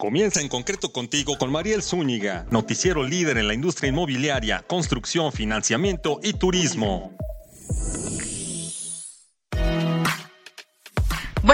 Comienza 0.00 0.40
en 0.40 0.48
concreto 0.48 0.92
contigo 0.92 1.36
con 1.38 1.50
Mariel 1.50 1.82
Zúñiga, 1.82 2.46
noticiero 2.52 3.02
líder 3.02 3.36
en 3.36 3.48
la 3.48 3.54
industria 3.54 3.88
inmobiliaria, 3.88 4.64
construcción, 4.68 5.32
financiamiento 5.32 6.20
y 6.22 6.34
turismo. 6.34 7.16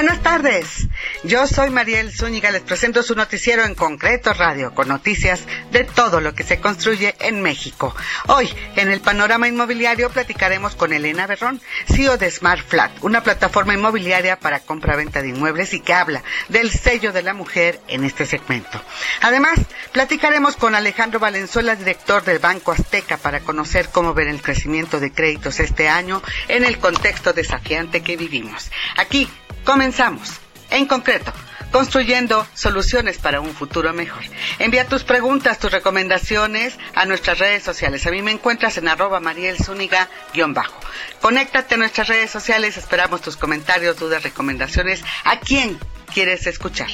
Buenas 0.04 0.22
tardes, 0.22 0.88
yo 1.22 1.46
soy 1.46 1.70
Mariel 1.70 2.12
Zúñiga, 2.12 2.50
les 2.50 2.60
presento 2.60 3.02
su 3.02 3.14
noticiero 3.14 3.64
en 3.64 3.74
concreto 3.74 4.34
radio 4.34 4.74
con 4.74 4.86
noticias 4.86 5.40
de 5.70 5.84
todo 5.84 6.20
lo 6.20 6.34
que 6.34 6.42
se 6.42 6.60
construye 6.60 7.14
en 7.20 7.40
México. 7.40 7.96
Hoy, 8.26 8.54
en 8.76 8.90
el 8.90 9.00
panorama 9.00 9.48
inmobiliario, 9.48 10.10
platicaremos 10.10 10.76
con 10.76 10.92
Elena 10.92 11.26
Berrón, 11.26 11.58
CEO 11.86 12.18
de 12.18 12.30
Smart 12.30 12.68
Flat, 12.68 12.92
una 13.00 13.22
plataforma 13.22 13.72
inmobiliaria 13.72 14.38
para 14.38 14.60
compra-venta 14.60 15.22
de 15.22 15.30
inmuebles 15.30 15.72
y 15.72 15.80
que 15.80 15.94
habla 15.94 16.22
del 16.50 16.70
sello 16.70 17.10
de 17.10 17.22
la 17.22 17.32
mujer 17.32 17.80
en 17.88 18.04
este 18.04 18.26
segmento. 18.26 18.78
Además, 19.22 19.58
platicaremos 19.92 20.56
con 20.56 20.74
Alejandro 20.74 21.18
Valenzuela, 21.18 21.76
director 21.76 22.22
del 22.24 22.40
Banco 22.40 22.72
Azteca, 22.72 23.16
para 23.16 23.40
conocer 23.40 23.88
cómo 23.88 24.12
ver 24.12 24.28
el 24.28 24.42
crecimiento 24.42 25.00
de 25.00 25.12
créditos 25.12 25.60
este 25.60 25.88
año 25.88 26.22
en 26.48 26.62
el 26.62 26.78
contexto 26.78 27.32
desafiante 27.32 28.02
que 28.02 28.18
vivimos. 28.18 28.70
Aquí 28.98 29.30
Comenzamos. 29.64 30.40
En 30.70 30.86
concreto, 30.86 31.32
construyendo 31.70 32.46
soluciones 32.54 33.18
para 33.18 33.40
un 33.40 33.50
futuro 33.54 33.92
mejor. 33.92 34.22
Envía 34.58 34.86
tus 34.86 35.04
preguntas, 35.04 35.58
tus 35.58 35.72
recomendaciones 35.72 36.78
a 36.94 37.06
nuestras 37.06 37.38
redes 37.38 37.62
sociales. 37.62 38.06
A 38.06 38.10
mí 38.10 38.22
me 38.22 38.32
encuentras 38.32 38.76
en 38.78 38.88
arroba 38.88 39.20
marielzúñiga-bajo. 39.20 40.80
Conéctate 41.20 41.74
a 41.74 41.78
nuestras 41.78 42.08
redes 42.08 42.30
sociales, 42.30 42.76
esperamos 42.76 43.22
tus 43.22 43.36
comentarios, 43.36 43.98
dudas, 43.98 44.22
recomendaciones. 44.22 45.02
¿A 45.24 45.40
quién 45.40 45.78
quieres 46.12 46.46
escuchar? 46.46 46.88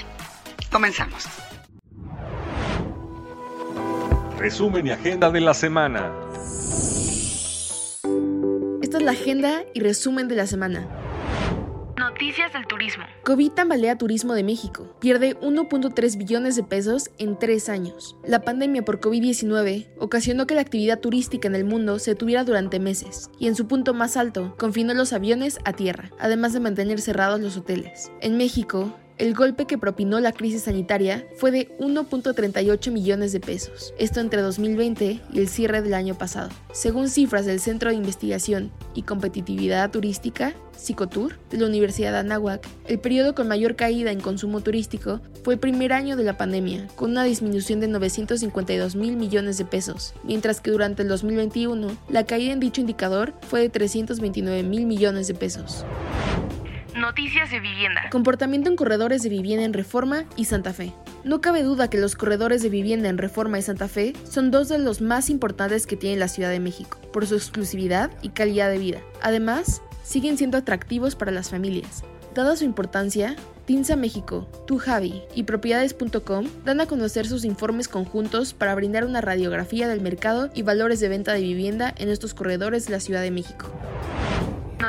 Comenzamos. 0.70 1.24
Resumen 4.38 4.86
y 4.86 4.90
agenda 4.92 5.30
de 5.30 5.40
la 5.40 5.54
semana. 5.54 6.12
Esta 8.82 8.98
es 8.98 9.02
la 9.02 9.12
agenda 9.12 9.62
y 9.74 9.80
resumen 9.80 10.28
de 10.28 10.36
la 10.36 10.46
semana. 10.46 10.99
Noticias 12.00 12.50
del 12.54 12.66
turismo. 12.66 13.04
COVID 13.24 13.50
tambalea 13.50 13.98
turismo 13.98 14.32
de 14.32 14.42
México. 14.42 14.96
Pierde 15.00 15.38
1.3 15.40 16.16
billones 16.16 16.56
de 16.56 16.62
pesos 16.62 17.10
en 17.18 17.38
tres 17.38 17.68
años. 17.68 18.16
La 18.24 18.40
pandemia 18.40 18.82
por 18.82 19.00
COVID-19 19.00 19.86
ocasionó 19.98 20.46
que 20.46 20.54
la 20.54 20.62
actividad 20.62 21.00
turística 21.00 21.46
en 21.46 21.54
el 21.54 21.66
mundo 21.66 21.98
se 21.98 22.14
tuviera 22.14 22.44
durante 22.44 22.80
meses 22.80 23.28
y 23.38 23.48
en 23.48 23.54
su 23.54 23.68
punto 23.68 23.92
más 23.92 24.16
alto 24.16 24.56
confinó 24.56 24.94
los 24.94 25.12
aviones 25.12 25.58
a 25.66 25.74
tierra, 25.74 26.10
además 26.18 26.54
de 26.54 26.60
mantener 26.60 27.02
cerrados 27.02 27.38
los 27.38 27.58
hoteles. 27.58 28.10
En 28.22 28.38
México, 28.38 28.96
el 29.20 29.34
golpe 29.34 29.66
que 29.66 29.76
propinó 29.76 30.18
la 30.18 30.32
crisis 30.32 30.62
sanitaria 30.62 31.26
fue 31.36 31.50
de 31.50 31.76
1.38 31.78 32.90
millones 32.90 33.32
de 33.32 33.40
pesos, 33.40 33.92
esto 33.98 34.18
entre 34.18 34.40
2020 34.40 35.20
y 35.30 35.38
el 35.38 35.46
cierre 35.48 35.82
del 35.82 35.92
año 35.92 36.14
pasado. 36.14 36.48
Según 36.72 37.10
cifras 37.10 37.44
del 37.44 37.60
Centro 37.60 37.90
de 37.90 37.96
Investigación 37.96 38.72
y 38.94 39.02
Competitividad 39.02 39.90
Turística, 39.90 40.54
Psicotour, 40.74 41.38
de 41.50 41.58
la 41.58 41.66
Universidad 41.66 42.12
de 42.12 42.18
Anáhuac, 42.20 42.66
el 42.86 42.98
periodo 42.98 43.34
con 43.34 43.46
mayor 43.46 43.76
caída 43.76 44.10
en 44.10 44.20
consumo 44.20 44.62
turístico 44.62 45.20
fue 45.44 45.52
el 45.52 45.60
primer 45.60 45.92
año 45.92 46.16
de 46.16 46.24
la 46.24 46.38
pandemia, 46.38 46.88
con 46.96 47.10
una 47.10 47.24
disminución 47.24 47.80
de 47.80 47.88
952 47.88 48.96
mil 48.96 49.18
millones 49.18 49.58
de 49.58 49.66
pesos, 49.66 50.14
mientras 50.24 50.62
que 50.62 50.70
durante 50.70 51.02
el 51.02 51.08
2021 51.08 51.88
la 52.08 52.24
caída 52.24 52.54
en 52.54 52.60
dicho 52.60 52.80
indicador 52.80 53.34
fue 53.42 53.60
de 53.60 53.68
329 53.68 54.62
mil 54.62 54.86
millones 54.86 55.28
de 55.28 55.34
pesos. 55.34 55.84
Noticias 56.96 57.50
de 57.52 57.60
vivienda. 57.60 58.10
Comportamiento 58.10 58.68
en 58.68 58.74
corredores 58.74 59.22
de 59.22 59.28
vivienda 59.28 59.64
en 59.64 59.72
Reforma 59.72 60.24
y 60.36 60.46
Santa 60.46 60.72
Fe. 60.72 60.92
No 61.22 61.40
cabe 61.40 61.62
duda 61.62 61.88
que 61.88 61.98
los 61.98 62.16
corredores 62.16 62.62
de 62.62 62.68
vivienda 62.68 63.08
en 63.08 63.16
Reforma 63.16 63.58
y 63.58 63.62
Santa 63.62 63.86
Fe 63.86 64.12
son 64.28 64.50
dos 64.50 64.68
de 64.68 64.78
los 64.78 65.00
más 65.00 65.30
importantes 65.30 65.86
que 65.86 65.96
tiene 65.96 66.16
la 66.16 66.26
Ciudad 66.26 66.50
de 66.50 66.58
México, 66.58 66.98
por 67.12 67.26
su 67.26 67.36
exclusividad 67.36 68.10
y 68.22 68.30
calidad 68.30 68.70
de 68.70 68.78
vida. 68.78 69.00
Además, 69.22 69.82
siguen 70.02 70.36
siendo 70.36 70.58
atractivos 70.58 71.14
para 71.14 71.30
las 71.30 71.50
familias. 71.50 72.02
Dada 72.34 72.56
su 72.56 72.64
importancia, 72.64 73.36
Tinsa 73.66 73.94
México, 73.94 74.48
Tu 74.66 74.78
Javi 74.78 75.22
y 75.34 75.44
Propiedades.com 75.44 76.46
dan 76.64 76.80
a 76.80 76.86
conocer 76.86 77.26
sus 77.28 77.44
informes 77.44 77.86
conjuntos 77.86 78.52
para 78.52 78.74
brindar 78.74 79.04
una 79.04 79.20
radiografía 79.20 79.86
del 79.86 80.00
mercado 80.00 80.50
y 80.54 80.62
valores 80.62 80.98
de 80.98 81.08
venta 81.08 81.34
de 81.34 81.42
vivienda 81.42 81.94
en 81.96 82.08
estos 82.08 82.34
corredores 82.34 82.86
de 82.86 82.92
la 82.92 83.00
Ciudad 83.00 83.22
de 83.22 83.30
México. 83.30 83.70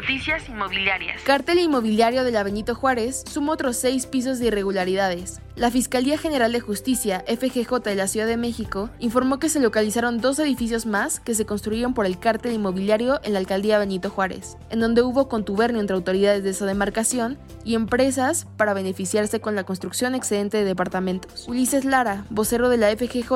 Noticias 0.01 0.49
inmobiliarias. 0.49 1.21
Cartel 1.21 1.59
inmobiliario 1.59 2.23
de 2.23 2.31
la 2.31 2.41
Benito 2.41 2.73
Juárez 2.73 3.23
suma 3.29 3.53
otros 3.53 3.77
seis 3.77 4.07
pisos 4.07 4.39
de 4.39 4.47
irregularidades. 4.47 5.41
La 5.55 5.69
Fiscalía 5.69 6.17
General 6.17 6.49
de 6.53 6.61
Justicia, 6.61 7.25
FGJ 7.27 7.83
de 7.83 7.95
la 7.95 8.07
Ciudad 8.07 8.25
de 8.25 8.37
México, 8.37 8.89
informó 8.99 9.37
que 9.37 9.49
se 9.49 9.59
localizaron 9.59 10.21
dos 10.21 10.39
edificios 10.39 10.85
más 10.85 11.19
que 11.19 11.35
se 11.35 11.45
construyeron 11.45 11.93
por 11.93 12.05
el 12.05 12.17
cártel 12.17 12.53
inmobiliario 12.53 13.19
en 13.23 13.33
la 13.33 13.39
alcaldía 13.39 13.77
Benito 13.77 14.09
Juárez, 14.09 14.57
en 14.69 14.79
donde 14.79 15.01
hubo 15.01 15.27
contubernio 15.27 15.81
entre 15.81 15.97
autoridades 15.97 16.43
de 16.43 16.51
esa 16.51 16.65
demarcación 16.65 17.37
y 17.65 17.75
empresas 17.75 18.47
para 18.55 18.73
beneficiarse 18.73 19.41
con 19.41 19.55
la 19.55 19.65
construcción 19.65 20.15
excedente 20.15 20.55
de 20.55 20.63
departamentos. 20.63 21.49
Ulises 21.49 21.83
Lara, 21.83 22.25
vocero 22.29 22.69
de 22.69 22.77
la 22.77 22.89
FGJ, 22.89 23.33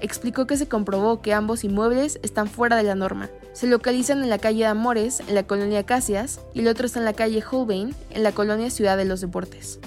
explicó 0.00 0.46
que 0.46 0.56
se 0.56 0.68
comprobó 0.68 1.20
que 1.20 1.34
ambos 1.34 1.64
inmuebles 1.64 2.18
están 2.22 2.48
fuera 2.48 2.76
de 2.76 2.84
la 2.84 2.94
norma. 2.94 3.28
Se 3.52 3.66
localizan 3.66 4.22
en 4.22 4.30
la 4.30 4.38
calle 4.38 4.64
Amores, 4.64 5.20
en 5.28 5.34
la 5.34 5.42
colonia 5.42 5.84
Casias, 5.84 6.40
y 6.54 6.60
el 6.60 6.68
otro 6.68 6.86
está 6.86 6.98
en 6.98 7.04
la 7.04 7.12
calle 7.12 7.44
Holbein, 7.48 7.94
en 8.10 8.22
la 8.22 8.32
colonia 8.32 8.70
Ciudad 8.70 8.96
de 8.96 9.04
los 9.04 9.20
Deportes. 9.20 9.80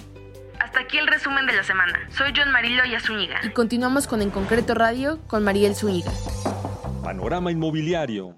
Hasta 0.71 0.83
aquí 0.83 0.99
el 0.99 1.07
resumen 1.07 1.45
de 1.47 1.51
la 1.51 1.65
semana. 1.65 1.99
Soy 2.15 2.31
John 2.33 2.49
Marilo 2.49 2.85
y 2.85 2.97
Zúñiga. 2.97 3.41
Y 3.43 3.49
continuamos 3.49 4.07
con 4.07 4.21
En 4.21 4.29
Concreto 4.29 4.73
Radio 4.73 5.19
con 5.27 5.43
Mariel 5.43 5.75
Zúñiga. 5.75 6.13
Panorama 7.03 7.51
Inmobiliario. 7.51 8.37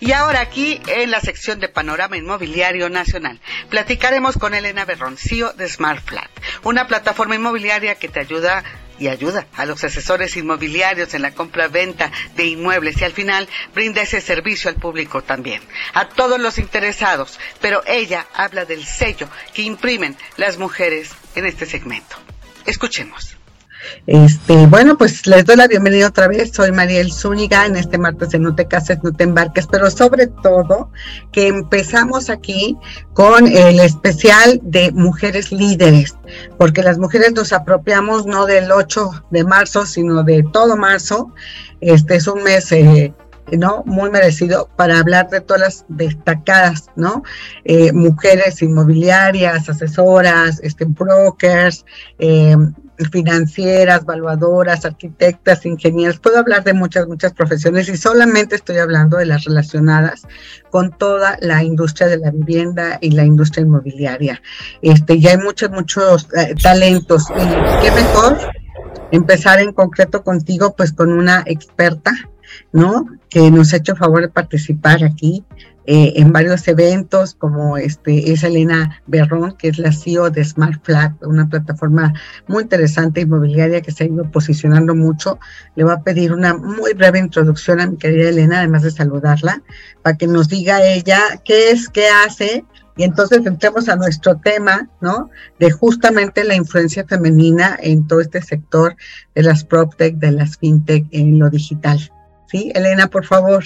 Y 0.00 0.10
ahora 0.10 0.40
aquí 0.40 0.80
en 0.88 1.12
la 1.12 1.20
sección 1.20 1.60
de 1.60 1.68
Panorama 1.68 2.16
Inmobiliario 2.16 2.90
Nacional 2.90 3.38
platicaremos 3.70 4.36
con 4.38 4.54
Elena 4.54 4.84
Berroncillo 4.84 5.52
de 5.52 5.68
Smart 5.68 6.04
Flat, 6.04 6.30
una 6.64 6.88
plataforma 6.88 7.36
inmobiliaria 7.36 7.94
que 7.94 8.08
te 8.08 8.18
ayuda 8.18 8.64
y 8.98 9.08
ayuda 9.08 9.46
a 9.54 9.66
los 9.66 9.82
asesores 9.84 10.36
inmobiliarios 10.36 11.14
en 11.14 11.22
la 11.22 11.32
compra-venta 11.34 12.10
de 12.34 12.46
inmuebles 12.46 13.00
y 13.00 13.04
al 13.04 13.12
final 13.12 13.48
brinda 13.74 14.02
ese 14.02 14.20
servicio 14.20 14.70
al 14.70 14.76
público 14.76 15.22
también, 15.22 15.62
a 15.94 16.08
todos 16.08 16.40
los 16.40 16.58
interesados, 16.58 17.38
pero 17.60 17.82
ella 17.86 18.26
habla 18.34 18.64
del 18.64 18.84
sello 18.84 19.28
que 19.54 19.62
imprimen 19.62 20.16
las 20.36 20.58
mujeres 20.58 21.10
en 21.34 21.46
este 21.46 21.66
segmento. 21.66 22.16
Escuchemos. 22.64 23.35
Este, 24.06 24.66
bueno, 24.66 24.96
pues 24.96 25.26
les 25.26 25.44
doy 25.44 25.56
la 25.56 25.68
bienvenida 25.68 26.08
otra 26.08 26.28
vez. 26.28 26.52
Soy 26.52 26.72
Mariel 26.72 27.12
Zúñiga 27.12 27.66
en 27.66 27.76
este 27.76 27.98
martes 27.98 28.30
de 28.30 28.38
No 28.38 28.54
te 28.54 28.66
cases, 28.66 28.98
no 29.02 29.12
te 29.12 29.24
embarques, 29.24 29.66
pero 29.66 29.90
sobre 29.90 30.26
todo 30.26 30.90
que 31.32 31.48
empezamos 31.48 32.30
aquí 32.30 32.76
con 33.14 33.46
el 33.46 33.80
especial 33.80 34.60
de 34.62 34.92
mujeres 34.92 35.52
líderes, 35.52 36.16
porque 36.58 36.82
las 36.82 36.98
mujeres 36.98 37.32
nos 37.32 37.52
apropiamos 37.52 38.26
no 38.26 38.46
del 38.46 38.70
8 38.70 39.26
de 39.30 39.44
marzo, 39.44 39.86
sino 39.86 40.22
de 40.22 40.44
todo 40.52 40.76
marzo. 40.76 41.32
Este 41.80 42.16
es 42.16 42.26
un 42.26 42.42
mes 42.42 42.72
eh, 42.72 43.12
¿no? 43.52 43.82
Muy 43.86 44.10
merecido 44.10 44.68
para 44.76 44.98
hablar 44.98 45.30
de 45.30 45.40
todas 45.40 45.60
las 45.60 45.84
destacadas, 45.88 46.90
¿no? 46.96 47.22
Eh, 47.64 47.92
mujeres 47.92 48.62
inmobiliarias, 48.62 49.68
asesoras, 49.68 50.60
este, 50.62 50.84
brokers, 50.84 51.84
eh, 52.18 52.56
financieras, 53.10 54.02
evaluadoras, 54.02 54.84
arquitectas, 54.84 55.66
ingenieras, 55.66 56.18
puedo 56.18 56.38
hablar 56.38 56.64
de 56.64 56.74
muchas, 56.74 57.06
muchas 57.06 57.32
profesiones 57.32 57.88
y 57.88 57.96
solamente 57.96 58.56
estoy 58.56 58.78
hablando 58.78 59.16
de 59.18 59.26
las 59.26 59.44
relacionadas 59.44 60.26
con 60.70 60.90
toda 60.90 61.36
la 61.40 61.62
industria 61.62 62.08
de 62.08 62.18
la 62.18 62.30
vivienda 62.30 62.98
y 63.00 63.10
la 63.10 63.24
industria 63.24 63.62
inmobiliaria. 63.62 64.42
Este, 64.82 65.20
ya 65.20 65.30
hay 65.30 65.38
muchos, 65.38 65.70
muchos 65.70 66.28
eh, 66.34 66.54
talentos 66.62 67.24
y 67.30 67.84
qué 67.84 67.90
mejor 67.92 68.38
empezar 69.12 69.60
en 69.60 69.72
concreto 69.72 70.22
contigo, 70.22 70.74
pues 70.76 70.92
con 70.92 71.12
una 71.12 71.42
experta, 71.46 72.12
¿no? 72.72 73.06
Que 73.28 73.50
nos 73.50 73.72
ha 73.72 73.78
hecho 73.78 73.96
favor 73.96 74.22
de 74.22 74.28
participar 74.28 75.04
aquí 75.04 75.44
eh, 75.86 76.14
en 76.16 76.32
varios 76.32 76.66
eventos, 76.66 77.34
como 77.34 77.76
este 77.76 78.32
es 78.32 78.42
Elena 78.42 79.00
Berrón, 79.06 79.56
que 79.56 79.68
es 79.68 79.78
la 79.78 79.92
CEO 79.92 80.30
de 80.30 80.44
Smart 80.44 80.84
Flat, 80.84 81.22
una 81.22 81.48
plataforma 81.48 82.12
muy 82.48 82.64
interesante 82.64 83.20
inmobiliaria 83.20 83.80
que 83.80 83.92
se 83.92 84.04
ha 84.04 84.06
ido 84.08 84.28
posicionando 84.30 84.94
mucho. 84.94 85.38
Le 85.76 85.84
voy 85.84 85.92
a 85.92 86.02
pedir 86.02 86.32
una 86.32 86.54
muy 86.54 86.92
breve 86.94 87.20
introducción 87.20 87.80
a 87.80 87.86
mi 87.86 87.96
querida 87.96 88.30
Elena, 88.30 88.58
además 88.58 88.82
de 88.82 88.90
saludarla, 88.90 89.62
para 90.02 90.16
que 90.16 90.26
nos 90.26 90.48
diga 90.48 90.82
ella 90.82 91.20
qué 91.44 91.70
es, 91.70 91.88
qué 91.88 92.08
hace, 92.08 92.64
y 92.96 93.04
entonces 93.04 93.44
entremos 93.46 93.88
a 93.88 93.96
nuestro 93.96 94.36
tema, 94.38 94.88
¿no? 95.00 95.30
De 95.58 95.70
justamente 95.70 96.44
la 96.44 96.54
influencia 96.54 97.04
femenina 97.06 97.76
en 97.80 98.06
todo 98.06 98.20
este 98.20 98.40
sector 98.42 98.96
de 99.34 99.42
las 99.42 99.64
PropTech, 99.64 100.16
de 100.16 100.32
las 100.32 100.56
FinTech 100.56 101.06
en 101.12 101.38
lo 101.38 101.50
digital. 101.50 102.00
¿Sí? 102.46 102.72
Elena, 102.74 103.06
por 103.08 103.24
favor. 103.24 103.62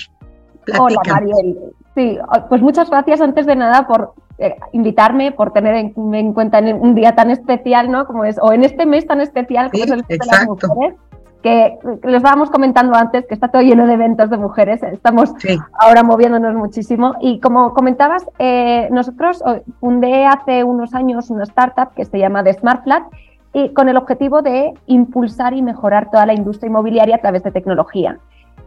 Hola, 0.78 1.00
Mariel. 1.06 1.56
Sí, 1.94 2.18
pues 2.48 2.62
muchas 2.62 2.88
gracias 2.88 3.20
antes 3.20 3.46
de 3.46 3.56
nada 3.56 3.86
por 3.86 4.14
eh, 4.38 4.56
invitarme, 4.72 5.32
por 5.32 5.52
tener 5.52 5.74
en, 5.74 6.32
cuenta 6.32 6.58
en 6.58 6.80
un 6.80 6.94
día 6.94 7.14
tan 7.14 7.30
especial, 7.30 7.90
¿no? 7.90 8.06
Como 8.06 8.24
es, 8.24 8.38
o 8.40 8.52
en 8.52 8.64
este 8.64 8.86
mes 8.86 9.06
tan 9.06 9.20
especial 9.20 9.70
como 9.70 9.84
es 9.84 9.90
el 9.90 10.02
de 10.02 10.18
las 10.18 10.46
mujeres 10.46 10.94
que 11.42 11.78
les 12.04 12.16
estábamos 12.16 12.50
comentando 12.50 12.94
antes 12.94 13.26
que 13.26 13.34
está 13.34 13.48
todo 13.48 13.62
lleno 13.62 13.86
de 13.86 13.94
eventos 13.94 14.28
de 14.28 14.36
mujeres, 14.36 14.82
estamos 14.82 15.32
ahora 15.78 16.02
moviéndonos 16.02 16.54
muchísimo 16.54 17.14
y 17.20 17.40
como 17.40 17.72
comentabas, 17.72 18.26
eh, 18.38 18.88
nosotros 18.90 19.42
fundé 19.80 20.26
hace 20.26 20.64
unos 20.64 20.94
años 20.94 21.30
una 21.30 21.44
startup 21.44 21.94
que 21.94 22.04
se 22.04 22.18
llama 22.18 22.44
The 22.44 22.54
Smart 22.54 22.84
Flat 22.84 23.04
y 23.52 23.70
con 23.70 23.88
el 23.88 23.96
objetivo 23.96 24.42
de 24.42 24.74
impulsar 24.86 25.54
y 25.54 25.62
mejorar 25.62 26.10
toda 26.10 26.26
la 26.26 26.34
industria 26.34 26.68
inmobiliaria 26.68 27.16
a 27.16 27.20
través 27.20 27.42
de 27.42 27.50
tecnología. 27.50 28.18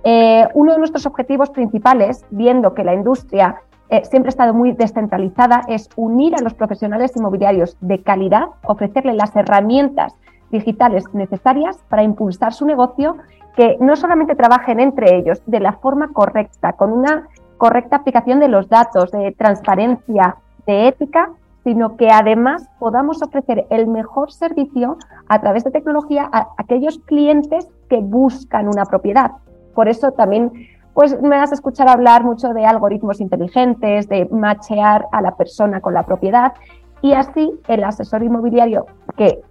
Eh, 0.04 0.48
uno 0.54 0.74
de 0.74 0.80
nuestros 0.80 1.06
objetivos 1.06 1.50
principales, 1.50 2.26
viendo 2.30 2.74
que 2.74 2.84
la 2.84 2.94
industria 2.94 3.62
eh, 3.90 4.04
siempre 4.06 4.30
ha 4.30 4.32
estado 4.32 4.54
muy 4.54 4.74
descentralizada, 4.74 5.62
es 5.68 5.90
unir 5.96 6.36
a 6.36 6.42
los 6.42 6.54
profesionales 6.54 7.16
inmobiliarios 7.16 7.78
de 7.80 8.02
calidad, 8.02 8.48
ofrecerles 8.66 9.16
las 9.16 9.36
herramientas 9.36 10.14
digitales 10.52 11.06
necesarias 11.14 11.78
para 11.90 12.04
impulsar 12.04 12.54
su 12.54 12.66
negocio, 12.66 13.18
que 13.56 13.78
no 13.80 13.96
solamente 13.96 14.36
trabajen 14.36 14.80
entre 14.80 15.16
ellos 15.16 15.42
de 15.46 15.60
la 15.60 15.74
forma 15.74 16.10
correcta, 16.12 16.74
con 16.74 16.92
una 16.92 17.28
correcta 17.58 17.98
aplicación 17.98 18.40
de 18.40 18.50
los 18.50 18.68
datos, 18.68 19.12
de 19.12 19.32
transparencia, 19.32 20.38
de 20.66 20.88
ética, 20.88 21.32
sino 21.64 21.96
que 21.96 22.10
además 22.10 22.68
podamos 22.80 23.22
ofrecer 23.22 23.66
el 23.70 23.88
mejor 23.88 24.32
servicio 24.32 24.98
a 25.30 25.40
través 25.40 25.64
de 25.64 25.72
tecnología 25.72 26.30
a 26.32 26.50
aquellos 26.58 27.00
clientes 27.00 27.70
que 27.90 28.00
buscan 28.00 28.68
una 28.68 28.86
propiedad. 28.86 29.32
Por 29.74 29.88
eso 29.88 30.12
también 30.12 30.52
pues 30.94 31.20
me 31.22 31.38
vas 31.38 31.52
a 31.52 31.56
escuchar 31.56 31.90
hablar 31.90 32.24
mucho 32.24 32.54
de 32.54 32.66
algoritmos 32.66 33.20
inteligentes, 33.20 34.08
de 34.08 34.28
machear 34.32 35.08
a 35.12 35.22
la 35.22 35.36
persona 35.36 35.82
con 35.82 35.94
la 35.94 36.04
propiedad 36.04 36.54
y 37.02 37.14
así 37.14 37.52
el 37.68 37.84
asesor 37.84 38.24
inmobiliario 38.24 38.86
que 39.18 39.42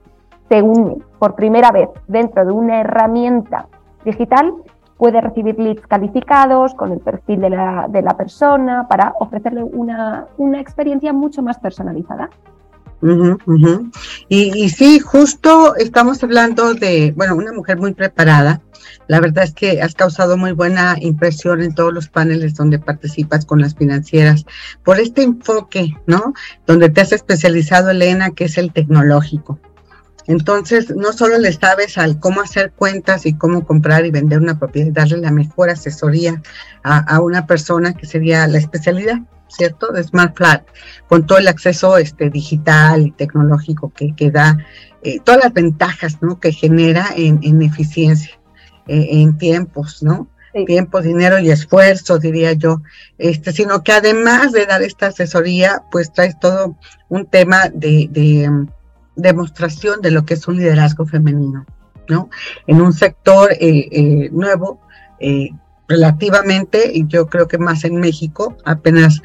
se 0.49 0.63
une 0.63 0.99
por 1.19 1.35
primera 1.35 1.71
vez 1.71 1.89
dentro 2.07 2.45
de 2.45 2.53
una 2.53 2.81
herramienta 2.81 3.67
digital 4.05 4.55
puede 4.97 5.21
recibir 5.21 5.59
leads 5.59 5.87
calificados 5.87 6.75
con 6.75 6.93
el 6.93 7.01
perfil 7.01 7.41
de 7.41 7.51
la, 7.51 7.87
de 7.89 8.03
la 8.03 8.17
persona 8.17 8.87
para 8.89 9.15
ofrecerle 9.19 9.65
una, 9.65 10.27
una 10.37 10.61
experiencia 10.61 11.13
mucho 11.13 11.43
más 11.43 11.59
personalizada. 11.59 12.31
Y, 14.29 14.65
y, 14.65 14.69
sí, 14.71 15.01
justo 15.01 15.75
estamos 15.77 16.23
hablando 16.23 16.75
de, 16.75 17.13
bueno, 17.17 17.35
una 17.35 17.53
mujer 17.53 17.79
muy 17.79 17.95
preparada. 17.95 18.63
La 19.09 19.21
verdad 19.21 19.45
es 19.45 19.53
que 19.53 19.83
has 19.83 19.95
causado 19.95 20.37
muy 20.37 20.53
buena 20.53 20.97
impresión 21.01 21.63
en 21.63 21.75
todos 21.75 21.93
los 21.93 22.09
paneles 22.09 22.55
donde 22.55 22.79
participas 22.79 23.45
con 23.45 23.61
las 23.61 23.75
financieras 23.75 24.47
por 24.85 25.01
este 25.01 25.23
enfoque, 25.23 25.95
¿no? 26.07 26.33
Donde 26.67 26.89
te 26.89 27.01
has 27.01 27.13
especializado, 27.13 27.91
Elena, 27.91 28.31
que 28.31 28.45
es 28.45 28.57
el 28.59 28.73
tecnológico. 28.73 29.59
Entonces, 30.27 30.95
no 30.95 31.13
solo 31.13 31.39
le 31.39 31.53
sabes 31.53 31.99
al 31.99 32.21
cómo 32.21 32.41
hacer 32.41 32.73
cuentas 32.73 33.27
y 33.27 33.35
cómo 33.35 33.67
comprar 33.67 34.07
y 34.07 34.11
vender 34.11 34.39
una 34.39 34.59
propiedad, 34.59 34.93
darle 34.93 35.19
la 35.19 35.31
mejor 35.31 35.71
asesoría 35.71 36.41
a, 36.85 37.21
una 37.21 37.47
persona 37.47 37.95
que 37.95 38.07
sería 38.07 38.47
la 38.47 38.59
especialidad, 38.59 39.19
¿cierto? 39.57 39.93
De 39.93 40.03
Smart 40.03 40.37
Flat, 40.37 40.67
con 41.09 41.27
todo 41.27 41.39
el 41.39 41.49
acceso 41.49 41.97
este, 41.97 42.31
digital 42.31 43.07
y 43.07 43.11
tecnológico 43.13 43.93
que, 43.95 44.15
que 44.15 44.31
da, 44.31 44.59
eh, 45.03 45.19
todas 45.21 45.45
las 45.45 45.53
ventajas 45.53 46.19
¿no? 46.23 46.41
que 46.41 46.53
genera 46.53 47.09
en, 47.17 47.63
eficiencia, 47.63 48.39
eh, 48.87 49.09
en 49.11 49.39
tiempos, 49.39 50.03
¿no? 50.03 50.29
tiempo, 50.67 51.01
dinero 51.01 51.39
y 51.39 51.51
esfuerzo, 51.51 52.19
diría 52.19 52.53
yo, 52.53 52.83
este, 53.17 53.53
sino 53.53 53.83
que 53.83 53.93
además 53.93 54.53
de 54.53 54.67
dar 54.67 54.83
esta 54.83 55.07
asesoría, 55.07 55.83
pues 55.91 56.13
traes 56.13 56.39
todo 56.39 56.77
un 57.09 57.25
tema 57.25 57.71
de, 57.73 58.09
de 58.11 58.67
demostración 59.17 60.01
de 60.01 60.11
lo 60.11 60.25
que 60.25 60.35
es 60.35 60.47
un 60.49 60.57
liderazgo 60.57 61.07
femenino, 61.07 61.65
¿no? 62.09 62.31
En 62.67 62.81
un 62.81 62.93
sector 62.93 63.53
eh, 63.53 63.89
eh, 63.91 64.31
nuevo, 64.33 64.81
eh, 65.19 65.51
relativamente, 65.89 66.91
y 66.95 67.07
yo 67.07 67.27
creo 67.27 67.49
que 67.49 67.59
más 67.59 67.85
en 67.85 67.97
México, 67.97 68.57
apenas 68.65 69.23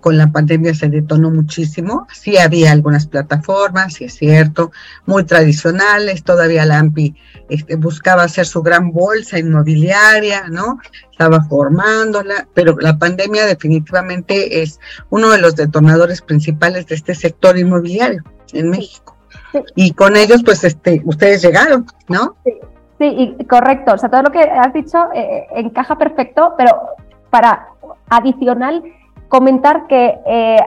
con 0.00 0.18
la 0.18 0.30
pandemia 0.30 0.74
se 0.74 0.88
detonó 0.88 1.30
muchísimo. 1.30 2.06
Sí 2.12 2.36
había 2.36 2.72
algunas 2.72 3.06
plataformas, 3.06 3.94
sí 3.94 4.04
es 4.04 4.14
cierto, 4.14 4.70
muy 5.06 5.24
tradicionales, 5.24 6.22
todavía 6.22 6.66
la 6.66 6.78
AMPI 6.80 7.14
este, 7.48 7.76
buscaba 7.76 8.24
hacer 8.24 8.46
su 8.46 8.62
gran 8.62 8.92
bolsa 8.92 9.38
inmobiliaria, 9.38 10.48
¿no? 10.48 10.78
Estaba 11.10 11.44
formándola, 11.44 12.48
pero 12.54 12.76
la 12.78 12.98
pandemia 12.98 13.46
definitivamente 13.46 14.62
es 14.62 14.80
uno 15.10 15.30
de 15.30 15.38
los 15.38 15.54
detonadores 15.56 16.20
principales 16.20 16.86
de 16.86 16.96
este 16.96 17.14
sector 17.14 17.58
inmobiliario 17.58 18.22
en 18.52 18.70
México. 18.70 19.16
Y 19.76 19.92
con 19.92 20.16
ellos, 20.16 20.42
pues, 20.44 20.64
este, 20.64 21.00
ustedes 21.04 21.42
llegaron, 21.42 21.86
¿no? 22.08 22.36
Sí, 22.44 22.52
sí 22.98 23.36
y 23.38 23.44
correcto. 23.44 23.94
O 23.94 23.98
sea, 23.98 24.08
todo 24.08 24.22
lo 24.22 24.30
que 24.30 24.40
has 24.40 24.72
dicho 24.72 24.98
eh, 25.12 25.20
eh, 25.20 25.46
encaja 25.56 25.96
perfecto, 25.96 26.54
pero 26.56 26.70
para 27.30 27.68
adicional 28.08 28.82
comentar 29.28 29.86
que 29.86 30.18
eh, 30.26 30.58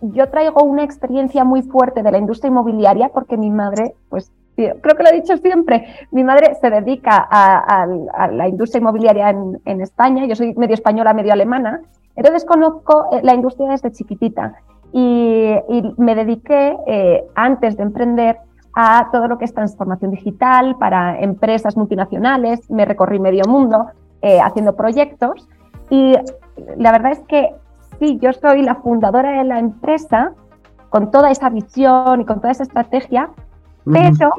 yo 0.00 0.28
traigo 0.30 0.62
una 0.64 0.84
experiencia 0.84 1.44
muy 1.44 1.62
fuerte 1.62 2.02
de 2.02 2.12
la 2.12 2.18
industria 2.18 2.48
inmobiliaria 2.48 3.08
porque 3.08 3.36
mi 3.36 3.50
madre, 3.50 3.94
pues 4.08 4.32
creo 4.56 4.96
que 4.96 5.02
lo 5.02 5.08
he 5.08 5.20
dicho 5.20 5.36
siempre, 5.38 5.84
mi 6.12 6.22
madre 6.22 6.54
se 6.60 6.70
dedica 6.70 7.26
a, 7.28 7.86
la 8.30 8.48
industria 8.48 8.80
inmobiliaria 8.80 9.30
en, 9.30 9.60
en, 9.64 9.80
España, 9.80 10.26
yo 10.26 10.36
soy 10.36 10.54
medio 10.54 10.74
española, 10.74 11.12
medio 11.12 11.32
alemana, 11.32 11.80
entonces 12.14 12.44
conozco 12.44 13.08
la 13.22 13.34
industria 13.34 13.70
desde 13.70 13.90
chiquitita. 13.90 14.54
Y, 14.92 15.56
me 15.98 16.14
dediqué 16.14 16.76
eh, 16.86 17.24
antes 17.34 17.76
de 17.76 17.82
emprender 17.82 18.38
a 18.74 19.08
todo 19.12 19.28
lo 19.28 19.38
que 19.38 19.44
es 19.44 19.54
transformación 19.54 20.10
digital 20.10 20.76
para 20.78 21.18
empresas 21.20 21.76
multinacionales. 21.76 22.70
Me 22.70 22.84
recorrí 22.84 23.18
medio 23.18 23.44
mundo 23.46 23.86
eh, 24.22 24.40
haciendo 24.40 24.74
proyectos 24.74 25.48
y 25.90 26.14
la 26.76 26.92
verdad 26.92 27.12
es 27.12 27.20
que 27.20 27.54
sí, 27.98 28.18
yo 28.20 28.32
soy 28.32 28.62
la 28.62 28.76
fundadora 28.76 29.38
de 29.38 29.44
la 29.44 29.58
empresa 29.58 30.32
con 30.90 31.10
toda 31.10 31.30
esa 31.30 31.50
visión 31.50 32.20
y 32.20 32.24
con 32.24 32.40
toda 32.40 32.52
esa 32.52 32.62
estrategia, 32.62 33.30
pero 33.84 34.30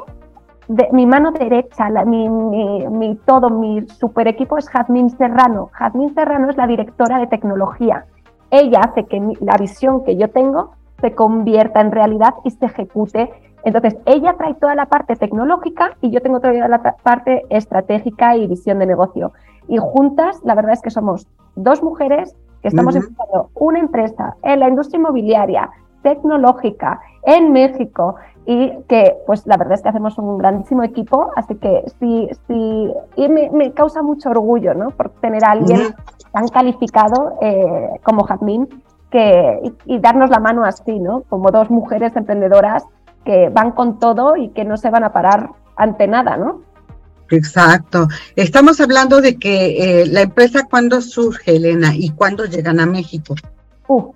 de, 0.67 0.87
mi 0.93 1.05
mano 1.05 1.31
derecha, 1.31 1.89
mi, 2.05 2.29
mi, 2.29 3.15
todo, 3.25 3.49
mi 3.49 3.85
super 3.87 4.27
equipo 4.27 4.57
es 4.57 4.69
Jazmín 4.69 5.09
Serrano. 5.09 5.69
Jazmín 5.73 6.13
Serrano 6.13 6.49
es 6.49 6.57
la 6.57 6.65
directora 6.65 7.19
de 7.19 7.27
tecnología 7.27 8.05
ella 8.51 8.81
hace 8.81 9.05
que 9.05 9.21
la 9.41 9.57
visión 9.57 10.03
que 10.03 10.17
yo 10.17 10.29
tengo 10.29 10.71
se 11.01 11.13
convierta 11.13 11.81
en 11.81 11.91
realidad 11.91 12.35
y 12.43 12.51
se 12.51 12.65
ejecute. 12.65 13.31
Entonces, 13.65 13.97
ella 14.05 14.35
trae 14.37 14.53
toda 14.53 14.75
la 14.75 14.85
parte 14.85 15.15
tecnológica 15.15 15.97
y 15.99 16.11
yo 16.11 16.21
tengo 16.21 16.39
toda 16.39 16.53
la 16.67 16.81
parte 17.03 17.43
estratégica 17.49 18.37
y 18.37 18.47
visión 18.47 18.79
de 18.79 18.85
negocio. 18.85 19.33
Y 19.67 19.77
juntas, 19.77 20.39
la 20.43 20.53
verdad 20.53 20.73
es 20.73 20.81
que 20.81 20.91
somos 20.91 21.27
dos 21.55 21.81
mujeres 21.81 22.35
que 22.61 22.67
estamos 22.67 22.95
empezando 22.95 23.49
una 23.55 23.79
empresa 23.79 24.35
en 24.43 24.59
la 24.59 24.69
industria 24.69 24.99
inmobiliaria, 24.99 25.71
tecnológica, 26.03 27.01
en 27.23 27.51
México, 27.51 28.15
y 28.45 28.71
que 28.87 29.17
pues 29.25 29.47
la 29.47 29.57
verdad 29.57 29.73
es 29.73 29.81
que 29.81 29.89
hacemos 29.89 30.19
un 30.19 30.37
grandísimo 30.37 30.83
equipo, 30.83 31.31
así 31.35 31.55
que 31.55 31.83
sí, 31.99 32.29
sí, 32.47 32.93
y 33.15 33.29
me, 33.29 33.71
causa 33.73 34.03
mucho 34.03 34.29
orgullo, 34.29 34.75
¿no? 34.75 34.91
Por 34.91 35.09
tener 35.09 35.43
a 35.43 35.51
alguien 35.51 35.95
tan 36.31 36.47
calificado 36.49 37.37
eh, 37.41 37.89
como 38.03 38.23
Jazmín 38.23 38.67
que, 39.09 39.73
y, 39.85 39.99
darnos 39.99 40.29
la 40.29 40.39
mano 40.39 40.63
así, 40.63 40.99
¿no? 40.99 41.23
Como 41.23 41.49
dos 41.49 41.71
mujeres 41.71 42.15
emprendedoras 42.15 42.85
que 43.25 43.49
van 43.49 43.71
con 43.71 43.99
todo 43.99 44.35
y 44.35 44.49
que 44.49 44.63
no 44.63 44.77
se 44.77 44.89
van 44.89 45.03
a 45.03 45.11
parar 45.11 45.49
ante 45.75 46.07
nada, 46.07 46.37
¿no? 46.37 46.61
Exacto. 47.31 48.07
Estamos 48.35 48.79
hablando 48.79 49.19
de 49.19 49.37
que 49.37 50.01
eh, 50.01 50.05
la 50.05 50.21
empresa, 50.21 50.67
¿cuándo 50.69 51.01
surge, 51.01 51.55
Elena? 51.55 51.91
¿Y 51.95 52.11
cuándo 52.11 52.45
llegan 52.45 52.79
a 52.79 52.85
México? 52.85 53.35
Uh, 53.87 54.11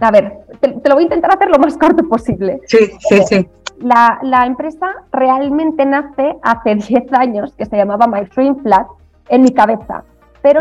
a 0.00 0.10
ver, 0.10 0.32
te, 0.60 0.68
lo 0.68 0.94
voy 0.94 1.04
a 1.04 1.06
intentar 1.06 1.32
hacer 1.34 1.48
lo 1.48 1.58
más 1.58 1.76
corto 1.76 2.02
posible. 2.08 2.60
Sí, 2.66 2.90
sí, 3.08 3.14
eh, 3.14 3.24
sí. 3.28 3.48
La, 3.80 4.44
empresa 4.46 4.86
realmente 5.12 5.86
nace 5.86 6.36
hace 6.42 6.74
10 6.88 7.12
años, 7.12 7.54
que 7.56 7.66
se 7.66 7.76
llamaba 7.76 8.06
My 8.06 8.24
Dream 8.34 8.56
Flat, 8.62 8.86
en 9.28 9.42
mi 9.42 9.52
cabeza. 9.52 10.04
Pero 10.42 10.58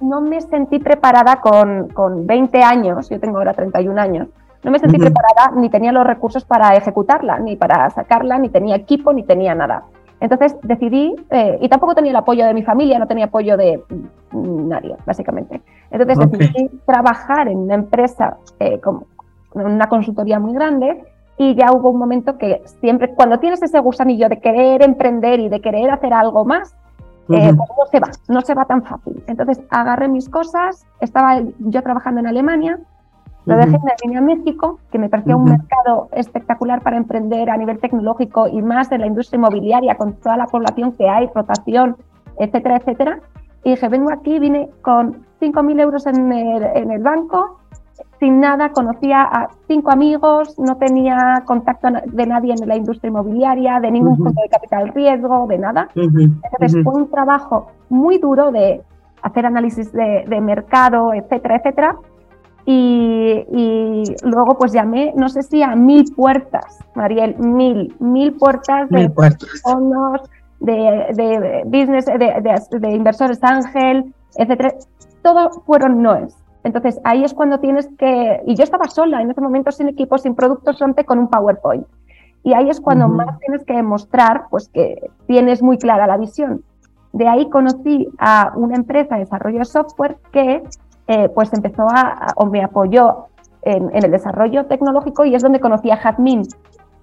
no, 0.00 0.20
me 0.20 0.42
sentí 0.42 0.78
preparada 0.78 1.40
con, 1.40 1.88
con, 1.88 2.26
20 2.26 2.62
años, 2.62 3.08
yo 3.08 3.18
tengo 3.18 3.38
ahora 3.38 3.54
31 3.54 3.98
años, 3.98 4.28
no 4.64 4.70
me 4.70 4.78
sentí 4.78 4.98
preparada 4.98 5.52
ni 5.56 5.68
tenía 5.68 5.92
los 5.92 6.06
recursos 6.06 6.44
para 6.44 6.74
ejecutarla, 6.74 7.38
ni 7.38 7.54
para 7.54 7.90
sacarla, 7.90 8.38
ni 8.38 8.48
tenía 8.48 8.76
equipo, 8.76 9.12
ni 9.12 9.22
tenía 9.22 9.54
nada. 9.54 9.84
Entonces 10.20 10.56
decidí, 10.62 11.14
eh, 11.30 11.58
y 11.60 11.68
tampoco 11.68 11.94
tenía 11.94 12.10
el 12.12 12.16
apoyo 12.16 12.46
de 12.46 12.54
mi 12.54 12.62
familia, 12.62 12.98
no 12.98 13.06
tenía 13.06 13.26
apoyo 13.26 13.58
de 13.58 13.82
nadie, 14.32 14.96
básicamente. 15.04 15.60
Entonces 15.90 16.30
decidí 16.30 16.70
trabajar 16.86 17.48
en 17.48 17.58
una 17.58 17.74
empresa, 17.74 18.38
eh, 18.58 18.80
como 18.80 19.06
una 19.52 19.88
consultoría 19.88 20.40
muy 20.40 20.54
grande, 20.54 21.04
y 21.36 21.54
ya 21.56 21.72
hubo 21.72 21.90
un 21.90 21.98
momento 21.98 22.38
que 22.38 22.62
siempre, 22.80 23.12
cuando 23.14 23.38
tienes 23.38 23.62
ese 23.62 23.78
gusanillo 23.80 24.30
de 24.30 24.40
querer 24.40 24.82
emprender 24.82 25.40
y 25.40 25.50
de 25.50 25.60
querer 25.60 25.90
hacer 25.90 26.14
algo 26.14 26.46
más, 26.46 26.74
eh, 27.28 27.52
pues 27.54 27.68
no 27.76 27.86
se 27.90 28.00
va, 28.00 28.10
no 28.28 28.40
se 28.40 28.54
va 28.54 28.64
tan 28.64 28.82
fácil. 28.82 29.22
Entonces 29.26 29.60
agarré 29.68 30.08
mis 30.08 30.28
cosas, 30.28 30.86
estaba 31.00 31.40
yo 31.58 31.82
trabajando 31.82 32.20
en 32.20 32.28
Alemania 32.28 32.78
Lo 33.46 33.56
dejé, 33.56 33.72
me 33.72 33.92
vine 34.02 34.18
a 34.18 34.20
México, 34.22 34.78
que 34.90 34.98
me 34.98 35.08
parecía 35.08 35.36
un 35.36 35.44
mercado 35.44 36.08
espectacular 36.12 36.80
para 36.82 36.96
emprender 36.96 37.50
a 37.50 37.56
nivel 37.56 37.78
tecnológico 37.78 38.48
y 38.48 38.62
más 38.62 38.88
de 38.88 38.98
la 38.98 39.06
industria 39.06 39.38
inmobiliaria, 39.38 39.96
con 39.96 40.14
toda 40.14 40.36
la 40.36 40.46
población 40.46 40.92
que 40.92 41.08
hay, 41.08 41.28
rotación, 41.34 41.96
etcétera, 42.38 42.76
etcétera. 42.76 43.20
Y 43.62 43.70
dije, 43.70 43.88
vengo 43.88 44.10
aquí, 44.12 44.38
vine 44.38 44.70
con 44.82 45.24
5.000 45.40 45.80
euros 45.80 46.06
en 46.06 46.32
el, 46.32 46.62
en 46.62 46.90
el 46.90 47.02
banco, 47.02 47.58
sin 48.18 48.40
nada, 48.40 48.70
conocía 48.70 49.22
a 49.22 49.48
cinco 49.66 49.90
amigos, 49.90 50.58
no 50.58 50.76
tenía 50.76 51.42
contacto 51.44 51.88
de 52.06 52.26
nadie 52.26 52.54
en 52.58 52.66
la 52.66 52.76
industria 52.76 53.08
inmobiliaria, 53.10 53.80
de 53.80 53.90
ningún 53.90 54.16
fondo 54.16 54.40
de 54.40 54.48
capital 54.48 54.88
riesgo, 54.88 55.46
de 55.46 55.58
nada. 55.58 55.88
Entonces 55.94 56.82
fue 56.82 56.94
un 56.94 57.10
trabajo 57.10 57.68
muy 57.90 58.18
duro 58.18 58.50
de 58.50 58.82
hacer 59.22 59.46
análisis 59.46 59.92
de, 59.92 60.24
de 60.28 60.40
mercado, 60.40 61.12
etcétera, 61.12 61.56
etcétera, 61.56 61.96
y, 62.66 64.04
luego 64.22 64.56
pues 64.58 64.72
llamé, 64.72 65.12
no 65.16 65.28
sé 65.28 65.42
si 65.42 65.62
a 65.62 65.74
mil 65.76 66.04
puertas, 66.14 66.78
Mariel, 66.94 67.36
mil, 67.38 67.94
mil 68.00 68.32
puertas 68.34 68.88
de 68.88 69.10
fondos, 69.62 70.22
de, 70.60 71.06
de 71.14 71.62
business, 71.66 72.06
de, 72.06 72.60
de, 72.80 72.90
inversores 72.94 73.42
ángel, 73.42 74.14
etcétera. 74.36 74.74
Todo 75.22 75.50
fueron 75.66 76.02
noes. 76.02 76.36
Entonces 76.64 76.98
ahí 77.04 77.24
es 77.24 77.34
cuando 77.34 77.58
tienes 77.58 77.88
que, 77.98 78.40
y 78.46 78.54
yo 78.54 78.64
estaba 78.64 78.88
sola 78.88 79.20
en 79.20 79.30
ese 79.30 79.40
momento 79.40 79.70
sin 79.70 79.88
equipo, 79.88 80.16
sin 80.16 80.34
productos, 80.34 80.78
solamente 80.78 81.04
con 81.04 81.18
un 81.18 81.28
PowerPoint. 81.28 81.86
Y 82.42 82.54
ahí 82.54 82.68
es 82.70 82.80
cuando 82.80 83.08
más 83.08 83.38
tienes 83.40 83.64
que 83.64 83.74
demostrar 83.74 84.44
pues 84.50 84.68
que 84.68 85.10
tienes 85.26 85.62
muy 85.62 85.78
clara 85.78 86.06
la 86.06 86.16
visión. 86.16 86.62
De 87.12 87.28
ahí 87.28 87.48
conocí 87.48 88.08
a 88.18 88.52
una 88.56 88.76
empresa 88.76 89.14
de 89.14 89.20
desarrollo 89.20 89.60
de 89.60 89.64
software 89.66 90.16
que 90.32 90.62
eh, 91.06 91.28
pues 91.28 91.52
empezó 91.52 91.86
a, 91.88 92.28
o 92.36 92.46
me 92.46 92.62
apoyó 92.62 93.26
en, 93.62 93.90
el 93.94 94.10
desarrollo 94.10 94.66
tecnológico 94.66 95.24
y 95.24 95.34
es 95.34 95.42
donde 95.42 95.60
conocí 95.60 95.90
a 95.90 95.96
Jadmin. 95.96 96.42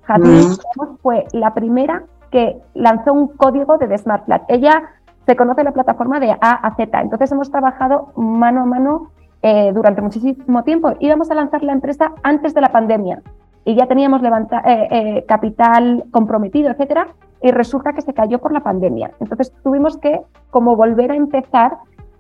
Jadmin 0.04 0.50
mm. 0.50 0.98
fue 1.02 1.26
la 1.34 1.54
primera 1.54 2.04
que 2.32 2.58
lanzó 2.74 3.14
un 3.14 3.28
código 3.28 3.78
de 3.78 3.98
SmartPlat. 3.98 4.44
Ella 4.48 4.84
se 5.26 5.36
conoce 5.36 5.64
la 5.64 5.72
plataforma 5.72 6.20
de 6.20 6.32
A 6.32 6.38
a 6.42 6.76
Z, 6.76 7.00
entonces 7.00 7.32
hemos 7.32 7.52
trabajado 7.52 8.12
mano 8.16 8.62
a 8.62 8.66
mano 8.66 9.12
eh, 9.44 9.72
durante 9.74 10.02
muchísimo 10.02 10.64
tiempo. 10.64 10.94
Íbamos 11.00 11.30
a 11.30 11.36
lanzar 11.36 11.64
la 11.64 11.74
empresa 11.74 12.14
antes 12.24 12.54
de 12.54 12.62
la 12.62 12.70
pandemia 12.70 13.22
y 13.66 13.76
ya 13.76 13.86
teníamos 13.86 14.22
eh, 14.24 15.26
capital 15.28 16.06
comprometido, 16.12 16.72
etcétera, 16.72 17.10
y 17.42 17.52
resulta 17.52 17.94
que 17.94 18.02
se 18.02 18.14
cayó 18.14 18.40
por 18.40 18.54
la 18.54 18.62
pandemia. 18.62 19.12
Entonces 19.20 19.54
tuvimos 19.64 19.98
que 19.98 20.22
como 20.50 20.76
volver 20.76 21.12
a 21.12 21.16
empezar 21.16 21.78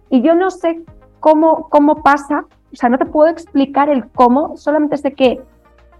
y 0.10 0.22
yo 0.22 0.36
no 0.36 0.52
sé 0.52 0.84
cómo, 1.22 1.70
cómo 1.70 2.04
pasa, 2.04 2.46
o 2.74 2.76
sea, 2.76 2.90
no 2.90 2.98
te 2.98 3.06
puedo 3.06 3.30
explicar 3.30 3.88
el 3.90 4.10
cómo, 4.10 4.58
solamente 4.58 4.98
sé 4.98 5.14
que 5.14 5.40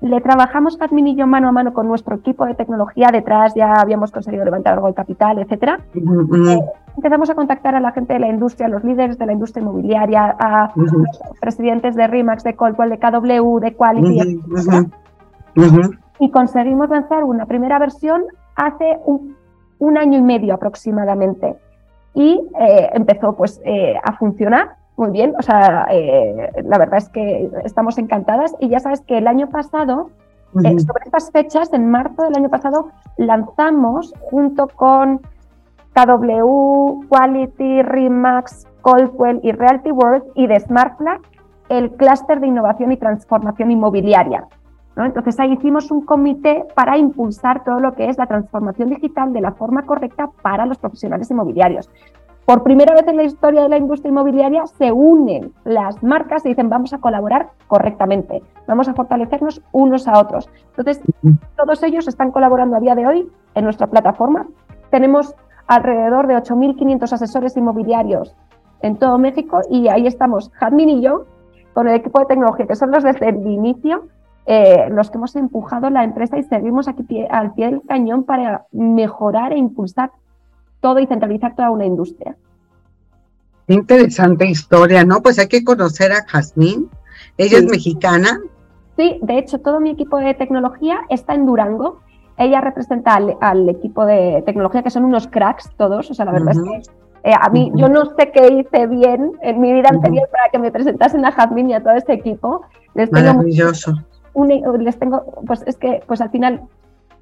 le 0.02 0.20
trabajamos 0.20 0.82
Admin 0.82 1.10
y 1.10 1.16
yo 1.16 1.28
mano 1.28 1.48
a 1.48 1.52
mano 1.52 1.74
con 1.74 1.88
nuestro 1.88 2.16
equipo 2.16 2.46
de 2.46 2.56
tecnología 2.56 3.10
detrás, 3.12 3.54
ya 3.54 3.74
habíamos 3.74 4.12
conseguido 4.12 4.44
levantar 4.44 4.74
algo 4.74 4.88
de 4.88 4.96
capital, 4.96 5.38
etcétera. 5.38 5.80
Eh, 5.94 6.60
empezamos 6.98 7.30
a 7.30 7.36
contactar 7.36 7.76
a 7.76 7.80
la 7.80 7.92
gente 7.92 8.14
de 8.14 8.20
la 8.20 8.28
industria, 8.28 8.66
a 8.66 8.70
los 8.70 8.84
líderes 8.84 9.20
de 9.20 9.28
la 9.28 9.34
industria 9.34 9.62
inmobiliaria, 9.62 10.36
a 10.40 10.74
los 10.76 10.92
presidentes 11.40 11.96
de 11.96 12.08
RIMAX, 12.08 12.44
de 12.44 12.56
Colwell, 12.56 12.90
de 12.90 12.98
KW, 12.98 13.60
de 13.60 13.76
Quality, 13.76 14.42
y 16.20 16.32
conseguimos 16.32 16.90
lanzar 16.90 17.24
una 17.24 17.46
primera 17.46 17.78
versión 17.78 18.24
hace 18.56 18.98
un, 19.06 19.36
un 19.78 19.98
año 20.00 20.18
y 20.18 20.22
medio 20.24 20.56
aproximadamente. 20.56 21.56
Y 22.16 22.42
eh, 22.60 22.90
empezó 22.94 23.36
pues 23.36 23.62
eh, 23.64 23.96
a 24.04 24.18
funcionar 24.18 24.81
muy 25.02 25.10
bien, 25.10 25.34
o 25.38 25.42
sea, 25.42 25.88
eh, 25.90 26.52
la 26.64 26.78
verdad 26.78 27.00
es 27.00 27.10
que 27.10 27.50
estamos 27.66 27.98
encantadas 27.98 28.56
y 28.60 28.70
ya 28.70 28.80
sabes 28.80 29.02
que 29.02 29.18
el 29.18 29.26
año 29.26 29.50
pasado, 29.50 30.12
eh, 30.64 30.80
sobre 30.80 31.06
estas 31.06 31.32
fechas, 31.32 31.74
en 31.74 31.90
marzo 31.90 32.22
del 32.22 32.36
año 32.36 32.50
pasado, 32.50 32.92
lanzamos 33.18 34.14
junto 34.30 34.68
con 34.68 35.20
KW, 35.96 37.08
Quality, 37.10 37.82
Remax, 37.82 38.68
Coldwell 38.82 39.40
y 39.42 39.52
Realty 39.54 39.90
World 39.90 40.24
y 40.36 40.46
de 40.46 40.60
SmartFlag 40.60 41.22
el 41.70 41.90
clúster 41.94 42.40
de 42.40 42.48
innovación 42.48 42.92
y 42.92 42.98
transformación 42.98 43.72
inmobiliaria. 43.72 44.46
¿no? 44.96 45.06
Entonces 45.06 45.40
ahí 45.40 45.54
hicimos 45.54 45.90
un 45.90 46.06
comité 46.06 46.66
para 46.76 46.98
impulsar 46.98 47.64
todo 47.64 47.80
lo 47.80 47.94
que 47.96 48.08
es 48.08 48.20
la 48.20 48.28
transformación 48.28 48.90
digital 48.90 49.34
de 49.34 49.42
la 49.42 49.54
forma 49.54 49.84
correcta 49.84 50.30
para 50.44 50.68
los 50.68 50.78
profesionales 50.78 51.32
inmobiliarios. 51.32 51.90
Por 52.52 52.64
primera 52.64 52.94
vez 52.94 53.08
en 53.08 53.16
la 53.16 53.24
historia 53.24 53.62
de 53.64 53.70
la 53.70 53.78
industria 53.78 54.10
inmobiliaria 54.10 54.66
se 54.66 54.92
unen 54.92 55.54
las 55.64 56.04
marcas 56.04 56.46
y 56.46 56.50
dicen 56.50 56.68
vamos 56.68 56.92
a 56.92 56.98
colaborar 56.98 57.52
correctamente, 57.68 58.44
vamos 58.68 58.90
a 58.90 58.94
fortalecernos 58.94 59.62
unos 59.72 60.06
a 60.06 60.20
otros. 60.20 60.50
Entonces, 60.76 61.02
todos 61.56 61.82
ellos 61.82 62.10
están 62.10 62.32
colaborando 62.32 62.76
a 62.76 62.82
día 62.82 62.94
de 62.94 63.08
hoy 63.08 63.32
en 63.56 63.64
nuestra 63.64 63.88
plataforma. 63.88 64.48
Tenemos 64.90 65.34
alrededor 65.66 66.28
de 66.28 66.36
8.500 66.36 67.14
asesores 67.14 67.56
inmobiliarios 67.56 68.36
en 68.82 68.98
todo 68.98 69.18
México 69.18 69.62
y 69.70 69.88
ahí 69.88 70.06
estamos, 70.06 70.52
Jadmin 70.56 70.90
y 70.90 71.02
yo, 71.02 71.28
con 71.74 71.88
el 71.88 71.96
equipo 71.96 72.20
de 72.20 72.26
tecnología, 72.26 72.68
que 72.68 72.76
son 72.76 72.92
los 72.92 73.06
desde 73.06 73.30
el 73.30 73.48
inicio, 73.48 74.10
eh, 74.46 74.90
los 74.90 75.10
que 75.10 75.18
hemos 75.18 75.38
empujado 75.38 75.90
la 75.90 76.04
empresa 76.04 76.38
y 76.38 76.44
seguimos 76.44 76.90
aquí 76.90 77.26
al 77.30 77.54
pie 77.54 77.68
del 77.68 77.82
cañón 77.88 78.26
para 78.26 78.66
mejorar 78.74 79.54
e 79.54 79.58
impulsar 79.58 80.12
todo 80.82 81.00
y 81.00 81.08
centralizar 81.08 81.56
toda 81.56 81.72
una 81.72 81.86
industria. 81.86 82.36
Interesante 83.68 84.46
historia, 84.46 85.06
¿no? 85.06 85.22
Pues 85.22 85.40
hay 85.40 85.48
que 85.48 85.64
conocer 85.64 86.12
a 86.12 86.26
Jazmín. 86.26 86.90
Ella 87.38 87.60
es 87.60 87.66
mexicana. 87.66 88.40
Sí, 88.98 89.20
de 89.22 89.38
hecho, 89.38 89.60
todo 89.60 89.80
mi 89.80 89.92
equipo 89.92 90.18
de 90.18 90.34
tecnología 90.34 91.00
está 91.10 91.34
en 91.34 91.46
Durango. 91.46 92.02
Ella 92.38 92.60
representa 92.60 93.16
al, 93.16 93.70
equipo 93.70 94.06
de 94.06 94.44
tecnología, 94.46 94.84
que 94.84 94.90
son 94.90 95.06
unos 95.06 95.28
cracks 95.28 95.70
todos. 95.78 96.12
O 96.12 96.14
sea, 96.14 96.26
la 96.26 96.32
verdad 96.34 96.52
es 96.52 96.60
que 96.60 97.30
eh, 97.30 97.34
a 97.40 97.50
mí, 97.50 97.72
yo 97.76 97.88
no 97.88 98.06
sé 98.06 98.32
qué 98.34 98.48
hice 98.48 98.88
bien 98.88 99.32
en 99.42 99.62
mi 99.62 99.72
vida 99.74 99.90
anterior 99.90 100.28
para 100.32 100.50
que 100.52 100.58
me 100.58 100.72
presentasen 100.72 101.24
a 101.24 101.32
Jazmín 101.32 101.70
y 101.70 101.74
a 101.76 101.84
todo 101.84 101.94
este 101.94 102.14
equipo. 102.14 102.64
Les 102.96 103.12
Maravilloso. 103.12 103.94
les 104.80 105.00
tengo, 105.00 105.24
pues 105.46 105.64
es 105.68 105.78
que, 105.78 106.02
pues 106.08 106.20
al 106.20 106.32
final 106.32 106.62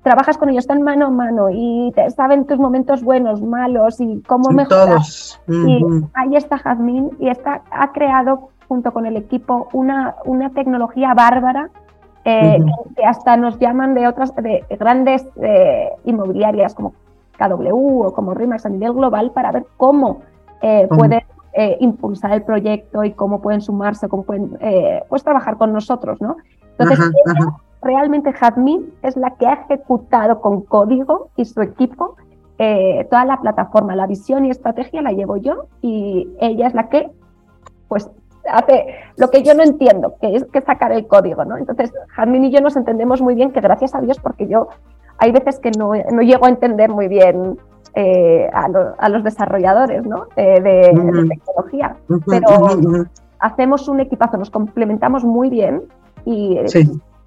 trabajas 0.03 0.37
con 0.37 0.49
ellos 0.49 0.67
tan 0.67 0.81
mano 0.81 1.07
a 1.07 1.09
mano 1.09 1.49
y 1.51 1.91
te 1.95 2.09
saben 2.11 2.45
tus 2.45 2.57
momentos 2.57 3.03
buenos, 3.03 3.41
malos 3.41 3.99
y 3.99 4.21
cómo 4.27 4.49
mejorar. 4.51 5.01
Y 5.47 5.85
ahí 6.13 6.35
está 6.35 6.57
Jazmín 6.57 7.11
y 7.19 7.29
está, 7.29 7.61
ha 7.71 7.91
creado 7.91 8.49
junto 8.67 8.93
con 8.93 9.05
el 9.05 9.17
equipo 9.17 9.67
una, 9.73 10.15
una 10.25 10.51
tecnología 10.51 11.13
bárbara 11.13 11.69
eh, 12.23 12.57
que, 12.95 13.03
hasta 13.03 13.35
nos 13.37 13.57
llaman 13.59 13.93
de 13.93 14.07
otras 14.07 14.35
de 14.35 14.63
grandes 14.79 15.27
eh, 15.41 15.89
inmobiliarias 16.05 16.75
como 16.75 16.93
KW 17.37 18.05
o 18.05 18.13
como 18.13 18.33
RIMAX 18.33 18.65
a 18.65 18.69
nivel 18.69 18.93
global 18.93 19.31
para 19.31 19.51
ver 19.51 19.65
cómo 19.77 20.21
eh, 20.61 20.87
pueden 20.87 21.21
impulsar 21.81 22.31
el 22.31 22.43
proyecto 22.43 23.03
y 23.03 23.11
cómo 23.11 23.41
pueden 23.41 23.59
sumarse, 23.59 24.07
cómo 24.07 24.23
pueden 24.23 24.57
pues 25.09 25.23
trabajar 25.25 25.57
con 25.57 25.73
nosotros, 25.73 26.21
¿no? 26.21 26.37
Entonces, 26.77 27.11
realmente 27.81 28.33
Jadmin 28.33 28.93
es 29.01 29.15
la 29.15 29.31
que 29.31 29.47
ha 29.47 29.53
ejecutado 29.53 30.41
con 30.41 30.61
código 30.61 31.29
y 31.35 31.45
su 31.45 31.61
equipo 31.61 32.15
eh, 32.57 33.07
toda 33.09 33.23
la 33.23 33.39
plataforma, 33.39 33.95
la 33.95 34.05
visión 34.05 34.45
y 34.45 34.49
estrategia 34.49 35.01
la 35.01 35.13
llevo 35.13 35.37
yo 35.37 35.67
y 35.81 36.27
ella 36.41 36.67
es 36.67 36.73
la 36.73 36.89
que 36.89 37.09
pues 37.87 38.09
hace 38.51 38.95
lo 39.15 39.29
que 39.29 39.43
yo 39.43 39.53
no 39.53 39.63
entiendo, 39.63 40.15
que 40.19 40.35
es 40.35 40.43
que 40.45 40.61
sacar 40.61 40.91
el 40.91 41.07
código, 41.07 41.45
¿no? 41.45 41.57
Entonces, 41.57 41.93
Jadmin 42.09 42.45
y 42.45 42.51
yo 42.51 42.59
nos 42.59 42.75
entendemos 42.75 43.21
muy 43.21 43.35
bien, 43.35 43.51
que 43.51 43.61
gracias 43.61 43.95
a 43.95 44.01
Dios, 44.01 44.19
porque 44.19 44.47
yo 44.47 44.67
hay 45.17 45.31
veces 45.31 45.59
que 45.59 45.71
no, 45.71 45.91
no 46.11 46.21
llego 46.21 46.45
a 46.45 46.49
entender 46.49 46.89
muy 46.89 47.07
bien 47.07 47.57
eh, 47.95 48.49
a, 48.53 49.09
los 49.09 49.23
desarrolladores 49.23 50.05
¿no? 50.05 50.27
Eh, 50.35 50.61
de, 50.61 51.27
tecnología, 51.27 51.95
pero 52.27 52.67
hacemos 53.39 53.87
un 53.87 53.99
equipazo, 54.01 54.37
nos 54.37 54.49
complementamos 54.49 55.23
muy 55.23 55.49
bien 55.49 55.83
y 56.25 56.59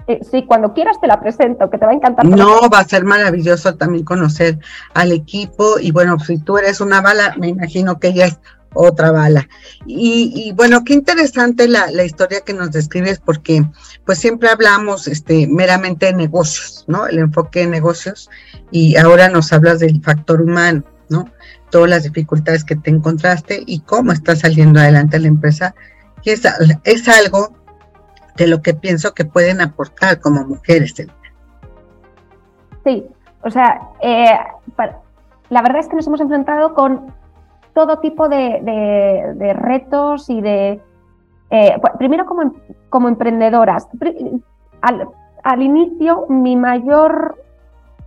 eh, 0.06 0.20
sí, 0.28 0.44
cuando 0.46 0.74
quieras 0.74 1.00
te 1.00 1.06
la 1.06 1.20
presento, 1.20 1.70
que 1.70 1.78
te 1.78 1.86
va 1.86 1.92
a 1.92 1.94
encantar. 1.94 2.24
No, 2.26 2.68
va 2.68 2.80
a 2.80 2.84
ser 2.84 3.04
maravilloso 3.04 3.74
también 3.76 4.04
conocer 4.04 4.58
al 4.94 5.12
equipo 5.12 5.78
y 5.80 5.92
bueno, 5.92 6.18
si 6.18 6.38
tú 6.38 6.58
eres 6.58 6.80
una 6.80 7.00
bala, 7.00 7.34
me 7.38 7.48
imagino 7.48 7.98
que 7.98 8.08
ella 8.08 8.26
es 8.26 8.38
otra 8.74 9.12
bala. 9.12 9.48
Y, 9.86 10.52
bueno, 10.56 10.82
qué 10.84 10.94
interesante 10.94 11.68
la, 11.68 12.04
historia 12.04 12.40
que 12.40 12.54
nos 12.54 12.70
describes 12.70 13.20
porque 13.20 13.64
pues 14.04 14.18
siempre 14.18 14.48
hablamos 14.48 15.06
este, 15.08 15.46
meramente 15.46 16.06
de 16.06 16.14
negocios, 16.14 16.84
¿no? 16.86 17.06
El 17.06 17.18
enfoque 17.18 17.60
de 17.60 17.66
negocios 17.66 18.30
y 18.70 18.96
ahora 18.96 19.28
nos 19.28 19.52
hablas 19.52 19.80
del 19.80 20.02
factor 20.02 20.40
humano, 20.40 20.84
¿no? 21.08 21.26
Todas 21.70 21.90
las 21.90 22.02
dificultades 22.02 22.64
que 22.64 22.76
te 22.76 22.90
encontraste 22.90 23.62
y 23.66 23.80
cómo 23.80 24.12
está 24.12 24.36
saliendo 24.36 24.80
adelante 24.80 25.18
la 25.18 25.28
empresa. 25.28 25.74
Y 26.24 26.30
es, 26.30 26.42
es 26.84 27.08
algo 27.08 27.61
de 28.36 28.46
lo 28.46 28.62
que 28.62 28.74
pienso 28.74 29.14
que 29.14 29.24
pueden 29.24 29.60
aportar 29.60 30.20
como 30.20 30.44
mujeres. 30.44 30.94
Sí, 32.84 33.06
o 33.42 33.50
sea, 33.50 33.80
eh, 34.00 34.38
la 35.50 35.62
verdad 35.62 35.80
es 35.80 35.88
que 35.88 35.96
nos 35.96 36.06
hemos 36.06 36.20
enfrentado 36.20 36.74
con 36.74 37.12
todo 37.74 37.98
tipo 37.98 38.28
de, 38.28 39.54
retos 39.56 40.28
y 40.30 40.40
de 40.40 40.80
Eh, 41.54 41.78
primero 41.98 42.24
como, 42.24 42.54
como 42.88 43.08
emprendedoras. 43.08 43.86
Al, 44.80 45.06
al, 45.42 45.62
inicio, 45.62 46.24
mi 46.30 46.56
mayor 46.56 47.36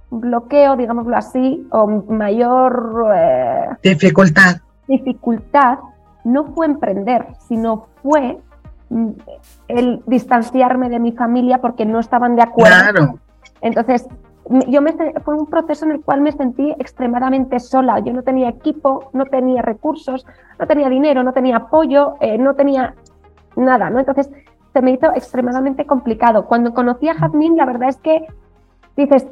bloqueo, 0.09 0.75
digámoslo 0.75 1.15
así, 1.15 1.67
o 1.69 1.85
mayor... 1.87 3.05
Eh, 3.15 3.67
dificultad. 3.83 4.57
Dificultad 4.87 5.77
no 6.23 6.45
fue 6.55 6.65
emprender, 6.65 7.27
sino 7.47 7.87
fue 8.01 8.39
el 9.67 10.03
distanciarme 10.05 10.89
de 10.89 10.99
mi 10.99 11.11
familia 11.11 11.59
porque 11.59 11.85
no 11.85 11.99
estaban 11.99 12.35
de 12.35 12.43
acuerdo. 12.43 12.75
Claro. 12.91 13.19
Entonces, 13.61 14.07
yo 14.67 14.81
me, 14.81 14.93
fue 15.23 15.35
un 15.35 15.47
proceso 15.47 15.85
en 15.85 15.91
el 15.91 16.01
cual 16.01 16.21
me 16.21 16.31
sentí 16.31 16.71
extremadamente 16.79 17.59
sola. 17.59 17.99
Yo 17.99 18.13
no 18.13 18.21
tenía 18.21 18.49
equipo, 18.49 19.09
no 19.13 19.25
tenía 19.25 19.61
recursos, 19.61 20.25
no 20.59 20.67
tenía 20.67 20.89
dinero, 20.89 21.23
no 21.23 21.33
tenía 21.33 21.57
apoyo, 21.57 22.15
eh, 22.19 22.37
no 22.37 22.53
tenía 22.53 22.93
nada, 23.55 23.89
¿no? 23.89 23.99
Entonces, 23.99 24.29
se 24.73 24.81
me 24.81 24.91
hizo 24.91 25.07
extremadamente 25.15 25.85
complicado. 25.85 26.45
Cuando 26.45 26.73
conocí 26.73 27.07
a 27.09 27.15
Jazmín, 27.15 27.57
la 27.57 27.65
verdad 27.65 27.89
es 27.89 27.97
que 27.97 28.27
dices, 28.95 29.25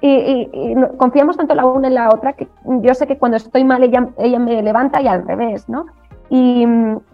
y, 0.00 0.74
confiamos 0.98 1.36
tanto 1.36 1.54
la 1.54 1.64
una 1.64 1.88
en 1.88 1.94
la 1.94 2.10
otra 2.10 2.34
que 2.34 2.48
yo 2.64 2.94
sé 2.94 3.06
que 3.06 3.18
cuando 3.18 3.36
estoy 3.36 3.64
mal 3.64 3.82
ella, 3.82 4.08
ella 4.18 4.38
me 4.38 4.62
levanta 4.62 5.00
y 5.00 5.08
al 5.08 5.26
revés, 5.26 5.68
¿no? 5.68 5.86
Y, 6.36 6.66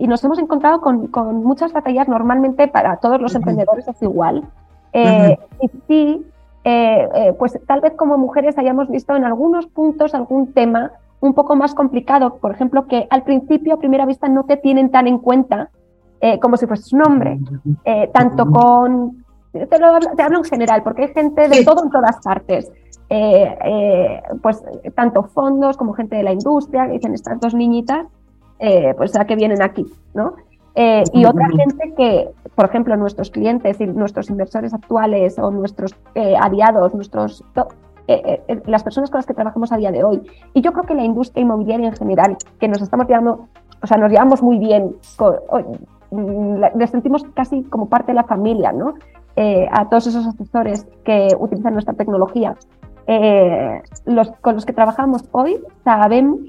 nos 0.07 0.25
hemos 0.25 0.39
encontrado 0.39 0.81
con, 0.81 1.09
con, 1.09 1.45
muchas 1.45 1.75
batallas, 1.75 2.09
normalmente 2.09 2.69
para 2.69 2.97
todos 2.97 3.21
los 3.21 3.35
emprendedores 3.35 3.87
es 3.87 4.01
igual. 4.01 4.45
Eh, 4.95 5.37
y 5.61 5.69
sí, 5.87 6.27
eh, 6.65 7.09
eh, 7.15 7.35
pues 7.39 7.59
tal 7.67 7.83
vez 7.83 7.93
como 7.97 8.17
mujeres 8.17 8.57
hayamos 8.57 8.89
visto 8.89 9.15
en 9.15 9.25
algunos 9.25 9.67
puntos 9.67 10.15
algún 10.15 10.55
tema 10.55 10.93
un 11.21 11.35
poco 11.35 11.55
más 11.55 11.75
complicado, 11.75 12.37
por 12.37 12.53
ejemplo, 12.53 12.87
que 12.87 13.07
al 13.11 13.23
principio, 13.23 13.75
a 13.75 13.79
primera 13.79 14.07
vista, 14.07 14.27
no 14.27 14.45
te 14.45 14.57
tienen 14.57 14.91
tan 14.91 15.07
en 15.07 15.19
cuenta 15.19 15.69
como 16.41 16.57
si 16.59 16.67
fueses 16.67 16.93
un 16.93 17.03
hombre, 17.03 17.39
tanto 18.13 18.47
con... 18.51 19.25
Te, 19.53 19.79
lo, 19.79 19.99
te, 19.99 20.23
hablo 20.23 20.39
en 20.39 20.45
general, 20.45 20.83
porque 20.83 21.03
hay 21.03 21.09
gente 21.09 21.49
de 21.49 21.65
todo 21.65 21.85
en 21.85 21.91
todas 21.91 22.17
partes. 22.23 22.71
pues 24.43 24.63
tanto 24.95 25.25
fondos 25.25 25.77
como 25.77 25.93
gente 25.93 26.17
de 26.17 26.23
la 26.23 26.33
industria, 26.33 26.87
que 26.87 26.93
dicen 26.93 27.15
estas 27.15 27.41
dos 27.41 27.55
niñitas, 27.55 28.07
pues 28.97 29.17
a 29.17 29.25
que 29.25 29.37
vienen 29.37 29.63
aquí, 29.63 29.87
¿no? 30.15 30.35
Eh, 30.75 31.03
y 31.13 31.25
otra 31.25 31.49
gente 31.49 31.95
que, 31.97 32.31
por 32.55 32.67
ejemplo, 32.67 32.97
nuestros 32.97 33.31
clientes 33.31 33.81
y 33.81 33.87
nuestros 33.87 34.31
inversores 34.31 34.73
actuales 34.73 35.39
o 35.39 35.51
nuestros 35.51 35.97
eh, 36.15 36.37
aliados, 36.37 36.95
nuestros, 36.95 37.45
eh, 38.07 38.41
las 38.67 38.85
personas 38.85 39.11
con 39.11 39.19
las 39.19 39.27
que 39.27 39.35
trabajamos 39.35 39.73
a 39.73 39.77
día 39.77 39.91
de 39.91 40.05
hoy. 40.05 40.23
Y 40.55 40.61
yo 40.61 40.73
creo 40.73 40.85
que 40.85 40.95
la 40.95 41.05
industria 41.05 41.43
inmobiliaria 41.43 41.89
en 41.89 41.97
general, 41.97 42.37
que 42.59 42.69
nos 42.69 42.81
estamos 42.83 43.09
llevando, 43.09 43.49
o 43.83 43.87
sea, 43.87 43.97
nos 43.97 44.11
llevamos 44.13 44.43
muy 44.43 44.59
bien, 44.59 44.95
mm, 46.11 46.65
les 46.77 46.91
sentimos 46.91 47.25
casi 47.35 47.63
como 47.65 47.89
parte 47.89 48.13
de 48.13 48.17
la 48.17 48.25
familia, 48.25 48.73
¿no? 48.73 48.95
a 49.73 49.89
todos 49.89 50.07
esos 50.07 50.27
asesores 50.27 50.87
que 51.03 51.29
utilizan 51.39 51.73
nuestra 51.73 51.95
tecnología. 51.95 52.57
los, 54.05 54.31
con 54.43 54.55
los 54.55 54.67
que 54.67 54.75
trabajamos 54.75 55.27
hoy 55.33 55.59
sabemos 55.83 56.41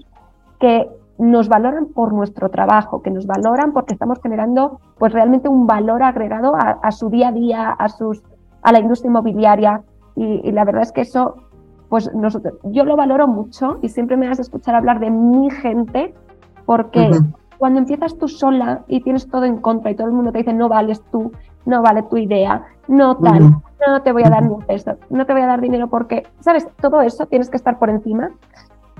que 0.59 0.89
nos 1.17 1.49
valoran 1.49 1.87
por 1.87 2.13
nuestro 2.13 2.49
trabajo, 2.49 3.01
que 3.01 3.11
nos 3.11 3.27
valoran 3.27 3.73
porque 3.73 3.93
estamos 3.93 4.19
generando 4.21 4.79
pues 4.97 5.13
realmente 5.13 5.49
un 5.49 5.67
valor 5.67 6.03
agregado 6.03 6.53
a, 6.55 6.91
su 6.91 7.09
día 7.09 7.29
a 7.29 7.31
día, 7.31 7.69
a, 7.69 7.89
sus, 7.89 8.23
a 8.61 8.71
la 8.71 8.79
industria 8.79 9.09
inmobiliaria. 9.09 9.81
Y, 10.15 10.51
la 10.51 10.65
verdad 10.65 10.81
es 10.81 10.91
que 10.91 11.01
eso, 11.01 11.35
pues 11.89 12.13
nosotros, 12.13 12.55
yo 12.63 12.85
lo 12.85 12.95
valoro 12.95 13.27
mucho 13.27 13.77
y 13.81 13.89
siempre 13.89 14.17
me 14.17 14.27
vas 14.27 14.39
a 14.39 14.43
escuchar 14.43 14.75
hablar 14.75 14.99
de 14.99 15.09
mi 15.09 15.49
gente 15.49 16.13
porque 16.65 17.11
cuando 17.57 17.79
empiezas 17.79 18.17
tú 18.17 18.27
sola 18.27 18.83
y 18.87 19.01
tienes 19.01 19.27
todo 19.27 19.45
en 19.45 19.57
contra 19.57 19.91
y 19.91 19.95
todo 19.95 20.07
el 20.07 20.13
mundo 20.13 20.31
te 20.31 20.39
dice 20.39 20.53
no 20.53 20.69
vales 20.69 21.03
tú, 21.11 21.31
no 21.65 21.81
vale 21.81 22.03
tu 22.03 22.17
idea, 22.17 22.65
no 22.87 23.17
tal, 23.17 23.61
no 23.87 24.01
te 24.01 24.11
voy 24.11 24.23
a 24.23 24.29
dar 24.29 24.43
ni 24.43 24.53
un 24.53 24.61
peso, 24.61 24.95
no 25.09 25.25
te 25.25 25.33
voy 25.33 25.41
a 25.41 25.47
dar 25.47 25.61
dinero 25.61 25.87
porque, 25.87 26.27
¿sabes? 26.39 26.67
Todo 26.81 27.01
eso 27.01 27.25
tienes 27.27 27.49
que 27.49 27.57
estar 27.57 27.77
por 27.77 27.89
encima. 27.89 28.31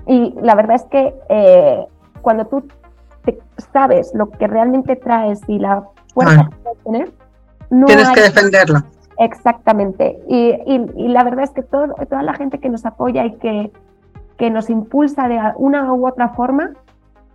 Y 0.07 0.33
la 0.41 0.55
verdad 0.55 0.75
es 0.75 0.83
que 0.85 1.13
eh, 1.29 1.87
cuando 2.21 2.45
tú 2.45 2.63
sabes 3.73 4.11
lo 4.13 4.29
que 4.29 4.47
realmente 4.47 4.95
traes 4.95 5.41
y 5.47 5.59
la 5.59 5.83
fuerza 6.13 6.49
que 6.49 6.55
puedes 6.57 6.83
tener, 6.83 7.13
no 7.69 7.85
tienes 7.85 8.09
que 8.09 8.21
defenderlo. 8.21 8.79
Exactamente. 9.19 10.19
Y, 10.27 10.55
y, 10.65 11.07
la 11.09 11.23
verdad 11.23 11.43
es 11.43 11.51
que 11.51 11.61
todo, 11.61 11.93
toda 12.09 12.23
la 12.23 12.33
gente 12.33 12.59
que 12.59 12.69
nos 12.69 12.85
apoya 12.85 13.25
y 13.25 13.35
que, 13.35 13.71
que 14.37 14.49
nos 14.49 14.69
impulsa 14.69 15.27
de 15.27 15.39
una 15.57 15.93
u 15.93 16.07
otra 16.07 16.29
forma, 16.29 16.71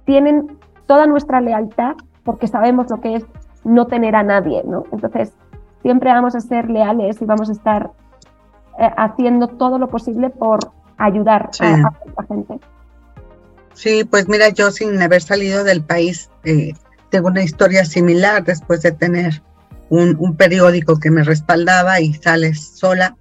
tienen 0.05 0.59
toda 0.87 1.07
nuestra 1.07 1.40
lealtad 1.40 1.94
porque 2.25 2.49
sabemos 2.49 2.90
lo 2.90 3.01
que 3.01 3.14
es 3.16 3.27
no 3.64 3.87
tener 3.87 4.16
a 4.16 4.25
nadie, 4.25 4.62
¿no? 4.64 4.85
Entonces, 4.90 5.33
siempre 5.83 6.12
vamos 6.12 6.35
a 6.35 6.40
ser 6.40 6.68
leales 6.68 7.22
y 7.22 7.25
vamos 7.25 7.49
a 7.49 7.53
estar 7.53 7.90
eh, 8.79 8.90
haciendo 8.96 9.49
todo 9.49 9.79
lo 9.79 9.88
posible 9.88 10.31
por 10.31 10.59
ayudar 10.99 11.51
a, 11.61 11.66
a 11.66 11.92
la 12.16 12.27
gente. 12.27 12.61
Sí, 13.76 14.04
pues 14.04 14.26
mira, 14.26 14.48
yo 14.48 14.70
sin 14.70 15.00
haber 15.02 15.22
salido 15.22 15.62
del 15.62 15.84
país, 15.84 16.30
eh, 16.44 16.72
tengo 17.10 17.28
una 17.28 17.42
historia 17.42 17.84
similar 17.84 18.42
después 18.42 18.80
de 18.80 18.92
tener 18.92 19.42
un, 19.90 20.34
periódico 20.36 20.98
que 20.98 21.10
me 21.10 21.22
respaldaba 21.22 22.00
y 22.00 22.14
sales 22.14 22.72
sola, 22.74 23.16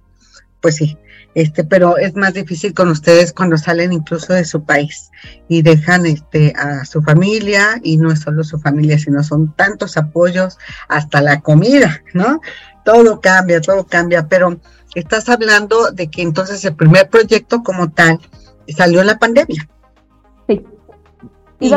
pues 0.62 0.76
sí, 0.76 0.96
este, 1.34 1.62
pero 1.62 1.98
es 1.98 2.16
más 2.16 2.32
difícil 2.32 2.72
con 2.72 2.88
ustedes 2.88 3.34
cuando 3.34 3.58
salen 3.58 3.92
incluso 3.92 4.32
de 4.32 4.46
su 4.46 4.64
país 4.64 5.10
y 5.46 5.60
dejan 5.60 6.06
este, 6.06 6.54
a 6.56 6.86
su 6.86 7.02
familia 7.02 7.78
y 7.82 7.98
no 7.98 8.10
es 8.10 8.20
solo 8.20 8.42
su 8.42 8.58
familia, 8.58 8.98
sino 8.98 9.22
son 9.22 9.54
tantos 9.54 9.98
apoyos 9.98 10.56
hasta 10.88 11.20
la 11.20 11.42
comida, 11.42 12.02
¿no? 12.14 12.40
Todo 12.82 13.20
cambia, 13.20 13.60
todo 13.60 13.86
cambia, 13.86 14.26
pero 14.26 14.58
estás 14.94 15.28
hablando 15.28 15.90
de 15.90 16.08
que 16.08 16.22
entonces 16.22 16.64
el 16.64 16.74
primer 16.74 17.10
proyecto 17.10 17.62
como 17.62 17.92
tal 17.92 18.18
salió 18.74 19.04
la 19.04 19.18
pandemia. 19.18 19.68
Y, 21.58 21.72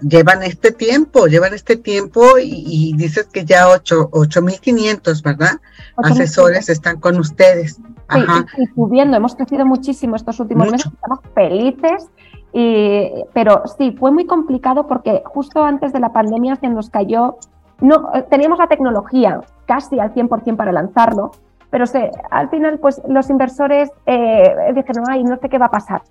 llevan 0.00 0.42
este 0.42 0.72
tiempo, 0.72 1.26
llevan 1.26 1.52
este 1.52 1.76
tiempo 1.76 2.38
y, 2.42 2.94
dices 2.96 3.28
que 3.32 3.44
ya 3.44 3.66
8.500, 3.66 5.22
¿verdad? 5.22 5.60
Asesores 5.96 6.68
están 6.68 7.00
con 7.00 7.18
ustedes. 7.18 7.78
Ajá. 8.08 8.46
Y, 8.56 8.66
subiendo, 8.74 9.16
hemos 9.16 9.34
crecido 9.34 9.66
muchísimo 9.66 10.16
estos 10.16 10.40
últimos 10.40 10.70
meses, 10.70 10.90
estamos 10.92 11.20
felices, 11.34 12.08
y, 12.52 13.10
pero 13.32 13.62
sí, 13.78 13.94
fue 13.98 14.10
muy 14.10 14.26
complicado 14.26 14.86
porque 14.86 15.22
justo 15.26 15.62
antes 15.62 15.92
de 15.92 16.00
la 16.00 16.12
pandemia 16.12 16.56
se 16.56 16.68
nos 16.68 16.90
cayó, 16.90 17.36
no, 17.80 18.10
teníamos 18.30 18.58
la 18.58 18.66
tecnología 18.66 19.40
casi 19.66 20.00
al 20.00 20.12
100% 20.14 20.56
para 20.56 20.72
lanzarlo, 20.72 21.30
pero 21.70 21.86
se, 21.86 22.10
al 22.30 22.50
final 22.50 22.78
pues 22.78 23.00
los 23.08 23.30
inversores 23.30 23.90
eh, 24.06 24.72
dijeron, 24.74 25.04
ay, 25.08 25.22
no 25.24 25.36
sé 25.36 25.48
qué 25.48 25.58
va 25.58 25.66
a 25.66 25.70
pasar. 25.70 26.02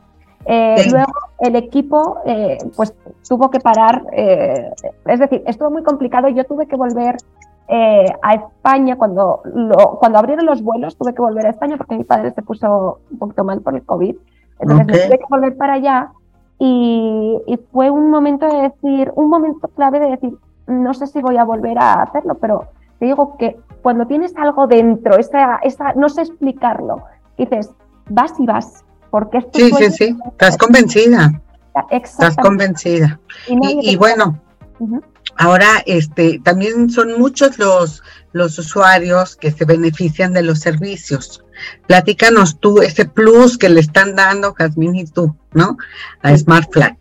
Eh, 0.45 0.87
luego 0.89 1.11
el 1.39 1.55
equipo 1.55 2.19
eh, 2.25 2.57
pues 2.75 2.95
tuvo 3.27 3.49
que 3.49 3.59
parar, 3.59 4.03
eh, 4.13 4.71
es 5.05 5.19
decir, 5.19 5.43
estuvo 5.45 5.69
muy 5.69 5.83
complicado. 5.83 6.29
Yo 6.29 6.43
tuve 6.45 6.67
que 6.67 6.75
volver 6.75 7.17
a 8.23 8.33
España 8.33 8.95
cuando, 8.95 9.43
cuando 9.99 10.17
abrieron 10.17 10.47
los 10.47 10.63
vuelos, 10.63 10.97
tuve 10.97 11.13
que 11.13 11.21
volver 11.21 11.45
a 11.45 11.51
España 11.51 11.77
porque 11.77 11.97
mi 11.97 12.03
padre 12.03 12.31
se 12.31 12.41
puso 12.41 12.99
un 13.11 13.19
poquito 13.19 13.43
mal 13.43 13.61
por 13.61 13.75
el 13.75 13.83
COVID. 13.83 14.15
Entonces 14.59 15.07
tuve 15.07 15.19
que 15.19 15.25
volver 15.29 15.55
para 15.55 15.73
allá 15.73 16.11
y, 16.57 17.59
fue 17.71 17.89
un 17.89 18.09
momento 18.09 18.47
de 18.47 18.63
decir, 18.63 19.11
un 19.15 19.29
momento 19.29 19.67
clave 19.69 19.99
de 19.99 20.09
decir, 20.09 20.33
no 20.67 20.93
sé 20.93 21.07
si 21.07 21.21
voy 21.21 21.37
a 21.37 21.45
volver 21.45 21.77
a 21.77 22.01
hacerlo, 22.01 22.35
pero 22.35 22.65
te 22.99 23.05
digo 23.05 23.37
que 23.37 23.57
cuando 23.81 24.07
tienes 24.07 24.35
algo 24.35 24.67
dentro, 24.67 25.17
esa, 25.17 25.57
esa, 25.63 25.93
no 25.93 26.09
sé 26.09 26.21
explicarlo, 26.23 27.03
dices, 27.37 27.71
vas 28.09 28.37
y 28.39 28.45
vas, 28.45 28.83
porque 29.09 29.41
sí, 29.53 29.71
sí, 29.77 29.91
sí, 29.91 30.17
estás 30.31 30.57
convencida. 30.57 31.41
Estás 31.91 32.35
convencida. 32.35 33.19
Y, 33.47 33.95
bueno, 33.95 34.39
ahora 35.37 35.67
este, 35.85 36.39
también 36.43 36.89
son 36.89 37.19
muchos 37.19 37.57
los, 37.57 38.03
los 38.31 38.57
usuarios 38.59 39.35
que 39.35 39.51
se 39.51 39.65
benefician 39.65 40.33
de 40.33 40.43
los 40.43 40.59
servicios. 40.59 41.43
Platícanos 41.87 42.59
tú 42.59 42.81
ese 42.81 43.05
plus 43.05 43.57
que 43.57 43.69
le 43.69 43.81
están 43.81 44.15
dando 44.15 44.53
Jazmín 44.53 44.95
y 44.95 45.05
tú, 45.05 45.35
¿no? 45.53 45.77
A 46.21 46.35
Smart 46.37 46.71
Flat. 46.71 46.97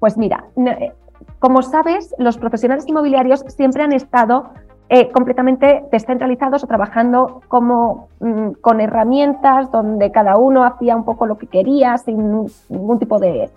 Pues 0.00 0.16
mira, 0.16 0.44
eh, 0.56 0.92
como 1.38 1.62
sabes, 1.62 2.14
los 2.18 2.38
profesionales 2.38 2.84
inmobiliarios 2.86 3.44
siempre 3.48 3.82
han 3.82 3.92
estado 3.92 4.52
eh, 4.90 5.10
completamente 5.10 5.84
descentralizados 5.92 6.64
o 6.64 6.66
trabajando 6.66 7.42
como 7.48 8.08
mm, 8.20 8.52
con 8.62 8.80
herramientas 8.80 9.70
donde 9.70 10.10
cada 10.10 10.38
uno 10.38 10.64
hacía 10.64 10.96
un 10.96 11.04
poco 11.04 11.26
lo 11.26 11.36
que 11.36 11.46
quería 11.46 11.98
sin 11.98 12.48
ningún 12.70 12.98
tipo 12.98 13.18
de, 13.18 13.50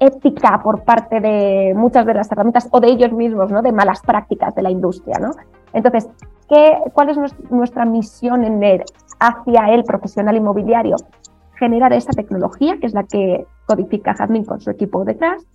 ética 0.00 0.60
por 0.60 0.82
parte 0.82 1.20
de 1.20 1.72
muchas 1.76 2.04
de 2.04 2.14
las 2.14 2.30
herramientas 2.32 2.68
o 2.72 2.80
de 2.80 2.88
ellos 2.88 3.12
mismos, 3.12 3.52
¿no? 3.52 3.62
de 3.62 3.70
malas 3.70 4.02
prácticas 4.02 4.56
de 4.56 4.62
la 4.62 4.70
industria. 4.70 5.18
¿no? 5.20 5.30
Entonces, 5.72 6.08
¿qué, 6.48 6.78
¿cuál 6.92 7.10
es 7.10 7.18
nuestra 7.50 7.84
misión 7.84 8.42
en 8.42 8.60
el, 8.62 8.82
hacia 9.20 9.72
el 9.72 9.84
profesional 9.84 10.36
inmobiliario? 10.36 10.96
Generar 11.54 11.92
esa 11.92 12.10
tecnología, 12.10 12.78
que 12.80 12.86
es 12.86 12.92
la 12.92 13.04
que 13.04 13.46
codifica 13.66 14.14
Jadmin 14.14 14.44
con 14.44 14.60
su 14.60 14.70
equipo 14.70 15.04
detrás, 15.04 15.46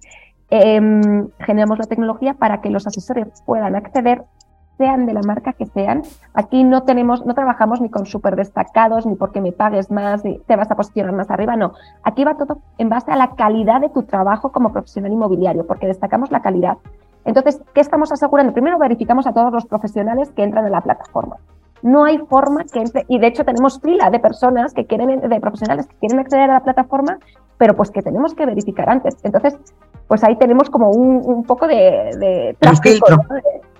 em, 0.49 1.27
generamos 1.39 1.79
la 1.79 1.85
tecnología 1.85 2.33
para 2.33 2.61
que 2.61 2.69
los 2.69 2.87
asesores 2.87 3.27
puedan 3.45 3.75
acceder 3.75 4.23
sean 4.77 5.05
de 5.05 5.13
la 5.13 5.21
marca 5.21 5.53
que 5.53 5.65
sean. 5.65 6.03
Aquí 6.33 6.63
no 6.63 6.83
tenemos, 6.83 7.25
no 7.25 7.33
trabajamos 7.33 7.81
ni 7.81 7.89
con 7.89 8.05
súper 8.05 8.35
destacados, 8.35 9.05
ni 9.05 9.15
porque 9.15 9.41
me 9.41 9.51
pagues 9.51 9.91
más, 9.91 10.23
ni 10.23 10.39
te 10.39 10.55
vas 10.55 10.71
a 10.71 10.75
posicionar 10.75 11.13
más 11.13 11.29
arriba, 11.29 11.55
no. 11.55 11.73
Aquí 12.03 12.23
va 12.23 12.35
todo 12.35 12.59
en 12.77 12.89
base 12.89 13.11
a 13.11 13.15
la 13.15 13.35
calidad 13.35 13.81
de 13.81 13.89
tu 13.89 14.03
trabajo 14.03 14.51
como 14.51 14.71
profesional 14.71 15.11
inmobiliario, 15.11 15.65
porque 15.65 15.87
destacamos 15.87 16.31
la 16.31 16.41
calidad. 16.41 16.77
Entonces, 17.25 17.61
¿qué 17.73 17.81
estamos 17.81 18.11
asegurando? 18.11 18.53
Primero 18.53 18.77
verificamos 18.77 19.27
a 19.27 19.33
todos 19.33 19.51
los 19.51 19.65
profesionales 19.65 20.31
que 20.31 20.43
entran 20.43 20.65
en 20.65 20.71
la 20.71 20.81
plataforma. 20.81 21.37
No 21.81 22.05
hay 22.05 22.17
forma 22.17 22.63
que 22.63 22.79
entre, 22.79 23.05
y 23.09 23.19
de 23.19 23.27
hecho 23.27 23.43
tenemos 23.43 23.79
fila 23.81 24.09
de 24.09 24.19
personas 24.19 24.73
que 24.73 24.85
quieren, 24.85 25.19
de 25.19 25.39
profesionales 25.39 25.87
que 25.87 25.95
quieren 25.97 26.19
acceder 26.19 26.49
a 26.49 26.53
la 26.53 26.59
plataforma, 26.61 27.17
pero 27.57 27.75
pues 27.75 27.91
que 27.91 28.01
tenemos 28.01 28.33
que 28.33 28.45
verificar 28.45 28.89
antes. 28.89 29.15
Entonces, 29.23 29.57
pues 30.07 30.23
ahí 30.23 30.37
tenemos 30.37 30.69
como 30.69 30.91
un, 30.91 31.43
poco 31.43 31.67
de, 31.67 32.55
tráfico, 32.59 33.05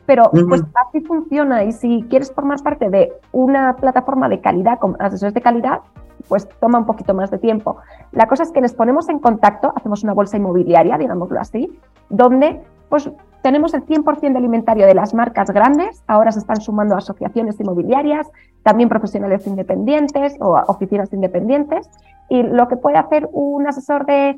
pero 0.05 0.29
pues 0.31 0.63
así 0.87 1.01
funciona 1.01 1.63
y 1.63 1.71
si 1.71 2.05
quieres 2.09 2.31
formar 2.31 2.61
parte 2.61 2.89
de 2.89 3.13
una 3.31 3.75
plataforma 3.75 4.27
de 4.29 4.41
calidad 4.41 4.79
con 4.79 4.95
asesores 4.99 5.33
de 5.33 5.41
calidad, 5.41 5.79
pues 6.27 6.47
toma 6.59 6.79
un 6.79 6.85
poquito 6.85 7.13
más 7.13 7.31
de 7.31 7.37
tiempo. 7.37 7.77
La 8.11 8.27
cosa 8.27 8.43
es 8.43 8.51
que 8.51 8.61
les 8.61 8.73
ponemos 8.73 9.09
en 9.09 9.19
contacto, 9.19 9.73
hacemos 9.75 10.03
una 10.03 10.13
bolsa 10.13 10.37
inmobiliaria, 10.37 10.97
digámoslo 10.97 11.39
así, 11.39 11.77
donde 12.09 12.61
pues 12.89 13.09
tenemos 13.41 13.73
el 13.73 13.85
100% 13.85 14.33
de 14.33 14.39
inventario 14.39 14.85
de 14.85 14.93
las 14.93 15.13
marcas 15.13 15.49
grandes, 15.51 16.03
ahora 16.07 16.31
se 16.31 16.39
están 16.39 16.61
sumando 16.61 16.95
asociaciones 16.95 17.59
inmobiliarias, 17.59 18.29
también 18.63 18.87
profesionales 18.87 19.45
independientes 19.47 20.35
o 20.39 20.61
oficinas 20.67 21.11
independientes, 21.11 21.89
y 22.29 22.43
lo 22.43 22.67
que 22.67 22.77
puede 22.77 22.97
hacer 22.97 23.27
un 23.31 23.67
asesor 23.67 24.05
de 24.05 24.37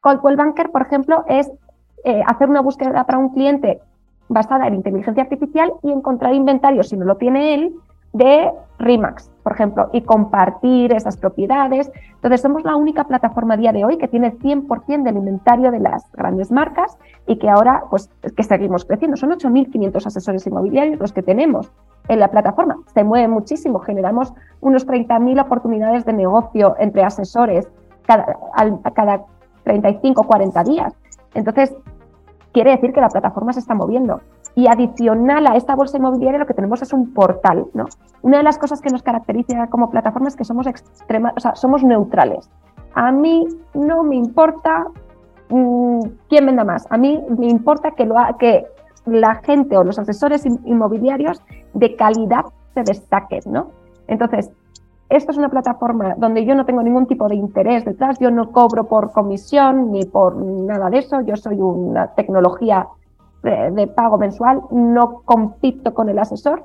Coldwell 0.00 0.36
Banker, 0.36 0.70
por 0.70 0.82
ejemplo, 0.82 1.24
es 1.28 1.50
eh, 2.04 2.22
hacer 2.26 2.48
una 2.48 2.62
búsqueda 2.62 3.04
para 3.04 3.18
un 3.18 3.30
cliente 3.30 3.80
basada 4.28 4.66
en 4.66 4.74
inteligencia 4.74 5.22
artificial 5.22 5.72
y 5.82 5.90
encontrar 5.90 6.34
inventario, 6.34 6.82
si 6.82 6.96
no 6.96 7.04
lo 7.04 7.16
tiene 7.16 7.54
él, 7.54 7.74
de 8.12 8.50
RIMAX, 8.78 9.30
por 9.42 9.52
ejemplo, 9.52 9.90
y 9.92 10.02
compartir 10.02 10.92
esas 10.92 11.16
propiedades. 11.16 11.90
Entonces, 12.14 12.40
somos 12.40 12.64
la 12.64 12.76
única 12.76 13.04
plataforma 13.04 13.54
a 13.54 13.56
día 13.56 13.72
de 13.72 13.84
hoy 13.84 13.98
que 13.98 14.08
tiene 14.08 14.32
100% 14.32 15.02
del 15.02 15.16
inventario 15.16 15.70
de 15.70 15.80
las 15.80 16.10
grandes 16.12 16.50
marcas 16.50 16.96
y 17.26 17.36
que 17.36 17.48
ahora, 17.50 17.84
pues, 17.90 18.10
que 18.36 18.42
seguimos 18.42 18.84
creciendo. 18.84 19.16
Son 19.16 19.30
8.500 19.30 20.06
asesores 20.06 20.46
inmobiliarios 20.46 20.98
los 20.98 21.12
que 21.12 21.22
tenemos 21.22 21.70
en 22.08 22.20
la 22.20 22.28
plataforma. 22.28 22.78
Se 22.94 23.04
mueve 23.04 23.28
muchísimo. 23.28 23.78
Generamos 23.80 24.32
unos 24.60 24.86
30.000 24.86 25.42
oportunidades 25.42 26.04
de 26.04 26.12
negocio 26.14 26.76
entre 26.78 27.04
asesores 27.04 27.68
cada, 28.06 28.38
cada 28.94 29.24
35 29.64 30.22
o 30.22 30.24
40 30.24 30.64
días. 30.64 30.94
Entonces, 31.34 31.76
quiere 32.52 32.72
decir 32.72 32.92
que 32.92 33.00
la 33.00 33.08
plataforma 33.08 33.52
se 33.52 33.60
está 33.60 33.74
moviendo. 33.74 34.20
Y 34.54 34.66
adicional 34.66 35.46
a 35.46 35.56
esta 35.56 35.76
bolsa 35.76 35.98
inmobiliaria 35.98 36.38
lo 36.38 36.46
que 36.46 36.54
tenemos 36.54 36.82
es 36.82 36.92
un 36.92 37.12
portal. 37.12 37.66
¿no? 37.74 37.86
Una 38.22 38.38
de 38.38 38.42
las 38.42 38.58
cosas 38.58 38.80
que 38.80 38.90
nos 38.90 39.02
caracteriza 39.02 39.68
como 39.68 39.90
plataforma 39.90 40.28
es 40.28 40.36
que 40.36 40.44
somos, 40.44 40.66
extrema, 40.66 41.32
o 41.36 41.40
sea, 41.40 41.54
somos 41.54 41.84
neutrales. 41.84 42.50
A 42.94 43.12
mí 43.12 43.46
no 43.74 44.02
me 44.02 44.16
importa 44.16 44.86
mm, 45.50 46.00
quién 46.28 46.46
venda 46.46 46.64
más. 46.64 46.86
A 46.90 46.96
mí 46.96 47.22
me 47.38 47.46
importa 47.46 47.92
que, 47.92 48.04
lo 48.04 48.16
que 48.38 48.66
la 49.06 49.36
gente 49.36 49.76
o 49.76 49.84
los 49.84 49.98
asesores 49.98 50.44
inmobiliarios 50.44 51.42
de 51.74 51.94
calidad 51.94 52.46
se 52.74 52.82
destaquen. 52.82 53.42
¿no? 53.46 53.70
Entonces, 54.08 54.50
esto 55.08 55.32
es 55.32 55.38
una 55.38 55.48
plataforma 55.48 56.14
donde 56.16 56.44
yo 56.44 56.54
no 56.54 56.66
tengo 56.66 56.82
ningún 56.82 57.06
tipo 57.06 57.28
de 57.28 57.34
interés 57.34 57.84
detrás, 57.84 58.18
yo 58.18 58.30
no 58.30 58.52
cobro 58.52 58.84
por 58.88 59.12
comisión 59.12 59.90
ni 59.90 60.04
por 60.04 60.36
nada 60.36 60.90
de 60.90 60.98
eso, 60.98 61.20
yo 61.22 61.36
soy 61.36 61.56
una 61.56 62.08
tecnología 62.14 62.88
de, 63.42 63.86
pago 63.86 64.18
mensual, 64.18 64.62
no 64.70 65.22
compito 65.24 65.94
con 65.94 66.08
el 66.08 66.18
asesor, 66.18 66.64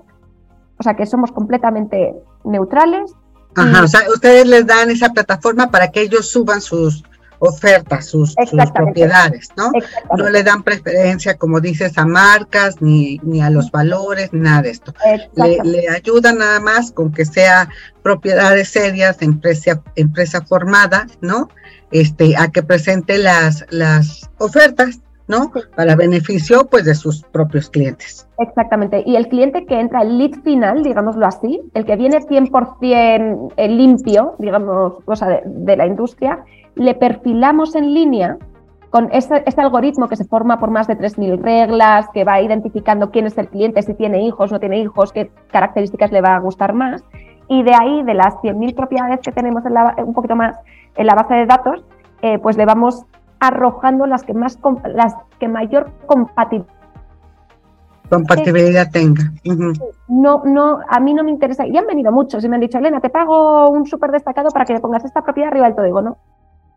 o 0.78 0.84
sea 0.84 0.96
que 0.96 1.06
somos 1.06 1.32
completamente 1.32 2.16
neutrales. 2.44 3.14
Ajá, 3.56 3.84
o 3.84 3.88
sea, 3.88 4.02
ustedes 4.14 4.48
les 4.48 4.66
dan 4.66 4.90
esa 4.90 5.10
plataforma 5.10 5.72
para 5.72 5.92
que 5.92 6.02
ellos 6.02 6.30
suban 6.30 6.60
sus, 6.60 7.04
ofertas, 7.44 8.06
sus, 8.06 8.36
propiedades, 8.74 9.50
¿no? 9.58 9.72
No 10.18 10.30
le 10.30 10.44
dan 10.44 10.64
preferencia, 10.64 11.36
como 11.36 11.60
dices, 11.60 11.98
a 11.98 12.06
marcas, 12.06 12.82
ni, 12.82 13.20
ni 13.24 13.42
a 13.42 13.50
los 13.50 13.72
valores, 13.72 14.32
ni 14.32 14.40
nada 14.42 14.64
de 14.64 14.70
esto. 14.72 14.94
Le, 15.36 15.58
le 15.64 15.90
ayuda 15.90 16.34
nada 16.34 16.60
más 16.60 16.92
con 16.92 17.12
que 17.12 17.26
sea 17.26 17.70
propiedades 18.02 18.70
serias, 18.70 19.22
empresa, 19.22 19.82
empresa 19.96 20.42
formada, 20.42 21.08
¿no? 21.22 21.50
Este, 21.92 22.36
a 22.38 22.50
que 22.50 22.64
presente 22.64 23.18
las, 23.18 23.66
las 23.70 24.30
ofertas, 24.40 25.00
¿no? 25.28 25.52
Para 25.76 25.96
beneficio, 25.96 26.68
pues, 26.70 26.86
de 26.86 26.96
sus 26.96 27.24
propios 27.24 27.70
clientes. 27.70 28.28
Exactamente. 28.40 29.04
Y 29.06 29.16
el 29.16 29.28
cliente 29.28 29.66
que 29.66 29.80
entra, 29.80 30.02
el 30.02 30.18
lead 30.18 30.42
final, 30.44 30.84
digámoslo 30.84 31.26
así, 31.26 31.62
el 31.74 31.86
que 31.86 31.96
viene 31.96 32.20
100% 32.20 33.54
eh, 33.56 33.68
limpio, 33.70 34.36
digamos, 34.40 34.96
o 35.06 35.16
sea, 35.16 35.42
de 35.46 35.78
la 35.78 35.86
industria, 35.86 36.44
le 36.76 36.96
perfilamos 36.96 37.76
en 37.76 37.94
línea 37.94 38.38
con 38.90 39.10
este, 39.12 39.44
este, 39.48 39.62
algoritmo 39.62 40.08
que 40.08 40.16
se 40.16 40.26
forma 40.26 40.60
por 40.60 40.70
más 40.70 40.88
de 40.88 40.96
3.000 40.96 41.42
reglas, 41.42 42.08
que 42.14 42.24
va 42.24 42.42
identificando 42.42 43.10
quién 43.10 43.26
es 43.26 43.38
el 43.40 43.48
cliente, 43.48 43.82
si 43.82 43.96
tiene 43.96 44.24
hijos, 44.24 44.52
no 44.52 44.60
tiene 44.60 44.80
hijos, 44.80 45.12
qué 45.12 45.32
características 45.52 46.12
le 46.12 46.22
va 46.22 46.36
a 46.36 46.40
gustar 46.40 46.74
más. 46.74 47.04
Y 47.48 47.64
de 47.64 47.74
ahí, 47.74 48.04
de 48.04 48.14
las 48.14 48.36
100.000 48.36 48.76
propiedades 48.76 49.20
que 49.22 49.32
tenemos 49.32 49.66
en 49.66 49.74
la, 49.74 49.96
un 49.98 50.14
poquito 50.14 50.36
más 50.36 50.58
en 50.96 51.08
la 51.08 51.16
base 51.16 51.34
de 51.34 51.46
datos, 51.48 51.84
eh, 52.22 52.38
pues 52.38 52.56
le 52.56 52.66
vamos 52.66 53.04
arrojando 53.40 54.06
las 54.06 54.24
que, 54.24 54.34
más, 54.34 54.60
las 54.86 55.16
que 55.40 55.48
mayor 55.48 55.92
compatibilidad 56.06 56.74
compatibilidad 58.10 58.92
tenga. 58.92 59.24
No, 60.08 60.44
no, 60.46 60.80
a 60.88 61.00
mí 61.00 61.14
no 61.14 61.24
me 61.24 61.32
interesa. 61.32 61.66
Y 61.66 61.76
han 61.76 61.88
venido 61.88 62.12
muchos 62.12 62.44
y 62.44 62.50
me 62.50 62.56
han 62.56 62.62
dicho, 62.62 62.78
Elena, 62.78 63.00
te 63.00 63.10
pago 63.10 63.70
un 63.70 63.86
súper 63.88 64.12
destacado 64.12 64.50
para 64.52 64.66
que 64.66 64.74
le 64.74 64.80
pongas 64.80 65.04
esta 65.04 65.24
propiedad 65.24 65.50
arriba 65.50 65.66
del 65.66 65.76
todo. 65.76 65.86
Digo, 65.86 66.02
no, 66.02 66.18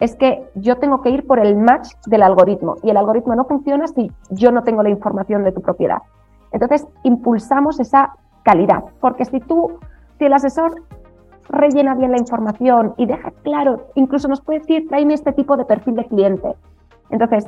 es 0.00 0.14
que 0.16 0.48
yo 0.54 0.76
tengo 0.76 1.00
que 1.00 1.10
ir 1.10 1.26
por 1.26 1.38
el 1.38 1.56
match 1.56 1.88
del 2.06 2.22
algoritmo 2.22 2.76
y 2.82 2.90
el 2.90 2.96
algoritmo 2.96 3.34
no 3.34 3.44
funciona 3.44 3.86
si 3.86 4.10
yo 4.30 4.52
no 4.52 4.62
tengo 4.62 4.82
la 4.82 4.90
información 4.90 5.42
de 5.44 5.52
tu 5.52 5.62
propiedad. 5.62 6.02
Entonces, 6.52 6.86
impulsamos 7.02 7.80
esa 7.80 8.14
calidad, 8.42 8.84
porque 9.00 9.24
si 9.24 9.40
tú, 9.40 9.78
si 10.18 10.26
el 10.26 10.32
asesor 10.32 10.82
rellena 11.48 11.94
bien 11.94 12.12
la 12.12 12.18
información 12.18 12.94
y 12.96 13.06
deja 13.06 13.30
claro, 13.42 13.86
incluso 13.94 14.28
nos 14.28 14.40
puede 14.40 14.60
decir, 14.60 14.88
tráeme 14.88 15.14
este 15.14 15.32
tipo 15.32 15.56
de 15.56 15.64
perfil 15.64 15.96
de 15.96 16.04
cliente. 16.06 16.54
Entonces, 17.10 17.46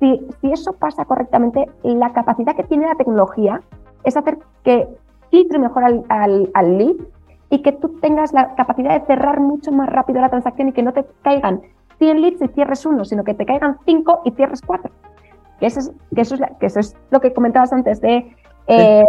si, 0.00 0.26
si 0.40 0.52
eso 0.52 0.72
pasa 0.74 1.04
correctamente, 1.04 1.66
la 1.82 2.12
capacidad 2.12 2.56
que 2.56 2.64
tiene 2.64 2.86
la 2.86 2.96
tecnología 2.96 3.60
es 4.04 4.16
hacer 4.16 4.38
que 4.62 4.88
filtre 5.30 5.58
mejor 5.58 5.84
al, 5.84 6.04
al, 6.08 6.50
al 6.54 6.78
lead 6.78 6.96
y 7.50 7.62
que 7.62 7.72
tú 7.72 7.88
tengas 8.00 8.32
la 8.32 8.54
capacidad 8.54 8.98
de 8.98 9.06
cerrar 9.06 9.40
mucho 9.40 9.72
más 9.72 9.88
rápido 9.88 10.20
la 10.20 10.28
transacción 10.28 10.68
y 10.68 10.72
que 10.72 10.82
no 10.82 10.92
te 10.92 11.06
caigan 11.22 11.62
100 11.98 12.20
leads 12.20 12.42
y 12.42 12.48
cierres 12.48 12.84
uno, 12.86 13.04
sino 13.04 13.24
que 13.24 13.34
te 13.34 13.46
caigan 13.46 13.78
5 13.84 14.22
y 14.24 14.30
cierres 14.32 14.60
4. 14.64 14.90
Que 15.60 15.66
eso 15.66 15.80
es, 15.80 15.90
que 16.14 16.20
eso 16.20 16.34
es, 16.34 16.40
que 16.60 16.66
eso 16.66 16.80
es 16.80 16.96
lo 17.10 17.20
que 17.20 17.32
comentabas 17.32 17.72
antes 17.72 18.00
de 18.00 18.34
eh, 18.68 19.04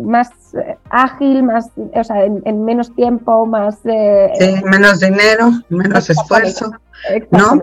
más 0.00 0.28
eh, 0.54 0.76
ágil, 0.90 1.44
más, 1.44 1.70
o 1.76 2.04
sea, 2.04 2.24
en, 2.24 2.64
menos 2.64 2.94
tiempo, 2.94 3.46
más... 3.46 3.78
Eh, 3.84 4.30
sí, 4.38 4.54
menos 4.64 5.00
dinero, 5.00 5.50
menos 5.68 6.10
esfuerzo, 6.10 6.72
¿no? 7.30 7.62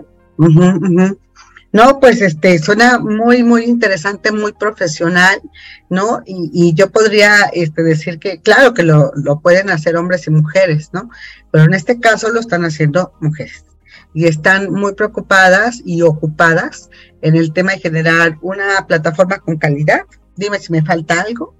No, 1.74 2.00
pues 2.00 2.20
este 2.20 2.58
suena 2.58 2.98
muy, 2.98 3.42
muy 3.42 3.64
interesante, 3.64 4.30
muy 4.30 4.52
profesional, 4.52 5.40
¿no? 5.88 6.20
Y, 6.26 6.50
y 6.52 6.74
yo 6.74 6.90
podría 6.90 7.48
este, 7.54 7.82
decir 7.82 8.18
que, 8.18 8.42
claro 8.42 8.74
que 8.74 8.82
lo, 8.82 9.10
lo, 9.14 9.40
pueden 9.40 9.70
hacer 9.70 9.96
hombres 9.96 10.26
y 10.26 10.30
mujeres, 10.30 10.90
¿no? 10.92 11.08
Pero 11.50 11.64
en 11.64 11.72
este 11.72 11.98
caso 11.98 12.28
lo 12.28 12.40
están 12.40 12.66
haciendo 12.66 13.14
mujeres 13.20 13.64
y 14.14 14.26
están 14.26 14.72
muy 14.72 14.94
preocupadas 14.94 15.82
y 15.84 16.02
ocupadas 16.02 16.90
en 17.20 17.36
el 17.36 17.52
tema 17.52 17.72
de 17.72 17.80
generar 17.80 18.38
una 18.42 18.86
plataforma 18.86 19.38
con 19.38 19.56
calidad. 19.56 20.02
Dime 20.36 20.58
si 20.58 20.72
me 20.72 20.82
falta 20.82 21.20
algo. 21.20 21.54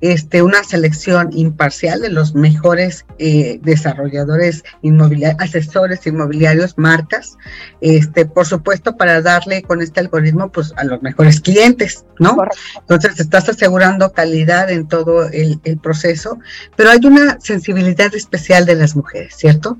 Este, 0.00 0.42
una 0.42 0.62
selección 0.62 1.30
imparcial 1.32 2.00
de 2.00 2.10
los 2.10 2.34
mejores 2.34 3.06
eh, 3.18 3.58
desarrolladores 3.62 4.62
inmobiliarios, 4.82 5.40
asesores 5.40 6.06
inmobiliarios, 6.06 6.78
marcas, 6.78 7.36
este, 7.80 8.24
por 8.24 8.46
supuesto, 8.46 8.96
para 8.96 9.20
darle 9.20 9.62
con 9.62 9.82
este 9.82 10.00
algoritmo 10.00 10.50
pues, 10.50 10.72
a 10.76 10.84
los 10.84 11.02
mejores 11.02 11.40
clientes, 11.40 12.04
¿no? 12.20 12.36
Entonces, 12.80 13.18
estás 13.18 13.48
asegurando 13.48 14.12
calidad 14.12 14.70
en 14.70 14.86
todo 14.86 15.28
el, 15.28 15.60
proceso, 15.82 16.38
pero 16.76 16.90
hay 16.90 17.00
una 17.04 17.40
sensibilidad 17.40 18.14
especial 18.14 18.64
de 18.64 18.76
las 18.76 18.94
mujeres, 18.94 19.34
¿cierto? 19.36 19.76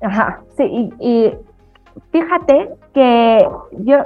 Ajá, 0.00 0.40
sí, 0.56 0.90
y 1.00 1.32
fíjate 2.10 2.70
que 2.92 3.48
yo 3.78 3.98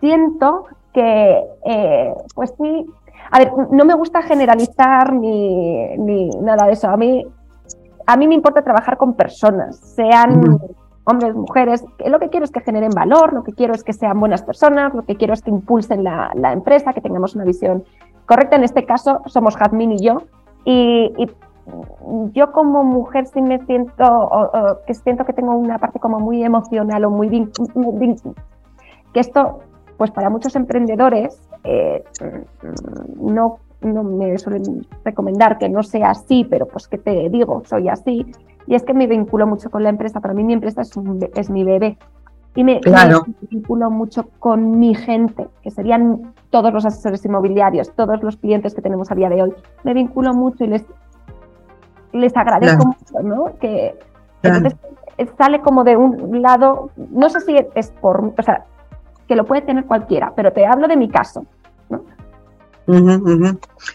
siento 0.00 0.66
que, 0.92 1.42
eh, 1.64 2.14
pues 2.34 2.54
sí, 2.58 2.86
a 3.30 3.38
ver, 3.38 3.52
no 3.70 3.84
me 3.84 3.94
gusta 3.94 4.22
generalizar 4.22 5.12
ni, 5.12 6.30
nada 6.40 6.66
de 6.66 6.72
eso. 6.72 6.88
A 6.88 6.96
mí, 6.96 7.26
a 8.06 8.16
mí 8.16 8.28
me 8.28 8.34
importa 8.34 8.62
trabajar 8.62 8.96
con 8.96 9.14
personas, 9.14 9.76
sean 9.76 10.60
hombres, 11.04 11.34
mujeres, 11.34 11.84
lo 12.04 12.18
que 12.18 12.28
quiero 12.28 12.44
es 12.44 12.50
que 12.50 12.60
generen 12.60 12.90
valor, 12.90 13.32
lo 13.32 13.44
que 13.44 13.52
quiero 13.52 13.74
es 13.74 13.84
que 13.84 13.92
sean 13.92 14.18
buenas 14.18 14.42
personas, 14.42 14.94
lo 14.94 15.02
que 15.02 15.16
quiero 15.16 15.34
es 15.34 15.42
que 15.42 15.50
impulsen 15.50 16.02
la, 16.04 16.32
empresa, 16.52 16.92
que 16.92 17.00
tengamos 17.00 17.34
una 17.34 17.44
visión 17.44 17.84
correcta. 18.26 18.56
En 18.56 18.64
este 18.64 18.84
caso 18.84 19.20
somos 19.26 19.56
Jazmín 19.56 19.92
y 19.92 20.04
yo. 20.04 20.22
Y, 20.64 21.30
yo 22.32 22.52
como 22.52 22.84
mujer 22.84 23.26
sí 23.26 23.40
me 23.40 23.64
siento, 23.64 24.50
que 24.86 24.94
siento 24.94 25.24
que 25.24 25.32
tengo 25.32 25.56
una 25.56 25.78
parte 25.78 25.98
como 25.98 26.20
muy 26.20 26.44
emocional 26.44 27.04
o 27.04 27.10
muy, 27.10 27.28
que 29.12 29.20
esto, 29.20 29.60
pues 29.96 30.10
para 30.10 30.28
muchos 30.28 30.56
emprendedores, 30.56 31.40
eh, 31.64 32.04
no, 33.16 33.58
no 33.80 34.02
me 34.04 34.38
suelen 34.38 34.86
recomendar 35.04 35.58
que 35.58 35.68
no 35.68 35.82
sea 35.82 36.10
así, 36.10 36.44
pero 36.44 36.66
pues 36.66 36.88
que 36.88 36.98
te 36.98 37.28
digo, 37.30 37.62
soy 37.64 37.88
así. 37.88 38.26
Y 38.66 38.74
es 38.74 38.82
que 38.82 38.94
me 38.94 39.06
vinculo 39.06 39.46
mucho 39.46 39.70
con 39.70 39.82
la 39.82 39.90
empresa. 39.90 40.20
Para 40.20 40.34
mí 40.34 40.42
mi 40.42 40.54
empresa 40.54 40.82
es, 40.82 40.92
es 41.34 41.50
mi 41.50 41.64
bebé. 41.64 41.98
Y 42.56 42.62
me, 42.62 42.80
vinculo 43.50 43.90
mucho 43.90 44.28
con 44.38 44.78
mi 44.78 44.94
gente, 44.94 45.48
que 45.62 45.72
serían 45.72 46.34
todos 46.50 46.72
los 46.72 46.86
asesores 46.86 47.24
inmobiliarios, 47.24 47.92
todos 47.96 48.22
los 48.22 48.36
clientes 48.36 48.74
que 48.74 48.82
tenemos 48.82 49.10
a 49.10 49.16
día 49.16 49.28
de 49.28 49.42
hoy. 49.42 49.54
Me 49.82 49.92
vinculo 49.92 50.32
mucho 50.34 50.64
y 50.64 50.68
les, 50.68 50.84
les 52.14 52.36
agradezco 52.36 52.86
mucho, 52.86 53.22
¿no? 53.22 53.58
Que 53.60 53.98
entonces 54.42 54.78
sale 55.36 55.60
como 55.60 55.84
de 55.84 55.96
un 55.96 56.42
lado, 56.42 56.90
no 56.96 57.28
sé 57.28 57.40
si 57.40 57.56
es 57.74 57.90
por, 58.00 58.32
o 58.36 58.42
sea, 58.42 58.64
que 59.28 59.36
lo 59.36 59.44
puede 59.44 59.62
tener 59.62 59.84
cualquiera, 59.84 60.32
pero 60.34 60.52
te 60.52 60.66
hablo 60.66 60.88
de 60.88 60.96
mi 60.96 61.08
caso, 61.08 61.46
¿no? 61.88 62.04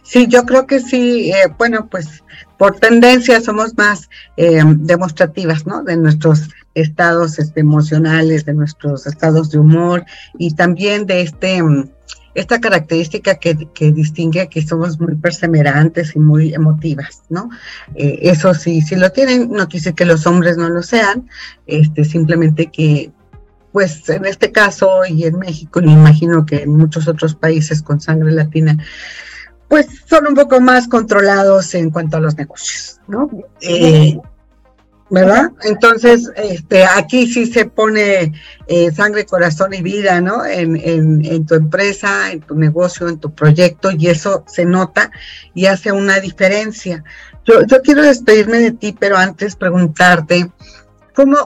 Sí, 0.01 0.27
yo 0.27 0.45
creo 0.45 0.65
que 0.65 0.79
sí, 0.79 1.31
eh, 1.31 1.53
bueno, 1.57 1.87
pues 1.87 2.23
por 2.57 2.79
tendencia 2.79 3.39
somos 3.39 3.77
más 3.77 4.09
eh, 4.37 4.61
demostrativas, 4.65 5.67
¿no? 5.67 5.83
De 5.83 5.95
nuestros 5.95 6.49
estados 6.73 7.37
este, 7.37 7.59
emocionales, 7.59 8.45
de 8.45 8.53
nuestros 8.53 9.05
estados 9.05 9.51
de 9.51 9.59
humor 9.59 10.05
y 10.37 10.55
también 10.55 11.05
de 11.05 11.21
este 11.21 11.61
mm, 11.61 11.89
esta 12.39 12.59
característica 12.59 13.35
que, 13.35 13.53
distingue 13.91 14.47
que 14.47 14.61
somos 14.65 14.99
muy 14.99 15.15
perseverantes 15.15 16.15
y 16.15 16.19
muy 16.19 16.53
emotivas, 16.53 17.23
¿no? 17.29 17.49
Eh, 17.95 18.19
eso 18.23 18.53
sí, 18.53 18.81
si 18.81 18.95
lo 18.95 19.11
tienen, 19.11 19.51
no 19.51 19.67
quise 19.67 19.93
que 19.93 20.05
los 20.05 20.25
hombres 20.25 20.57
no 20.57 20.69
lo 20.69 20.81
sean, 20.81 21.29
este, 21.67 22.05
simplemente 22.05 22.67
que 22.67 23.11
pues 23.71 24.09
en 24.09 24.25
este 24.25 24.51
caso 24.51 25.05
y 25.07 25.25
en 25.25 25.37
México, 25.37 25.79
y 25.79 25.85
me 25.85 25.91
imagino 25.91 26.45
que 26.45 26.63
en 26.63 26.75
muchos 26.75 27.07
otros 27.07 27.35
países 27.35 27.83
con 27.83 28.01
sangre 28.01 28.31
latina, 28.31 28.77
pues 29.67 29.85
son 30.07 30.27
un 30.27 30.33
poco 30.33 30.59
más 30.59 30.87
controlados 30.87 31.75
en 31.75 31.91
cuanto 31.91 32.17
a 32.17 32.19
los 32.19 32.35
negocios, 32.35 32.99
¿no? 33.07 33.29
Eh, 33.61 34.17
¿Verdad? 35.11 35.51
Entonces, 35.63 36.29
este, 36.35 36.85
aquí 36.85 37.25
sí 37.25 37.47
se 37.47 37.65
pone 37.65 38.31
eh, 38.67 38.91
sangre, 38.91 39.25
corazón 39.25 39.73
y 39.73 39.81
vida, 39.81 40.21
¿no? 40.21 40.45
En, 40.45 40.75
en, 40.75 41.25
en, 41.25 41.45
tu 41.47 41.55
empresa, 41.55 42.31
en 42.31 42.41
tu 42.41 42.55
negocio, 42.55 43.09
en 43.09 43.17
tu 43.17 43.33
proyecto, 43.33 43.89
y 43.91 44.07
eso 44.07 44.43
se 44.47 44.65
nota 44.65 45.11
y 45.55 45.65
hace 45.65 45.91
una 45.91 46.19
diferencia. 46.19 47.03
Yo, 47.43 47.65
yo 47.65 47.81
quiero 47.81 48.03
despedirme 48.03 48.59
de 48.59 48.71
ti, 48.71 48.95
pero 48.99 49.17
antes 49.17 49.55
preguntarte, 49.55 50.51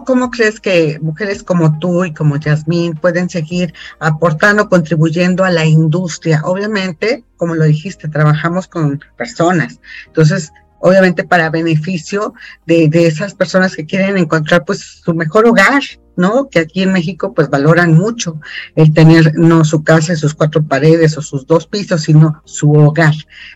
¿Cómo, 0.05 0.29
crees 0.29 0.59
que 0.59 0.99
mujeres 1.01 1.41
como 1.41 1.79
tú 1.79 2.05
y 2.05 2.13
como 2.13 2.37
Yasmín 2.37 2.93
pueden 2.93 3.27
seguir 3.27 3.73
aportando, 3.97 4.69
contribuyendo 4.69 5.43
a 5.43 5.49
la 5.49 5.65
industria? 5.65 6.41
Obviamente, 6.43 7.23
como 7.37 7.55
lo 7.55 7.63
dijiste, 7.63 8.07
trabajamos 8.07 8.67
con 8.67 9.03
personas. 9.17 9.79
Entonces, 10.05 10.51
obviamente 10.83 11.23
para 11.23 11.49
beneficio 11.49 12.33
de, 12.65 12.89
esas 12.93 13.33
personas 13.33 13.73
que 13.73 13.85
quieren 13.85 14.17
encontrar 14.17 14.65
pues 14.65 14.79
su 14.79 15.13
mejor 15.13 15.47
hogar, 15.47 15.81
¿no? 16.17 16.49
Que 16.49 16.59
aquí 16.59 16.83
en 16.83 16.91
México 16.91 17.33
pues 17.33 17.49
valoran 17.49 17.93
mucho 17.93 18.37
el 18.75 18.93
tener 18.93 19.33
no 19.35 19.63
su 19.63 19.81
casa 19.81 20.11
y 20.11 20.17
sus 20.17 20.33
cuatro 20.33 20.61
paredes 20.61 21.17
o 21.17 21.21
sus 21.21 21.47
dos 21.47 21.67
pisos, 21.67 22.01
sino 22.01 22.41
su 22.43 22.73
hogar. 22.73 23.13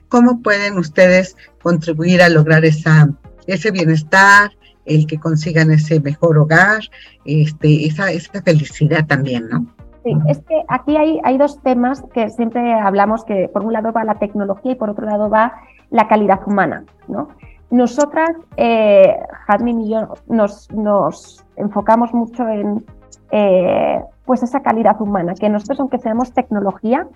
¿Cómo 0.08 0.42
pueden 0.42 0.78
ustedes 0.78 1.36
contribuir 1.62 2.22
a 2.22 2.30
lograr 2.30 2.64
esa, 2.64 3.10
ese 3.46 3.72
bienestar, 3.72 4.52
el 4.86 5.06
que 5.06 5.20
consigan 5.20 5.70
ese 5.72 6.00
mejor 6.00 6.38
hogar, 6.38 6.80
este, 7.26 7.88
esa, 7.88 8.10
esa 8.10 8.42
felicidad 8.42 9.06
también, 9.06 9.50
¿no? 9.50 9.68
Sí, 10.06 10.14
es 10.30 10.38
que 10.40 10.64
aquí 10.70 10.96
hay, 10.96 11.20
hay 11.26 11.38
dos 11.38 11.62
temas 11.62 12.02
que 12.14 12.30
siempre 12.30 12.74
hablamos, 12.74 13.26
que 13.26 13.50
por 13.52 13.66
un 13.66 13.74
lado 13.74 13.92
va 13.92 14.06
la 14.06 14.18
tecnología 14.18 14.72
y 14.72 14.76
por 14.76 14.90
otro 14.90 15.06
lado 15.06 15.30
va 15.30 15.52
la 15.90 16.08
calidad 16.08 16.40
humana, 16.46 16.84
¿no? 17.08 17.30
Nosotras, 17.70 18.32
eh, 18.56 19.18
Jadmin 19.46 19.82
y 19.82 19.90
yo, 19.90 20.14
nos, 20.28 20.72
nos 20.72 21.46
enfocamos 21.58 22.14
mucho 22.14 22.48
en 22.48 22.86
eh, 23.32 24.02
pues 24.26 24.44
esa 24.44 24.62
calidad 24.62 25.02
humana, 25.02 25.34
que 25.36 25.50
nosotros, 25.50 25.80
aunque 25.80 25.98
seamos 26.00 26.32
tecnología, 26.34 27.08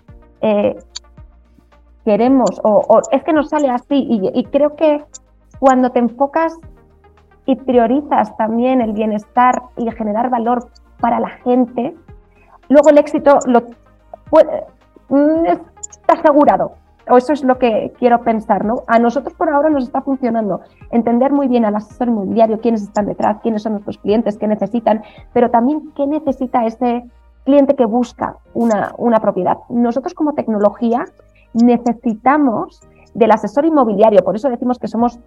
eh, 0.41 0.77
queremos, 2.03 2.59
o, 2.63 3.01
es 3.11 3.23
que 3.23 3.33
nos 3.33 3.49
sale 3.49 3.69
así, 3.69 4.07
y, 4.33 4.43
creo 4.45 4.75
que 4.75 5.03
cuando 5.59 5.91
te 5.91 5.99
enfocas 5.99 6.57
y 7.45 7.55
priorizas 7.55 8.35
también 8.37 8.81
el 8.81 8.93
bienestar 8.93 9.61
y 9.77 9.89
generar 9.91 10.29
valor 10.29 10.69
para 10.99 11.19
la 11.19 11.29
gente, 11.43 11.95
luego 12.69 12.89
el 12.89 12.97
éxito 12.97 13.37
mm, 15.09 15.45
está 15.45 16.13
asegurado. 16.13 16.80
O 17.09 17.17
eso 17.17 17.33
es 17.33 17.43
lo 17.43 17.57
que 17.57 17.93
quiero 17.97 18.21
pensar, 18.21 18.65
¿no? 18.65 18.83
A 18.87 18.99
nosotros 18.99 19.33
por 19.33 19.49
ahora 19.49 19.69
nos 19.69 19.83
está 19.83 20.01
funcionando 20.01 20.61
entender 20.91 21.31
muy 21.31 21.47
bien 21.47 21.65
al 21.65 21.75
asesor 21.75 22.07
inmobiliario 22.09 22.59
quiénes 22.59 22.83
están 22.83 23.05
detrás, 23.05 23.39
quiénes 23.41 23.63
son 23.63 23.73
nuestros 23.73 23.97
clientes, 23.97 24.37
qué 24.37 24.47
necesitan, 24.47 25.03
pero 25.33 25.49
también 25.49 25.91
qué 25.95 26.07
necesita 26.07 26.65
ese 26.65 27.03
cliente 27.43 27.75
que 27.75 27.85
busca 27.85 28.37
una, 28.53 28.93
una 28.97 29.19
propiedad. 29.19 29.57
Nosotros 29.69 30.13
como 30.13 30.33
tecnología 30.33 31.05
necesitamos 31.53 32.81
del 33.13 33.31
asesor 33.31 33.65
inmobiliario, 33.65 34.23
por 34.23 34.35
eso 34.35 34.49
decimos 34.49 34.79
que 34.79 34.87
somos 34.87 35.19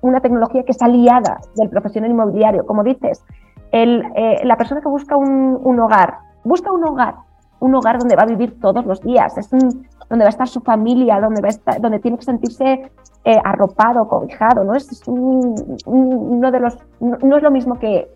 una 0.00 0.20
tecnología 0.20 0.64
que 0.64 0.72
es 0.72 0.82
aliada 0.82 1.40
del 1.56 1.68
profesional 1.68 2.10
inmobiliario. 2.10 2.66
Como 2.66 2.82
dices, 2.82 3.24
el, 3.70 4.02
eh, 4.14 4.40
la 4.44 4.56
persona 4.56 4.80
que 4.80 4.88
busca 4.88 5.16
un, 5.16 5.80
hogar, 5.80 6.18
busca 6.44 6.70
un 6.72 6.84
hogar, 6.84 7.14
un 7.62 7.74
hogar 7.76 7.98
donde 7.98 8.16
va 8.16 8.22
a 8.22 8.26
vivir 8.26 8.58
todos 8.60 8.84
los 8.84 9.00
días, 9.02 9.38
es 9.38 9.48
donde 9.50 10.24
va 10.24 10.26
a 10.26 10.28
estar 10.28 10.48
su 10.48 10.60
familia, 10.60 11.20
donde, 11.20 11.40
va 11.40 11.46
a 11.46 11.50
estar, 11.50 11.80
donde 11.80 12.00
tiene 12.00 12.18
que 12.18 12.24
sentirse 12.24 12.90
eh, 13.24 13.38
arropado, 13.44 14.08
cobijado, 14.08 14.64
¿no? 14.64 14.74
Es, 14.74 15.02
uno 15.06 16.50
de 16.50 16.58
los, 16.60 16.76
no, 16.98 17.36
es 17.36 17.42
lo 17.42 17.50
mismo 17.52 17.78
que 17.78 18.08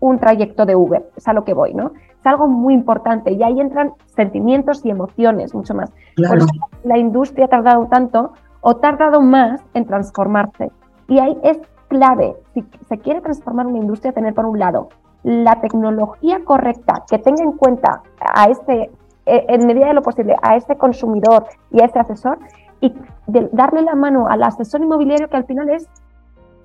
un 0.00 0.18
trayecto 0.18 0.64
de 0.64 0.76
Uber, 0.76 1.10
es 1.14 1.28
a 1.28 1.34
lo 1.34 1.44
que 1.44 1.52
voy, 1.52 1.74
¿no? 1.74 1.92
Es 2.18 2.26
algo 2.26 2.48
muy 2.48 2.72
importante 2.72 3.32
y 3.32 3.42
ahí 3.42 3.60
entran 3.60 3.92
sentimientos 4.14 4.82
y 4.82 4.90
emociones 4.90 5.54
mucho 5.54 5.74
más. 5.74 5.92
Por 6.16 6.38
eso 6.38 6.46
la 6.84 6.96
industria 6.96 7.44
ha 7.44 7.48
tardado 7.48 7.86
tanto 7.88 8.32
o 8.62 8.76
tardado 8.76 9.20
más 9.20 9.60
en 9.74 9.84
transformarse. 9.84 10.72
Y 11.06 11.18
ahí 11.18 11.36
es 11.42 11.58
clave, 11.88 12.34
si 12.54 12.64
se 12.88 12.98
quiere 12.98 13.20
transformar 13.20 13.66
una 13.66 13.78
industria, 13.78 14.12
tener 14.12 14.32
por 14.32 14.46
un 14.46 14.58
lado 14.58 14.88
la 15.22 15.60
tecnología 15.60 16.44
correcta 16.44 17.04
que 17.10 17.18
tenga 17.18 17.42
en 17.42 17.52
cuenta 17.52 18.02
a 18.20 18.48
este, 18.48 18.90
eh, 19.26 19.46
en 19.48 19.66
medida 19.66 19.88
de 19.88 19.94
lo 19.94 20.02
posible, 20.02 20.36
a 20.42 20.56
este 20.56 20.76
consumidor 20.76 21.46
y 21.70 21.80
a 21.80 21.86
este 21.86 21.98
asesor 21.98 22.38
y 22.80 22.94
darle 23.26 23.82
la 23.82 23.94
mano 23.94 24.28
al 24.28 24.42
asesor 24.42 24.82
inmobiliario 24.82 25.28
que 25.28 25.36
al 25.36 25.46
final 25.46 25.68
es, 25.70 25.88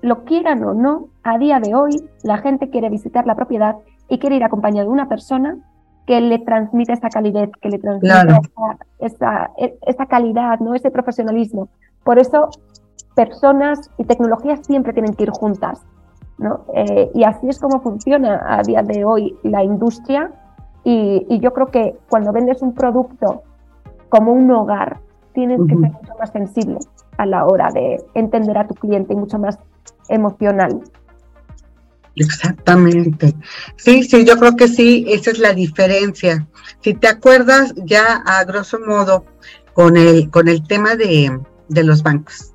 lo 0.00 0.24
quieran 0.24 0.62
o 0.64 0.74
no, 0.74 1.08
a 1.22 1.38
día 1.38 1.60
de 1.60 1.74
hoy 1.74 2.08
la 2.22 2.38
gente 2.38 2.70
quiere 2.70 2.88
visitar 2.88 3.26
la 3.26 3.34
propiedad 3.34 3.76
y 4.08 4.18
quiere 4.18 4.36
ir 4.36 4.44
acompañado 4.44 4.88
de 4.88 4.92
una 4.92 5.08
persona 5.08 5.58
que 6.06 6.20
le 6.20 6.38
transmite 6.40 6.92
esa 6.92 7.08
calidez, 7.08 7.50
que 7.60 7.68
le 7.68 7.78
transmite 7.78 8.12
esa, 8.98 9.50
esa, 9.86 10.06
calidad, 10.06 10.58
¿no? 10.58 10.74
ese 10.74 10.90
profesionalismo. 10.90 11.68
Por 12.04 12.18
eso 12.18 12.50
personas 13.14 13.90
y 13.98 14.04
tecnologías 14.04 14.66
siempre 14.66 14.92
tienen 14.92 15.14
que 15.14 15.24
ir 15.24 15.30
juntas. 15.30 15.80
¿No? 16.42 16.64
Eh, 16.74 17.10
y 17.14 17.24
así 17.24 17.48
es 17.48 17.58
como 17.58 17.80
funciona 17.80 18.44
a 18.46 18.62
día 18.62 18.82
de 18.82 19.04
hoy 19.04 19.36
la 19.42 19.62
industria. 19.62 20.30
Y, 20.84 21.38
yo 21.40 21.52
creo 21.52 21.68
que 21.68 21.96
cuando 22.10 22.32
vendes 22.32 22.60
un 22.60 22.74
producto 22.74 23.42
como 24.08 24.32
un 24.32 24.50
hogar, 24.50 25.00
tienes 25.32 25.60
que 25.68 25.74
ser 25.74 25.92
mucho 25.92 26.14
más 26.18 26.30
sensible 26.32 26.78
a 27.16 27.26
la 27.26 27.46
hora 27.46 27.70
de 27.72 28.04
entender 28.14 28.58
a 28.58 28.66
tu 28.66 28.74
cliente 28.74 29.12
y 29.14 29.16
mucho 29.16 29.38
más 29.38 29.58
emocional. 30.08 30.82
Exactamente. 32.16 33.34
Sí, 33.76 34.02
sí, 34.02 34.24
yo 34.24 34.36
creo 34.36 34.56
que 34.56 34.68
sí, 34.68 35.06
esa 35.08 35.30
es 35.30 35.38
la 35.38 35.54
diferencia. 35.54 36.46
Si 36.80 36.94
te 36.94 37.08
acuerdas 37.08 37.72
ya 37.76 38.22
a 38.26 38.44
grosso 38.44 38.78
modo 38.80 39.24
con 39.72 39.96
el, 39.96 40.28
con 40.30 40.48
el 40.48 40.66
tema 40.66 40.96
de, 40.96 41.40
de 41.68 41.84
los 41.84 42.02
bancos. 42.02 42.51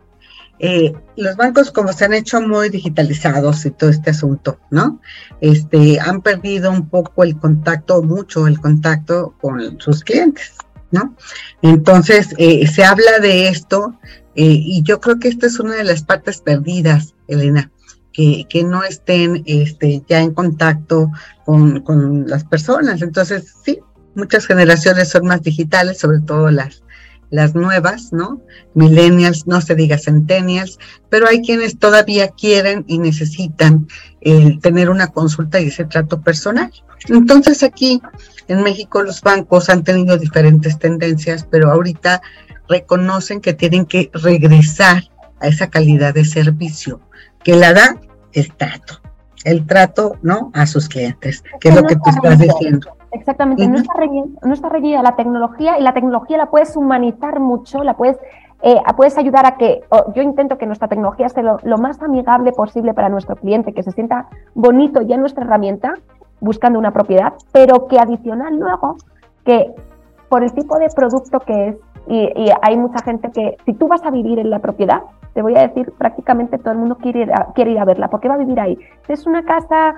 Eh, 0.59 0.91
los 1.15 1.35
bancos 1.35 1.71
como 1.71 1.93
se 1.93 2.05
han 2.05 2.13
hecho 2.13 2.41
muy 2.41 2.69
digitalizados 2.69 3.65
y 3.65 3.71
todo 3.71 3.91
este 3.91 4.09
asunto, 4.09 4.59
¿no? 4.71 4.99
Este, 5.39 5.99
han 5.99 6.21
perdido 6.21 6.71
un 6.71 6.89
poco 6.89 7.23
el 7.23 7.37
contacto, 7.37 8.01
mucho 8.01 8.47
el 8.47 8.59
contacto 8.59 9.35
con 9.39 9.79
sus 9.79 10.03
clientes, 10.03 10.53
¿no? 10.89 11.15
Entonces, 11.61 12.33
eh, 12.37 12.65
se 12.65 12.83
habla 12.83 13.19
de 13.21 13.49
esto 13.49 13.99
eh, 14.35 14.45
y 14.45 14.81
yo 14.83 14.99
creo 14.99 15.19
que 15.19 15.27
esta 15.27 15.45
es 15.45 15.59
una 15.59 15.75
de 15.75 15.83
las 15.83 16.03
partes 16.03 16.41
perdidas, 16.41 17.13
Elena, 17.27 17.71
que, 18.11 18.47
que 18.49 18.63
no 18.63 18.83
estén 18.83 19.43
este, 19.45 20.03
ya 20.09 20.21
en 20.21 20.33
contacto 20.33 21.11
con, 21.45 21.81
con 21.81 22.27
las 22.27 22.45
personas. 22.45 23.03
Entonces, 23.03 23.53
sí, 23.63 23.79
muchas 24.15 24.47
generaciones 24.47 25.09
son 25.09 25.27
más 25.27 25.43
digitales, 25.43 25.99
sobre 25.99 26.19
todo 26.21 26.49
las, 26.49 26.81
las 27.29 27.55
nuevas, 27.55 28.13
¿no? 28.13 28.41
Millennials, 28.73 29.47
no 29.47 29.61
se 29.61 29.75
diga 29.75 29.97
centennials, 29.97 30.79
pero 31.09 31.27
hay 31.27 31.41
quienes 31.41 31.77
todavía 31.77 32.29
quieren 32.29 32.85
y 32.87 32.99
necesitan 32.99 33.87
eh, 34.21 34.57
tener 34.61 34.89
una 34.89 35.07
consulta 35.07 35.59
y 35.59 35.67
ese 35.67 35.85
trato 35.85 36.21
personal. 36.21 36.71
Entonces 37.09 37.63
aquí 37.63 38.01
en 38.47 38.63
México 38.63 39.01
los 39.01 39.21
bancos 39.21 39.69
han 39.69 39.83
tenido 39.83 40.17
diferentes 40.17 40.79
tendencias, 40.79 41.45
pero 41.49 41.71
ahorita 41.71 42.21
reconocen 42.69 43.41
que 43.41 43.53
tienen 43.53 43.85
que 43.85 44.09
regresar 44.13 45.03
a 45.39 45.47
esa 45.47 45.69
calidad 45.69 46.13
de 46.13 46.25
servicio 46.25 47.01
que 47.43 47.55
la 47.55 47.73
da 47.73 47.99
el 48.33 48.53
trato, 48.55 49.01
el 49.43 49.65
trato, 49.65 50.17
¿no? 50.21 50.51
A 50.53 50.65
sus 50.67 50.89
clientes, 50.89 51.43
que 51.59 51.69
es 51.69 51.75
lo 51.75 51.83
que 51.83 51.95
tú 51.95 52.09
estás 52.09 52.39
diciendo. 52.39 52.96
Exactamente, 53.19 53.67
no, 53.67 53.75
está 53.75 53.93
reñida, 53.93 54.27
no 54.43 54.53
está 54.53 54.69
reñida 54.69 55.01
la 55.01 55.15
tecnología 55.15 55.77
y 55.79 55.83
la 55.83 55.93
tecnología 55.93 56.37
la 56.37 56.49
puedes 56.49 56.75
humanizar 56.75 57.39
mucho, 57.39 57.83
la 57.83 57.95
puedes, 57.95 58.17
eh, 58.61 58.77
puedes 58.95 59.17
ayudar 59.17 59.45
a 59.45 59.57
que, 59.57 59.83
yo 60.15 60.21
intento 60.21 60.57
que 60.57 60.65
nuestra 60.65 60.87
tecnología 60.87 61.29
sea 61.29 61.57
lo, 61.61 61.77
más 61.77 62.01
amigable 62.01 62.51
posible 62.51 62.93
para 62.93 63.09
nuestro 63.09 63.35
cliente, 63.35 63.73
que 63.73 63.83
se 63.83 63.91
sienta 63.91 64.27
bonito 64.53 65.01
ya 65.01 65.17
nuestra 65.17 65.43
herramienta 65.43 65.93
buscando 66.39 66.77
una 66.77 66.91
propiedad, 66.91 67.33
pero 67.51 67.87
que 67.87 67.99
adicional 67.99 68.57
luego, 68.57 68.97
que 69.43 69.73
por 70.29 70.43
el 70.43 70.53
tipo 70.53 70.77
de 70.77 70.89
producto 70.95 71.39
que 71.39 71.69
es, 71.69 71.75
y, 72.07 72.49
hay 72.61 72.77
mucha 72.77 73.03
gente 73.03 73.31
que, 73.31 73.57
si 73.65 73.73
tú 73.73 73.87
vas 73.87 74.03
a 74.05 74.11
vivir 74.11 74.39
en 74.39 74.49
la 74.49 74.59
propiedad, 74.59 75.01
te 75.33 75.41
voy 75.41 75.55
a 75.55 75.67
decir, 75.67 75.91
prácticamente 75.97 76.57
todo 76.57 76.71
el 76.71 76.79
mundo 76.79 76.97
quiere 76.97 77.21
ir 77.21 77.33
a, 77.33 77.47
quiere 77.53 77.71
ir 77.71 77.79
a 77.79 77.85
verla, 77.85 78.09
porque 78.09 78.27
va 78.27 78.35
a 78.35 78.37
vivir 78.37 78.59
ahí. 78.59 78.77
Es 79.07 79.27
una 79.27 79.43
casa 79.43 79.95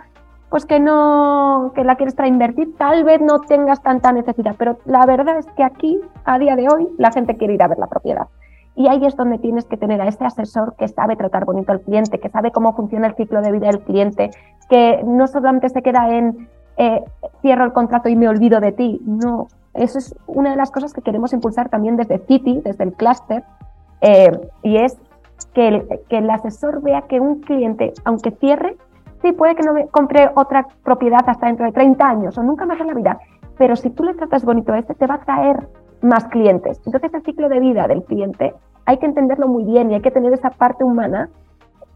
pues 0.49 0.65
que 0.65 0.79
no, 0.79 1.71
que 1.75 1.83
la 1.83 1.95
quieres 1.95 2.15
para 2.15 2.27
invertir, 2.27 2.75
tal 2.77 3.03
vez 3.03 3.21
no 3.21 3.39
tengas 3.41 3.81
tanta 3.81 4.11
necesidad, 4.11 4.55
pero 4.57 4.79
la 4.85 5.05
verdad 5.05 5.37
es 5.37 5.45
que 5.55 5.63
aquí, 5.63 5.99
a 6.25 6.39
día 6.39 6.55
de 6.55 6.67
hoy, 6.67 6.87
la 6.97 7.11
gente 7.11 7.37
quiere 7.37 7.53
ir 7.53 7.63
a 7.63 7.67
ver 7.67 7.77
la 7.77 7.87
propiedad. 7.87 8.27
Y 8.75 8.87
ahí 8.87 9.05
es 9.05 9.15
donde 9.15 9.37
tienes 9.37 9.65
que 9.65 9.77
tener 9.77 10.01
a 10.01 10.07
ese 10.07 10.25
asesor 10.25 10.75
que 10.75 10.87
sabe 10.87 11.15
tratar 11.15 11.45
bonito 11.45 11.71
al 11.71 11.81
cliente, 11.81 12.19
que 12.19 12.29
sabe 12.29 12.51
cómo 12.51 12.73
funciona 12.75 13.07
el 13.07 13.15
ciclo 13.15 13.41
de 13.41 13.51
vida 13.51 13.67
del 13.67 13.81
cliente, 13.81 14.31
que 14.69 15.01
no 15.03 15.27
solamente 15.27 15.69
se 15.69 15.81
queda 15.81 16.15
en 16.15 16.47
eh, 16.77 17.03
cierro 17.41 17.65
el 17.65 17.73
contrato 17.73 18.09
y 18.09 18.15
me 18.15 18.27
olvido 18.27 18.59
de 18.59 18.71
ti. 18.71 19.01
No, 19.05 19.47
eso 19.73 19.99
es 19.99 20.15
una 20.27 20.51
de 20.51 20.55
las 20.55 20.71
cosas 20.71 20.93
que 20.93 21.01
queremos 21.01 21.33
impulsar 21.33 21.69
también 21.69 21.97
desde 21.97 22.19
City, 22.19 22.61
desde 22.63 22.85
el 22.85 22.93
clúster, 22.93 23.43
eh, 24.01 24.31
y 24.63 24.77
es 24.77 24.97
que 25.53 26.01
que 26.09 26.17
el 26.17 26.29
asesor 26.29 26.81
vea 26.81 27.01
que 27.03 27.19
un 27.19 27.41
cliente, 27.41 27.93
aunque 28.05 28.31
cierre, 28.31 28.77
Sí, 29.21 29.33
puede 29.33 29.55
que 29.55 29.63
no 29.63 29.73
compre 29.91 30.29
otra 30.35 30.67
propiedad 30.83 31.21
hasta 31.27 31.47
dentro 31.47 31.65
de 31.65 31.71
30 31.71 32.07
años 32.07 32.37
o 32.37 32.43
nunca 32.43 32.65
más 32.65 32.79
en 32.79 32.87
la 32.87 32.93
vida, 32.93 33.19
pero 33.57 33.75
si 33.75 33.89
tú 33.89 34.03
le 34.03 34.13
tratas 34.13 34.45
bonito 34.45 34.71
a 34.71 34.79
este, 34.79 34.95
te 34.95 35.07
va 35.07 35.15
a 35.15 35.19
traer 35.19 35.67
más 36.01 36.25
clientes. 36.25 36.81
Entonces, 36.85 37.13
el 37.13 37.23
ciclo 37.23 37.49
de 37.49 37.59
vida 37.59 37.87
del 37.87 38.03
cliente 38.03 38.53
hay 38.85 38.97
que 38.97 39.05
entenderlo 39.05 39.47
muy 39.47 39.65
bien 39.65 39.91
y 39.91 39.95
hay 39.95 40.01
que 40.01 40.11
tener 40.11 40.33
esa 40.33 40.49
parte 40.49 40.83
humana 40.83 41.29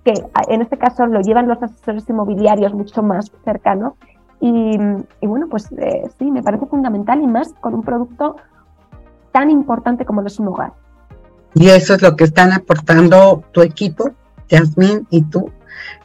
que 0.04 0.14
en 0.50 0.62
este 0.62 0.78
caso 0.78 1.06
lo 1.08 1.22
llevan 1.22 1.48
los 1.48 1.64
asesores 1.64 2.08
inmobiliarios 2.10 2.74
mucho 2.74 3.02
más 3.02 3.32
cercano. 3.46 3.96
Y, 4.40 4.78
bueno, 5.22 5.48
pues 5.50 5.72
eh, 5.78 6.04
sí, 6.20 6.30
me 6.30 6.44
parece 6.44 6.66
fundamental 6.66 7.22
y 7.22 7.28
más 7.28 7.54
con 7.62 7.74
un 7.74 7.82
producto 7.82 8.36
tan 9.32 9.50
importante 9.50 10.06
como 10.06 10.22
lo 10.22 10.28
es 10.28 10.38
un 10.40 10.50
hogar. 10.50 10.74
Y 11.54 11.70
eso 11.70 11.96
es 11.96 12.02
lo 12.02 12.18
que 12.18 12.26
están 12.26 12.52
aportando 12.52 13.44
tu 13.54 13.62
equipo, 13.62 14.12
Jasmine 14.50 15.04
y 15.10 15.22
tú, 15.22 15.50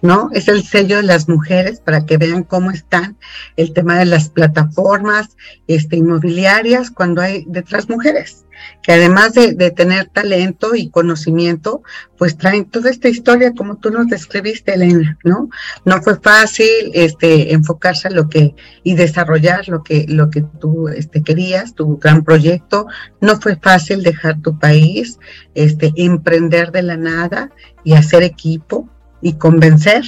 ¿no? 0.02 0.30
Es 0.32 0.48
el 0.48 0.62
sello 0.64 0.96
de 0.96 1.02
las 1.02 1.28
mujeres 1.28 1.80
para 1.80 2.06
que 2.06 2.16
vean 2.16 2.44
cómo 2.44 2.70
están 2.70 3.16
el 3.56 3.72
tema 3.72 3.98
de 3.98 4.04
las 4.04 4.28
plataformas 4.28 5.36
este, 5.66 5.96
inmobiliarias 5.96 6.90
cuando 6.90 7.20
hay 7.20 7.44
detrás 7.48 7.88
mujeres, 7.88 8.44
que 8.82 8.92
además 8.92 9.34
de, 9.34 9.54
tener 9.70 10.06
talento 10.06 10.74
y 10.74 10.90
conocimiento, 10.90 11.82
pues 12.16 12.36
traen 12.36 12.64
toda 12.64 12.90
esta 12.90 13.08
historia 13.08 13.52
como 13.54 13.76
tú 13.76 13.90
nos 13.90 14.08
describiste, 14.08 14.74
Elena, 14.74 15.18
¿no? 15.24 15.48
No 15.84 16.02
fue 16.02 16.18
fácil 16.18 16.90
este, 16.94 17.52
enfocarse 17.52 18.08
a 18.08 18.12
lo 18.12 18.28
que 18.28 18.54
y 18.82 18.94
desarrollar 18.94 19.68
lo 19.68 19.82
que, 19.82 20.06
lo 20.08 20.30
que 20.30 20.42
tú 20.60 20.88
este, 20.88 21.22
querías, 21.22 21.74
tu 21.74 21.98
gran 21.98 22.24
proyecto. 22.24 22.86
No 23.20 23.40
fue 23.40 23.56
fácil 23.56 24.02
dejar 24.02 24.40
tu 24.40 24.58
país, 24.58 25.18
este, 25.54 25.92
emprender 25.96 26.72
de 26.72 26.82
la 26.82 26.96
nada 26.96 27.50
y 27.84 27.94
hacer 27.94 28.22
equipo 28.22 28.88
y 29.20 29.34
convencer 29.34 30.02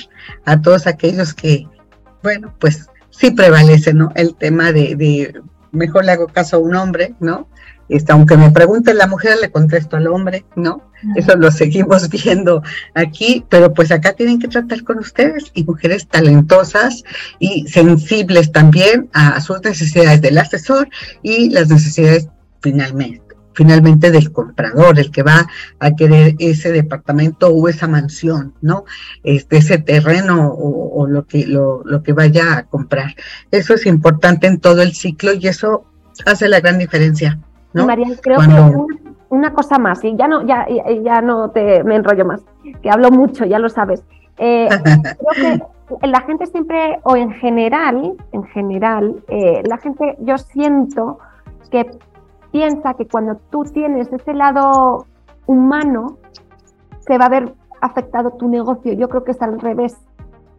a 0.44 0.61
todos 0.61 0.87
aquellos 0.87 1.35
que, 1.35 1.66
bueno, 2.23 2.55
pues 2.59 2.88
sí 3.11 3.31
prevalece, 3.31 3.92
¿no? 3.94 4.11
El 4.14 4.35
tema 4.35 4.73
de, 4.73 4.96
de 4.96 5.40
mejor 5.73 6.05
le 6.05 6.12
hago 6.12 6.27
caso 6.27 6.57
a 6.57 6.61
un 6.61 6.75
hombre, 6.75 7.14
¿no? 7.20 7.49
Este, 7.90 8.12
aunque 8.12 8.37
me 8.37 8.53
pregunte 8.53 8.94
la 8.94 9.09
mujer, 9.09 9.37
le 9.42 9.51
contesto 9.51 9.96
al 9.96 10.07
hombre, 10.07 10.44
¿no? 10.55 10.90
Eso 11.16 11.37
lo 11.37 11.51
seguimos 11.51 12.09
viendo 12.25 12.62
aquí, 12.94 13.44
pero 13.49 13.75
pues 13.75 13.90
acá 13.90 14.12
tienen 14.12 14.38
que 14.38 14.46
tratar 14.46 14.85
con 14.85 14.99
ustedes 14.99 15.51
y 15.55 15.64
mujeres 15.64 16.07
talentosas 16.07 17.03
y 17.40 17.66
sensibles 17.66 18.53
también 18.53 19.11
a 19.12 19.40
sus 19.40 19.61
necesidades 19.62 20.20
del 20.20 20.38
asesor 20.38 20.88
y 21.23 21.51
las 21.51 21.68
necesidades 21.68 22.29
finalmente 22.61 23.30
finalmente 23.61 24.11
del 24.11 24.33
comprador, 24.33 24.99
el 24.99 25.11
que 25.11 25.23
va 25.23 25.46
a 25.81 25.90
querer 25.90 26.35
ese 26.38 26.73
departamento 26.73 27.51
o 27.51 27.68
esa 27.68 27.87
mansión, 27.87 28.55
¿no? 28.62 28.87
Este, 29.23 29.59
ese 29.59 29.77
terreno 29.77 30.51
o, 30.51 31.07
lo 31.07 31.27
que 31.27 31.46
lo, 31.46 31.83
lo, 31.85 32.03
que 32.03 32.14
vaya 32.14 32.57
a 32.57 32.62
comprar. 32.62 33.14
Eso 33.51 33.75
es 33.75 33.85
importante 33.85 34.46
en 34.46 34.61
todo 34.61 34.81
el 34.81 34.94
ciclo 34.94 35.35
y 35.35 35.46
eso 35.46 35.85
hace 36.25 36.49
la 36.49 36.61
gran 36.61 36.79
diferencia, 36.79 37.38
¿no? 37.75 37.87
María, 37.87 38.07
creo 38.23 38.38
que 38.38 38.46
una, 39.29 39.53
cosa 39.53 39.79
más, 39.79 40.03
y 40.05 40.16
ya 40.16 40.27
no, 40.27 40.46
ya, 40.46 40.66
ya 41.05 41.20
no 41.20 41.51
te 41.51 41.85
me 41.85 41.96
enrollo 41.96 42.25
más, 42.25 42.40
que 42.83 42.88
hablo 42.88 43.11
mucho, 43.11 43.44
ya 43.44 43.59
lo 43.59 43.68
sabes. 43.68 44.03
Eh, 44.38 44.70
creo 45.37 45.99
que 46.01 46.07
la 46.07 46.23
gente 46.23 46.46
siempre, 46.46 46.99
o 47.03 47.14
en 47.14 47.33
general, 47.33 48.14
en 48.33 48.44
general, 48.44 49.16
eh, 49.29 49.61
la 49.66 49.77
gente, 49.77 50.16
yo 50.20 50.38
siento 50.38 51.18
que 51.70 51.90
piensa 52.52 52.94
que 52.94 53.06
cuando 53.06 53.36
tú 53.50 53.64
tienes 53.64 54.12
ese 54.12 54.34
lado 54.34 55.06
humano, 55.46 56.18
se 57.00 57.18
va 57.18 57.26
a 57.26 57.30
ver 57.30 57.54
afectado 57.80 58.32
tu 58.32 58.48
negocio. 58.48 58.92
Yo 58.92 59.08
creo 59.08 59.24
que 59.24 59.32
es 59.32 59.42
al 59.42 59.60
revés. 59.60 59.96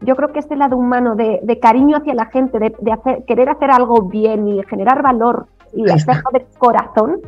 Yo 0.02 0.16
creo 0.16 0.32
que 0.32 0.40
ese 0.40 0.56
lado 0.56 0.78
humano 0.78 1.16
de, 1.16 1.60
cariño 1.62 1.98
hacia 1.98 2.16
la 2.16 2.26
gente, 2.26 2.58
de, 2.58 2.92
hacer, 2.92 3.24
querer 3.26 3.50
hacer 3.50 3.70
algo 3.70 4.02
bien 4.04 4.48
y 4.48 4.64
generar 4.64 5.04
valor 5.04 5.46
y 5.74 5.90
espejo 5.90 6.32
de 6.34 6.46
corazón, 6.58 7.20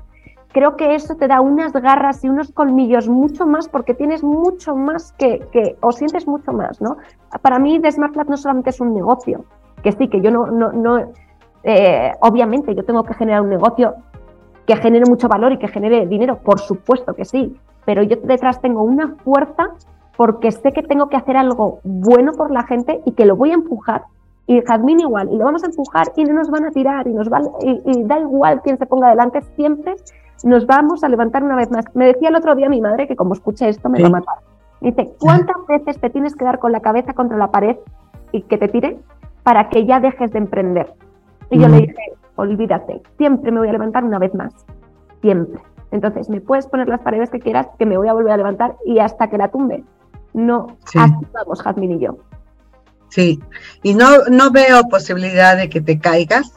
creo 0.52 0.76
que 0.76 0.96
eso 0.96 1.16
te 1.16 1.28
da 1.28 1.40
unas 1.40 1.72
garras 1.74 2.24
y 2.24 2.30
unos 2.30 2.52
colmillos 2.52 3.08
mucho 3.08 3.46
más 3.46 3.70
porque 3.70 3.94
tienes 3.94 4.24
mucho 4.24 4.76
más 4.76 5.12
que, 5.14 5.40
que 5.52 5.78
o 5.82 5.92
sientes 5.92 6.28
mucho 6.28 6.52
más, 6.52 6.82
¿no? 6.82 6.98
Para 7.42 7.60
mí, 7.60 7.80
The 7.80 7.92
Smart 7.92 8.16
no 8.28 8.38
solamente 8.38 8.72
es 8.72 8.80
un 8.82 8.94
negocio, 8.94 9.46
que 9.84 9.92
sí, 9.92 10.08
que 10.08 10.22
yo 10.22 10.32
no, 10.32 10.48
no, 10.48 10.72
no 10.72 10.98
eh, 11.64 12.12
obviamente 12.22 12.74
yo 12.76 12.84
tengo 12.84 13.04
que 13.04 13.14
generar 13.14 13.42
un 13.42 13.50
negocio 13.50 13.94
que 14.66 14.76
genere 14.78 15.06
mucho 15.08 15.28
valor 15.28 15.52
y 15.52 15.58
que 15.58 15.68
genere 15.68 16.08
dinero, 16.08 16.40
por 16.40 16.60
supuesto 16.60 17.14
que 17.14 17.26
sí, 17.26 17.56
pero 17.86 18.04
yo 18.04 18.18
detrás 18.24 18.62
tengo 18.62 18.84
una 18.84 19.16
fuerza 19.24 19.72
porque 20.16 20.52
sé 20.52 20.72
que 20.72 20.84
tengo 20.84 21.10
que 21.10 21.18
hacer 21.18 21.38
algo 21.38 21.80
bueno 21.84 22.34
por 22.34 22.52
la 22.52 22.64
gente 22.64 23.02
y 23.06 23.12
que 23.14 23.26
lo 23.26 23.36
voy 23.36 23.52
a 23.52 23.56
empujar. 23.56 24.04
Y 24.46 24.62
Jazmín 24.62 25.00
igual, 25.00 25.30
y 25.32 25.38
lo 25.38 25.46
vamos 25.46 25.64
a 25.64 25.68
empujar 25.68 26.12
y 26.16 26.26
no 26.26 26.34
nos 26.34 26.50
van 26.50 26.66
a 26.66 26.72
tirar 26.72 27.08
y 27.08 27.14
nos 27.14 27.32
va, 27.32 27.42
y, 27.62 28.04
da 28.04 28.20
igual 28.20 28.62
quién 28.62 28.78
se 28.78 28.86
ponga 28.86 29.08
adelante, 29.08 29.42
siempre 29.56 29.96
nos 30.44 30.68
vamos 30.68 31.04
a 31.04 31.10
levantar 31.10 31.44
una 31.44 31.56
vez 31.56 31.72
más. 31.72 31.86
Me 31.94 32.08
decía 32.08 32.30
el 32.30 32.36
otro 32.36 32.54
día 32.56 32.70
mi 32.70 32.82
madre 32.82 33.08
que 33.08 33.16
como 33.16 33.34
escuche 33.34 33.70
esto 33.70 33.90
me 33.90 34.02
va 34.02 34.08
a 34.08 34.12
matar. 34.12 34.36
Dice, 34.82 35.14
¿cuántas 35.18 35.56
veces 35.68 36.00
te 36.00 36.10
tienes 36.10 36.36
que 36.36 36.44
dar 36.44 36.60
con 36.60 36.74
la 36.74 36.82
cabeza 36.82 37.14
contra 37.14 37.38
la 37.38 37.52
pared 37.52 37.78
y 38.34 38.42
que 38.42 38.58
te 38.58 38.68
tire 38.68 39.00
para 39.44 39.70
que 39.70 39.86
ya 39.86 40.02
dejes 40.02 40.32
de 40.34 40.40
emprender? 40.40 40.94
Y 41.50 41.60
yo 41.60 41.70
le 41.70 41.82
dije, 41.82 42.14
olvídate, 42.36 43.02
siempre 43.18 43.52
me 43.52 43.60
voy 43.60 43.70
a 43.70 43.74
levantar 43.74 44.04
una 44.04 44.20
vez 44.20 44.34
más, 44.34 44.54
siempre. 45.22 45.62
Entonces, 45.92 46.30
me 46.30 46.42
puedes 46.42 46.66
poner 46.68 46.88
las 46.88 47.02
paredes 47.02 47.30
que 47.30 47.40
quieras, 47.40 47.68
que 47.78 47.86
me 47.86 47.98
voy 47.98 48.08
a 48.08 48.14
volver 48.14 48.34
a 48.34 48.38
levantar 48.38 48.76
y 48.86 49.00
hasta 49.00 49.30
que 49.30 49.38
la 49.38 49.50
tumbe. 49.50 49.84
No, 50.34 50.76
así 50.96 51.14
vamos, 51.32 51.62
Jazmín 51.62 51.92
y 51.92 52.00
yo. 52.00 52.18
Sí, 53.10 53.40
y 53.84 53.94
no, 53.94 54.08
no 54.32 54.50
veo 54.50 54.90
posibilidad 54.90 55.56
de 55.56 55.70
que 55.70 55.82
te 55.82 56.00
caigas 56.00 56.52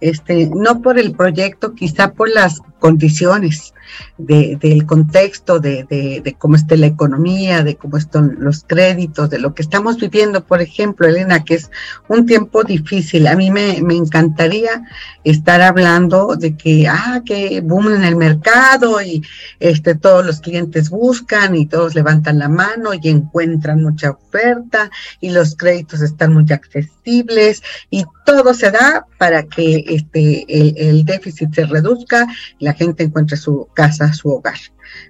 este, 0.00 0.48
no 0.54 0.80
por 0.80 0.98
el 0.98 1.12
proyecto, 1.12 1.74
quizá 1.74 2.12
por 2.12 2.30
las 2.30 2.60
condiciones 2.78 3.74
del 4.16 4.86
contexto, 4.86 5.60
de, 5.60 6.34
cómo 6.38 6.56
esté 6.56 6.76
la 6.76 6.86
economía, 6.86 7.62
de 7.62 7.76
cómo 7.76 7.96
están 7.96 8.36
los 8.38 8.64
créditos, 8.66 9.30
de 9.30 9.38
lo 9.38 9.54
que 9.54 9.62
estamos 9.62 9.98
viviendo, 9.98 10.44
por 10.44 10.60
ejemplo, 10.60 11.06
Elena, 11.06 11.44
que 11.44 11.54
es 11.54 11.70
un 12.08 12.26
tiempo 12.26 12.64
difícil. 12.64 13.26
A 13.26 13.36
mí 13.36 13.50
me, 13.50 13.78
encantaría 13.78 14.82
estar 15.24 15.60
hablando 15.60 16.36
de 16.36 16.56
que, 16.56 16.88
ah, 16.88 17.22
que 17.24 17.60
boom 17.60 17.94
en 17.94 18.04
el 18.04 18.16
mercado 18.16 19.00
y 19.02 19.22
este, 19.60 19.94
todos 19.94 20.24
los 20.24 20.40
clientes 20.40 20.90
buscan 20.90 21.56
y 21.56 21.66
todos 21.66 21.94
levantan 21.94 22.38
la 22.38 22.48
mano 22.48 22.90
y 22.94 23.08
encuentran 23.08 23.82
mucha 23.82 24.10
oferta 24.10 24.90
y 25.20 25.30
los 25.30 25.56
créditos 25.56 26.00
están 26.00 26.32
muy 26.32 26.46
accesibles 26.50 27.62
y 27.90 28.04
todo 28.24 28.54
se 28.54 28.70
da 28.70 29.06
para 29.18 29.44
que 29.44 29.84
este, 29.88 30.44
el, 30.48 30.74
el 30.76 31.04
déficit 31.04 31.54
se 31.54 31.66
reduzca, 31.66 32.26
la 32.58 32.74
gente 32.74 33.04
encuentre 33.04 33.36
su 33.36 33.68
casa, 33.78 34.12
su 34.12 34.28
hogar. 34.28 34.58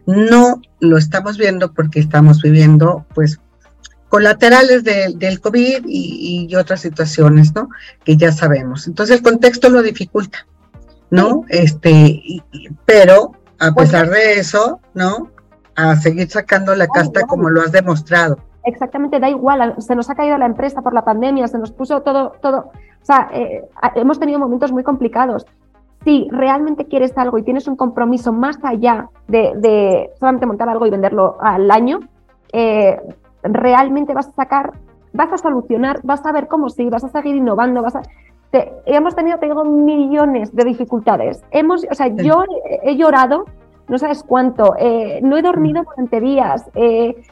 No 0.05 0.61
lo 0.81 0.99
estamos 0.99 1.39
viendo 1.39 1.73
porque 1.73 2.01
estamos 2.01 2.43
viviendo, 2.43 3.07
pues, 3.15 3.41
colaterales 4.11 4.85
del 4.85 5.41
COVID 5.41 5.85
y, 5.87 6.55
otras 6.55 6.81
situaciones, 6.81 7.55
¿no? 7.55 7.71
Que 8.05 8.17
ya 8.17 8.31
sabemos. 8.31 8.87
Entonces 8.87 9.17
el 9.17 9.23
contexto 9.23 9.71
lo 9.71 9.83
dificulta, 9.83 10.47
¿no? 11.11 11.45
Este, 11.49 12.23
pero 12.85 13.33
a 13.59 13.73
pesar 13.73 14.11
de 14.11 14.39
eso, 14.39 14.81
¿no? 14.93 15.31
A 15.75 15.97
seguir 15.97 16.29
sacando 16.31 16.75
la 16.75 16.89
casta 16.89 17.23
como 17.23 17.49
lo 17.49 17.63
has 17.63 17.73
demostrado. 17.73 18.39
Exactamente, 18.65 19.19
da 19.19 19.31
igual, 19.31 19.75
se 19.79 19.95
nos 19.95 20.11
ha 20.11 20.15
caído 20.15 20.37
la 20.37 20.45
empresa 20.45 20.83
por 20.83 20.93
la 20.93 21.05
pandemia, 21.05 21.49
se 21.49 21.59
nos 21.59 21.73
puso 21.73 22.03
todo, 22.03 22.33
todo, 22.43 22.71
o 23.03 23.05
sea, 23.05 23.31
eh, 23.33 23.65
hemos 23.95 24.19
tenido 24.19 24.39
momentos 24.39 24.73
muy 24.73 24.83
complicados, 24.83 25.47
si 26.05 26.29
realmente 26.31 26.87
quieres 26.87 27.17
algo 27.19 27.39
y 27.39 27.43
tienes 27.43 27.67
un 27.67 27.77
compromiso 27.77 28.33
más 28.33 28.59
allá 28.63 29.09
de, 29.27 30.11
solamente 30.19 30.47
montar 30.47 30.69
algo 30.69 30.87
y 30.87 30.91
venderlo 30.91 31.37
al 31.41 31.71
año, 31.71 32.01
eh, 32.53 33.01
realmente 33.43 34.15
vas 34.15 34.29
a 34.29 34.33
sacar, 34.33 34.73
vas 35.13 35.33
a 35.33 35.39
solucionar, 35.39 36.01
vas 36.03 36.25
a 36.25 36.33
ver 36.33 36.49
cómo 36.49 36.69
sí, 36.69 36.89
vas 36.89 37.05
a 37.05 37.09
seguir 37.09 37.37
innovando, 37.37 37.83
vas 37.83 37.97
a... 37.97 38.03
hemos 38.87 39.15
tenido, 39.15 39.39
tengo 39.39 39.65
millones 39.65 40.55
de 40.55 40.65
dificultades. 40.65 41.43
Hemos, 41.51 41.87
o 41.91 41.95
sea, 41.95 42.09
yo 42.09 42.45
he, 42.83 42.97
llorado, 42.97 43.45
no 43.89 43.99
sabes 43.99 44.23
cuánto, 44.23 44.75
eh, 44.79 45.21
no 45.23 45.37
he 45.37 45.43
dormido 45.43 45.83
durante 45.83 46.21
días. 46.21 46.71
Eh, 46.75 47.23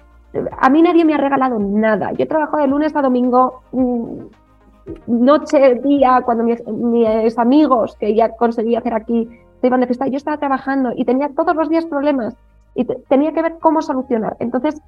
a 0.58 0.68
mí 0.68 0.82
nadie 0.82 1.04
me 1.04 1.14
ha 1.14 1.18
regalado 1.18 1.58
nada. 1.58 2.12
Yo 2.12 2.24
he 2.24 2.26
trabajado 2.26 2.58
de 2.58 2.68
lunes 2.68 2.94
a 2.94 3.02
domingo. 3.02 3.62
Mm, 3.72 4.26
noche, 5.06 5.76
día, 5.82 6.22
cuando 6.24 6.44
mis, 6.44 7.38
amigos 7.38 7.96
que 7.98 8.14
ya 8.14 8.30
conseguí 8.30 8.76
hacer 8.76 8.94
aquí 8.94 9.28
se 9.60 9.66
iban 9.66 9.80
de 9.80 9.86
fiesta, 9.86 10.06
yo 10.06 10.16
estaba 10.16 10.38
trabajando 10.38 10.92
y 10.94 11.04
tenía 11.04 11.30
todos 11.30 11.56
los 11.56 11.68
días 11.68 11.86
problemas 11.86 12.36
y 12.74 12.84
tenía 12.84 13.32
que 13.32 13.42
ver 13.42 13.56
cómo 13.60 13.82
solucionar. 13.82 14.36
Entonces, 14.38 14.80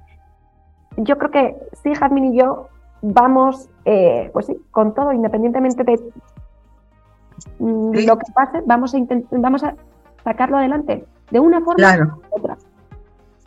yo 0.97 1.17
creo 1.17 1.31
que 1.31 1.55
sí, 1.83 1.93
Jazmín 1.95 2.33
y 2.33 2.37
yo 2.37 2.67
vamos, 3.01 3.69
eh, 3.85 4.29
pues 4.33 4.45
sí, 4.45 4.57
con 4.71 4.93
todo, 4.93 5.11
independientemente 5.11 5.83
de 5.83 5.99
lo 7.59 8.17
que 8.17 8.31
pase, 8.33 8.61
vamos 8.65 8.93
a, 8.93 8.97
vamos 9.31 9.63
a 9.63 9.75
sacarlo 10.23 10.57
adelante 10.57 11.05
de 11.31 11.39
una 11.39 11.61
forma 11.61 12.19
u 12.31 12.37
otra. 12.37 12.57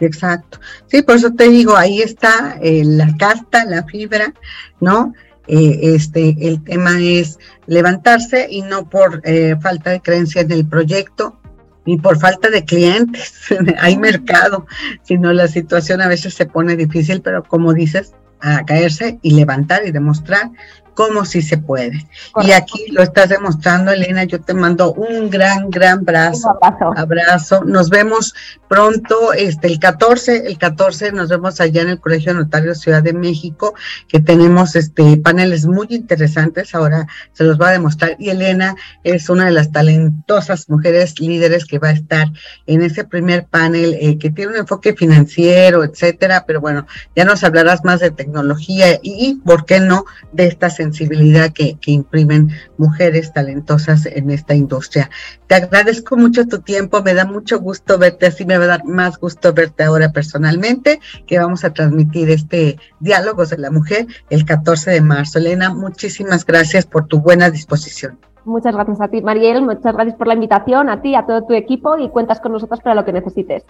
Exacto. 0.01 0.59
Sí, 0.87 1.03
por 1.03 1.17
eso 1.17 1.33
te 1.33 1.49
digo, 1.49 1.77
ahí 1.77 2.01
está 2.01 2.57
eh, 2.61 2.83
la 2.85 3.17
carta, 3.17 3.65
la 3.65 3.85
fibra, 3.85 4.33
¿no? 4.81 5.13
Eh, 5.49 5.95
este, 5.95 6.37
el 6.41 6.63
tema 6.63 7.01
es 7.01 7.39
levantarse 7.67 8.47
y 8.51 8.63
no 8.63 8.89
por 8.89 9.21
eh, 9.25 9.57
falta 9.61 9.91
de 9.91 10.01
creencia 10.01 10.43
en 10.43 10.53
el 10.53 10.67
proyecto 10.67 11.39
ni 11.85 11.99
por 11.99 12.19
falta 12.19 12.49
de 12.51 12.65
clientes. 12.65 13.35
Hay 13.81 13.97
mercado, 13.97 14.67
sino 15.03 15.33
la 15.33 15.49
situación 15.49 16.01
a 16.01 16.09
veces 16.09 16.35
se 16.35 16.47
pone 16.47 16.77
difícil, 16.77 17.23
pero 17.23 17.43
como 17.43 17.73
dices, 17.73 18.15
a 18.41 18.65
caerse 18.65 19.19
y 19.23 19.35
levantar 19.35 19.87
y 19.87 19.93
demostrar 19.93 20.51
cómo 20.95 21.25
sí 21.25 21.43
se 21.43 21.59
puede. 21.59 22.07
Y 22.43 22.53
aquí 22.53 22.87
lo 22.91 23.03
estás 23.03 23.29
demostrando, 23.29 23.93
Elena. 23.93 24.25
Yo 24.25 24.41
te 24.41 24.55
mando 24.55 24.93
un 24.93 25.31
gran, 25.31 25.71
gran 25.71 26.01
abrazo. 26.01 26.59
abrazo. 26.97 27.65
Nos 27.65 27.91
vemos 27.91 28.35
pronto, 28.69 29.33
este, 29.33 29.67
el 29.69 29.79
14, 29.79 30.47
el 30.47 30.59
14 30.59 31.13
nos 31.13 31.29
vemos 31.29 31.61
allá 31.61 31.83
en 31.83 31.91
el 31.91 32.01
Colegio 32.01 32.33
Notario 32.35 32.75
Ciudad 32.75 33.03
de 33.03 33.13
México, 33.13 33.75
que 34.09 34.21
tenemos 34.21 34.77
este 34.77 35.17
paneles 35.19 35.67
muy 35.67 35.87
interesantes. 35.91 36.75
Ahora 36.75 37.07
se 37.33 37.45
los 37.45 37.61
va 37.61 37.69
a 37.69 37.73
demostrar. 37.73 38.17
Y 38.19 38.31
Elena 38.31 38.75
es 39.05 39.29
una 39.29 39.47
de 39.47 39.53
las 39.53 39.73
talentosas 39.73 40.69
mujeres 40.69 41.21
líderes 41.21 41.65
que 41.65 41.79
va 41.79 41.89
a 41.89 41.93
estar 41.93 42.29
en 42.67 42.83
ese 42.83 43.05
primer 43.05 43.47
panel, 43.47 43.97
eh, 44.01 44.19
que 44.19 44.31
tiene 44.31 44.53
un 44.53 44.59
enfoque 44.59 44.95
financiero, 44.95 45.85
etcétera. 45.85 46.45
Pero 46.47 46.61
bueno, 46.61 46.87
ya 47.15 47.25
nos 47.25 47.45
hablarás 47.45 47.85
más 47.85 48.01
de 48.01 48.11
tecnología 48.11 48.99
y, 49.03 49.41
¿por 49.45 49.65
qué 49.65 49.81
no?, 49.81 50.05
de 50.33 50.47
estas 50.47 50.81
sensibilidad 50.83 51.53
que, 51.53 51.77
imprimen 51.87 52.51
mujeres 52.77 53.33
talentosas 53.33 54.07
en 54.07 54.31
esta 54.31 54.55
industria. 54.55 55.11
Te 55.47 55.55
agradezco 55.55 56.17
mucho 56.17 56.47
tu 56.47 56.59
tiempo, 56.61 57.03
me 57.03 57.15
da 57.15 57.25
mucho 57.25 57.61
gusto 57.61 57.99
verte, 57.99 58.27
así 58.27 58.45
me 58.45 58.59
va 58.59 58.65
a 58.65 58.69
dar 58.69 58.85
más 58.85 59.19
gusto 59.19 59.53
verte 59.53 59.85
ahora 59.85 60.11
personalmente, 60.13 61.01
que 61.27 61.39
vamos 61.39 61.65
a 61.65 61.73
transmitir 61.73 62.31
este 62.31 62.79
Diálogos 63.01 63.51
de 63.51 63.59
la 63.59 63.71
Mujer 63.71 64.07
el 64.31 64.45
14 64.45 64.91
de 64.91 65.01
marzo. 65.01 65.39
Elena, 65.39 65.73
muchísimas 65.73 66.45
gracias 66.45 66.87
por 66.87 67.07
tu 67.07 67.21
buena 67.21 67.51
disposición. 67.51 68.19
Muchas 68.45 68.75
gracias 68.75 69.01
a 69.01 69.09
ti, 69.09 69.23
Mariel. 69.23 69.63
Muchas 69.63 69.95
gracias 69.95 70.17
por 70.17 70.27
la 70.27 70.35
invitación, 70.35 70.89
a 70.89 71.01
ti, 71.01 71.15
a 71.15 71.27
todo 71.27 71.45
tu 71.45 71.55
equipo 71.55 71.97
y 71.97 72.09
cuentas 72.09 72.41
con 72.41 72.53
nosotros 72.53 72.81
para 72.81 72.97
lo 72.97 73.05
que 73.05 73.13
necesites. 73.13 73.65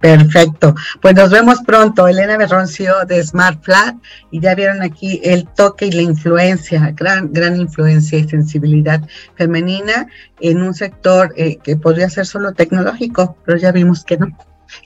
Perfecto. 0.00 0.74
Pues 1.02 1.14
nos 1.14 1.30
vemos 1.30 1.60
pronto. 1.60 2.08
Elena 2.08 2.38
Berroncio 2.38 3.04
de 3.06 3.22
Smart 3.22 3.62
Flat. 3.62 3.96
Y 4.30 4.40
ya 4.40 4.54
vieron 4.54 4.82
aquí 4.82 5.20
el 5.22 5.46
toque 5.46 5.86
y 5.86 5.92
la 5.92 6.02
influencia, 6.02 6.92
gran, 6.96 7.32
gran 7.32 7.56
influencia 7.60 8.18
y 8.18 8.28
sensibilidad 8.28 9.02
femenina 9.36 10.06
en 10.40 10.62
un 10.62 10.74
sector 10.74 11.34
eh, 11.36 11.58
que 11.62 11.76
podría 11.76 12.08
ser 12.08 12.26
solo 12.26 12.54
tecnológico, 12.54 13.36
pero 13.44 13.58
ya 13.58 13.72
vimos 13.72 14.04
que 14.04 14.16
no. 14.16 14.28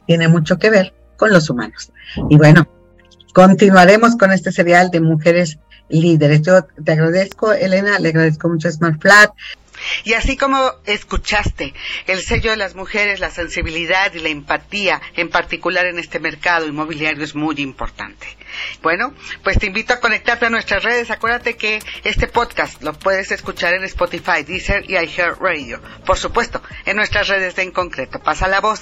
Tiene 0.06 0.28
mucho 0.28 0.58
que 0.58 0.70
ver 0.70 0.94
con 1.16 1.32
los 1.32 1.48
humanos. 1.48 1.92
Y 2.28 2.36
bueno, 2.36 2.66
continuaremos 3.34 4.16
con 4.16 4.32
este 4.32 4.50
serial 4.50 4.90
de 4.90 5.00
mujeres 5.00 5.58
líderes. 5.88 6.42
Yo 6.42 6.64
te 6.84 6.92
agradezco, 6.92 7.52
Elena, 7.52 7.98
le 8.00 8.08
agradezco 8.08 8.48
mucho 8.48 8.68
a 8.68 8.72
Smart 8.72 9.00
Flat. 9.00 9.30
Y 10.04 10.14
así 10.14 10.36
como 10.36 10.72
escuchaste, 10.86 11.74
el 12.06 12.22
sello 12.22 12.50
de 12.50 12.56
las 12.56 12.74
mujeres, 12.74 13.20
la 13.20 13.30
sensibilidad 13.30 14.12
y 14.14 14.20
la 14.20 14.28
empatía, 14.28 15.00
en 15.16 15.28
particular 15.28 15.86
en 15.86 15.98
este 15.98 16.20
mercado 16.20 16.66
inmobiliario, 16.66 17.24
es 17.24 17.34
muy 17.34 17.56
importante. 17.60 18.26
Bueno, 18.82 19.14
pues 19.42 19.58
te 19.58 19.66
invito 19.66 19.92
a 19.94 20.00
conectarte 20.00 20.46
a 20.46 20.50
nuestras 20.50 20.82
redes. 20.84 21.10
Acuérdate 21.10 21.56
que 21.56 21.80
este 22.04 22.28
podcast 22.28 22.82
lo 22.82 22.92
puedes 22.92 23.32
escuchar 23.32 23.74
en 23.74 23.84
Spotify, 23.84 24.44
Deezer 24.46 24.88
y 24.88 24.96
iHeartRadio. 24.96 25.80
Por 26.06 26.18
supuesto, 26.18 26.62
en 26.84 26.96
nuestras 26.96 27.28
redes 27.28 27.56
de 27.56 27.62
en 27.62 27.72
concreto. 27.72 28.20
Pasa 28.20 28.46
la 28.46 28.60
voz. 28.60 28.80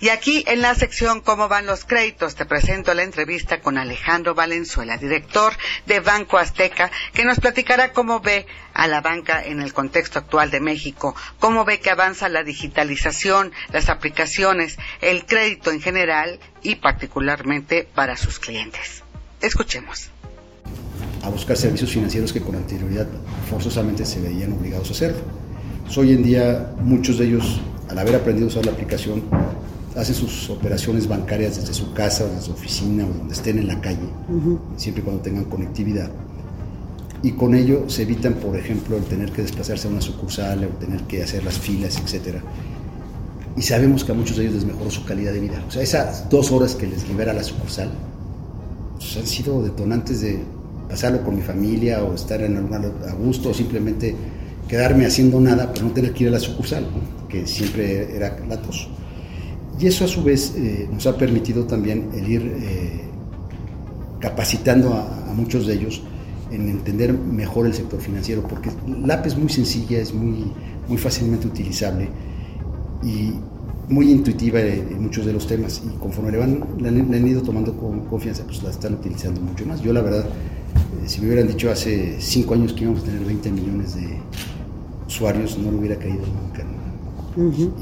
Y 0.00 0.08
aquí 0.08 0.44
en 0.46 0.62
la 0.62 0.74
sección 0.74 1.20
Cómo 1.20 1.48
van 1.48 1.66
los 1.66 1.84
créditos 1.84 2.34
te 2.34 2.46
presento 2.46 2.94
la 2.94 3.02
entrevista 3.02 3.60
con 3.60 3.78
Alejandro 3.78 4.34
Valenzuela, 4.34 4.96
director 4.96 5.54
de 5.86 6.00
Banco 6.00 6.38
Azteca, 6.38 6.90
que 7.12 7.24
nos 7.24 7.40
platicará 7.40 7.92
cómo 7.92 8.20
ve 8.20 8.46
a 8.74 8.86
la 8.86 9.00
banca 9.00 9.42
en 9.42 9.60
el 9.60 9.72
contexto 9.72 10.18
actual 10.18 10.35
de 10.44 10.60
México, 10.60 11.14
cómo 11.40 11.64
ve 11.64 11.80
que 11.80 11.90
avanza 11.90 12.28
la 12.28 12.44
digitalización, 12.44 13.52
las 13.72 13.88
aplicaciones, 13.88 14.76
el 15.00 15.24
crédito 15.24 15.70
en 15.70 15.80
general 15.80 16.38
y 16.62 16.76
particularmente 16.76 17.88
para 17.94 18.16
sus 18.16 18.38
clientes. 18.38 19.02
Escuchemos. 19.40 20.10
A 21.22 21.30
buscar 21.30 21.56
servicios 21.56 21.90
financieros 21.90 22.32
que 22.32 22.40
con 22.40 22.54
anterioridad 22.54 23.06
forzosamente 23.48 24.04
se 24.04 24.20
veían 24.20 24.52
obligados 24.52 24.90
a 24.90 24.92
hacerlo. 24.92 25.22
Hoy 25.96 26.12
en 26.12 26.22
día 26.22 26.72
muchos 26.80 27.18
de 27.18 27.26
ellos, 27.26 27.60
al 27.88 27.98
haber 27.98 28.16
aprendido 28.16 28.48
a 28.48 28.50
usar 28.50 28.66
la 28.66 28.72
aplicación, 28.72 29.24
hacen 29.96 30.14
sus 30.14 30.50
operaciones 30.50 31.08
bancarias 31.08 31.56
desde 31.56 31.72
su 31.72 31.94
casa, 31.94 32.26
desde 32.26 32.42
su 32.42 32.52
oficina 32.52 33.06
o 33.06 33.08
donde 33.08 33.34
estén 33.34 33.58
en 33.58 33.68
la 33.68 33.80
calle, 33.80 34.08
siempre 34.76 35.00
y 35.00 35.04
cuando 35.04 35.22
tengan 35.22 35.44
conectividad. 35.44 36.10
Y 37.26 37.32
con 37.32 37.56
ello 37.56 37.86
se 37.88 38.02
evitan, 38.02 38.34
por 38.34 38.56
ejemplo, 38.56 38.96
el 38.96 39.02
tener 39.02 39.32
que 39.32 39.42
desplazarse 39.42 39.88
a 39.88 39.90
una 39.90 40.00
sucursal 40.00 40.62
o 40.62 40.68
tener 40.78 41.00
que 41.08 41.24
hacer 41.24 41.42
las 41.42 41.58
filas, 41.58 41.96
etc. 41.96 42.36
Y 43.56 43.62
sabemos 43.62 44.04
que 44.04 44.12
a 44.12 44.14
muchos 44.14 44.36
de 44.36 44.44
ellos 44.44 44.54
les 44.54 44.64
mejoró 44.64 44.88
su 44.92 45.04
calidad 45.04 45.32
de 45.32 45.40
vida. 45.40 45.60
O 45.66 45.70
sea, 45.72 45.82
esas 45.82 46.30
dos 46.30 46.52
horas 46.52 46.76
que 46.76 46.86
les 46.86 47.08
libera 47.08 47.32
la 47.32 47.42
sucursal 47.42 47.90
pues, 48.94 49.16
han 49.16 49.26
sido 49.26 49.60
detonantes 49.60 50.20
de 50.20 50.38
pasarlo 50.88 51.24
con 51.24 51.34
mi 51.34 51.42
familia 51.42 52.04
o 52.04 52.14
estar 52.14 52.40
en 52.42 52.58
algún 52.58 52.74
a 52.74 53.12
gusto 53.14 53.50
o 53.50 53.54
simplemente 53.54 54.14
quedarme 54.68 55.04
haciendo 55.04 55.40
nada 55.40 55.72
pero 55.72 55.86
no 55.86 55.92
tener 55.92 56.12
que 56.12 56.22
ir 56.22 56.28
a 56.28 56.32
la 56.34 56.38
sucursal, 56.38 56.86
que 57.28 57.44
siempre 57.44 58.14
era 58.14 58.38
latoso. 58.48 58.86
Y 59.80 59.88
eso 59.88 60.04
a 60.04 60.08
su 60.08 60.22
vez 60.22 60.54
eh, 60.56 60.88
nos 60.92 61.08
ha 61.08 61.18
permitido 61.18 61.64
también 61.64 62.08
el 62.14 62.28
ir 62.28 62.56
eh, 62.56 63.00
capacitando 64.20 64.94
a, 64.94 65.24
muchos 65.34 65.66
de 65.66 65.74
ellos 65.74 66.02
en 66.50 66.68
entender 66.68 67.12
mejor 67.12 67.66
el 67.66 67.74
sector 67.74 68.00
financiero, 68.00 68.42
porque 68.42 68.70
la 69.04 69.14
app 69.14 69.26
es 69.26 69.36
muy 69.36 69.48
sencilla, 69.48 69.98
es 69.98 70.14
muy, 70.14 70.52
muy 70.88 70.98
fácilmente 70.98 71.46
utilizable 71.46 72.08
y 73.02 73.34
muy 73.88 74.10
intuitiva 74.10 74.60
en 74.60 75.00
muchos 75.00 75.26
de 75.26 75.32
los 75.32 75.46
temas 75.46 75.82
y 75.84 75.96
conforme 75.98 76.32
le, 76.32 76.38
van, 76.38 76.64
le 76.80 76.88
han, 76.88 77.28
ido 77.28 77.42
tomando 77.42 77.76
con 77.76 78.00
confianza, 78.06 78.42
pues 78.44 78.62
la 78.62 78.70
están 78.70 78.94
utilizando 78.94 79.40
mucho 79.40 79.64
más. 79.64 79.80
Yo 79.80 79.92
la 79.92 80.02
verdad, 80.02 80.24
eh, 80.24 81.08
si 81.08 81.20
me 81.20 81.28
hubieran 81.28 81.46
dicho 81.46 81.70
hace 81.70 82.16
cinco 82.20 82.54
años 82.54 82.72
que 82.72 82.82
íbamos 82.82 83.02
a 83.02 83.04
tener 83.04 83.24
20 83.24 83.52
millones 83.52 83.94
de 83.94 84.18
usuarios, 85.06 85.56
no 85.58 85.70
lo 85.70 85.78
hubiera 85.78 85.96
caído 85.96 86.22
nunca. 86.26 86.64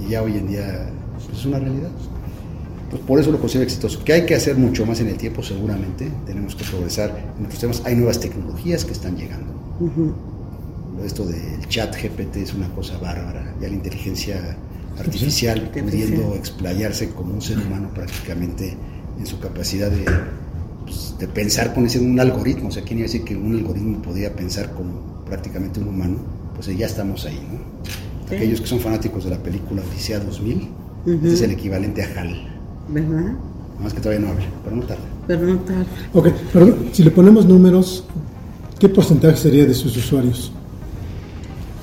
Y 0.05 0.11
ya 0.11 0.23
hoy 0.23 0.37
en 0.37 0.49
día 0.49 0.91
pues, 1.15 1.39
es 1.39 1.47
una 1.47 1.59
realidad. 1.59 1.91
Pues 2.95 3.03
por 3.07 3.19
eso 3.19 3.33
lo 3.33 3.41
considero 3.41 3.65
exitoso. 3.65 4.05
Que 4.05 4.13
hay 4.13 4.25
que 4.25 4.37
hacer 4.37 4.57
mucho 4.57 4.87
más 4.87 5.01
en 5.01 5.09
el 5.09 5.17
tiempo, 5.17 5.43
seguramente. 5.43 6.09
Tenemos 6.27 6.55
que 6.55 6.63
progresar 6.63 7.35
en 7.37 7.45
otros 7.45 7.59
temas. 7.59 7.83
Hay 7.85 7.97
nuevas 7.97 8.21
tecnologías 8.21 8.85
que 8.85 8.93
están 8.93 9.17
llegando. 9.17 9.53
Esto 11.05 11.27
del 11.27 11.67
chat 11.67 11.93
GPT 12.01 12.37
es 12.37 12.55
una 12.55 12.69
cosa 12.69 12.97
bárbara. 12.99 13.53
Ya 13.61 13.67
la 13.67 13.75
inteligencia 13.75 14.57
artificial 14.97 15.73
pudiendo 15.73 16.37
explayarse 16.37 17.09
como 17.09 17.35
un 17.35 17.43
ser 17.43 17.59
humano 17.59 17.91
prácticamente 17.93 18.77
en 19.19 19.27
su 19.27 19.41
capacidad 19.41 19.91
de, 19.91 20.05
pues, 20.85 21.17
de 21.19 21.27
pensar 21.27 21.75
con 21.75 21.87
ese 21.87 21.99
un 21.99 22.21
algoritmo. 22.21 22.69
O 22.69 22.71
sea, 22.71 22.85
¿quién 22.85 23.01
iba 23.01 23.07
a 23.07 23.09
decir 23.09 23.25
que 23.25 23.35
un 23.35 23.57
algoritmo 23.57 24.01
podía 24.03 24.37
pensar 24.37 24.73
como 24.73 25.25
prácticamente 25.27 25.81
un 25.81 25.89
humano? 25.89 26.19
Pues 26.55 26.69
ya 26.69 26.87
estamos 26.87 27.27
ahí, 27.27 27.45
¿no? 27.53 28.37
Aquellos 28.37 28.61
que 28.61 28.69
son 28.69 28.79
fanáticos 28.79 29.25
de 29.25 29.31
la 29.31 29.43
película 29.43 29.83
Odisea 29.83 30.21
2000, 30.21 30.69
este 31.07 31.33
es 31.33 31.43
el 31.43 31.51
equivalente 31.51 32.05
a 32.05 32.21
HAL. 32.21 32.54
¿Verdad? 32.89 33.11
Nada 33.11 33.37
más 33.81 33.93
que 33.93 34.01
todavía 34.01 34.27
no 34.27 34.33
habla, 34.33 34.47
pero 34.63 34.77
no 34.77 34.83
tarda. 34.83 35.05
Pero 35.27 35.47
no 35.47 35.59
tarda. 35.59 35.87
Ok, 36.13 36.29
pero 36.53 36.77
si 36.93 37.03
le 37.03 37.11
ponemos 37.11 37.47
números, 37.47 38.05
¿qué 38.79 38.89
porcentaje 38.89 39.37
sería 39.37 39.67
de 39.67 39.75
sus 39.75 39.97
usuarios? 39.97 40.53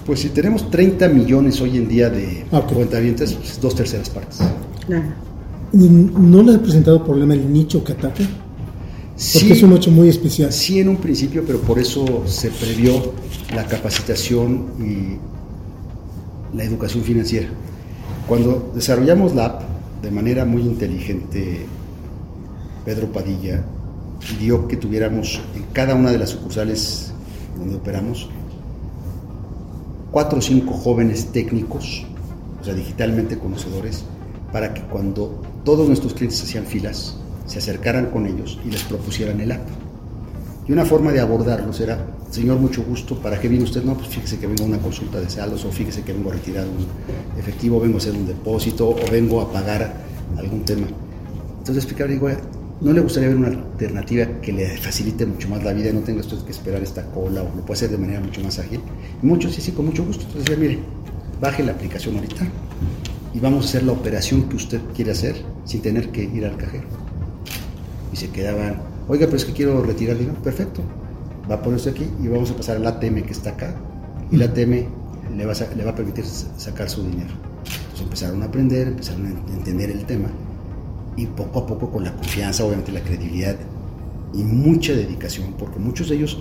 Pues 0.06 0.22
si 0.22 0.30
tenemos 0.30 0.70
30 0.70 1.08
millones 1.10 1.62
hoy 1.62 1.78
en 1.78 1.88
día 1.88 2.10
de 2.10 2.46
ah, 2.52 2.62
cuentavientes, 2.62 3.34
pues 3.34 3.60
dos 3.62 3.76
terceras 3.76 4.10
partes. 4.10 4.40
Claro. 4.86 5.10
¿No 5.74 6.44
le 6.44 6.56
ha 6.56 6.62
presentado 6.62 7.04
problema 7.04 7.34
el 7.34 7.52
nicho 7.52 7.84
que 7.84 7.94
ataca? 7.94 8.24
Porque 9.34 9.54
es 9.54 9.64
un 9.64 9.70
nicho 9.70 9.92
muy 9.92 10.10
especial. 10.10 10.52
Sí, 10.52 10.80
en 10.80 10.90
un 10.90 10.98
principio, 10.98 11.44
pero 11.46 11.60
por 11.60 11.78
eso 11.78 12.24
se 12.26 12.50
previó 12.50 13.14
la 13.54 13.66
capacitación 13.66 14.66
y 14.80 16.58
la 16.58 16.64
educación 16.64 17.04
financiera. 17.04 17.48
Cuando 18.28 18.72
desarrollamos 18.74 19.36
la 19.36 19.46
app 19.46 19.71
de 20.02 20.12
manera 20.12 20.46
muy 20.46 20.62
inteligente, 20.64 21.66
Pedro 22.86 23.12
Padilla 23.12 23.64
pidió 24.20 24.68
que 24.68 24.78
tuviéramos 24.78 25.42
en 25.56 25.64
cada 25.74 25.96
una 25.96 26.12
de 26.12 26.18
las 26.18 26.30
sucursales 26.30 27.14
donde 27.58 27.76
operamos 27.76 28.30
cuatro 30.12 30.40
o 30.40 30.42
cinco 30.42 30.74
jóvenes 30.74 31.32
técnicos, 31.32 32.06
o 32.60 32.64
sea, 32.64 32.74
digitalmente 32.74 33.38
conocedores, 33.38 34.04
para 34.52 34.74
que 34.74 34.82
cuando 34.82 35.42
todos 35.64 35.88
nuestros 35.88 36.14
clientes 36.14 36.42
hacían 36.44 36.66
filas, 36.66 37.18
se 37.46 37.60
acercaran 37.60 38.08
con 38.08 38.26
ellos 38.26 38.60
y 38.66 38.72
les 38.72 38.84
propusieran 38.84 39.40
el 39.40 39.54
app. 39.54 39.68
Y 40.68 40.72
una 40.72 40.86
forma 40.86 41.12
de 41.12 41.20
abordarlos 41.20 41.80
era, 41.80 42.06
señor, 42.30 42.60
mucho 42.60 42.84
gusto, 42.84 43.16
¿para 43.20 43.40
qué 43.40 43.48
viene 43.48 43.64
usted? 43.64 43.84
No, 43.84 43.96
pues 43.96 44.10
fíjese 44.10 44.38
que 44.38 44.48
vengo 44.48 44.64
a 44.64 44.68
una 44.68 44.78
consulta 44.78 45.20
de 45.20 45.30
saldos, 45.30 45.66
o 45.66 45.72
fíjese 45.72 46.04
que 46.04 46.14
vengo 46.14 46.30
a 46.30 46.34
retirar 46.34 46.66
un 46.66 46.86
efectivo, 47.40 47.80
vengo 47.80 47.96
a 47.96 47.98
hacer 47.98 48.14
un 48.14 48.28
depósito, 48.28 48.90
o 48.90 49.12
vengo 49.12 49.42
a 49.42 49.52
pagar 49.52 49.94
algún 50.38 50.64
tema. 50.64 50.88
Entonces 51.58 51.84
explicaba, 51.84 52.10
digo, 52.10 52.30
¿no 52.80 52.94
le 52.94 53.02
gustaría 53.02 53.30
ver 53.30 53.38
una 53.38 53.48
alternativa 53.48 54.26
que 54.42 54.54
le 54.54 54.78
facilite 54.78 55.26
mucho 55.26 55.50
más 55.50 55.64
la 55.64 55.74
vida 55.74 55.90
y 55.90 55.94
no 55.94 56.02
tenga 56.02 56.22
usted 56.22 56.38
que 56.40 56.52
esperar 56.52 56.82
esta 56.84 57.06
cola, 57.06 57.42
o 57.42 57.46
lo 57.46 57.62
pueda 57.66 57.74
hacer 57.74 57.90
de 57.90 57.98
manera 57.98 58.20
mucho 58.20 58.42
más 58.42 58.60
ágil? 58.60 58.82
Y 59.22 59.26
muchos, 59.26 59.54
sí, 59.54 59.62
sí, 59.62 59.72
con 59.72 59.86
mucho 59.88 60.06
gusto. 60.06 60.26
Entonces, 60.28 60.58
mire, 60.58 60.80
baje 61.42 61.64
la 61.64 61.72
aplicación 61.72 62.16
ahorita 62.16 62.46
y 63.34 63.40
vamos 63.40 63.66
a 63.66 63.70
hacer 63.70 63.84
la 63.84 63.94
operación 63.94 64.48
que 64.48 64.58
usted 64.58 64.80
quiere 64.96 65.12
hacer 65.12 65.36
sin 65.66 65.82
tener 65.82 66.10
que 66.10 66.24
ir 66.24 66.46
al 66.46 66.56
cajero. 66.56 66.86
Y 68.14 68.16
se 68.16 68.30
quedaban 68.30 68.91
Oiga, 69.12 69.26
pero 69.26 69.36
es 69.36 69.44
que 69.44 69.52
quiero 69.52 69.84
retirar 69.84 70.18
dinero. 70.18 70.38
Perfecto. 70.42 70.82
Va 71.50 71.56
a 71.56 71.62
ponerse 71.62 71.90
aquí 71.90 72.10
y 72.24 72.30
vamos 72.30 72.50
a 72.50 72.56
pasar 72.56 72.78
al 72.78 72.88
ATM 72.88 73.24
que 73.24 73.34
está 73.34 73.50
acá. 73.50 73.76
Y 74.32 74.36
el 74.36 74.44
ATM 74.44 74.86
le 75.36 75.46
va 75.46 75.52
a, 75.52 75.76
le 75.76 75.84
va 75.84 75.92
a 75.92 75.96
permitir 75.96 76.24
sacar 76.24 76.90
su 76.90 77.04
dinero. 77.04 77.34
Entonces 77.58 78.02
empezaron 78.04 78.42
a 78.42 78.46
aprender, 78.46 78.88
empezaron 78.88 79.26
a 79.26 79.30
entender 79.52 79.92
el 79.92 80.06
tema. 80.06 80.30
Y 81.18 81.26
poco 81.26 81.60
a 81.60 81.68
poco, 81.68 81.92
con 81.92 82.06
la 82.06 82.16
confianza, 82.16 82.64
obviamente 82.64 82.94
la 82.94 83.02
credibilidad 83.02 83.58
y 84.34 84.46
mucha 84.46 84.94
dedicación, 84.94 85.56
porque 85.60 85.78
muchos 85.78 86.08
de 86.08 86.16
ellos 86.16 86.40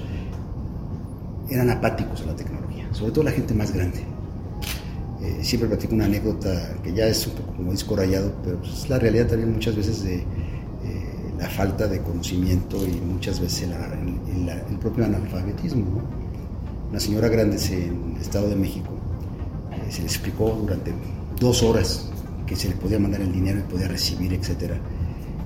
eran 1.48 1.70
apáticos 1.70 2.22
a 2.22 2.26
la 2.26 2.36
tecnología, 2.36 2.86
sobre 2.92 3.10
todo 3.10 3.24
la 3.24 3.32
gente 3.32 3.52
más 3.52 3.74
grande. 3.74 3.98
Eh, 5.20 5.40
siempre 5.42 5.68
platico 5.68 5.96
una 5.96 6.04
anécdota 6.04 6.76
que 6.84 6.92
ya 6.92 7.08
es 7.08 7.26
un 7.26 7.32
poco 7.32 7.52
como 7.52 7.72
disco 7.72 7.96
rayado, 7.96 8.32
pero 8.44 8.58
pues, 8.58 8.84
es 8.84 8.88
la 8.88 9.00
realidad 9.00 9.26
también 9.26 9.52
muchas 9.52 9.74
veces 9.74 10.04
de 10.04 10.24
la 11.40 11.48
falta 11.48 11.88
de 11.88 12.02
conocimiento 12.02 12.76
y 12.86 13.00
muchas 13.00 13.40
veces 13.40 13.70
el, 13.70 14.76
propio 14.78 15.06
analfabetismo. 15.06 16.02
Una 16.90 17.00
señora 17.00 17.28
grande 17.28 17.56
en 17.70 18.14
el 18.16 18.20
Estado 18.20 18.48
de 18.48 18.56
México 18.56 18.90
eh, 19.72 19.90
se 19.90 20.00
le 20.00 20.06
explicó 20.06 20.50
durante 20.60 20.92
dos 21.38 21.62
horas 21.62 22.10
que 22.46 22.56
se 22.56 22.68
le 22.68 22.74
podía 22.74 22.98
mandar 22.98 23.22
el 23.22 23.32
dinero 23.32 23.60
y 23.60 23.62
podía 23.62 23.88
recibir, 23.88 24.34
etc. 24.34 24.74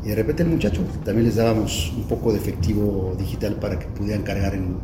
Y 0.04 0.08
de 0.08 0.14
repente 0.16 0.42
el 0.42 0.48
muchacho 0.48 0.82
también 1.04 1.26
les 1.26 1.36
dábamos 1.36 1.92
un 1.96 2.04
poco 2.04 2.32
de 2.32 2.38
efectivo 2.38 3.14
digital 3.16 3.54
para 3.56 3.78
que 3.78 3.86
pudieran 3.86 4.22
cargar 4.24 4.54
en, 4.54 4.78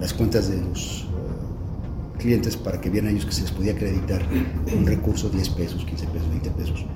las 0.00 0.14
cuentas 0.14 0.48
de 0.48 0.60
los 0.60 1.02
eh, 1.02 2.18
clientes 2.18 2.56
para 2.56 2.80
que 2.80 2.90
vieran 2.90 3.10
ellos 3.10 3.26
que 3.26 3.32
se 3.32 3.42
les 3.42 3.50
podía 3.50 3.72
acreditar 3.72 4.22
un 4.76 4.86
recurso 4.86 5.28
10 5.28 5.48
pesos, 5.50 5.84
15 5.84 6.06
pesos, 6.06 6.28
20 6.30 6.50
pesos 6.50 6.86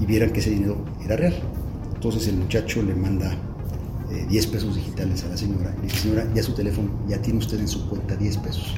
y 0.00 0.06
vieran 0.06 0.30
que 0.30 0.40
ese 0.40 0.50
dinero 0.50 0.76
era 1.04 1.16
real. 1.16 1.34
Entonces 1.94 2.28
el 2.28 2.36
muchacho 2.36 2.82
le 2.82 2.94
manda 2.94 3.36
10 4.28 4.44
eh, 4.44 4.48
pesos 4.48 4.74
digitales 4.74 5.22
a 5.24 5.28
la 5.28 5.36
señora 5.36 5.74
y 5.76 5.82
le 5.82 5.88
dice, 5.88 5.98
señora, 5.98 6.26
ya 6.34 6.42
su 6.42 6.52
teléfono, 6.52 6.90
ya 7.08 7.20
tiene 7.20 7.38
usted 7.38 7.60
en 7.60 7.68
su 7.68 7.88
cuenta 7.88 8.16
10 8.16 8.36
pesos. 8.38 8.74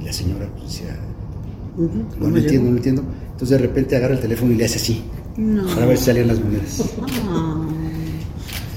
Y 0.00 0.04
la 0.04 0.12
señora 0.12 0.48
pues, 0.56 0.64
decía, 0.64 0.98
no, 1.76 2.28
lo 2.28 2.36
entiendo, 2.36 2.64
no 2.64 2.70
lo 2.72 2.76
entiendo. 2.76 3.02
Entonces 3.32 3.50
de 3.50 3.58
repente 3.58 3.96
agarra 3.96 4.14
el 4.14 4.20
teléfono 4.20 4.52
y 4.52 4.56
le 4.56 4.64
hace 4.64 4.76
así, 4.76 5.04
para 5.74 5.86
ver 5.86 5.96
si 5.96 6.04
salían 6.04 6.28
las 6.28 6.40
monedas. 6.40 6.84
Ah. 7.28 7.64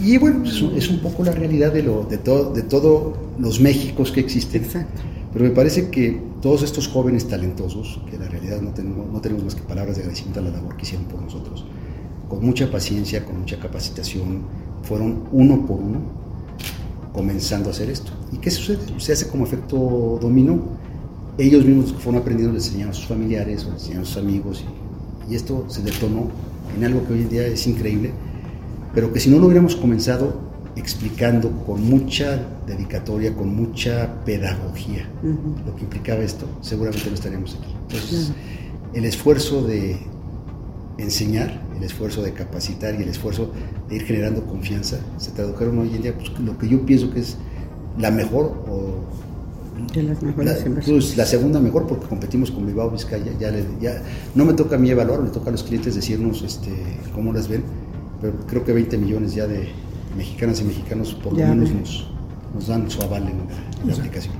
Y 0.04 0.18
bueno, 0.18 0.40
pues, 0.42 0.64
es 0.76 0.90
un 0.90 1.00
poco 1.00 1.24
la 1.24 1.32
realidad 1.32 1.72
de, 1.74 1.84
lo, 1.84 2.04
de, 2.04 2.18
todo, 2.18 2.54
de 2.54 2.64
todos 2.64 3.16
los 3.40 3.60
Méxicos 3.60 4.12
que 4.12 4.20
existen. 4.20 4.64
Exacto. 4.64 5.02
Pero 5.34 5.46
me 5.46 5.52
parece 5.52 5.90
que 5.90 6.22
todos 6.42 6.64
estos 6.64 6.88
jóvenes 6.88 7.28
talentosos, 7.28 8.02
que 8.10 8.16
en 8.16 8.24
la 8.24 8.28
realidad 8.28 8.62
no 8.62 8.72
tenemos, 8.72 9.08
no 9.08 9.22
tenemos 9.22 9.44
más 9.44 9.56
que 9.56 9.62
palabras 9.62 9.96
de 9.96 10.02
agradecimiento 10.02 10.40
a 10.42 10.44
la 10.44 10.52
labor 10.52 10.76
que 10.76 10.84
hicieron 10.84 11.06
por 11.08 11.22
nosotros, 11.22 11.66
con 12.28 12.46
mucha 12.46 12.70
paciencia, 12.70 13.24
con 13.24 13.40
mucha 13.40 13.58
capacitación, 13.60 14.42
fueron 14.84 15.24
uno 15.32 15.66
por 15.66 15.80
uno 15.80 16.00
comenzando 17.14 17.70
a 17.70 17.72
hacer 17.72 17.90
esto. 17.90 18.12
¿Y 18.32 18.38
qué 18.38 18.52
sucede? 18.52 18.80
Se 18.98 19.14
hace 19.14 19.28
como 19.28 19.46
efecto 19.46 20.18
dominó. 20.22 20.60
Ellos 21.38 21.66
mismos 21.66 21.94
fueron 21.94 22.22
aprendiendo, 22.22 22.54
les 22.54 22.68
enseñaron 22.68 22.92
a 22.92 22.96
sus 22.96 23.06
familiares, 23.06 23.66
o 23.66 23.72
les 23.72 23.82
enseñaron 23.82 24.04
a 24.04 24.08
sus 24.08 24.18
amigos, 24.18 24.66
y, 25.30 25.32
y 25.32 25.36
esto 25.36 25.66
se 25.70 25.82
detonó 25.82 26.28
en 26.78 26.84
algo 26.84 27.06
que 27.06 27.14
hoy 27.14 27.22
en 27.22 27.30
día 27.30 27.48
es 27.48 27.66
increíble, 27.68 28.12
pero 28.94 29.12
que 29.14 29.20
si 29.20 29.30
no 29.30 29.40
lo 29.40 29.46
hubiéramos 29.46 29.76
comenzado 29.76 30.51
explicando 30.76 31.52
con 31.66 31.84
mucha 31.84 32.40
dedicatoria, 32.66 33.34
con 33.36 33.54
mucha 33.56 34.24
pedagogía 34.24 35.06
lo 35.66 35.76
que 35.76 35.84
implicaba 35.84 36.22
esto, 36.22 36.46
seguramente 36.62 37.08
no 37.10 37.16
estaríamos 37.16 37.56
aquí. 37.56 37.76
Entonces, 37.90 38.32
el 38.94 39.06
esfuerzo 39.06 39.64
de 39.64 39.98
enseñar, 40.98 41.62
el 41.76 41.84
esfuerzo 41.84 42.22
de 42.22 42.34
capacitar 42.34 42.96
y 42.96 43.04
el 43.04 43.10
esfuerzo 43.10 43.52
de 43.90 43.96
ir 43.96 44.04
generando 44.04 44.46
confianza 44.46 45.00
se 45.18 45.32
tradujeron 45.32 45.80
hoy 45.80 45.96
en 45.96 46.02
día 46.02 46.14
pues, 46.16 46.38
lo 46.40 46.58
que 46.58 46.68
yo 46.68 46.86
pienso 46.86 47.12
que 47.12 47.22
es 47.22 47.38
la 47.98 48.12
mejor 48.12 48.64
o 48.70 49.02
la, 49.96 50.14
pues, 50.36 51.18
la, 51.18 51.26
segunda 51.26 51.60
mejor 51.60 51.88
porque 51.88 52.06
competimos 52.06 52.52
con 52.52 52.66
Bilbao 52.66 52.92
Vizcaya 52.92 53.32
ya, 53.40 53.52
ya 53.82 54.02
no 54.36 54.46
me 54.46 54.54
toca 54.54 54.76
a 54.76 54.80
mí 54.80 54.92
evaluar 54.92 55.22
le 55.22 55.30
toca 55.32 55.50
a 55.50 55.52
los 55.52 55.64
clientes 55.64 55.96
decirnos 55.96 56.44
este 56.44 56.72
cómo 57.16 57.34
las 57.34 57.48
ven 57.48 57.64
pero 58.22 58.34
creo 58.48 58.64
que 58.64 58.74
20 58.74 58.98
millones 59.00 59.34
ya 59.34 59.48
de, 59.48 59.70
mexicanas 60.18 60.62
y 60.62 60.64
mexicanos 60.66 61.14
por 61.14 61.34
lo 61.34 61.40
menos 61.40 62.06
nos, 62.54 62.68
dan 62.68 62.90
su 62.90 63.02
aval 63.02 63.28
en 63.30 63.88
la, 63.88 63.96
aplicación. 63.96 64.34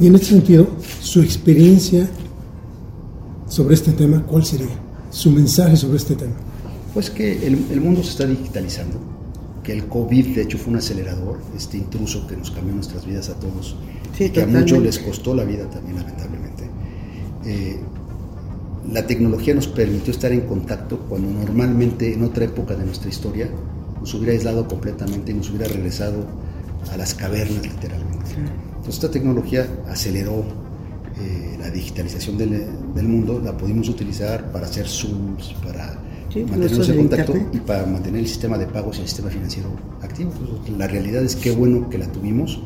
y 0.00 0.06
en 0.06 0.14
este 0.14 0.26
sentido, 0.26 0.66
su 1.00 1.20
experiencia 1.20 2.08
sobre 3.48 3.74
este 3.74 3.92
tema, 3.92 4.22
¿cuál 4.26 4.44
sería? 4.44 4.74
Su 5.10 5.30
mensaje 5.30 5.76
sobre 5.76 5.98
este 5.98 6.14
tema. 6.16 6.34
Pues 6.92 7.10
que 7.10 7.46
el, 7.46 7.80
mundo 7.80 8.02
se 8.02 8.10
está 8.10 8.26
digitalizando, 8.26 8.98
que 9.62 9.72
el 9.72 9.86
COVID 9.86 10.36
de 10.36 10.42
hecho 10.42 10.58
fue 10.58 10.72
un 10.72 10.78
acelerador, 10.78 11.38
este 11.56 11.76
intruso 11.76 12.26
que 12.26 12.36
nos 12.36 12.50
cambió 12.50 12.74
nuestras 12.74 13.04
vidas 13.04 13.28
a 13.28 13.34
todos, 13.34 13.76
que 14.16 14.42
a 14.42 14.46
muchos 14.46 14.82
les 14.82 14.98
costó 14.98 15.34
la 15.34 15.44
vida 15.44 15.68
también 15.68 15.96
lamentablemente. 15.96 16.68
Eh, 17.44 17.80
la 18.92 19.06
tecnología 19.06 19.54
nos 19.54 19.66
permitió 19.66 20.12
estar 20.12 20.30
en 20.30 20.42
contacto 20.42 20.98
cuando 21.08 21.30
normalmente 21.30 22.12
en 22.12 22.22
otra 22.22 22.44
época 22.44 22.76
de 22.76 22.84
nuestra 22.84 23.08
historia 23.08 23.48
nos 24.04 24.12
hubiera 24.12 24.34
aislado 24.34 24.68
completamente 24.68 25.32
y 25.32 25.34
nos 25.34 25.48
hubiera 25.48 25.66
regresado 25.66 26.26
a 26.92 26.96
las 26.98 27.14
cavernas 27.14 27.62
literalmente. 27.62 28.32
Entonces 28.36 28.96
esta 28.96 29.10
tecnología 29.10 29.66
aceleró 29.88 30.44
eh, 31.18 31.56
la 31.58 31.70
digitalización 31.70 32.36
del, 32.36 32.66
del, 32.94 33.08
mundo, 33.08 33.40
la 33.42 33.56
pudimos 33.56 33.88
utilizar 33.88 34.52
para 34.52 34.66
hacer 34.66 34.86
Zooms, 34.86 35.54
para 35.64 35.98
mantenernos 36.34 36.86
en 36.90 36.96
contacto 36.98 37.34
y 37.50 37.58
para 37.60 37.86
mantener 37.86 38.20
el 38.20 38.28
sistema 38.28 38.58
de 38.58 38.66
pagos 38.66 38.98
y 38.98 39.00
el 39.00 39.08
sistema 39.08 39.30
financiero 39.30 39.70
activo. 40.02 40.32
la 40.76 40.86
realidad 40.86 41.22
es 41.22 41.34
que 41.34 41.52
bueno 41.52 41.88
que 41.88 41.96
la 41.96 42.12
tuvimos, 42.12 42.60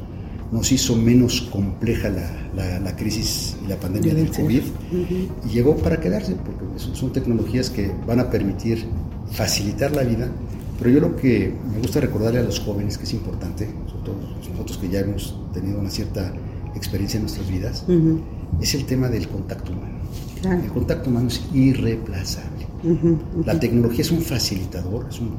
nos 0.50 0.72
hizo 0.72 0.96
menos 0.96 1.42
compleja 1.42 2.08
la, 2.08 2.80
la, 2.80 2.96
crisis 2.96 3.56
y 3.64 3.68
la 3.68 3.76
pandemia 3.76 4.12
del 4.12 4.32
COVID. 4.32 4.62
Y 5.46 5.48
llegó 5.48 5.76
para 5.76 6.00
quedarse, 6.00 6.34
porque 6.34 6.64
son, 6.80 7.12
tecnologías 7.12 7.70
que 7.70 7.92
van 8.08 8.18
a 8.18 8.28
permitir 8.28 8.86
facilitar 9.30 9.94
la 9.94 10.02
vida, 10.02 10.28
pero 10.78 10.90
yo 10.90 11.00
lo 11.00 11.16
que 11.16 11.52
me 11.72 11.80
gusta 11.80 12.00
recordarle 12.00 12.38
a 12.38 12.44
los 12.44 12.60
jóvenes, 12.60 12.96
que 12.96 13.04
es 13.04 13.12
importante, 13.12 13.68
sobre 13.86 14.04
todo 14.04 14.14
nosotros 14.52 14.78
que 14.78 14.88
ya 14.88 15.00
hemos 15.00 15.34
tenido 15.52 15.78
una 15.80 15.90
cierta 15.90 16.32
experiencia 16.74 17.18
en 17.18 17.24
nuestras 17.24 17.48
vidas, 17.48 17.84
es 18.60 18.74
el 18.74 18.84
tema 18.86 19.08
del 19.08 19.28
contacto 19.28 19.72
humano. 19.72 19.98
El 20.44 20.70
contacto 20.70 21.10
humano 21.10 21.28
es 21.28 21.42
irreemplazable. 21.52 22.66
La 23.44 23.58
tecnología 23.58 24.02
es 24.02 24.12
un 24.12 24.20
facilitador, 24.20 25.06
es 25.10 25.18
un, 25.18 25.30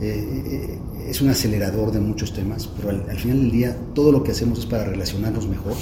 eh, 0.00 0.42
eh, 0.46 0.78
es 1.08 1.20
un 1.20 1.28
acelerador 1.28 1.92
de 1.92 2.00
muchos 2.00 2.32
temas, 2.32 2.66
pero 2.66 2.90
al, 2.90 3.18
final 3.18 3.38
del 3.38 3.52
día 3.52 3.76
todo 3.94 4.10
lo 4.10 4.24
que 4.24 4.32
hacemos 4.32 4.58
es 4.58 4.66
para 4.66 4.84
relacionarnos 4.84 5.48
mejor, 5.48 5.74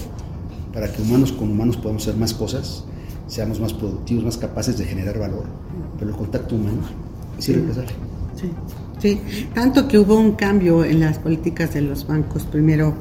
para 0.75 0.93
que 0.93 1.01
humanos 1.01 1.33
con 1.33 1.51
humanos 1.51 1.79
podamos 1.79 2.03
hacer 2.03 2.21
más 2.21 2.35
cosas, 2.35 2.85
seamos 3.29 3.61
más 3.61 3.73
productivos, 3.73 4.25
más 4.25 4.37
capaces 4.37 4.77
de 4.77 4.85
generar 4.85 5.19
valor, 5.19 5.45
pero 5.99 6.11
el 6.11 6.17
contacto 6.17 6.55
humano 6.55 6.83
es 7.39 7.49
irreemplazable. 7.49 8.14
Sí. 9.01 9.21
sí, 9.29 9.49
tanto 9.55 9.89
que 9.89 9.99
hubo 9.99 10.19
un 10.19 10.33
cambio 10.33 10.85
en 10.85 11.01
las 11.01 11.19
políticas 11.19 11.75
de 11.75 11.83
los 11.83 12.07
bancos, 12.07 12.45
primero 12.45 12.95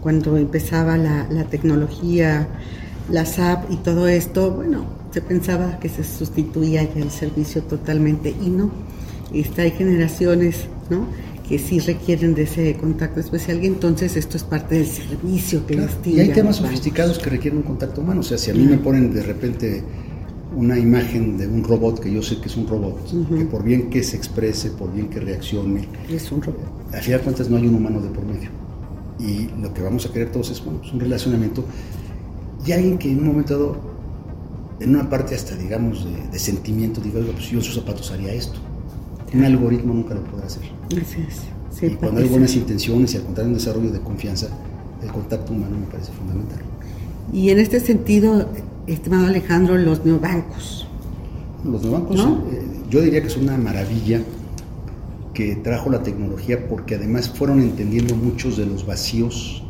cuando 0.00 0.36
empezaba 0.36 0.96
la, 0.96 1.28
la 1.30 1.44
tecnología, 1.44 2.48
la 3.10 3.24
SAP 3.24 3.70
y 3.70 3.76
todo 3.76 4.08
esto, 4.08 4.50
bueno, 4.50 4.84
se 5.12 5.20
pensaba 5.20 5.78
que 5.78 5.88
se 5.88 6.04
sustituía 6.04 6.82
ya 6.82 7.00
el 7.00 7.10
servicio 7.10 7.62
totalmente 7.62 8.30
y 8.30 8.48
no. 8.48 8.70
Está, 9.32 9.62
hay 9.62 9.70
generaciones 9.70 10.66
¿no? 10.90 11.06
que 11.48 11.58
sí 11.58 11.78
requieren 11.80 12.34
de 12.34 12.42
ese 12.42 12.76
contacto 12.76 13.20
especial 13.20 13.62
y 13.62 13.66
entonces 13.66 14.16
esto 14.16 14.36
es 14.36 14.44
parte 14.44 14.76
del 14.76 14.86
servicio 14.86 15.66
que 15.66 15.76
les 15.76 15.90
Y 16.04 16.20
hay 16.20 16.30
temas 16.30 16.56
sofisticados 16.56 17.18
que 17.18 17.30
requieren 17.30 17.58
un 17.58 17.64
contacto 17.64 18.00
humano. 18.00 18.20
O 18.20 18.24
sea, 18.24 18.38
si 18.38 18.50
a 18.50 18.54
mí 18.54 18.64
me 18.64 18.78
ponen 18.78 19.12
de 19.12 19.22
repente 19.22 19.82
una 20.56 20.78
imagen 20.78 21.38
de 21.38 21.46
un 21.46 21.64
robot 21.64 22.00
que 22.00 22.12
yo 22.12 22.22
sé 22.22 22.38
que 22.40 22.48
es 22.48 22.56
un 22.56 22.66
robot, 22.66 22.98
que 23.36 23.44
por 23.46 23.62
bien 23.62 23.90
que 23.90 24.02
se 24.02 24.16
exprese, 24.16 24.70
por 24.70 24.92
bien 24.92 25.08
que 25.08 25.20
reaccione, 25.20 25.88
es 26.10 26.30
un 26.32 26.42
robot. 26.42 26.92
Al 26.92 27.02
final 27.02 27.20
de 27.20 27.24
cuentas 27.24 27.50
no 27.50 27.56
hay 27.56 27.66
un 27.66 27.74
humano 27.74 28.00
de 28.00 28.08
por 28.08 28.24
medio. 28.24 28.50
Y 29.18 29.48
lo 29.60 29.72
que 29.72 29.82
vamos 29.82 30.06
a 30.06 30.12
querer 30.12 30.30
todos 30.32 30.50
es 30.50 30.64
bueno, 30.64 30.80
pues 30.80 30.92
un 30.92 31.00
relacionamiento 31.00 31.64
y 32.66 32.72
alguien 32.72 32.98
que 32.98 33.10
en 33.10 33.18
un 33.18 33.26
momento 33.26 33.54
dado, 33.54 33.76
en 34.80 34.90
una 34.90 35.08
parte 35.08 35.34
hasta 35.34 35.56
digamos 35.56 36.06
de, 36.30 36.38
sentimiento, 36.38 37.00
digo, 37.00 37.20
pues 37.32 37.50
yo 37.50 37.58
en 37.58 37.64
sus 37.64 37.74
zapatos 37.74 38.10
haría 38.10 38.32
esto. 38.32 38.58
Un 39.34 39.44
algoritmo 39.44 39.94
nunca 39.94 40.14
lo 40.14 40.22
podrá 40.24 40.46
hacer. 40.46 40.62
Así 40.90 41.86
y 41.86 41.90
cuando 41.96 42.20
hay 42.20 42.28
buenas 42.28 42.54
intenciones 42.54 43.14
y 43.14 43.16
al 43.16 43.24
contrario 43.24 43.48
un 43.48 43.58
desarrollo 43.58 43.90
de 43.90 44.00
confianza, 44.00 44.48
el 45.02 45.10
contacto 45.10 45.52
humano 45.52 45.78
me 45.78 45.86
parece 45.86 46.12
fundamental. 46.12 46.60
Y 47.32 47.50
en 47.50 47.58
este 47.58 47.80
sentido, 47.80 48.48
estimado 48.86 49.26
Alejandro, 49.26 49.76
los 49.78 50.04
neobancos. 50.04 50.86
Los 51.64 51.82
neobancos, 51.82 52.20
eh, 52.20 52.62
yo 52.90 53.00
diría 53.00 53.20
que 53.20 53.28
es 53.28 53.36
una 53.36 53.56
maravilla 53.56 54.20
que 55.32 55.56
trajo 55.56 55.90
la 55.90 56.02
tecnología 56.02 56.68
porque 56.68 56.96
además 56.96 57.30
fueron 57.30 57.60
entendiendo 57.60 58.14
muchos 58.14 58.56
de 58.56 58.66
los 58.66 58.84
vacíos, 58.84 59.62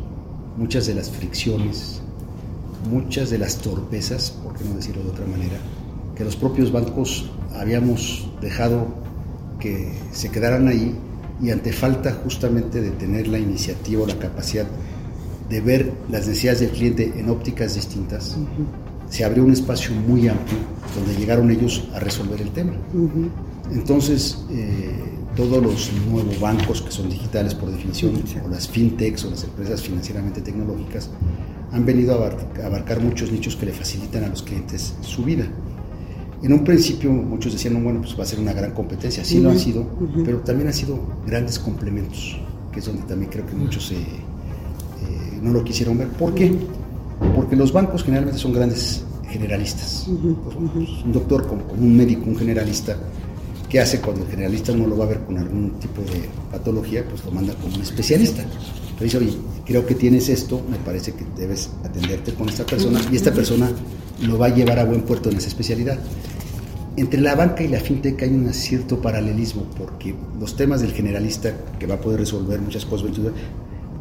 muchas 0.56 0.86
de 0.86 0.94
las 0.94 1.10
fricciones, 1.10 2.00
muchas 2.90 3.30
de 3.30 3.38
las 3.38 3.58
torpezas, 3.58 4.30
por 4.42 4.54
qué 4.54 4.64
no 4.64 4.74
decirlo 4.74 5.04
de 5.04 5.10
otra 5.10 5.26
manera, 5.26 5.56
que 6.16 6.24
los 6.24 6.36
propios 6.36 6.72
bancos 6.72 7.30
habíamos 7.54 8.28
dejado 8.40 8.88
que 9.60 9.92
se 10.12 10.30
quedaran 10.30 10.66
ahí 10.66 10.94
y 11.40 11.50
ante 11.50 11.72
falta 11.72 12.12
justamente 12.24 12.80
de 12.80 12.90
tener 12.90 13.28
la 13.28 13.38
iniciativa 13.38 14.02
o 14.02 14.06
la 14.06 14.18
capacidad 14.18 14.66
de 15.48 15.60
ver 15.60 15.92
las 16.10 16.26
necesidades 16.26 16.60
del 16.60 16.70
cliente 16.70 17.12
en 17.16 17.28
ópticas 17.28 17.74
distintas, 17.74 18.36
se 19.12 19.26
abrió 19.26 19.44
un 19.44 19.52
espacio 19.52 19.94
muy 19.94 20.26
amplio 20.26 20.56
donde 20.96 21.14
llegaron 21.14 21.50
ellos 21.50 21.84
a 21.94 22.00
resolver 22.00 22.40
el 22.40 22.50
tema. 22.50 22.72
Entonces, 23.70 24.42
eh, 24.50 24.90
todos 25.36 25.62
los 25.62 25.90
nuevos 26.10 26.40
bancos 26.40 26.80
que 26.80 26.90
son 26.90 27.10
digitales 27.10 27.54
por 27.54 27.70
definición, 27.70 28.14
o 28.42 28.48
las 28.48 28.66
fintechs 28.68 29.26
o 29.26 29.30
las 29.30 29.44
empresas 29.44 29.82
financieramente 29.82 30.40
tecnológicas, 30.40 31.10
han 31.72 31.84
venido 31.84 32.14
a 32.14 32.64
abarcar 32.64 33.00
muchos 33.00 33.30
nichos 33.30 33.54
que 33.54 33.66
le 33.66 33.72
facilitan 33.72 34.24
a 34.24 34.28
los 34.28 34.42
clientes 34.42 34.94
su 35.02 35.22
vida. 35.24 35.44
En 36.42 36.54
un 36.54 36.64
principio 36.64 37.12
muchos 37.12 37.52
decían, 37.52 37.84
bueno, 37.84 38.00
pues 38.00 38.18
va 38.18 38.22
a 38.22 38.26
ser 38.26 38.40
una 38.40 38.54
gran 38.54 38.72
competencia, 38.72 39.24
sí 39.26 39.40
lo 39.40 39.50
ha 39.50 39.58
sido, 39.58 39.86
pero 40.24 40.38
también 40.38 40.68
han 40.68 40.74
sido 40.74 40.98
grandes 41.26 41.58
complementos, 41.58 42.40
que 42.72 42.80
es 42.80 42.86
donde 42.86 43.02
también 43.02 43.30
creo 43.30 43.44
que 43.44 43.54
muchos 43.54 43.92
eh, 43.92 44.06
no 45.42 45.50
lo 45.52 45.62
quisieron 45.62 45.98
ver. 45.98 46.08
¿Por 46.08 46.34
qué? 46.34 46.50
Porque 47.34 47.56
los 47.56 47.72
bancos 47.72 48.04
generalmente 48.04 48.38
son 48.38 48.52
grandes 48.52 49.04
generalistas. 49.28 50.06
Un 50.08 51.12
doctor 51.12 51.46
como, 51.46 51.64
un 51.72 51.96
médico, 51.96 52.24
un 52.26 52.36
generalista, 52.36 52.96
¿qué 53.68 53.80
hace 53.80 54.00
cuando 54.00 54.24
el 54.24 54.30
generalista 54.30 54.72
no 54.72 54.86
lo 54.86 54.96
va 54.96 55.04
a 55.04 55.08
ver 55.08 55.20
con 55.20 55.38
algún 55.38 55.72
tipo 55.80 56.02
de 56.02 56.28
patología? 56.50 57.04
Pues 57.08 57.24
lo 57.24 57.30
manda 57.30 57.54
como 57.54 57.74
un 57.74 57.82
especialista 57.82 58.44
dice, 59.04 59.18
oye, 59.18 59.32
creo 59.64 59.86
que 59.86 59.94
tienes 59.94 60.28
esto, 60.28 60.62
me 60.70 60.76
parece 60.78 61.12
que 61.12 61.24
debes 61.36 61.70
atenderte 61.84 62.34
con 62.34 62.48
esta 62.48 62.64
persona 62.64 63.00
y 63.10 63.16
esta 63.16 63.32
persona 63.32 63.70
lo 64.22 64.38
va 64.38 64.46
a 64.46 64.54
llevar 64.54 64.78
a 64.78 64.84
buen 64.84 65.02
puerto 65.02 65.30
en 65.30 65.36
esa 65.36 65.48
especialidad. 65.48 65.98
Entre 66.96 67.20
la 67.20 67.34
banca 67.34 67.62
y 67.62 67.68
la 67.68 67.80
fintech 67.80 68.22
hay 68.22 68.30
un 68.30 68.52
cierto 68.52 69.00
paralelismo 69.00 69.64
porque 69.78 70.14
los 70.38 70.56
temas 70.56 70.82
del 70.82 70.92
generalista 70.92 71.54
que 71.78 71.86
va 71.86 71.94
a 71.94 72.00
poder 72.00 72.20
resolver 72.20 72.60
muchas 72.60 72.84
cosas, 72.84 73.10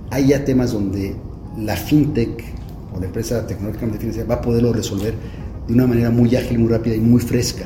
hay 0.10 0.28
ya 0.28 0.44
temas 0.44 0.74
donde 0.74 1.16
la 1.58 1.76
fintech 1.76 2.44
o 2.94 3.00
la 3.00 3.06
empresa 3.06 3.46
tecnológica 3.46 3.86
de 3.86 4.24
va 4.24 4.36
a 4.36 4.42
poderlo 4.42 4.74
resolver 4.74 5.14
de 5.68 5.74
una 5.74 5.88
manera 5.88 6.10
muy 6.10 6.36
ágil, 6.36 6.60
muy 6.60 6.70
rápida 6.70 6.96
y 6.96 7.00
muy 7.00 7.22
fresca. 7.22 7.66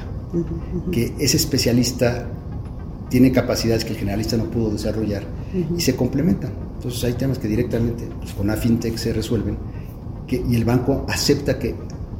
Que 0.91 1.13
ese 1.19 1.37
especialista 1.37 2.27
tiene 3.09 3.31
capacidades 3.31 3.85
que 3.85 3.91
el 3.91 3.97
generalista 3.97 4.35
no 4.35 4.45
pudo 4.45 4.71
desarrollar 4.71 5.23
y 5.77 5.81
se 5.81 5.95
complementan. 5.95 6.51
Entonces 6.75 7.03
hay 7.03 7.13
temas 7.13 7.39
que 7.39 7.47
directamente 7.47 8.07
pues, 8.19 8.33
con 8.33 8.47
la 8.47 8.55
fintech 8.55 8.97
se 8.97 9.13
resuelven 9.13 9.57
que, 10.27 10.43
y 10.47 10.55
el 10.55 10.65
banco 10.65 11.05
acepta 11.07 11.57
que 11.57 11.75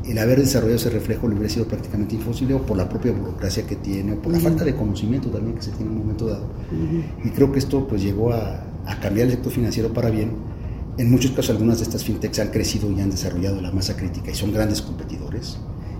el 0.08 0.18
haber 0.20 0.40
desarrollado 0.40 0.78
ese 0.78 0.90
reflejo 0.90 1.28
le 1.28 1.34
hubiera 1.36 1.52
sido 1.52 1.68
prácticamente 1.68 2.16
imposible 2.16 2.54
o 2.54 2.62
por 2.62 2.78
la 2.78 2.88
propia 2.88 3.12
burocracia 3.12 3.66
que 3.66 3.76
tiene 3.76 4.14
o 4.14 4.22
por 4.22 4.32
la 4.32 4.40
falta 4.40 4.64
de 4.64 4.76
conocimiento 4.76 5.30
también 5.30 5.56
que 5.56 5.64
se 5.64 5.72
tiene 5.72 5.92
en 5.92 5.98
un 5.98 6.04
momento 6.04 6.28
dado. 6.28 6.46
Y 7.24 7.30
creo 7.30 7.52
que 7.52 7.60
esto 7.60 7.88
pues 7.88 8.04
llegó 8.04 8.32
a, 8.32 8.64
a, 8.86 9.00
cambiar 9.00 9.28
el 9.28 9.34
sector 9.34 9.52
financiero 9.52 9.92
para 9.92 10.10
bien. 10.10 10.32
En 10.98 11.12
muchos 11.12 11.32
casos 11.32 11.52
algunas 11.52 11.80
de 11.80 11.84
estas 11.84 12.04
fintechs 12.04 12.40
han 12.40 12.50
crecido 12.50 12.90
y 12.92 13.02
han 13.02 13.10
desarrollado 13.10 13.60
la 13.62 13.72
masa 13.72 13.98
crítica 13.98 14.32
y 14.32 14.36
son 14.36 14.54
grandes 14.54 14.82
competidores. 14.82 15.58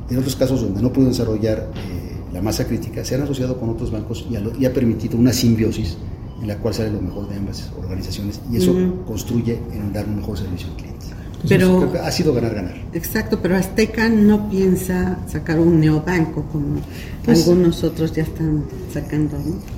En 0.10 0.18
otros 0.18 0.36
casos 0.36 0.62
donde 0.62 0.82
no 0.82 0.94
pueden 0.94 1.12
desarrollar 1.12 1.70
eh, 1.76 2.16
la 2.34 2.42
masa 2.42 2.66
crítica 2.66 3.04
se 3.04 3.16
han 3.16 3.22
asociado 3.22 3.60
con 3.60 3.70
otros 3.70 3.92
bancos 3.92 4.26
y, 4.30 4.62
y 4.62 4.66
ha 4.66 4.74
permitido 4.74 5.18
una 5.18 5.34
simbiosis 5.34 5.98
en 6.42 6.48
la 6.48 6.58
cual 6.58 6.74
sale 6.74 6.92
lo 6.92 7.02
mejor 7.02 7.28
de 7.30 7.38
ambas 7.38 7.72
organizaciones 7.78 8.40
y 8.52 8.58
eso 8.58 8.76
construye 9.08 9.60
en 9.74 9.94
dar 9.94 10.06
un 10.06 10.18
mejor 10.18 10.38
servicio 10.38 10.68
al 10.70 10.76
cliente. 10.76 11.06
pero 11.48 11.92
ha 12.04 12.12
sido 12.12 12.34
ganar 12.34 12.54
ganar. 12.54 12.76
Exacto, 12.94 13.40
pero 13.42 13.56
Azteca 13.56 14.10
no 14.10 14.50
piensa 14.50 15.18
sacar 15.28 15.60
un 15.60 15.80
neobanco 15.80 16.44
como 16.52 16.82
pues, 17.24 17.40
algunos 17.40 17.84
otros 17.84 18.14
ya 18.14 18.24
están 18.24 18.64
sacando. 18.94 19.38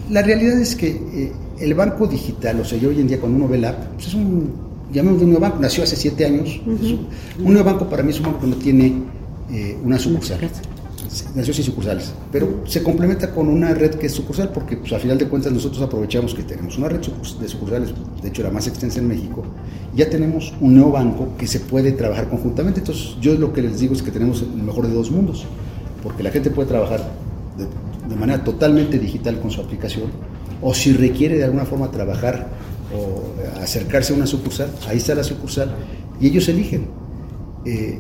La 0.10 0.22
realidad 0.22 0.60
es 0.60 0.76
que 0.76 0.90
eh, 0.90 1.32
el 1.60 1.74
banco 1.74 2.08
digital, 2.08 2.60
o 2.60 2.66
sea, 2.66 2.78
yo 2.78 2.90
hoy 2.90 3.02
en 3.02 3.08
día 3.08 3.20
cuando 3.20 3.38
uno 3.38 3.48
ve 3.48 3.60
la 3.60 3.70
app, 3.70 3.94
pues 3.94 4.08
es 4.08 4.14
un 4.14 4.67
llamemos 4.92 5.22
un 5.22 5.32
neobanco, 5.32 5.60
nació 5.60 5.84
hace 5.84 5.96
siete 5.96 6.26
años. 6.26 6.60
un, 6.66 7.54
neobanco 7.54 7.90
para 7.90 8.04
mí 8.04 8.12
es 8.12 8.20
un 8.20 8.26
banco 8.26 8.42
que 8.42 8.48
no 8.48 8.56
tiene 8.56 8.94
eh, 9.52 9.78
una 9.84 9.98
sucursal. 9.98 10.40
Nació 11.36 11.54
sin 11.54 11.64
sucursales, 11.64 12.12
pero 12.32 12.64
se 12.66 12.84
complementa 12.84 13.32
con 13.32 13.48
una 13.48 13.74
red 13.74 13.96
que 13.96 14.08
es 14.08 14.14
sucursal, 14.14 14.52
porque 14.52 14.78
pues, 14.78 14.92
a 14.94 15.00
final 15.00 15.18
de 15.18 15.28
cuentas 15.28 15.52
nosotros 15.54 15.82
aprovechamos 15.82 16.36
que 16.36 16.44
tenemos 16.44 16.78
una 16.78 16.90
red 16.90 17.00
de 17.00 17.48
sucursales, 17.48 17.94
de 18.22 18.28
hecho 18.28 18.44
la 18.44 18.52
más 18.52 18.68
extensa 18.68 19.00
en 19.00 19.08
México, 19.08 19.44
ya 19.96 20.10
tenemos 20.10 20.54
un 20.60 20.76
nuevo 20.76 20.92
banco 20.92 21.30
que 21.38 21.48
se 21.48 21.62
puede 21.62 21.94
trabajar 21.94 22.30
conjuntamente, 22.30 22.82
entonces 22.82 23.16
yo 23.22 23.36
lo 23.36 23.54
que 23.54 23.62
les 23.62 23.80
digo 23.80 23.94
es 23.94 24.04
que 24.04 24.12
tenemos 24.12 24.42
el 24.42 24.62
mejor 24.62 24.86
de 24.88 24.94
dos 24.94 25.10
mundos, 25.10 25.46
porque 26.04 26.24
la 26.24 26.30
gente 26.30 26.52
puede 26.52 26.68
trabajar 26.68 27.10
de, 27.58 27.66
de 28.10 28.16
manera 28.20 28.44
totalmente 28.44 29.00
digital 29.00 29.40
con 29.40 29.50
su 29.50 29.62
aplicación, 29.62 30.12
o 30.62 30.74
si 30.74 30.92
requiere 30.92 31.38
de 31.38 31.46
alguna 31.46 31.66
forma 31.66 31.90
trabajar 31.90 32.48
o 32.94 33.62
acercarse 33.62 34.14
a 34.14 34.16
una 34.16 34.26
sucursal, 34.26 34.72
ahí 34.88 34.98
está 34.98 35.16
la 35.16 35.24
sucursal, 35.24 35.76
y 36.20 36.28
ellos 36.28 36.48
eligen. 36.48 36.88
Eh, 37.66 38.00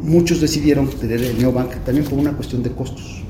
muchos 0.00 0.40
decidieron 0.40 0.88
tener 0.88 1.22
el 1.22 1.38
neobank 1.38 1.72
también 1.84 2.06
por 2.06 2.18
una 2.18 2.32
cuestión 2.32 2.62
de 2.62 2.70
costos. 2.70 3.22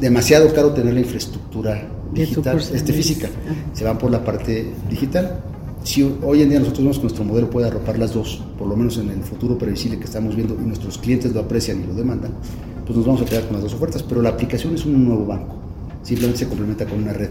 demasiado 0.00 0.52
caro 0.52 0.72
tener 0.72 0.92
la 0.92 1.00
infraestructura 1.00 1.88
digital, 2.12 2.58
este, 2.58 2.92
física. 2.92 3.28
Se 3.72 3.84
van 3.84 3.98
por 3.98 4.10
la 4.10 4.24
parte 4.24 4.72
digital. 4.90 5.40
Si 5.84 6.02
hoy 6.02 6.42
en 6.42 6.48
día 6.48 6.58
nosotros 6.58 6.82
vemos 6.82 6.96
que 6.96 7.02
nuestro 7.02 7.24
modelo 7.24 7.48
puede 7.48 7.68
arropar 7.68 7.98
las 7.98 8.12
dos, 8.12 8.42
por 8.58 8.66
lo 8.66 8.76
menos 8.76 8.98
en 8.98 9.08
el 9.10 9.22
futuro 9.22 9.56
previsible 9.56 9.98
que 9.98 10.04
estamos 10.04 10.34
viendo 10.34 10.56
y 10.60 10.66
nuestros 10.66 10.98
clientes 10.98 11.32
lo 11.32 11.40
aprecian 11.40 11.80
y 11.82 11.86
lo 11.86 11.94
demandan, 11.94 12.32
pues 12.84 12.96
nos 12.96 13.06
vamos 13.06 13.22
a 13.22 13.24
quedar 13.24 13.44
con 13.44 13.52
las 13.52 13.62
dos 13.62 13.74
ofertas. 13.74 14.02
Pero 14.02 14.20
la 14.20 14.30
aplicación 14.30 14.74
es 14.74 14.84
un 14.84 15.04
nuevo 15.06 15.24
banco, 15.24 15.54
simplemente 16.02 16.40
se 16.40 16.48
complementa 16.48 16.84
con 16.86 17.02
una 17.02 17.12
red. 17.12 17.30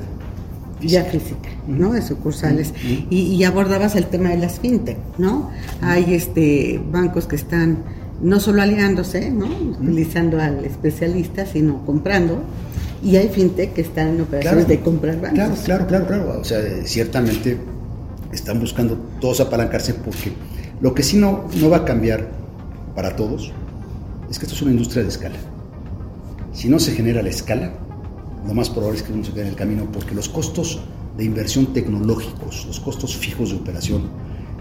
Ya 0.87 1.03
física, 1.05 1.49
¿no? 1.67 1.93
De 1.93 2.01
sucursales. 2.01 2.73
y, 3.09 3.17
y, 3.17 3.43
abordabas 3.43 3.95
el 3.95 4.05
tema 4.05 4.29
de 4.29 4.37
las 4.37 4.59
fintech, 4.59 4.97
¿no? 5.17 5.51
Hay 5.81 6.13
este 6.13 6.81
bancos 6.91 7.27
que 7.27 7.35
están 7.35 7.83
no 8.21 8.39
solo 8.39 8.61
aliándose, 8.61 9.29
¿no? 9.29 9.47
Utilizando 9.47 10.39
al 10.39 10.63
especialista, 10.65 11.45
sino 11.45 11.85
comprando. 11.85 12.41
Y 13.03 13.17
hay 13.17 13.29
fintech 13.29 13.73
que 13.73 13.81
están 13.81 14.09
en 14.09 14.21
operaciones 14.21 14.67
de 14.67 14.79
comprar 14.79 15.21
bancos. 15.21 15.59
Claro, 15.63 15.85
claro, 15.85 15.87
claro, 15.87 16.07
claro. 16.07 16.39
O 16.41 16.43
sea, 16.43 16.59
ciertamente 16.85 17.57
están 18.31 18.59
buscando 18.59 18.97
todos 19.19 19.41
apalancarse 19.41 19.93
porque 19.93 20.33
lo 20.81 20.93
que 20.93 21.03
sí 21.03 21.17
no, 21.17 21.45
no 21.59 21.69
va 21.69 21.77
a 21.77 21.85
cambiar 21.85 22.29
para 22.95 23.15
todos 23.15 23.51
es 24.29 24.39
que 24.39 24.45
esto 24.45 24.55
es 24.55 24.61
una 24.61 24.71
industria 24.71 25.03
de 25.03 25.09
escala. 25.09 25.35
Si 26.53 26.69
no 26.69 26.79
se 26.79 26.93
genera 26.93 27.21
la 27.21 27.29
escala, 27.29 27.73
lo 28.47 28.53
más 28.53 28.69
probable 28.69 28.97
es 28.97 29.03
que 29.03 29.13
uno 29.13 29.23
se 29.23 29.31
quede 29.31 29.43
en 29.43 29.49
el 29.49 29.55
camino 29.55 29.87
porque 29.91 30.13
los 30.13 30.29
costos 30.29 30.79
de 31.17 31.23
inversión 31.23 31.67
tecnológicos, 31.73 32.65
los 32.67 32.79
costos 32.79 33.15
fijos 33.15 33.51
de 33.51 33.57
operación 33.57 34.03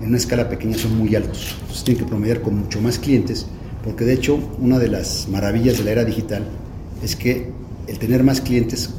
en 0.00 0.08
una 0.08 0.16
escala 0.16 0.48
pequeña 0.48 0.76
son 0.76 0.96
muy 0.96 1.14
altos. 1.14 1.56
Entonces 1.60 1.84
tienen 1.84 2.04
que 2.04 2.08
promediar 2.08 2.40
con 2.42 2.58
mucho 2.58 2.80
más 2.80 2.98
clientes 2.98 3.46
porque 3.82 4.04
de 4.04 4.14
hecho 4.14 4.38
una 4.58 4.78
de 4.78 4.88
las 4.88 5.28
maravillas 5.28 5.78
de 5.78 5.84
la 5.84 5.90
era 5.90 6.04
digital 6.04 6.44
es 7.02 7.16
que 7.16 7.52
el 7.86 7.98
tener 7.98 8.24
más 8.24 8.40
clientes 8.40 8.94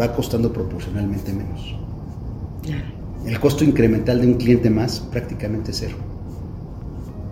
va 0.00 0.14
costando 0.14 0.52
proporcionalmente 0.52 1.32
menos. 1.32 1.74
El 3.26 3.40
costo 3.40 3.64
incremental 3.64 4.20
de 4.20 4.26
un 4.26 4.34
cliente 4.34 4.68
más 4.68 5.00
prácticamente 5.00 5.72
cero. 5.72 5.96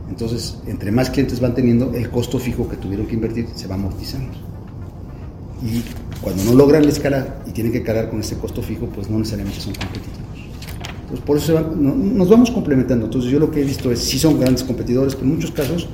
Entonces, 0.09 0.59
entre 0.67 0.91
más 0.91 1.11
clientes 1.11 1.41
van 1.41 1.55
teniendo, 1.55 1.93
el 1.95 2.11
costo 2.11 2.39
fijo 2.39 2.69
que 2.69 2.77
tuvieron 2.77 3.07
que 3.07 3.15
invertir 3.15 3.49
se 3.55 3.67
va 3.67 3.75
amortizando. 3.75 4.52
Y 5.65 5.83
cuando 6.21 6.45
no 6.45 6.55
logran 6.55 6.85
la 6.85 6.91
escala 6.91 7.43
y 7.47 7.53
tienen 7.53 7.73
que 7.73 7.83
cargar 7.83 8.11
con 8.11 8.21
ese 8.21 8.37
costo 8.37 8.63
fijo, 8.63 8.87
pues 8.87 9.09
no 9.09 9.19
necesariamente 9.19 9.61
son 9.61 9.75
competitivos. 9.75 10.19
Entonces, 11.03 11.25
por 11.27 11.37
eso 11.37 11.77
nos 11.77 12.29
vamos 12.29 12.51
complementando. 12.51 13.05
Entonces, 13.05 13.31
yo 13.31 13.39
lo 13.39 13.51
que 13.51 13.61
he 13.61 13.65
visto 13.65 13.91
es, 13.93 14.01
sí 14.01 14.19
son 14.19 14.41
grandes 14.41 14.65
competidores, 14.65 15.15
pero 15.15 15.27
en 15.27 15.35
muchos 15.35 15.51
casos 15.51 15.89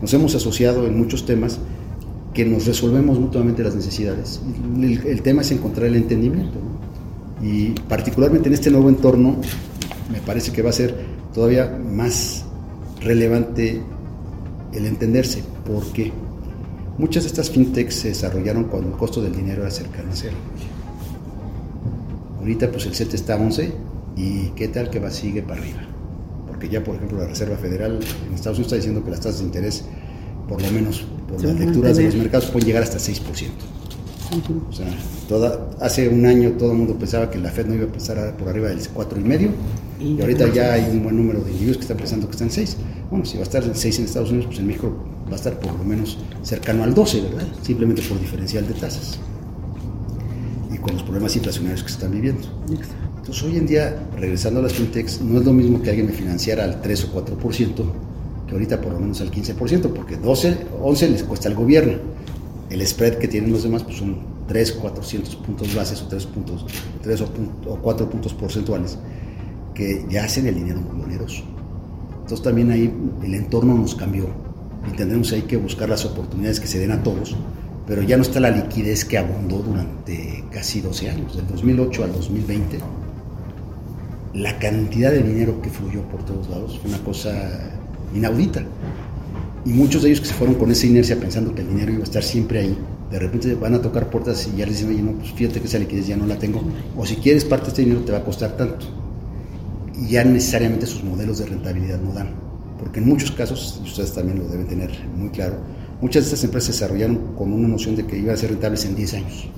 nos 0.00 0.12
hemos 0.14 0.34
asociado 0.34 0.86
en 0.86 0.98
muchos 0.98 1.26
temas 1.26 1.58
que 2.34 2.44
nos 2.44 2.66
resolvemos 2.66 3.18
mutuamente 3.18 3.62
las 3.62 3.74
necesidades. 3.74 4.40
El, 4.80 5.22
tema 5.22 5.42
es 5.42 5.50
encontrar 5.50 5.86
el 5.86 5.96
entendimiento. 5.96 6.58
Y 7.42 7.70
particularmente 7.88 8.48
en 8.48 8.54
este 8.54 8.70
nuevo 8.70 8.88
entorno, 8.88 9.36
me 10.10 10.20
parece 10.20 10.52
que 10.52 10.62
va 10.62 10.70
a 10.70 10.72
ser 10.72 10.96
todavía 11.34 11.78
más 11.78 12.44
relevante 13.00 13.82
el 14.72 14.86
entenderse. 14.86 15.42
¿Por 15.66 15.84
qué? 15.92 16.12
Muchas 16.98 17.22
de 17.22 17.28
estas 17.28 17.50
fintechs 17.50 17.94
se 17.94 18.08
desarrollaron 18.08 18.64
cuando 18.64 18.90
el 18.90 18.96
costo 18.96 19.22
del 19.22 19.34
dinero 19.34 19.62
era 19.62 19.70
cercano 19.70 20.12
a 20.12 20.14
cero. 20.14 20.36
Ahorita 22.38 22.70
pues 22.70 22.86
el 22.86 22.94
CET 22.94 23.14
está 23.14 23.34
a 23.34 23.36
11 23.36 23.72
y 24.16 24.48
qué 24.50 24.68
tal 24.68 24.90
que 24.90 25.00
va 25.00 25.10
sigue 25.10 25.42
para 25.42 25.60
arriba. 25.60 25.80
Porque 26.46 26.68
ya 26.68 26.84
por 26.84 26.96
ejemplo 26.96 27.18
la 27.18 27.26
Reserva 27.26 27.56
Federal 27.56 28.00
en 28.26 28.34
Estados 28.34 28.58
Unidos 28.58 28.72
está 28.72 28.76
diciendo 28.76 29.04
que 29.04 29.10
las 29.10 29.20
tasas 29.20 29.38
de 29.38 29.46
interés, 29.46 29.84
por 30.48 30.60
lo 30.60 30.70
menos 30.70 31.06
por 31.28 31.42
las 31.42 31.58
lecturas 31.58 31.96
de 31.96 32.04
los 32.04 32.16
mercados, 32.16 32.50
pueden 32.50 32.66
llegar 32.66 32.82
hasta 32.82 32.98
6%. 32.98 33.20
O 34.68 34.72
sea, 34.72 34.86
toda, 35.28 35.70
hace 35.80 36.08
un 36.08 36.24
año 36.24 36.52
todo 36.52 36.72
el 36.72 36.78
mundo 36.78 36.96
pensaba 36.96 37.30
que 37.30 37.38
la 37.38 37.50
Fed 37.50 37.66
no 37.66 37.74
iba 37.74 37.84
a 37.84 37.92
pasar 37.92 38.34
por 38.36 38.48
arriba 38.48 38.68
del 38.68 38.80
4,5 38.80 39.50
y, 40.00 40.04
y 40.04 40.20
ahorita 40.20 40.48
ya 40.52 40.72
hay 40.72 40.90
un 40.90 41.02
buen 41.02 41.16
número 41.16 41.40
de 41.40 41.50
individuos 41.50 41.76
que 41.76 41.82
están 41.82 41.98
pensando 41.98 42.26
que 42.26 42.32
están 42.32 42.48
en 42.48 42.54
6. 42.54 42.76
Bueno, 43.10 43.24
si 43.26 43.36
va 43.36 43.40
a 43.40 43.44
estar 43.44 43.62
en 43.62 43.74
6 43.74 43.98
en 43.98 44.04
Estados 44.06 44.30
Unidos, 44.30 44.46
pues 44.46 44.58
en 44.58 44.66
México 44.66 45.11
va 45.32 45.36
a 45.36 45.38
estar 45.38 45.58
por 45.58 45.74
lo 45.76 45.84
menos 45.84 46.18
cercano 46.42 46.84
al 46.84 46.94
12, 46.94 47.22
¿verdad? 47.22 47.48
Simplemente 47.62 48.02
por 48.02 48.20
diferencial 48.20 48.68
de 48.68 48.74
tasas 48.74 49.18
y 50.72 50.76
con 50.76 50.92
los 50.92 51.02
problemas 51.02 51.34
inflacionarios 51.36 51.82
que 51.82 51.88
se 51.88 51.94
están 51.94 52.12
viviendo. 52.12 52.42
Entonces, 53.16 53.42
hoy 53.42 53.56
en 53.56 53.66
día, 53.66 53.96
regresando 54.18 54.60
a 54.60 54.64
las 54.64 54.74
fintechs, 54.74 55.22
no 55.22 55.38
es 55.38 55.46
lo 55.46 55.52
mismo 55.52 55.80
que 55.80 55.88
alguien 55.88 56.06
me 56.06 56.12
financiara 56.12 56.64
al 56.64 56.82
3 56.82 57.04
o 57.04 57.24
4%, 57.24 57.72
que 58.46 58.52
ahorita 58.52 58.80
por 58.80 58.92
lo 58.92 59.00
menos 59.00 59.20
al 59.22 59.30
15%, 59.30 59.92
porque 59.92 60.16
12, 60.16 60.56
11 60.82 61.08
les 61.08 61.22
cuesta 61.22 61.48
al 61.48 61.54
gobierno. 61.54 61.94
El 62.68 62.86
spread 62.86 63.14
que 63.14 63.28
tienen 63.28 63.52
los 63.52 63.62
demás 63.62 63.84
pues 63.84 63.96
son 63.96 64.18
3, 64.48 64.72
400 64.72 65.36
puntos 65.36 65.74
bases 65.74 66.02
o 66.02 66.08
3, 66.08 66.26
puntos, 66.26 66.66
3 67.02 67.20
o, 67.22 67.28
o 67.70 67.76
4 67.76 68.10
puntos 68.10 68.34
porcentuales 68.34 68.98
que 69.74 70.04
ya 70.10 70.24
hacen 70.24 70.46
el 70.46 70.56
dinero 70.56 70.80
muy 70.80 71.02
oneroso. 71.02 71.42
Entonces 72.20 72.42
también 72.42 72.70
ahí 72.70 72.92
el 73.22 73.34
entorno 73.34 73.76
nos 73.78 73.94
cambió 73.94 74.28
y 74.90 74.96
tendremos 74.96 75.32
ahí 75.32 75.42
que 75.42 75.56
buscar 75.56 75.88
las 75.88 76.04
oportunidades 76.04 76.60
que 76.60 76.66
se 76.66 76.78
den 76.78 76.92
a 76.92 77.02
todos, 77.02 77.36
pero 77.86 78.02
ya 78.02 78.16
no 78.16 78.22
está 78.22 78.40
la 78.40 78.50
liquidez 78.50 79.04
que 79.04 79.18
abundó 79.18 79.58
durante 79.58 80.44
casi 80.50 80.80
12 80.80 81.10
años, 81.10 81.36
del 81.36 81.46
2008 81.46 82.04
al 82.04 82.12
2020. 82.12 82.78
La 84.34 84.58
cantidad 84.58 85.10
de 85.10 85.22
dinero 85.22 85.60
que 85.60 85.70
fluyó 85.70 86.02
por 86.02 86.24
todos 86.24 86.48
lados 86.48 86.78
fue 86.80 86.90
una 86.90 87.02
cosa 87.02 87.32
inaudita. 88.14 88.62
Y 89.64 89.70
muchos 89.70 90.02
de 90.02 90.08
ellos 90.08 90.20
que 90.20 90.26
se 90.26 90.34
fueron 90.34 90.56
con 90.56 90.70
esa 90.70 90.86
inercia 90.86 91.18
pensando 91.18 91.54
que 91.54 91.62
el 91.62 91.68
dinero 91.68 91.92
iba 91.92 92.00
a 92.00 92.04
estar 92.04 92.22
siempre 92.22 92.60
ahí, 92.60 92.78
de 93.10 93.18
repente 93.18 93.54
van 93.54 93.74
a 93.74 93.82
tocar 93.82 94.08
puertas 94.08 94.48
y 94.52 94.56
ya 94.56 94.66
les 94.66 94.78
dicen, 94.78 94.90
oye, 94.90 95.02
no, 95.02 95.12
pues 95.12 95.32
fíjate 95.32 95.60
que 95.60 95.66
esa 95.66 95.78
liquidez 95.78 96.06
ya 96.06 96.16
no 96.16 96.26
la 96.26 96.38
tengo, 96.38 96.62
o 96.96 97.04
si 97.04 97.16
quieres 97.16 97.44
parte 97.44 97.66
de 97.66 97.68
este 97.68 97.82
dinero 97.82 98.00
te 98.00 98.12
va 98.12 98.18
a 98.18 98.24
costar 98.24 98.56
tanto. 98.56 98.86
Y 100.00 100.08
ya 100.08 100.24
necesariamente 100.24 100.86
sus 100.86 101.04
modelos 101.04 101.38
de 101.38 101.46
rentabilidad 101.46 102.00
no 102.00 102.12
dan. 102.12 102.51
Porque 102.82 102.98
en 102.98 103.08
muchos 103.08 103.30
casos, 103.30 103.80
y 103.82 103.88
ustedes 103.88 104.12
también 104.12 104.38
lo 104.38 104.48
deben 104.48 104.66
tener 104.66 104.90
muy 105.16 105.28
claro, 105.30 105.56
muchas 106.00 106.24
de 106.24 106.30
estas 106.30 106.44
empresas 106.44 106.74
se 106.74 106.82
desarrollaron 106.82 107.34
con 107.36 107.52
una 107.52 107.68
noción 107.68 107.94
de 107.94 108.04
que 108.06 108.18
iban 108.18 108.34
a 108.34 108.36
ser 108.36 108.50
rentables 108.50 108.84
en 108.84 108.96
10 108.96 109.14
años. 109.14 109.48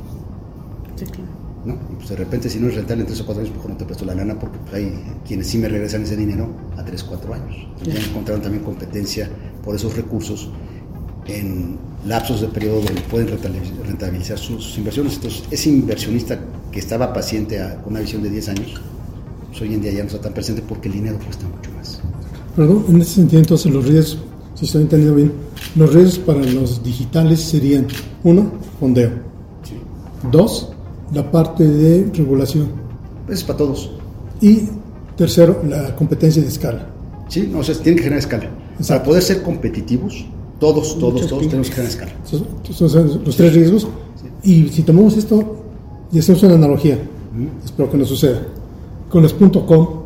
Sí, 0.97 1.07
claro. 1.07 1.45
¿no? 1.65 1.75
Y 1.91 1.95
pues 1.97 2.09
de 2.11 2.17
repente 2.17 2.51
si 2.51 2.59
no 2.59 2.69
es 2.69 2.75
rentable 2.75 3.03
en 3.03 3.07
3 3.07 3.21
o 3.21 3.27
4 3.27 3.43
años, 3.43 3.55
mejor 3.55 3.71
no 3.71 3.77
te 3.77 3.85
presto 3.85 4.05
la 4.05 4.15
lana 4.15 4.39
porque 4.39 4.59
pues, 4.59 4.75
hay 4.75 4.93
quienes 5.27 5.47
sí 5.47 5.59
me 5.59 5.69
regresan 5.69 6.03
ese 6.03 6.17
dinero 6.17 6.49
a 6.77 6.85
3 6.85 7.03
o 7.03 7.07
4 7.07 7.35
años. 7.35 7.57
Ya 7.83 7.95
encontraron 7.95 8.43
también 8.43 8.63
competencia 8.63 9.29
por 9.63 9.75
esos 9.75 9.97
recursos 9.97 10.51
en 11.27 11.79
lapsos 12.07 12.43
de 12.43 12.49
periodo 12.49 12.83
donde 12.83 13.01
pueden 13.03 13.29
rentabilizar 13.87 14.39
sus, 14.39 14.77
inversiones. 14.77 15.15
Entonces, 15.15 15.45
ese 15.51 15.71
inversionista 15.71 16.39
que 16.71 16.79
estaba 16.79 17.13
paciente 17.13 17.59
con 17.83 17.95
una 17.95 18.01
visión 18.01 18.23
de 18.23 18.31
10 18.31 18.49
años, 18.51 18.81
pues 19.49 19.63
hoy 19.63 19.75
en 19.75 19.81
día 19.81 19.93
ya 19.93 20.01
no 20.01 20.09
está 20.09 20.21
tan 20.21 20.35
presente 20.35 20.63
porque 20.67 20.89
el 20.89 20.95
dinero 20.95 21.19
cuesta 21.25 21.47
mucho 21.47 21.71
más. 21.73 22.01
Perdón, 22.57 22.85
en 22.89 23.01
ese 23.01 23.15
sentido, 23.17 23.41
entonces, 23.41 23.73
los 23.73 23.85
riesgos, 23.85 24.19
si 24.55 24.65
estoy 24.65 24.83
entendiendo 24.83 25.17
bien, 25.17 25.33
los 25.75 25.93
riesgos 25.93 26.19
para 26.21 26.45
los 26.45 26.83
digitales 26.83 27.41
serían, 27.41 27.87
uno, 28.23 28.53
fondeo. 28.79 29.11
Sí. 29.63 29.75
Dos, 30.31 30.71
la 31.13 31.31
parte 31.31 31.67
de 31.67 32.11
regulación. 32.15 32.69
Es 33.29 33.43
para 33.43 33.59
todos. 33.59 33.91
Y 34.41 34.69
tercero, 35.17 35.63
la 35.69 35.95
competencia 35.97 36.43
de 36.43 36.49
escala. 36.49 36.87
Sí, 37.29 37.49
no, 37.51 37.59
o 37.61 37.65
sea, 37.65 37.75
tienen 37.75 37.97
que 37.97 38.05
generar 38.05 38.19
escala. 38.21 38.51
Para 38.87 39.03
poder 39.03 39.23
ser 39.23 39.43
competitivos, 39.43 40.25
todos, 40.61 40.99
todos, 40.99 41.27
todos 41.27 41.49
tenemos 41.49 41.69
que 41.69 41.75
generar 41.75 41.91
escala. 41.91 42.13
Esos 42.69 42.93
son 42.93 43.25
los 43.25 43.37
tres 43.37 43.55
riesgos. 43.55 43.89
Y 44.43 44.69
si 44.69 44.83
tomamos 44.83 45.17
esto 45.17 45.65
y 46.13 46.19
hacemos 46.19 46.43
una 46.43 46.55
analogía, 46.55 46.99
espero 47.65 47.91
que 47.91 47.97
no 47.97 48.05
suceda, 48.05 48.43
con 49.09 49.23
los 49.23 49.33
.com, 49.33 50.04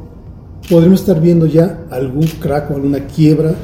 podremos 0.68 1.00
estar 1.00 1.20
viendo 1.20 1.46
ya 1.46 1.84
algún 1.90 2.26
crack 2.26 2.70
o 2.70 2.74
alguna 2.74 3.06
quiebra 3.06 3.54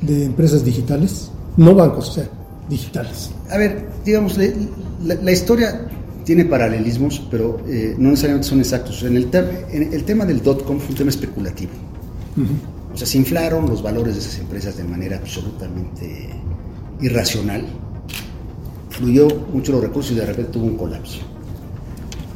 de 0.00 0.24
empresas 0.24 0.64
digitales, 0.64 1.30
no 1.56 1.74
bancos, 1.74 2.10
o 2.10 2.12
sea, 2.12 2.28
digitales. 2.68 3.30
A 3.50 3.58
ver, 3.58 3.88
digamos, 4.04 4.38
la, 5.02 5.32
historia 5.32 5.86
tiene 6.24 6.44
paralelismos, 6.44 7.26
pero 7.30 7.60
eh, 7.66 7.94
no 7.98 8.10
necesariamente 8.10 8.48
son 8.48 8.60
exactos. 8.60 9.02
En 9.02 9.16
el, 9.16 9.28
en 9.32 9.92
el 9.92 10.04
tema 10.04 10.24
del 10.24 10.42
dot-com 10.42 10.78
fue 10.78 10.90
un 10.90 10.94
tema 10.94 11.10
especulativo. 11.10 11.72
O 12.92 12.96
sea, 12.96 13.06
se 13.06 13.18
inflaron 13.18 13.68
los 13.68 13.82
valores 13.82 14.14
de 14.14 14.20
esas 14.20 14.38
empresas 14.38 14.76
de 14.76 14.84
manera 14.84 15.16
absolutamente 15.16 16.30
irracional. 17.00 17.64
Fluyó 18.90 19.28
mucho 19.52 19.72
los 19.72 19.82
recursos 19.82 20.12
y 20.12 20.14
de 20.16 20.26
repente 20.26 20.52
tuvo 20.52 20.66
un 20.66 20.76
colapso. 20.76 21.20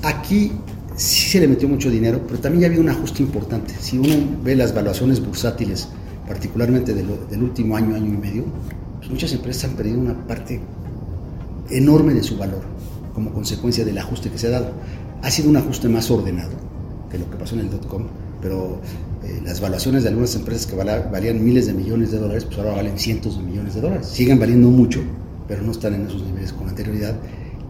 Aquí 0.02 0.52
sí 0.98 1.30
se 1.30 1.40
le 1.40 1.48
metió 1.48 1.68
mucho 1.68 1.90
dinero, 1.90 2.20
pero 2.26 2.40
también 2.40 2.62
ya 2.62 2.66
había 2.66 2.80
un 2.80 2.88
ajuste 2.88 3.22
importante. 3.22 3.74
Si 3.80 3.98
uno 3.98 4.14
ve 4.42 4.56
las 4.56 4.74
valuaciones 4.74 5.24
bursátiles, 5.24 5.88
particularmente 6.26 6.92
del, 6.92 7.08
último 7.42 7.76
año, 7.76 7.94
año 7.94 8.12
y 8.12 8.16
medio, 8.16 8.44
pues 8.98 9.10
muchas 9.10 9.32
empresas 9.32 9.70
han 9.70 9.76
perdido 9.76 10.00
una 10.00 10.26
parte 10.26 10.60
enorme 11.70 12.14
de 12.14 12.22
su 12.22 12.36
valor 12.36 12.62
como 13.14 13.32
consecuencia 13.32 13.84
del 13.84 13.96
ajuste 13.96 14.28
que 14.28 14.38
se 14.38 14.48
ha 14.48 14.50
dado. 14.50 14.72
Ha 15.22 15.30
sido 15.30 15.48
un 15.48 15.56
ajuste 15.56 15.88
más 15.88 16.10
ordenado 16.10 16.50
que 17.10 17.18
lo 17.18 17.30
que 17.30 17.36
pasó 17.36 17.54
en 17.54 17.62
el 17.62 17.70
dot-com, 17.70 18.04
pero 18.42 18.80
eh, 19.24 19.40
las 19.44 19.60
valuaciones 19.60 20.02
de 20.02 20.08
algunas 20.10 20.34
empresas 20.34 20.66
que 20.66 20.76
valían 20.76 21.44
miles 21.44 21.66
de 21.66 21.74
millones 21.74 22.10
de 22.10 22.18
dólares, 22.18 22.44
pues 22.44 22.58
ahora 22.58 22.72
valen 22.72 22.98
cientos 22.98 23.38
de 23.38 23.44
millones 23.44 23.74
de 23.74 23.80
dólares. 23.80 24.06
Siguen 24.08 24.38
valiendo 24.38 24.68
mucho, 24.68 25.00
pero 25.46 25.62
no 25.62 25.70
están 25.70 25.94
en 25.94 26.06
esos 26.06 26.22
niveles 26.24 26.52
con 26.52 26.68
anterioridad 26.68 27.14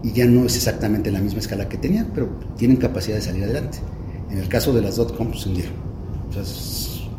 y 0.03 0.11
ya 0.13 0.25
no 0.25 0.45
es 0.45 0.55
exactamente 0.55 1.11
la 1.11 1.19
misma 1.19 1.39
escala 1.39 1.67
que 1.67 1.77
tenían, 1.77 2.11
pero 2.13 2.29
tienen 2.57 2.77
capacidad 2.77 3.17
de 3.17 3.21
salir 3.21 3.43
adelante. 3.43 3.79
En 4.29 4.37
el 4.37 4.47
caso 4.47 4.73
de 4.73 4.81
las 4.81 4.95
dot-com, 4.95 5.33
se 5.33 5.49
hundieron. 5.49 5.73
O 6.29 6.33
sea, 6.33 6.43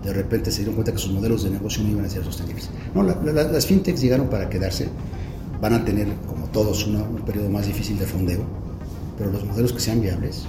de 0.04 0.12
repente 0.12 0.50
se 0.50 0.58
dieron 0.58 0.74
cuenta 0.76 0.92
que 0.92 0.98
sus 0.98 1.12
modelos 1.12 1.42
de 1.42 1.50
negocio 1.50 1.82
no 1.82 1.90
iban 1.90 2.04
a 2.04 2.08
ser 2.08 2.24
sostenibles. 2.24 2.70
No, 2.94 3.02
las 3.02 3.66
fintechs 3.66 4.00
llegaron 4.00 4.28
para 4.28 4.48
quedarse, 4.48 4.88
van 5.60 5.74
a 5.74 5.84
tener, 5.84 6.08
como 6.26 6.46
todos, 6.46 6.86
un 6.86 7.22
periodo 7.26 7.50
más 7.50 7.66
difícil 7.66 7.98
de 7.98 8.06
fondeo, 8.06 8.40
pero 9.18 9.30
los 9.30 9.44
modelos 9.44 9.72
que 9.72 9.80
sean 9.80 10.00
viables 10.00 10.44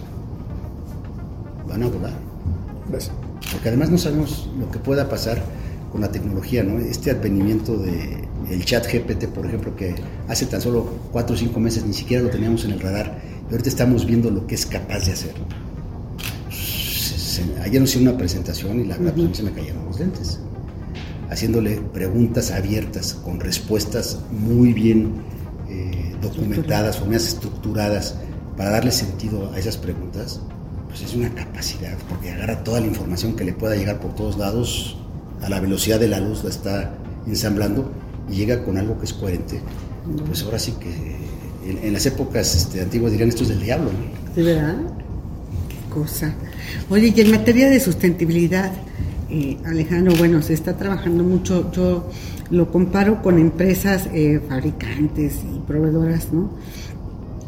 van 1.68 1.84
a 1.84 1.88
volar. 1.88 2.14
Porque 3.52 3.70
además 3.70 3.90
no 3.90 3.98
sabemos 3.98 4.50
lo 4.58 4.72
que 4.72 4.80
pueda 4.80 5.10
pasar 5.10 5.42
con 5.92 6.02
la 6.02 6.12
tecnología, 6.12 6.64
¿no? 6.64 6.80
Este 6.80 7.12
advenimiento 7.12 7.78
de 7.78 8.28
el 8.50 8.66
chat 8.66 8.86
GPT, 8.86 9.26
por 9.28 9.46
ejemplo, 9.46 9.76
que 9.76 9.96
hace 10.28 10.46
tan 10.46 10.62
solo 10.62 10.86
cuatro 11.12 11.36
o 11.36 11.38
cinco 11.38 11.60
meses 11.60 11.86
ni 11.86 11.94
siquiera 11.94 12.24
lo 12.24 12.30
teníamos 12.30 12.66
en 12.66 12.72
el 12.72 12.80
radar, 12.80 13.22
y 13.50 13.52
ahorita 13.52 13.70
estamos 13.70 14.06
viendo 14.06 14.30
lo 14.30 14.48
que 14.48 14.56
es 14.56 14.66
capaz 14.66 15.06
de 15.06 15.14
hacer. 15.14 15.34
ayer 17.64 17.82
nos 17.82 17.92
hice 17.92 18.04
una 18.04 18.18
presentación 18.18 18.80
y 18.82 18.86
la 18.86 18.98
verdad 18.98 19.14
pues, 19.16 19.38
se 19.38 19.44
me 19.44 19.52
cayeron 19.52 19.86
los 19.86 20.00
lentes, 20.00 20.40
haciéndole 21.30 21.82
preguntas 21.94 22.52
abiertas, 22.52 23.14
con 23.14 23.40
respuestas 23.40 24.20
muy 24.32 24.74
bien 24.74 25.14
eh, 25.70 26.16
documentadas 26.22 27.02
o 27.02 27.06
más 27.06 27.28
estructuradas, 27.28 28.16
para 28.58 28.72
darle 28.72 28.92
sentido 28.92 29.52
a 29.54 29.60
esas 29.60 29.78
preguntas, 29.78 30.42
pues 30.88 31.02
es 31.02 31.16
una 31.16 31.34
capacidad, 31.34 31.98
porque 32.10 32.32
agarra 32.32 32.64
toda 32.64 32.82
la 32.82 32.88
información 32.88 33.36
que 33.36 33.46
le 33.46 33.54
pueda 33.54 33.76
llegar 33.76 34.00
por 34.00 34.14
todos 34.14 34.38
lados, 34.38 35.01
a 35.42 35.50
la 35.50 35.60
velocidad 35.60 36.00
de 36.00 36.08
la 36.08 36.20
luz 36.20 36.44
la 36.44 36.50
está 36.50 36.94
ensamblando 37.28 37.92
y 38.30 38.36
llega 38.36 38.64
con 38.64 38.78
algo 38.78 38.98
que 38.98 39.06
es 39.06 39.14
coherente, 39.14 39.62
pues 40.28 40.44
ahora 40.44 40.60
sí 40.60 40.74
que 40.80 41.22
en, 41.84 41.94
las 41.94 42.06
épocas 42.06 42.56
este, 42.56 42.82
antiguas 42.82 43.12
dirían 43.12 43.30
esto 43.30 43.44
es 43.44 43.50
del 43.50 43.62
diablo. 43.62 43.90
¿De 44.36 44.44
verdad? 44.44 44.78
Qué 45.70 45.94
cosa. 45.94 46.34
Oye, 46.90 47.14
y 47.16 47.22
en 47.22 47.32
materia 47.32 47.70
de 47.70 47.80
sustentabilidad, 47.80 48.72
eh, 49.30 49.58
Alejandro, 49.66 50.14
bueno, 50.18 50.42
se 50.42 50.54
está 50.54 50.76
trabajando 50.78 51.24
mucho, 51.24 51.72
yo 51.72 52.10
lo 52.50 52.72
comparo 52.72 53.22
con 53.22 53.40
empresas 53.40 54.10
eh, 54.14 54.42
fabricantes 54.48 55.40
y 55.56 55.60
proveedoras, 55.60 56.34
¿no? 56.34 56.52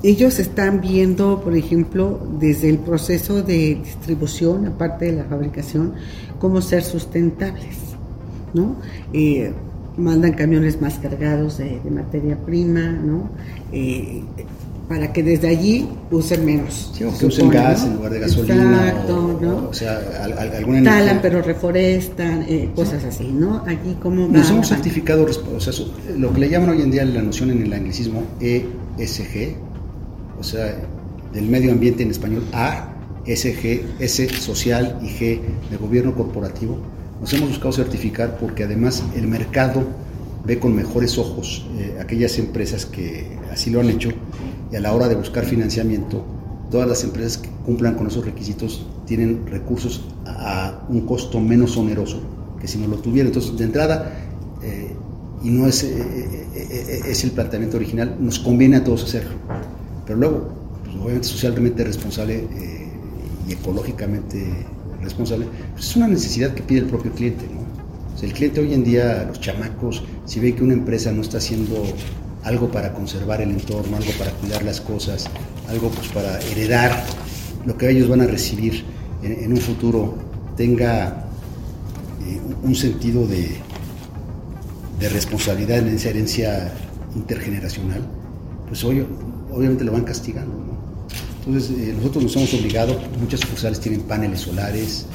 Ellos 0.02 0.40
están 0.40 0.82
viendo, 0.82 1.42
por 1.42 1.56
ejemplo, 1.56 2.28
desde 2.40 2.70
el 2.70 2.78
proceso 2.80 3.42
de 3.42 3.76
distribución, 3.76 4.66
aparte 4.68 5.06
de 5.06 5.14
la 5.14 5.24
fabricación, 5.24 5.94
cómo 6.44 6.62
ser 6.62 6.84
sustentables, 6.84 7.78
¿no? 8.54 8.76
Eh, 9.14 9.54
mandan 9.96 10.34
camiones 10.34 10.82
más 10.82 10.96
cargados 10.96 11.58
de, 11.58 11.80
materia 11.90 12.36
prima, 12.36 12.82
¿no? 12.82 13.30
Eh, 13.72 14.22
para 14.90 15.14
que 15.14 15.24
desde 15.24 15.48
allí 15.48 15.88
usen 16.12 16.46
menos. 16.46 16.92
Sí, 16.94 17.06
o 17.06 17.18
que 17.18 17.28
usen 17.28 17.48
gas 17.48 17.86
en 17.86 17.96
lugar 17.96 18.12
de 18.12 18.20
gasolina. 18.20 18.90
Exacto, 18.90 19.40
¿no? 19.42 19.70
O, 19.70 19.74
sea, 19.74 20.02
alguna 20.58 20.84
Talan 20.84 21.20
pero 21.22 21.42
reforestan, 21.42 22.44
eh, 22.50 22.70
cosas 22.76 23.06
así, 23.06 23.32
¿no? 23.32 23.64
Aquí 23.66 23.96
como... 24.02 24.28
Nos 24.28 24.50
hemos 24.50 24.68
certificado, 24.68 25.26
o 25.26 25.60
sea, 25.62 25.74
lo 26.18 26.34
que 26.34 26.42
le 26.42 26.50
llaman 26.50 26.72
hoy 26.72 26.82
en 26.82 26.92
día 26.92 27.06
la 27.06 27.22
noción 27.22 27.52
en 27.52 27.62
el 27.62 27.72
anglicismo 27.72 28.22
ESG, 28.42 29.56
o 30.38 30.44
sea, 30.44 30.76
del 31.34 31.46
medio 31.46 31.72
ambiente 31.72 32.04
en 32.04 32.12
español, 32.12 32.44
A, 32.52 32.93
SG, 33.26 33.86
S 34.00 34.30
social 34.40 35.00
y 35.02 35.08
G 35.08 35.40
de 35.70 35.78
gobierno 35.78 36.14
corporativo, 36.14 36.78
nos 37.22 37.32
hemos 37.34 37.50
buscado 37.50 37.72
certificar 37.72 38.38
porque 38.38 38.64
además 38.64 39.04
el 39.16 39.28
mercado 39.28 39.84
ve 40.46 40.60
con 40.60 40.76
mejores 40.76 41.18
ojos 41.18 41.66
eh, 41.78 41.98
aquellas 42.02 42.38
empresas 42.38 42.86
que 42.86 43.38
así 43.52 43.70
lo 43.70 43.80
han 43.80 43.90
hecho 43.90 44.10
y 44.72 44.76
a 44.76 44.82
la 44.82 44.94
hora 44.94 45.08
de 45.08 45.16
buscar 45.16 45.46
financiamiento, 45.46 46.26
todas 46.70 46.88
las 46.88 47.04
empresas 47.04 47.38
que 47.38 47.50
cumplan 47.66 47.96
con 47.96 48.08
esos 48.08 48.26
requisitos 48.26 48.86
tienen 49.06 49.48
recursos 49.48 50.04
a, 50.26 50.86
un 50.90 51.02
costo 51.06 51.40
menos 51.40 51.78
oneroso 51.78 52.20
que 52.60 52.68
si 52.68 52.78
no 52.78 52.88
lo 52.88 52.98
tuvieran. 52.98 53.28
Entonces, 53.28 53.58
de 53.58 53.64
entrada, 53.64 54.12
eh, 54.64 54.92
y 55.44 55.50
no 55.50 55.68
es, 55.68 55.84
eh, 55.84 57.02
es 57.06 57.24
el 57.24 57.32
planteamiento 57.32 57.78
original, 57.78 58.18
nos 58.20 58.40
conviene 58.40 58.78
a 58.78 58.84
todos 58.84 59.04
hacerlo. 59.04 59.36
Pero 60.06 60.20
luego, 60.20 60.50
pues, 60.84 60.96
obviamente 60.96 61.28
socialmente 61.28 61.84
responsable 61.84 62.48
y 63.48 63.54
ecológicamente 63.54 64.46
responsable, 65.02 65.48
pues 65.74 65.90
es 65.90 65.96
una 65.96 66.08
necesidad 66.08 66.54
que 66.54 66.64
pide 66.64 66.80
el 66.80 66.86
propio 66.86 67.12
cliente. 67.12 67.46
¿no? 67.54 67.64
el 68.24 68.32
cliente 68.32 68.62
hoy 68.62 68.74
en 68.74 68.84
día, 68.86 69.26
los 69.28 69.42
chamacos, 69.42 70.02
si 70.26 70.40
ve 70.40 70.56
que 70.56 70.64
una 70.64 70.74
empresa 70.74 71.12
no 71.12 71.22
está 71.22 71.40
haciendo 71.40 71.84
algo 72.44 72.72
para 72.72 72.94
conservar 72.94 73.42
el 73.42 73.52
entorno, 73.52 73.98
algo 73.98 74.12
para 74.18 74.32
cuidar 74.32 74.64
las 74.64 74.80
cosas, 74.80 75.26
algo 75.68 75.90
pues 75.90 76.08
para 76.08 76.40
heredar 76.40 77.04
lo 77.66 77.78
que 77.78 77.90
ellos 77.90 78.08
van 78.08 78.22
a 78.22 78.26
recibir 78.26 78.86
en, 79.24 79.52
un 79.52 79.58
futuro, 79.58 80.16
tenga 80.56 81.26
eh, 82.26 82.40
un 82.64 82.76
sentido 82.76 83.28
de, 83.28 83.58
de 85.00 85.10
responsabilidad 85.10 85.80
en 85.80 85.90
esa 85.90 86.10
herencia 86.10 86.72
intergeneracional, 87.16 88.02
pues 88.68 88.84
hoy, 88.86 89.06
obviamente 89.52 89.84
lo 89.84 89.92
van 89.92 90.04
castigando. 90.04 90.63
Entonces, 91.46 91.78
eh, 91.78 91.94
nosotros 91.96 92.24
nos 92.24 92.36
hemos 92.38 92.54
obligado, 92.54 93.00
muchas 93.20 93.42
sucursales 93.42 93.80
tienen 93.80 94.02
paneles 94.02 94.42
solares, 94.42 95.06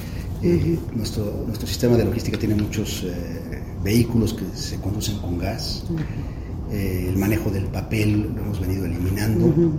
eh, 0.43 0.79
nuestro, 0.95 1.45
nuestro 1.47 1.67
sistema 1.67 1.97
de 1.97 2.05
logística 2.05 2.39
tiene 2.39 2.55
muchos 2.55 3.03
eh, 3.05 3.63
vehículos 3.83 4.35
que 4.35 4.45
se 4.55 4.77
conducen 4.77 5.19
con 5.19 5.39
gas, 5.39 5.85
el 6.71 7.17
manejo 7.17 7.51
del 7.51 7.65
papel 7.65 8.31
lo 8.35 8.43
hemos 8.43 8.61
venido 8.61 8.85
eliminando. 8.85 9.73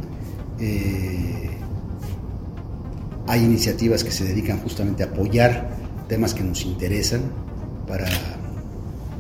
hay 3.28 3.43
iniciativas 3.43 4.04
que 4.04 4.10
se 4.10 4.24
dedican 4.24 4.58
justamente 4.58 5.04
a 5.04 5.06
apoyar 5.06 5.70
temas 6.08 6.34
que 6.34 6.43
nos 6.43 6.66
interesan 6.66 7.22
para 7.88 8.08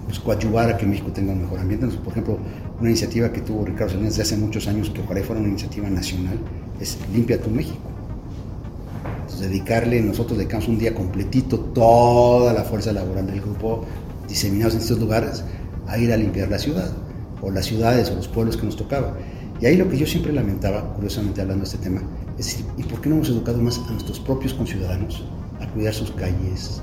pues, 0.07 0.19
coadyuvar 0.19 0.71
a 0.71 0.77
que 0.77 0.87
México 0.87 1.11
tenga 1.11 1.33
un 1.33 1.43
mejor 1.43 1.59
ambiente. 1.59 1.85
Por 1.85 2.11
ejemplo, 2.11 2.39
una 2.79 2.89
iniciativa 2.89 3.31
que 3.31 3.41
tuvo 3.41 3.63
Ricardo 3.63 3.89
Salinas 3.89 4.17
desde 4.17 4.23
hace 4.23 4.37
muchos 4.41 4.67
años, 4.67 4.89
que 4.89 5.01
ojalá 5.01 5.21
fuera 5.21 5.39
una 5.39 5.49
iniciativa 5.49 5.87
nacional, 5.91 6.39
es 6.79 6.97
Limpia 7.13 7.41
tu 7.41 7.49
México. 7.49 7.77
Entonces, 9.21 9.41
dedicarle, 9.41 10.01
nosotros 10.01 10.37
dedicamos 10.37 10.67
un 10.67 10.77
día 10.77 10.93
completito 10.93 11.59
toda 11.59 12.53
la 12.53 12.63
fuerza 12.63 12.91
laboral 12.91 13.27
del 13.27 13.41
grupo, 13.41 13.85
diseminados 14.27 14.75
en 14.75 14.81
estos 14.81 14.99
lugares, 14.99 15.43
a 15.87 15.97
ir 15.97 16.11
a 16.13 16.17
limpiar 16.17 16.49
la 16.49 16.59
ciudad, 16.59 16.91
o 17.41 17.51
las 17.51 17.65
ciudades, 17.65 18.09
o 18.11 18.15
los 18.15 18.27
pueblos 18.27 18.57
que 18.57 18.65
nos 18.65 18.75
tocaba. 18.75 19.17
Y 19.61 19.65
ahí 19.65 19.75
lo 19.75 19.89
que 19.89 19.97
yo 19.97 20.05
siempre 20.05 20.31
lamentaba, 20.31 20.93
curiosamente 20.93 21.41
hablando 21.41 21.63
de 21.63 21.71
este 21.71 21.83
tema, 21.83 22.01
es 22.37 22.45
decir, 22.45 22.65
¿y 22.77 22.83
por 22.83 23.01
qué 23.01 23.09
no 23.09 23.15
hemos 23.15 23.29
educado 23.29 23.57
más 23.57 23.77
a 23.77 23.91
nuestros 23.91 24.19
propios 24.19 24.53
conciudadanos 24.53 25.25
a 25.59 25.67
cuidar 25.67 25.93
sus 25.93 26.11
calles, 26.11 26.81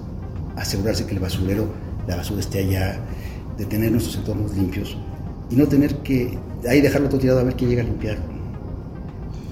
asegurarse 0.56 1.06
que 1.06 1.14
el 1.14 1.20
basurero, 1.20 1.68
la 2.06 2.16
basura 2.16 2.40
esté 2.40 2.58
allá, 2.58 3.00
de 3.56 3.64
tener 3.64 3.90
nuestros 3.90 4.16
entornos 4.16 4.54
limpios 4.54 4.96
y 5.50 5.56
no 5.56 5.66
tener 5.66 5.96
que 5.98 6.38
ahí 6.68 6.80
dejarlo 6.80 7.08
todo 7.08 7.20
tirado 7.20 7.40
a 7.40 7.44
ver 7.44 7.56
quién 7.56 7.70
llega 7.70 7.82
a 7.82 7.86
limpiar. 7.86 8.35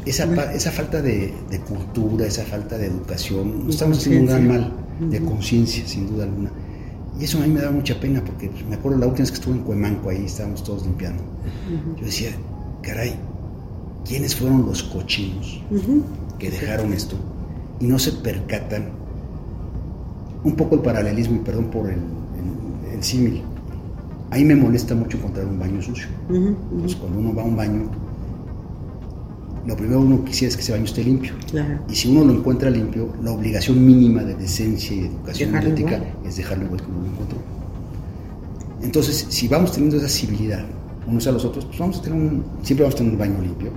Esa, 0.06 0.52
esa 0.52 0.70
falta 0.70 1.00
de, 1.00 1.32
cultura, 1.66 2.26
esa 2.26 2.44
falta 2.44 2.76
de 2.76 2.86
educación, 2.86 3.64
nos 3.64 3.74
estamos 3.74 3.98
haciendo 3.98 4.20
un 4.20 4.26
gran 4.26 4.48
mal 4.48 4.72
de 5.00 5.20
conciencia, 5.20 5.86
sin 5.86 6.06
duda 6.08 6.24
alguna. 6.24 6.50
Y 7.18 7.24
eso 7.24 7.38
a 7.38 7.42
mí 7.42 7.48
me 7.48 7.60
da 7.60 7.70
mucha 7.70 7.98
pena 7.98 8.22
porque 8.24 8.50
me 8.68 8.74
acuerdo 8.74 8.98
la 8.98 9.06
última 9.06 9.22
vez 9.22 9.30
que 9.30 9.36
estuve 9.36 9.54
en 9.54 9.62
Cuemanco, 9.62 10.10
ahí 10.10 10.24
estábamos 10.24 10.62
todos 10.62 10.84
limpiando. 10.84 11.22
Yo 11.96 12.04
decía, 12.04 12.30
caray, 12.82 13.14
¿quiénes 14.04 14.34
fueron 14.36 14.66
los 14.66 14.82
cochinos 14.82 15.62
que 16.38 16.50
dejaron 16.50 16.92
esto 16.92 17.16
y 17.80 17.86
no 17.86 17.98
se 17.98 18.12
percatan? 18.12 18.90
Un 20.42 20.56
poco 20.56 20.74
el 20.74 20.82
paralelismo, 20.82 21.36
y 21.36 21.38
perdón 21.38 21.70
por 21.70 21.88
el, 21.88 22.00
el 22.92 23.02
símil, 23.02 23.42
Ahí 24.34 24.44
me 24.44 24.56
molesta 24.56 24.96
mucho 24.96 25.16
encontrar 25.16 25.46
un 25.46 25.60
baño 25.60 25.80
sucio. 25.80 26.08
Entonces, 26.28 26.96
cuando 26.96 27.20
uno 27.20 27.32
va 27.32 27.42
a 27.42 27.44
un 27.44 27.56
baño, 27.56 27.88
lo 29.66 29.76
primero 29.76 30.00
que 30.00 30.06
uno 30.06 30.24
quisiera 30.24 30.50
es 30.50 30.56
que 30.56 30.62
ese 30.62 30.72
baño 30.72 30.84
esté 30.84 31.02
limpio. 31.02 31.32
Y 31.88 31.94
si 31.94 32.10
uno 32.10 32.24
lo 32.24 32.32
encuentra 32.32 32.70
limpio, 32.70 33.12
la 33.22 33.32
obligación 33.32 33.84
mínima 33.84 34.22
de 34.22 34.34
decencia 34.34 34.94
y 34.94 35.00
educación 35.00 35.54
ética 35.56 36.02
es 36.26 36.36
dejarlo 36.36 36.66
igual 36.66 36.82
uno 36.88 37.00
lo 37.02 37.12
encontró. 37.12 37.38
Entonces, 38.82 39.26
si 39.28 39.48
vamos 39.48 39.72
teniendo 39.72 39.96
esa 39.96 40.08
civilidad 40.08 40.64
unos 41.06 41.26
a 41.26 41.32
los 41.32 41.44
otros, 41.44 41.64
pues 41.66 41.78
vamos 41.78 41.98
a 41.98 42.02
tener 42.02 42.18
un, 42.18 42.44
siempre 42.62 42.84
vamos 42.84 42.94
a 42.94 42.98
tener 42.98 43.12
un 43.12 43.18
baño 43.18 43.40
limpio. 43.40 43.70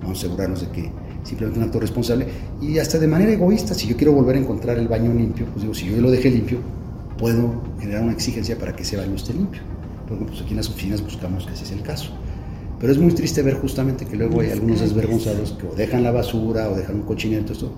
Vamos 0.00 0.18
a 0.18 0.26
asegurarnos 0.26 0.60
de 0.60 0.68
que 0.68 0.90
simplemente 1.24 1.58
un 1.60 1.66
acto 1.66 1.80
responsable. 1.80 2.26
Y 2.60 2.78
hasta 2.78 2.98
de 2.98 3.06
manera 3.06 3.32
egoísta, 3.32 3.74
si 3.74 3.86
yo 3.86 3.96
quiero 3.96 4.12
volver 4.12 4.36
a 4.36 4.38
encontrar 4.38 4.78
el 4.78 4.88
baño 4.88 5.12
limpio, 5.12 5.46
pues 5.46 5.62
digo, 5.62 5.74
si 5.74 5.86
yo 5.86 6.00
lo 6.00 6.10
dejé 6.10 6.30
limpio, 6.30 6.58
puedo 7.18 7.62
generar 7.78 8.02
una 8.02 8.12
exigencia 8.12 8.58
para 8.58 8.74
que 8.74 8.82
ese 8.82 8.96
baño 8.96 9.14
esté 9.14 9.34
limpio 9.34 9.62
porque 10.08 10.24
pues 10.24 10.40
aquí 10.40 10.50
en 10.50 10.56
las 10.56 10.68
oficinas 10.68 11.02
buscamos 11.02 11.46
que 11.46 11.52
ese 11.52 11.64
es 11.64 11.72
el 11.72 11.82
caso. 11.82 12.10
Pero 12.78 12.92
es 12.92 12.98
muy 12.98 13.12
triste 13.12 13.42
ver 13.42 13.54
justamente 13.54 14.04
que 14.04 14.16
luego 14.16 14.40
hay 14.40 14.50
algunos 14.50 14.80
desvergonzados 14.80 15.52
que 15.52 15.66
o 15.66 15.74
dejan 15.74 16.02
la 16.02 16.12
basura 16.12 16.70
o 16.70 16.76
dejan 16.76 16.96
un 16.96 17.02
cochinero, 17.02 17.42
todo 17.44 17.52
esto, 17.54 17.72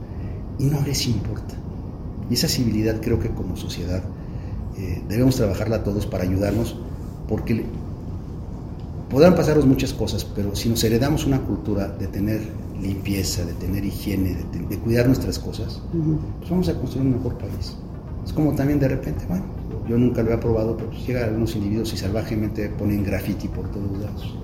y 0.59 0.65
no 0.65 0.81
les 0.83 1.07
importa. 1.07 1.55
Y 2.29 2.35
esa 2.35 2.49
civilidad 2.49 3.01
creo 3.01 3.21
que 3.21 3.29
como 3.31 3.57
sociedad 3.57 4.03
eh, 4.77 5.03
debemos 5.09 5.37
trabajarla 5.37 5.85
todos 5.85 6.07
para 6.07 6.25
ayudarnos, 6.25 6.77
porque 7.29 7.65
podrán 9.09 9.37
pasarnos 9.37 9.67
muchas 9.67 9.93
cosas, 9.93 10.25
pero 10.25 10.55
si 10.57 10.69
nos 10.69 10.83
heredamos 10.83 11.27
una 11.27 11.41
cultura 11.43 11.89
de 11.89 12.09
tener 12.09 12.41
limpieza, 12.81 13.45
de 13.45 13.55
tener 13.55 13.85
higiene, 13.85 14.37
de, 14.53 14.79
cuidar 14.79 15.07
nuestras 15.07 15.39
cosas, 15.39 15.81
pues 16.39 16.51
vamos 16.51 16.69
a 16.69 16.75
construir 16.75 17.07
un 17.07 17.15
mejor 17.15 17.39
país. 17.39 17.77
Es 18.25 18.33
como 18.33 18.55
también 18.55 18.79
de 18.79 18.89
repente, 18.89 19.25
bueno, 19.27 19.45
yo 19.89 19.97
nunca 19.97 20.23
lo 20.23 20.31
he 20.31 20.35
aprobado, 20.35 20.77
pero 20.77 20.91
pues 20.91 21.07
llegan 21.07 21.25
algunos 21.25 21.55
individuos 21.57 21.93
y 21.95 21.97
salvajemente 21.97 22.69
ponen 22.69 23.05
graffiti 23.05 23.49
por 23.49 23.71
todos 23.71 23.99
lados. 23.99 24.37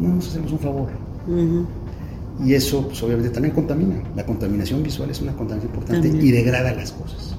No 0.00 0.14
nos 0.14 0.28
hacemos 0.28 0.52
un 0.52 0.58
favor. 0.58 0.88
Y 2.44 2.54
eso, 2.54 2.86
pues 2.86 3.02
obviamente 3.02 3.30
también 3.30 3.54
contamina. 3.54 4.02
La 4.16 4.24
contaminación 4.24 4.82
visual 4.82 5.10
es 5.10 5.20
una 5.20 5.32
contaminación 5.32 5.74
importante 5.74 6.08
y 6.08 6.30
degrada 6.30 6.72
las 6.72 6.92
cosas. 6.92 7.36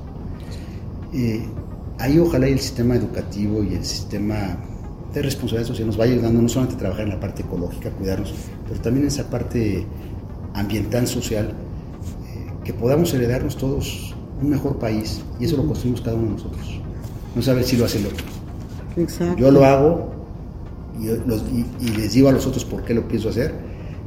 Eh, 1.13 1.43
ahí 1.97 2.19
ojalá 2.19 2.47
el 2.47 2.59
sistema 2.59 2.95
educativo 2.95 3.63
y 3.63 3.73
el 3.73 3.83
sistema 3.83 4.57
de 5.13 5.21
responsabilidad 5.21 5.67
social 5.67 5.87
nos 5.87 5.97
vaya 5.97 6.13
ayudando 6.13 6.41
no 6.41 6.47
solamente 6.47 6.75
a 6.75 6.79
trabajar 6.79 7.05
en 7.05 7.09
la 7.09 7.19
parte 7.19 7.41
ecológica, 7.41 7.89
cuidarnos, 7.91 8.33
pero 8.67 8.79
también 8.79 9.03
en 9.03 9.07
esa 9.09 9.29
parte 9.29 9.85
ambiental, 10.53 11.07
social, 11.07 11.47
eh, 11.47 12.51
que 12.63 12.73
podamos 12.73 13.13
heredarnos 13.13 13.57
todos 13.57 14.15
un 14.41 14.49
mejor 14.49 14.77
país 14.77 15.21
y 15.39 15.45
eso 15.45 15.57
lo 15.57 15.65
construimos 15.65 16.01
cada 16.01 16.15
uno 16.15 16.27
de 16.27 16.33
nosotros. 16.33 16.79
No 17.35 17.41
saber 17.41 17.63
si 17.63 17.75
lo 17.75 17.85
hace 17.85 17.99
el 17.99 18.05
otro. 18.07 18.25
Yo 19.37 19.51
lo 19.51 19.65
hago 19.65 20.20
y, 20.99 21.89
les 21.97 22.13
digo 22.13 22.29
a 22.29 22.31
los 22.31 22.45
otros 22.45 22.65
por 22.65 22.83
qué 22.83 22.93
lo 22.93 23.07
pienso 23.07 23.29
hacer 23.29 23.53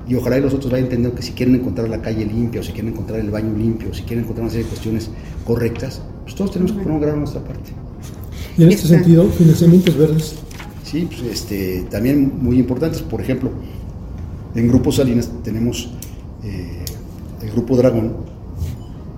y 0.06 0.14
ojalá 0.14 0.38
y 0.38 0.42
los 0.42 0.52
otros 0.52 0.70
vayan 0.70 0.84
entendiendo 0.84 1.16
que 1.16 1.22
si 1.22 1.32
quieren 1.32 1.54
encontrar 1.54 1.88
la 1.88 2.02
calle 2.02 2.26
limpia 2.26 2.60
o 2.60 2.64
si 2.64 2.72
quieren 2.72 2.92
encontrar 2.92 3.20
el 3.20 3.30
baño 3.30 3.56
limpio 3.56 3.90
o 3.90 3.94
si 3.94 4.02
quieren 4.02 4.24
encontrar 4.24 4.44
una 4.44 4.50
serie 4.50 4.64
de 4.64 4.70
cuestiones 4.70 5.10
correctas, 5.46 6.02
pues 6.22 6.34
todos 6.34 6.52
tenemos 6.52 6.72
que 6.72 6.78
poner 6.78 6.92
un 6.92 7.00
grano 7.00 7.18
nuestra 7.18 7.42
parte. 7.42 7.72
Y 8.56 8.64
en 8.64 8.70
este 8.70 8.86
sentido, 8.86 9.24
financiamientos 9.30 9.96
verdes. 9.96 10.34
Sí, 10.84 11.08
pues 11.08 11.22
este, 11.22 11.86
también 11.90 12.32
muy 12.40 12.58
importantes. 12.58 13.02
Por 13.02 13.20
ejemplo, 13.20 13.50
en 14.54 14.68
Grupo 14.68 14.92
Salinas 14.92 15.30
tenemos 15.42 15.90
eh, 16.44 16.84
el 17.42 17.50
Grupo 17.50 17.76
Dragón, 17.76 18.16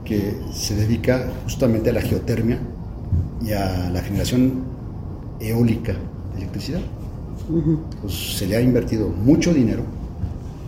que 0.04 0.36
se 0.54 0.76
dedica 0.76 1.32
justamente 1.44 1.90
a 1.90 1.92
la 1.92 2.00
geotermia 2.00 2.60
y 3.44 3.52
a 3.52 3.90
la 3.90 4.00
generación 4.02 4.62
eólica 5.40 5.94
de 6.32 6.38
electricidad. 6.38 6.80
Pues 8.00 8.36
se 8.38 8.46
le 8.46 8.56
ha 8.56 8.60
invertido 8.60 9.08
mucho 9.08 9.54
dinero 9.54 9.82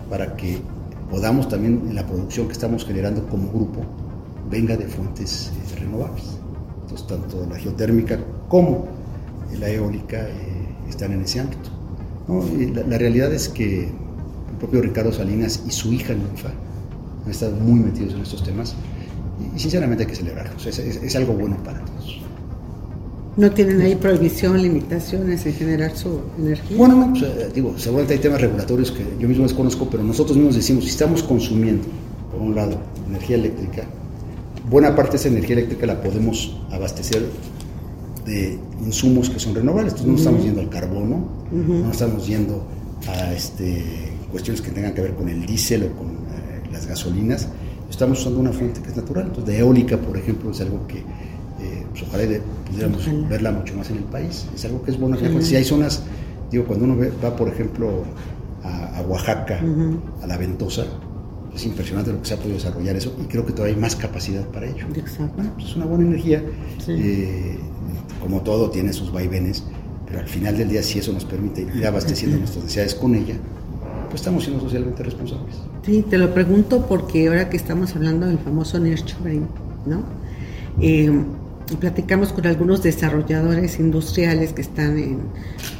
para 0.09 0.37
que 0.37 0.59
podamos 1.11 1.49
también 1.49 1.83
en 1.89 1.95
la 1.95 2.07
producción 2.07 2.47
que 2.47 2.53
estamos 2.53 2.85
generando 2.85 3.27
como 3.27 3.49
grupo 3.51 3.81
venga 4.51 4.77
de 4.77 4.87
fuentes 4.87 5.51
eh, 5.55 5.79
renovables. 5.81 6.39
Entonces, 6.83 7.07
tanto 7.07 7.47
la 7.51 7.59
geotérmica 7.59 8.19
como 8.49 8.87
la 9.59 9.69
eólica 9.69 10.29
eh, 10.29 10.69
están 10.89 11.13
en 11.13 11.23
ese 11.23 11.41
ámbito. 11.41 11.71
la, 12.89 12.99
realidad 12.99 13.33
es 13.33 13.49
que 13.49 13.85
el 13.85 14.57
propio 14.59 14.83
Ricardo 14.83 15.13
Salinas 15.13 15.63
y 15.67 15.71
su 15.71 15.93
hija 15.93 16.15
Ninfa 16.15 16.51
han 17.25 17.31
estado 17.31 17.57
muy 17.57 17.81
metidos 17.81 18.15
en 18.15 18.21
estos 18.21 18.43
temas 18.43 18.75
y, 19.55 19.59
sinceramente 19.59 20.05
hay 20.05 20.11
que 20.11 20.17
celebrarlo. 20.17 20.57
es, 20.59 21.17
algo 21.17 21.35
bueno 21.35 21.57
para 21.63 21.85
todos. 21.85 22.21
¿No 23.39 23.53
tienen 23.53 23.81
ahí 23.81 23.95
prohibición, 23.95 24.61
limitaciones 24.61 25.47
en 25.47 25.55
generar 25.55 25.97
su 25.97 26.23
energía? 26.37 26.77
Bueno, 26.77 26.97
no, 26.97 27.11
pues, 27.11 27.23
eh, 27.23 27.49
digo, 27.55 27.73
seguramente 27.79 28.15
hay 28.15 28.19
temas 28.19 28.41
regulatorios 28.41 28.91
que 28.91 29.05
yo 29.17 29.29
mismo 29.29 29.45
desconozco, 29.45 29.89
pero 29.89 30.03
nosotros 30.03 30.37
mismos 30.37 30.57
decimos, 30.57 30.83
si 30.83 30.91
estamos 30.91 31.23
consumiendo, 31.23 31.85
por 32.33 32.43
un 32.43 32.57
lado, 32.57 32.77
energía 33.09 33.37
eléctrica, 33.37 33.85
buena 34.69 34.97
parte 34.97 35.13
de 35.13 35.17
esa 35.19 35.29
energía 35.29 35.55
eléctrica 35.55 35.87
la 35.87 36.03
podemos 36.03 36.57
abastecer 36.73 37.27
de 38.27 38.59
insumos 38.85 39.31
que 39.31 39.39
son 39.39 39.55
renovables. 39.55 39.93
Entonces 39.93 40.11
no 40.11 40.19
estamos 40.19 40.43
yendo 40.43 40.61
al 40.61 40.69
carbono, 40.69 41.29
no 41.53 41.93
estamos 41.93 42.27
yendo 42.27 42.67
a 43.07 43.33
este, 43.33 43.85
cuestiones 44.33 44.61
que 44.61 44.73
tengan 44.73 44.95
que 44.95 45.03
ver 45.03 45.15
con 45.15 45.29
el 45.29 45.47
diésel 45.47 45.85
o 45.85 45.97
con 45.97 46.09
eh, 46.09 46.69
las 46.73 46.89
gasolinas. 46.89 47.47
Estamos 47.89 48.19
usando 48.19 48.41
una 48.41 48.51
fuente 48.51 48.83
que 48.83 48.89
es 48.89 48.97
natural. 48.97 49.27
Entonces, 49.29 49.55
de 49.55 49.61
eólica, 49.61 49.97
por 49.97 50.17
ejemplo, 50.17 50.51
es 50.51 50.61
algo 50.61 50.89
que 50.89 51.05
pues, 51.99 52.09
ojalá 52.09 52.41
pudiéramos 52.67 53.29
verla 53.29 53.53
mucho 53.53 53.75
más 53.77 53.91
en 53.91 53.99
el 53.99 54.05
país. 54.05 54.47
Es 54.55 54.65
algo 54.65 54.83
que 54.83 54.91
es 54.91 54.99
bueno. 54.99 55.17
Si 55.41 55.57
hay 55.57 55.65
zonas, 55.65 56.03
digo, 56.51 56.65
cuando 56.65 56.85
uno 56.85 56.97
va, 57.23 57.37
por 57.37 57.49
ejemplo, 57.49 58.05
a, 58.63 59.03
Oaxaca, 59.03 59.61
a 60.23 60.27
la 60.27 60.37
Ventosa, 60.37 60.85
es 61.55 61.65
impresionante 61.67 62.13
lo 62.13 62.21
que 62.21 62.29
se 62.29 62.35
ha 62.35 62.37
podido 62.37 62.55
desarrollar 62.55 62.97
eso 62.97 63.17
y 63.21 63.25
creo 63.27 63.45
que 63.45 63.53
todavía 63.53 63.75
hay 63.75 63.81
más 63.81 63.97
capacidad 63.97 64.47
para 64.47 64.67
ello. 64.67 64.87
Bueno, 65.35 65.53
pues 65.55 65.69
es 65.69 65.77
una 65.77 65.87
buena 65.87 66.05
energía. 66.05 66.43
Eh, 66.87 67.59
como 68.21 68.43
todo 68.43 68.71
tiene 68.71 68.93
sus 68.93 69.13
vaivenes, 69.13 69.65
pero 70.07 70.21
al 70.21 70.27
final 70.27 70.57
del 70.57 70.69
día 70.69 70.83
si 70.83 70.99
eso 70.99 71.13
nos 71.13 71.25
permite 71.25 71.63
ir 71.63 71.87
abasteciendo 71.87 72.39
nuestras 72.39 72.65
necesidades 72.65 72.95
con 72.95 73.15
ella, 73.15 73.37
pues 74.09 74.21
estamos 74.21 74.45
siendo 74.45 74.63
socialmente 74.63 75.03
responsables. 75.03 75.57
Sí, 75.85 76.05
te 76.09 76.19
lo 76.19 76.33
pregunto 76.33 76.87
porque 76.87 77.29
ahora 77.29 77.49
que 77.49 77.57
estamos 77.57 77.95
hablando 77.97 78.27
del 78.27 78.39
famoso 78.39 78.79
nearshoring, 78.79 79.47
¿no? 79.87 80.03
Eh, 80.81 81.11
platicamos 81.77 82.33
con 82.33 82.47
algunos 82.47 82.83
desarrolladores 82.83 83.79
industriales 83.79 84.53
que 84.53 84.63
están 84.63 84.99
en 84.99 85.21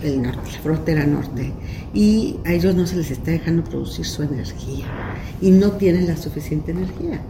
el 0.03 0.23
norte, 0.23 0.53
la 0.53 0.59
frontera 0.61 1.07
norte, 1.07 1.53
y 1.95 2.37
a 2.45 2.53
ellos 2.53 2.75
no 2.75 2.87
se 2.87 2.97
les 2.97 3.11
está 3.11 3.31
dejando 3.31 3.65
producir 3.65 4.05
su 4.05 4.23
energía 4.23 4.87
y 5.41 5.51
no 5.51 5.73
tienen 5.73 6.07
la 6.07 6.17
suficiente 6.17 6.73
energía 6.73 7.21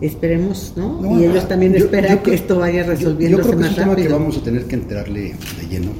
esperemos, 0.00 0.74
¿no? 0.76 1.18
y 1.18 1.24
ellos 1.24 1.48
también 1.48 1.74
esperan 1.74 2.18
que 2.18 2.34
esto 2.34 2.58
vaya 2.58 2.82
resolviendo. 2.82 3.38
Yo, 3.38 3.44
creo 3.44 3.58
que 3.58 3.64
es 3.64 3.70
un 3.70 3.76
tema 3.76 3.96
que 3.96 4.08
vamos 4.08 4.36
a 4.36 4.42
tener 4.42 4.64
que 4.66 4.74
entrarle 4.74 5.34
de 5.58 5.68
lleno. 5.68 5.92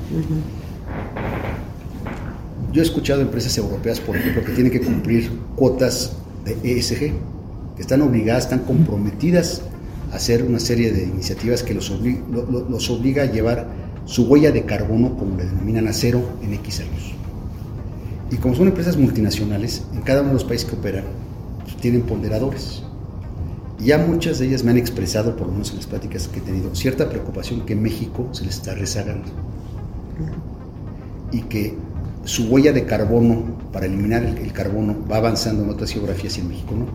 Yo 2.73 2.83
he 2.83 2.85
escuchado 2.85 3.23
empresas 3.23 3.57
europeas, 3.57 4.01
por 4.01 4.17
ejemplo, 4.17 4.45
que 4.45 4.53
tienen 4.53 4.71
que 4.71 4.81
cumplir 4.81 5.31
cuotas 5.55 6.13
de 6.45 6.79
ESG, 6.79 6.99
que 6.99 7.81
están 7.81 8.03
obligadas, 8.03 8.45
están 8.45 8.61
comprometidas 8.61 9.63
hacer 10.17 10.43
una 10.43 10.59
serie 10.59 10.93
de 10.93 11.05
iniciativas 11.05 11.63
que 11.63 11.75
los, 11.75 11.91
los 11.91 12.91
obliga 12.91 13.25
a 13.25 13.27
llevar 13.27 13.69
su 14.05 14.25
huella 14.25 14.53
de 14.53 14.65
carbono, 14.65 15.17
como 15.17 15.37
le 15.37 15.45
denominan, 15.45 15.89
a 15.89 15.93
cero 15.93 16.23
en 16.43 16.55
X 16.55 16.81
años. 16.81 17.15
Y 18.31 18.37
como 18.37 18.55
son 18.55 18.69
empresas 18.69 18.97
multinacionales, 18.97 19.85
en 19.95 20.03
cada 20.03 20.21
uno 20.21 20.31
de 20.31 20.35
los 20.35 20.45
países 20.45 20.69
que 20.69 20.77
operan, 20.77 21.05
pues, 21.65 21.77
tienen 21.77 22.03
ponderadores 22.03 22.83
ya 23.79 23.99
muchas 23.99 24.39
de 24.39 24.47
ellas 24.47 24.65
me 24.65 24.71
han 24.71 24.79
expresado, 24.79 25.37
por 25.37 25.47
lo 25.49 25.53
menos 25.53 25.71
en 25.71 25.77
las 25.77 25.87
pláticas 25.87 26.29
que 26.29 26.39
he 26.39 26.43
tenido, 26.43 26.75
cierta 26.75 27.09
preocupación 27.09 27.67
que 27.67 27.77
México 27.77 28.29
se 28.33 28.45
les 28.45 28.57
está 28.57 28.75
rezagando 28.75 29.29
y 31.31 31.43
que 31.43 31.75
su 32.25 32.45
huella 32.45 32.73
de 32.73 32.85
carbono 32.87 33.57
para 33.73 33.87
eliminar 33.87 34.25
el, 34.25 34.53
carbono 34.53 34.97
va 35.11 35.19
avanzando 35.19 35.65
en 35.65 35.71
otras 35.71 35.91
geografías 35.91 36.39
y 36.39 36.41
en 36.41 36.49
México 36.49 36.75
no. 36.75 36.87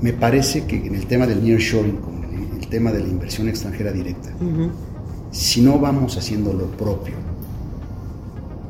Me 0.00 0.12
parece 0.12 0.64
que 0.64 0.76
en 0.76 0.94
el 0.94 1.06
tema 1.06 1.26
del 1.26 1.42
nearshoring, 1.42 1.96
como 1.96 2.17
el, 2.17 2.17
el 2.17 2.17
tema 2.68 2.92
de 2.92 3.00
la 3.00 3.08
inversión 3.08 3.48
extranjera 3.48 3.92
directa, 3.92 4.30
si 5.30 5.60
no 5.60 5.78
vamos 5.78 6.16
haciendo 6.16 6.52
lo 6.52 6.66
propio 6.66 7.14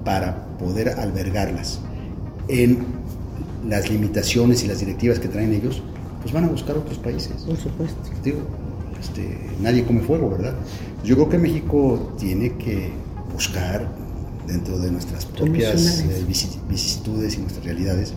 para 0.05 0.47
poder 0.59 0.91
albergarlas 0.91 1.81
en 2.49 2.79
las 3.69 3.91
limitaciones 3.91 4.65
y 4.65 4.69
las 4.69 4.81
directivas 4.81 5.19
que 5.19 5.29
traen 5.29 5.53
ellos, 5.53 5.83
pues 6.23 6.33
van 6.33 6.45
a 6.45 6.49
buscar 6.49 6.77
otros 6.77 6.99
países. 6.99 7.43
Por 7.43 7.57
supuesto. 7.57 7.97
Digo, 8.25 8.39
este, 9.01 9.39
nadie 9.61 9.85
come 9.85 10.01
fuego, 10.01 10.31
¿verdad? 10.31 10.55
Yo 11.05 11.15
creo 11.17 11.29
que 11.29 11.39
México 11.39 12.15
tiene 12.19 12.57
que 12.57 12.91
buscar 13.33 13.87
dentro 14.47 14.79
de 14.79 14.91
nuestras 14.91 15.27
propias 15.27 16.01
eh, 16.01 16.25
vicisitudes 16.27 17.37
y 17.37 17.39
nuestras 17.39 17.65
realidades 17.65 18.15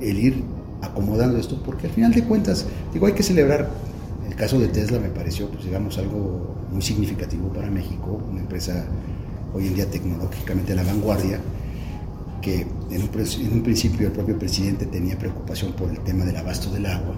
el 0.00 0.18
ir 0.18 0.44
acomodando 0.82 1.38
esto, 1.38 1.60
porque 1.64 1.86
al 1.88 1.92
final 1.92 2.12
de 2.12 2.24
cuentas, 2.24 2.66
digo, 2.92 3.06
hay 3.06 3.12
que 3.12 3.22
celebrar. 3.22 3.70
El 4.26 4.34
caso 4.34 4.58
de 4.58 4.68
Tesla 4.68 4.98
me 4.98 5.08
pareció, 5.08 5.48
pues 5.48 5.64
digamos, 5.64 5.98
algo 5.98 6.56
muy 6.72 6.82
significativo 6.82 7.48
para 7.52 7.70
México, 7.70 8.20
una 8.30 8.40
empresa 8.40 8.86
hoy 9.52 9.68
en 9.68 9.74
día 9.74 9.86
tecnológicamente 9.90 10.72
a 10.72 10.76
la 10.76 10.82
vanguardia, 10.82 11.40
que 12.42 12.66
en 12.90 13.02
un, 13.02 13.10
en 13.10 13.52
un, 13.52 13.62
principio 13.62 14.06
el 14.06 14.12
propio 14.12 14.38
presidente 14.38 14.86
tenía 14.86 15.16
preocupación 15.18 15.72
por 15.72 15.90
el 15.90 16.00
tema 16.00 16.24
del 16.24 16.36
abasto 16.36 16.70
del 16.70 16.86
agua, 16.86 17.14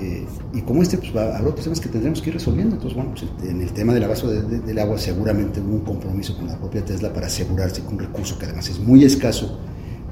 eh, 0.00 0.24
y 0.54 0.60
como 0.62 0.82
este, 0.82 0.96
pues 0.98 1.10
habrá 1.10 1.42
otros 1.42 1.64
temas 1.64 1.80
que 1.80 1.88
tendremos 1.88 2.22
que 2.22 2.30
ir 2.30 2.34
resolviendo. 2.34 2.76
Entonces, 2.76 2.96
bueno, 2.96 3.12
pues, 3.12 3.50
en 3.50 3.60
el 3.60 3.72
tema 3.72 3.92
del 3.94 4.04
abasto 4.04 4.28
del 4.30 4.78
agua 4.78 4.98
seguramente 4.98 5.60
hubo 5.60 5.74
un 5.74 5.80
compromiso 5.80 6.36
con 6.36 6.46
la 6.46 6.56
propia 6.56 6.84
Tesla 6.84 7.12
para 7.12 7.26
asegurarse 7.26 7.82
que 7.82 7.88
un 7.88 7.98
recurso 7.98 8.38
que 8.38 8.44
además 8.44 8.68
es 8.68 8.78
muy 8.78 9.04
escaso 9.04 9.58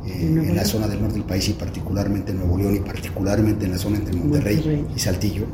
eh, 0.07 0.23
en 0.23 0.57
la 0.57 0.65
zona 0.65 0.89
del 0.89 1.01
norte 1.01 1.15
del 1.15 1.25
país 1.25 1.49
y 1.49 1.53
particularmente 1.53 2.33
en 2.33 2.39
Nuevo 2.39 2.59
León 2.59 2.77
y 2.77 2.81
particularmente 2.81 3.65
en 3.65 3.73
la 3.73 3.79
zona 3.79 3.99
entre 3.99 4.17
Monterrey, 4.17 4.87
y 4.95 4.99
Saltillo, 4.99 5.45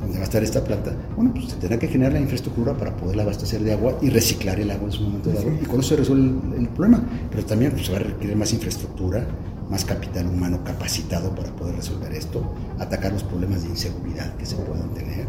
donde 0.00 0.16
va 0.16 0.22
a 0.22 0.24
estar 0.24 0.42
esta 0.42 0.62
planta, 0.62 0.92
bueno, 1.16 1.32
pues 1.34 1.46
se 1.50 1.56
tendrá 1.56 1.78
que 1.78 1.88
generar 1.88 2.12
la 2.12 2.20
infraestructura 2.20 2.76
para 2.76 2.96
poder 2.96 3.20
abastecer 3.20 3.62
de 3.62 3.72
agua 3.72 3.98
y 4.00 4.10
reciclar 4.10 4.60
el 4.60 4.70
agua 4.70 4.86
en 4.86 4.92
su 4.92 5.02
momento 5.02 5.30
dado. 5.30 5.50
Y 5.60 5.64
con 5.66 5.80
eso 5.80 5.90
se 5.90 5.96
resuelve 5.96 6.56
el, 6.56 6.68
problema. 6.68 7.02
Pero 7.30 7.44
también 7.44 7.72
pues, 7.72 7.86
se 7.86 7.92
va 7.92 7.98
a 7.98 8.02
requerir 8.02 8.36
más 8.36 8.52
infraestructura, 8.52 9.26
más 9.68 9.84
capital 9.84 10.26
humano 10.28 10.62
capacitado 10.64 11.34
para 11.34 11.54
poder 11.54 11.76
resolver 11.76 12.12
esto, 12.12 12.42
atacar 12.78 13.12
los 13.12 13.24
problemas 13.24 13.62
de 13.62 13.70
inseguridad 13.70 14.34
que 14.36 14.46
se 14.46 14.56
puedan 14.56 14.94
tener, 14.94 15.26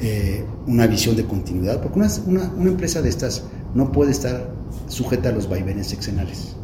eh, 0.00 0.44
una 0.66 0.86
visión 0.86 1.14
de 1.16 1.24
continuidad, 1.24 1.82
porque 1.82 1.98
una, 1.98 2.08
una, 2.56 2.70
empresa 2.70 3.02
de 3.02 3.10
estas 3.10 3.44
no 3.74 3.92
puede 3.92 4.12
estar 4.12 4.50
sujeta 4.88 5.28
a 5.28 5.32
los 5.32 5.48
vaivenes 5.48 5.88
sexenales. 5.88 6.56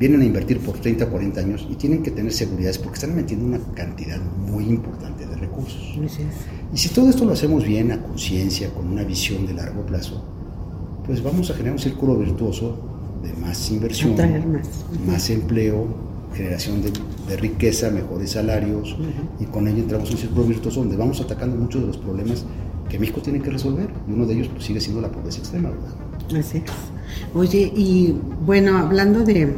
Vienen 0.00 0.22
a 0.22 0.24
invertir 0.24 0.58
por 0.60 0.78
30, 0.78 1.06
40 1.06 1.40
años 1.40 1.66
y 1.70 1.74
tienen 1.74 2.02
que 2.02 2.10
tener 2.10 2.32
seguridades 2.32 2.78
porque 2.78 2.94
están 2.94 3.14
metiendo 3.14 3.44
una 3.44 3.58
cantidad 3.74 4.18
muy 4.18 4.64
importante 4.64 5.26
de 5.26 5.36
recursos. 5.36 5.98
Y 6.72 6.78
si 6.78 6.88
todo 6.88 7.10
esto 7.10 7.26
lo 7.26 7.34
hacemos 7.34 7.64
bien, 7.64 7.92
a 7.92 8.02
conciencia, 8.02 8.70
con 8.70 8.86
una 8.86 9.04
visión 9.04 9.46
de 9.46 9.52
largo 9.52 9.84
plazo, 9.84 10.24
pues 11.04 11.22
vamos 11.22 11.50
a 11.50 11.52
generar 11.52 11.74
un 11.74 11.78
círculo 11.78 12.16
virtuoso 12.16 12.78
de 13.22 13.34
más 13.34 13.70
inversión, 13.70 14.16
más. 15.06 15.28
empleo, 15.28 15.86
generación 16.34 16.80
de, 16.82 17.36
riqueza, 17.36 17.90
mejores 17.90 18.30
salarios, 18.30 18.96
y 19.38 19.44
con 19.44 19.68
ello 19.68 19.78
entramos 19.78 20.08
en 20.08 20.14
un 20.14 20.20
círculo 20.20 20.46
virtuoso 20.46 20.80
donde 20.80 20.96
vamos 20.96 21.20
atacando 21.20 21.56
muchos 21.56 21.82
de 21.82 21.86
los 21.88 21.98
problemas 21.98 22.46
que 22.88 22.98
México 22.98 23.20
tiene 23.20 23.40
que 23.40 23.50
resolver, 23.50 23.90
y 24.08 24.12
uno 24.12 24.24
de 24.24 24.34
ellos 24.34 24.48
pues, 24.48 24.64
sigue 24.64 24.80
siendo 24.80 25.02
la 25.02 25.12
pobreza 25.12 25.38
extrema, 25.40 25.68
¿verdad? 25.68 26.40
Así 26.40 26.58
es. 26.58 26.64
Oye, 27.34 27.72
y 27.76 28.16
bueno, 28.46 28.78
hablando 28.78 29.22
de, 29.24 29.52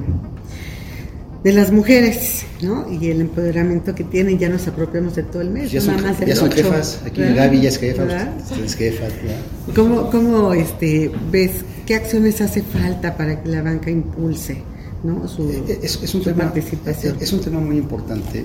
de 1.44 1.52
las 1.52 1.72
mujeres, 1.72 2.44
¿no? 2.62 2.86
Y 2.90 3.10
el 3.10 3.20
empoderamiento 3.20 3.94
que 3.94 4.04
tienen, 4.04 4.38
ya 4.38 4.48
nos 4.48 4.68
apropiamos 4.68 5.16
de 5.16 5.24
todo 5.24 5.42
el 5.42 5.50
mes. 5.50 5.72
Ya 5.72 5.80
son, 5.80 5.96
ya 6.24 6.36
son 6.36 6.50
jefas, 6.52 7.00
aquí 7.04 7.20
Gaby 7.20 7.60
ya 7.62 7.68
es 7.68 7.78
jefa, 7.78 8.04
es 8.64 8.74
jefa. 8.76 9.04
¿Cómo, 9.74 10.10
¿Cómo 10.10 10.52
este, 10.54 11.10
ves 11.30 11.64
qué 11.84 11.96
acciones 11.96 12.40
hace 12.40 12.62
falta 12.62 13.16
para 13.16 13.42
que 13.42 13.48
la 13.48 13.62
banca 13.62 13.90
impulse 13.90 14.62
¿no? 15.02 15.26
su, 15.26 15.50
eh, 15.50 15.80
es, 15.82 16.14
un 16.14 16.22
tema, 16.22 16.44
participación? 16.44 17.16
Es 17.20 17.32
un 17.32 17.40
tema 17.40 17.58
muy 17.58 17.76
importante 17.76 18.44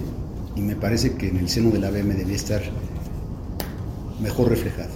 y 0.56 0.62
me 0.62 0.76
parece 0.76 1.14
que 1.14 1.30
en 1.30 1.38
el 1.38 1.50
seno 1.50 1.70
de 1.70 1.80
la 1.80 1.90
ABM 1.90 2.16
debía 2.16 2.36
estar 2.36 2.64
mejor 4.22 4.50
reflejado. 4.50 4.90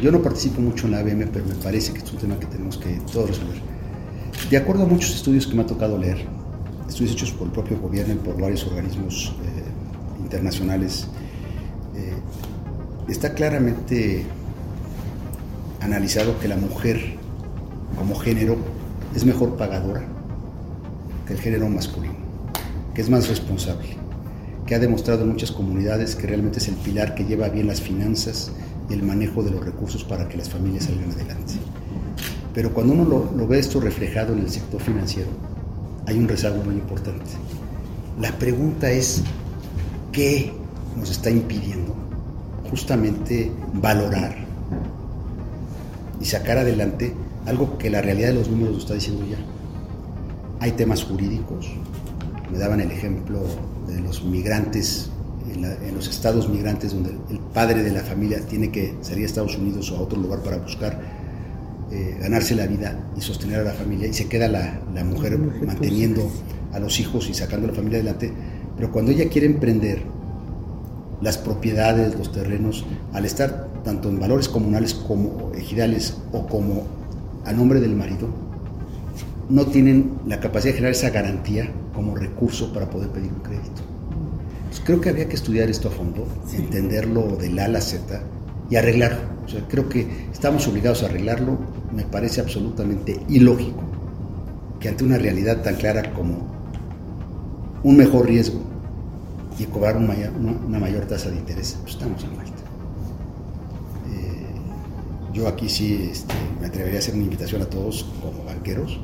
Yo 0.00 0.12
no 0.12 0.22
participo 0.22 0.60
mucho 0.60 0.86
en 0.86 0.92
la 0.92 0.98
ABM, 1.00 1.28
pero 1.32 1.44
me 1.46 1.54
parece 1.54 1.92
que 1.92 1.98
es 1.98 2.12
un 2.12 2.18
tema 2.18 2.38
que 2.38 2.46
tenemos 2.46 2.76
que 2.76 3.00
todos 3.12 3.30
resolver. 3.30 3.56
De 4.50 4.56
acuerdo 4.56 4.84
a 4.84 4.86
muchos 4.86 5.16
estudios 5.16 5.46
que 5.46 5.54
me 5.54 5.62
ha 5.62 5.66
tocado 5.66 5.98
leer, 5.98 6.18
estudios 6.88 7.12
hechos 7.12 7.30
por 7.32 7.46
el 7.48 7.52
propio 7.52 7.78
gobierno 7.78 8.14
y 8.14 8.16
por 8.16 8.40
varios 8.40 8.66
organismos 8.66 9.34
eh, 9.44 10.22
internacionales, 10.22 11.08
eh, 11.94 12.12
está 13.08 13.34
claramente 13.34 14.24
analizado 15.80 16.38
que 16.38 16.48
la 16.48 16.56
mujer 16.56 17.16
como 17.96 18.14
género 18.16 18.56
es 19.14 19.24
mejor 19.24 19.56
pagadora 19.56 20.04
que 21.26 21.32
el 21.32 21.40
género 21.40 21.68
masculino, 21.68 22.14
que 22.94 23.00
es 23.00 23.10
más 23.10 23.28
responsable, 23.28 23.96
que 24.66 24.74
ha 24.74 24.78
demostrado 24.78 25.22
en 25.22 25.30
muchas 25.30 25.50
comunidades 25.50 26.14
que 26.14 26.26
realmente 26.26 26.58
es 26.58 26.68
el 26.68 26.74
pilar 26.76 27.14
que 27.14 27.24
lleva 27.24 27.48
bien 27.48 27.66
las 27.66 27.80
finanzas 27.80 28.52
y 28.88 28.92
el 28.92 29.02
manejo 29.02 29.42
de 29.42 29.50
los 29.50 29.64
recursos 29.64 30.04
para 30.04 30.28
que 30.28 30.36
las 30.36 30.48
familias 30.48 30.84
salgan 30.84 31.10
adelante. 31.10 31.54
Pero 32.54 32.72
cuando 32.72 32.94
uno 32.94 33.04
lo, 33.04 33.32
lo 33.36 33.46
ve 33.46 33.58
esto 33.58 33.80
reflejado 33.80 34.32
en 34.32 34.40
el 34.40 34.50
sector 34.50 34.80
financiero, 34.80 35.28
hay 36.06 36.18
un 36.18 36.28
rezago 36.28 36.62
muy 36.62 36.74
importante. 36.74 37.32
La 38.20 38.32
pregunta 38.38 38.90
es, 38.90 39.22
¿qué 40.12 40.52
nos 40.96 41.10
está 41.10 41.30
impidiendo 41.30 41.94
justamente 42.70 43.50
valorar 43.74 44.36
y 46.20 46.24
sacar 46.24 46.58
adelante 46.58 47.12
algo 47.46 47.76
que 47.76 47.90
la 47.90 48.00
realidad 48.00 48.28
de 48.28 48.34
los 48.34 48.48
números 48.48 48.74
lo 48.74 48.78
está 48.78 48.94
diciendo 48.94 49.26
ya? 49.28 49.38
Hay 50.60 50.72
temas 50.72 51.04
jurídicos, 51.04 51.68
me 52.50 52.58
daban 52.58 52.80
el 52.80 52.90
ejemplo 52.90 53.42
de 53.86 54.00
los 54.00 54.24
migrantes, 54.24 55.10
en, 55.52 55.94
los 55.94 56.08
estados 56.08 56.48
migrantes 56.48 56.92
donde 56.92 57.10
el 57.30 57.38
padre 57.38 57.82
de 57.82 57.90
la 57.90 58.00
familia 58.00 58.40
tiene 58.46 58.70
que 58.70 58.94
salir 59.00 59.24
a 59.24 59.26
Estados 59.26 59.56
Unidos 59.56 59.90
o 59.90 59.96
a 59.96 60.00
otro 60.00 60.18
lugar 60.20 60.40
para 60.40 60.58
buscar 60.58 61.15
eh, 61.92 62.16
ganarse 62.20 62.56
la 62.56 62.66
vida 62.66 62.98
y 63.16 63.20
sostener 63.20 63.60
a 63.60 63.62
la 63.62 63.72
familia 63.72 64.08
y 64.08 64.12
se 64.12 64.26
queda 64.26 64.48
la, 64.48 65.04
mujer 65.04 65.38
manteniendo 65.38 66.28
a 66.72 66.80
los 66.80 66.98
hijos 66.98 67.28
y 67.30 67.34
sacando 67.34 67.68
a 67.68 67.70
la 67.70 67.76
familia 67.76 67.98
adelante, 67.98 68.32
pero 68.76 68.90
cuando 68.90 69.12
ella 69.12 69.28
quiere 69.28 69.46
emprender 69.46 70.02
las 71.20 71.38
propiedades, 71.38 72.18
los 72.18 72.32
terrenos, 72.32 72.84
al 73.12 73.24
estar 73.24 73.68
tanto 73.84 74.08
en 74.08 74.18
valores 74.18 74.48
comunales 74.48 74.94
como 74.94 75.52
ejidales 75.54 76.16
o 76.32 76.48
como 76.48 76.86
a 77.44 77.52
nombre 77.52 77.80
del 77.80 77.94
marido, 77.94 78.28
no 79.48 79.66
tienen 79.66 80.18
la 80.26 80.40
capacidad 80.40 80.72
de 80.72 80.78
generar 80.78 80.92
esa 80.92 81.10
garantía 81.10 81.70
como 81.94 82.16
recurso 82.16 82.72
para 82.72 82.90
poder 82.90 83.10
pedir 83.10 83.30
un 83.32 83.40
crédito. 83.40 83.82
creo 84.84 85.00
que 85.00 85.10
había 85.10 85.28
que 85.28 85.36
estudiar 85.36 85.70
esto 85.70 85.86
a 85.86 85.92
fondo, 85.92 86.26
entenderlo 86.52 87.36
del 87.36 87.58
A 87.60 87.66
a 87.66 87.68
la 87.68 87.80
Z 87.80 88.20
y 88.70 88.76
arreglarlo. 88.76 89.36
O 89.44 89.48
sea, 89.48 89.60
creo 89.68 89.88
que 89.88 90.28
estamos 90.32 90.66
obligados 90.68 91.02
a 91.02 91.06
arreglarlo. 91.06 91.58
Me 91.94 92.04
parece 92.04 92.40
absolutamente 92.40 93.20
ilógico 93.28 93.82
que 94.80 94.88
ante 94.88 95.04
una 95.04 95.18
realidad 95.18 95.62
tan 95.62 95.76
clara 95.76 96.12
como 96.12 96.56
un 97.82 97.96
mejor 97.96 98.26
riesgo 98.26 98.60
y 99.58 99.64
cobrar 99.64 99.96
una, 99.96 100.78
mayor 100.78 101.06
tasa 101.06 101.30
de 101.30 101.36
interés, 101.36 101.78
pues 101.82 101.94
estamos 101.94 102.22
en 102.24 102.30
falta. 102.30 102.62
Eh, 104.10 105.32
yo 105.32 105.48
aquí 105.48 105.68
sí 105.68 106.10
este, 106.10 106.34
me 106.60 106.66
atrevería 106.66 106.98
a 106.98 107.02
hacer 107.02 107.14
una 107.14 107.24
invitación 107.24 107.62
a 107.62 107.66
todos 107.66 108.04
como 108.20 108.44
banqueros 108.44 109.00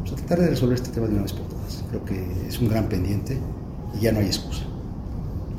pues, 0.00 0.12
a 0.12 0.16
tratar 0.16 0.40
de 0.40 0.48
resolver 0.48 0.76
este 0.76 0.90
tema 0.90 1.06
de 1.06 1.12
una 1.12 1.22
vez 1.22 1.32
por 1.32 1.46
todas. 1.46 1.84
Creo 1.90 2.04
que 2.04 2.48
es 2.48 2.58
un 2.58 2.68
gran 2.68 2.88
pendiente 2.88 3.38
y 3.96 4.00
ya 4.00 4.12
no 4.12 4.18
hay 4.18 4.26
excusa. 4.26 4.64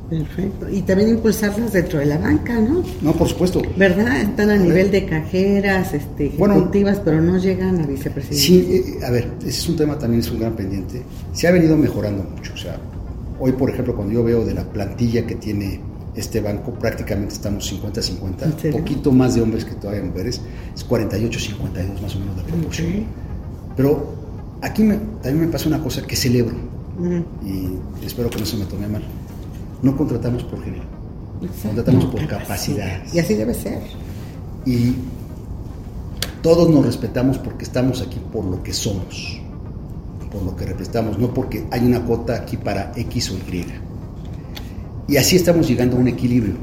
Perfecto. 0.09 0.69
Y 0.69 0.81
también 0.83 1.09
impulsarlas 1.09 1.73
dentro 1.73 1.99
de 1.99 2.05
la 2.05 2.17
banca, 2.17 2.59
¿no? 2.59 2.83
No, 3.01 3.13
por 3.13 3.27
supuesto. 3.27 3.61
¿Verdad? 3.75 4.21
Están 4.21 4.51
a, 4.51 4.57
nivel 4.57 4.91
de 4.91 5.05
cajeras, 5.05 5.93
este, 5.93 6.27
ejecutivas, 6.27 7.01
pero 7.03 7.21
no 7.21 7.37
llegan 7.37 7.81
a 7.81 7.87
vicepresidente. 7.87 8.37
Sí, 8.37 8.97
eh, 8.99 9.05
a 9.05 9.09
ver, 9.09 9.31
ese 9.39 9.49
es 9.49 9.69
un 9.69 9.75
tema 9.75 9.97
también, 9.97 10.21
es 10.21 10.29
un 10.29 10.39
gran 10.39 10.55
pendiente. 10.55 11.01
Se 11.33 11.47
ha 11.47 11.51
venido 11.51 11.75
mejorando 11.75 12.23
mucho. 12.23 12.53
O 12.53 12.57
sea, 12.57 12.77
hoy, 13.39 13.53
por 13.53 13.69
ejemplo, 13.69 13.95
cuando 13.95 14.13
yo 14.13 14.23
veo 14.23 14.45
de 14.45 14.53
la 14.53 14.63
plantilla 14.63 15.25
que 15.25 15.35
tiene 15.35 15.79
este 16.15 16.39
banco, 16.39 16.71
prácticamente 16.73 17.33
estamos 17.33 17.71
50-50, 17.73 18.65
un 18.65 18.79
poquito 18.79 19.11
más 19.11 19.35
de 19.35 19.41
hombres 19.41 19.65
que 19.65 19.73
todavía 19.73 20.03
mujeres, 20.03 20.39
es 20.73 20.87
48-52 20.87 22.01
más 22.01 22.15
o 22.15 22.19
menos 22.19 22.37
la 22.37 22.43
proporción. 22.43 23.05
Pero 23.75 24.13
aquí 24.61 24.83
también 24.83 25.39
me 25.41 25.47
pasa 25.47 25.67
una 25.67 25.81
cosa 25.83 26.03
que 26.03 26.15
celebro, 26.15 26.55
y 27.43 28.05
espero 28.05 28.29
que 28.29 28.39
no 28.39 28.45
se 28.45 28.55
me 28.55 28.65
tome 28.65 28.87
mal 28.87 29.03
no 29.85 29.95
contratamos 29.95 30.43
por 30.43 30.63
género, 30.63 30.83
contratamos 31.61 32.05
por 32.05 32.25
capacidad. 32.27 33.03
Y 33.13 33.19
así 33.19 33.35
debe 33.35 33.53
ser. 33.53 33.81
Y 34.65 34.95
todos 36.41 36.67
nos 36.71 36.83
respetamos 36.83 37.37
porque 37.37 37.65
estamos 37.65 38.01
aquí 38.01 38.19
por 38.33 38.45
lo 38.45 38.63
que 38.63 38.73
somos, 38.73 39.39
por 40.31 40.41
lo 40.41 40.55
que 40.55 40.65
representamos, 40.65 41.19
no 41.19 41.35
porque 41.35 41.67
hay 41.69 41.85
una 41.85 42.03
cuota 42.03 42.33
aquí 42.33 42.57
para 42.57 42.93
X 42.95 43.29
o 43.29 43.35
Y. 43.35 43.65
Y 45.07 45.17
así 45.17 45.35
estamos 45.35 45.67
llegando 45.67 45.97
a 45.97 45.99
un 45.99 46.07
equilibrio, 46.07 46.55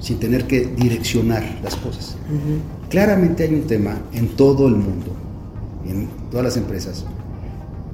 sin 0.00 0.18
tener 0.18 0.48
que 0.48 0.66
direccionar 0.66 1.44
las 1.62 1.76
cosas. 1.76 2.16
Claramente 2.90 3.44
hay 3.44 3.54
un 3.54 3.68
tema 3.68 3.96
en 4.12 4.26
todo 4.30 4.66
el 4.66 4.74
mundo, 4.74 5.12
en 5.88 6.08
todas 6.32 6.46
las 6.46 6.56
empresas, 6.56 7.04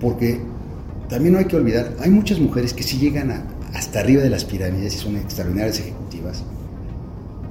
porque 0.01 0.41
también 1.11 1.35
no 1.35 1.41
hay 1.41 1.45
que 1.45 1.57
olvidar, 1.57 1.95
hay 2.01 2.09
muchas 2.09 2.39
mujeres 2.39 2.73
que 2.73 2.83
sí 2.83 2.97
llegan 2.97 3.31
a, 3.31 3.45
hasta 3.75 4.01
arriba 4.01 4.23
de 4.23 4.31
las 4.31 4.45
pirámides 4.45 4.97
y 4.97 4.99
son 4.99 5.17
extraordinarias 5.17 5.81
ejecutivas. 5.81 6.43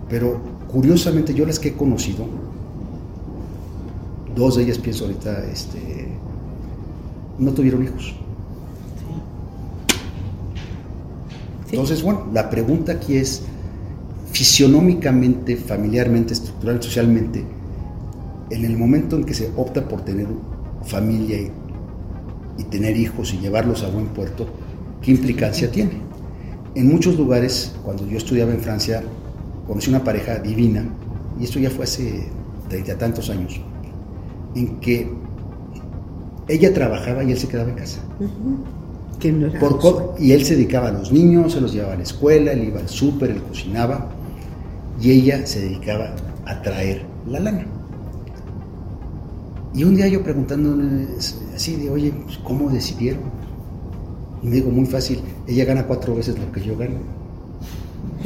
Pero 0.09 0.39
curiosamente 0.67 1.33
yo 1.33 1.45
las 1.45 1.59
que 1.59 1.69
he 1.69 1.73
conocido, 1.73 2.25
dos 4.35 4.57
de 4.57 4.63
ellas 4.63 4.77
pienso 4.77 5.05
ahorita, 5.05 5.45
este, 5.45 6.07
no 7.39 7.51
tuvieron 7.51 7.83
hijos. 7.83 8.15
Entonces, 11.71 12.03
bueno, 12.03 12.27
la 12.33 12.49
pregunta 12.49 12.91
aquí 12.91 13.15
es, 13.15 13.43
fisionómicamente, 14.31 15.55
familiarmente, 15.55 16.33
estructural, 16.33 16.81
socialmente, 16.83 17.43
en 18.49 18.65
el 18.65 18.77
momento 18.77 19.15
en 19.15 19.23
que 19.23 19.33
se 19.33 19.51
opta 19.55 19.87
por 19.87 20.01
tener 20.01 20.27
familia 20.83 21.39
y, 21.39 21.51
y 22.57 22.63
tener 22.65 22.97
hijos 22.97 23.33
y 23.33 23.37
llevarlos 23.37 23.83
a 23.83 23.89
buen 23.89 24.07
puerto, 24.07 24.47
¿qué 25.01 25.11
implicancia 25.11 25.71
tiene? 25.71 26.10
En 26.73 26.87
muchos 26.89 27.17
lugares, 27.17 27.73
cuando 27.83 28.07
yo 28.07 28.17
estudiaba 28.17 28.51
en 28.51 28.61
Francia, 28.61 29.03
conocí 29.67 29.89
una 29.89 30.03
pareja 30.03 30.39
divina, 30.39 30.85
y 31.39 31.43
esto 31.43 31.59
ya 31.59 31.69
fue 31.69 31.83
hace 31.83 32.27
treinta 32.69 32.97
tantos 32.97 33.29
años, 33.29 33.59
en 34.55 34.79
que 34.79 35.11
ella 36.47 36.73
trabajaba 36.73 37.23
y 37.23 37.31
él 37.31 37.37
se 37.37 37.47
quedaba 37.47 37.69
en 37.69 37.75
casa. 37.75 37.99
y 40.17 40.31
él 40.31 40.45
se 40.45 40.55
dedicaba 40.55 40.87
a 40.87 40.91
los 40.91 41.11
niños, 41.11 41.53
se 41.53 41.61
los 41.61 41.73
llevaba 41.73 41.93
a 41.93 41.97
la 41.97 42.03
escuela, 42.03 42.53
él 42.53 42.63
iba 42.63 42.79
al 42.79 42.89
súper, 42.89 43.31
él 43.31 43.41
cocinaba, 43.43 44.09
y 45.01 45.11
ella 45.11 45.45
se 45.45 45.61
dedicaba 45.61 46.15
a 46.45 46.61
traer 46.61 47.03
la 47.27 47.39
lana. 47.39 47.65
Y 49.73 49.83
un 49.83 49.95
día 49.95 50.07
yo 50.07 50.23
preguntándole 50.23 51.07
así 51.55 51.75
de, 51.75 51.89
oye, 51.89 52.13
pues, 52.23 52.37
¿cómo 52.39 52.69
decidieron? 52.69 53.40
Y 54.43 54.47
me 54.47 54.55
digo 54.55 54.71
muy 54.71 54.85
fácil, 54.85 55.21
ella 55.47 55.65
gana 55.65 55.85
cuatro 55.85 56.15
veces 56.15 56.37
lo 56.37 56.51
que 56.51 56.61
yo 56.61 56.77
gano. 56.77 56.95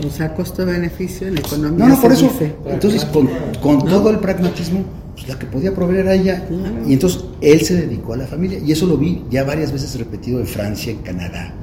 O 0.05 0.09
sea, 0.09 0.33
costo-beneficio 0.33 1.27
en 1.27 1.37
economía. 1.37 1.85
No, 1.85 1.95
no, 1.95 2.01
por 2.01 2.11
eso. 2.11 2.29
Entonces, 2.65 3.05
con, 3.05 3.29
todo 3.61 4.09
el 4.09 4.19
pragmatismo, 4.19 4.83
pues, 5.13 5.27
la 5.27 5.39
que 5.39 5.45
podía 5.45 5.73
proveer 5.73 6.07
a 6.07 6.13
ella. 6.13 6.47
Y 6.85 6.93
entonces 6.93 7.23
él 7.41 7.61
se 7.61 7.75
dedicó 7.75 8.13
a 8.13 8.17
la 8.17 8.27
familia. 8.27 8.59
Y 8.59 8.71
eso 8.71 8.85
lo 8.85 8.97
vi 8.97 9.23
ya 9.29 9.43
varias 9.43 9.71
veces 9.71 9.97
repetido 9.97 10.39
en 10.39 10.47
Francia, 10.47 10.91
en 10.91 10.99
Canadá. 10.99 11.53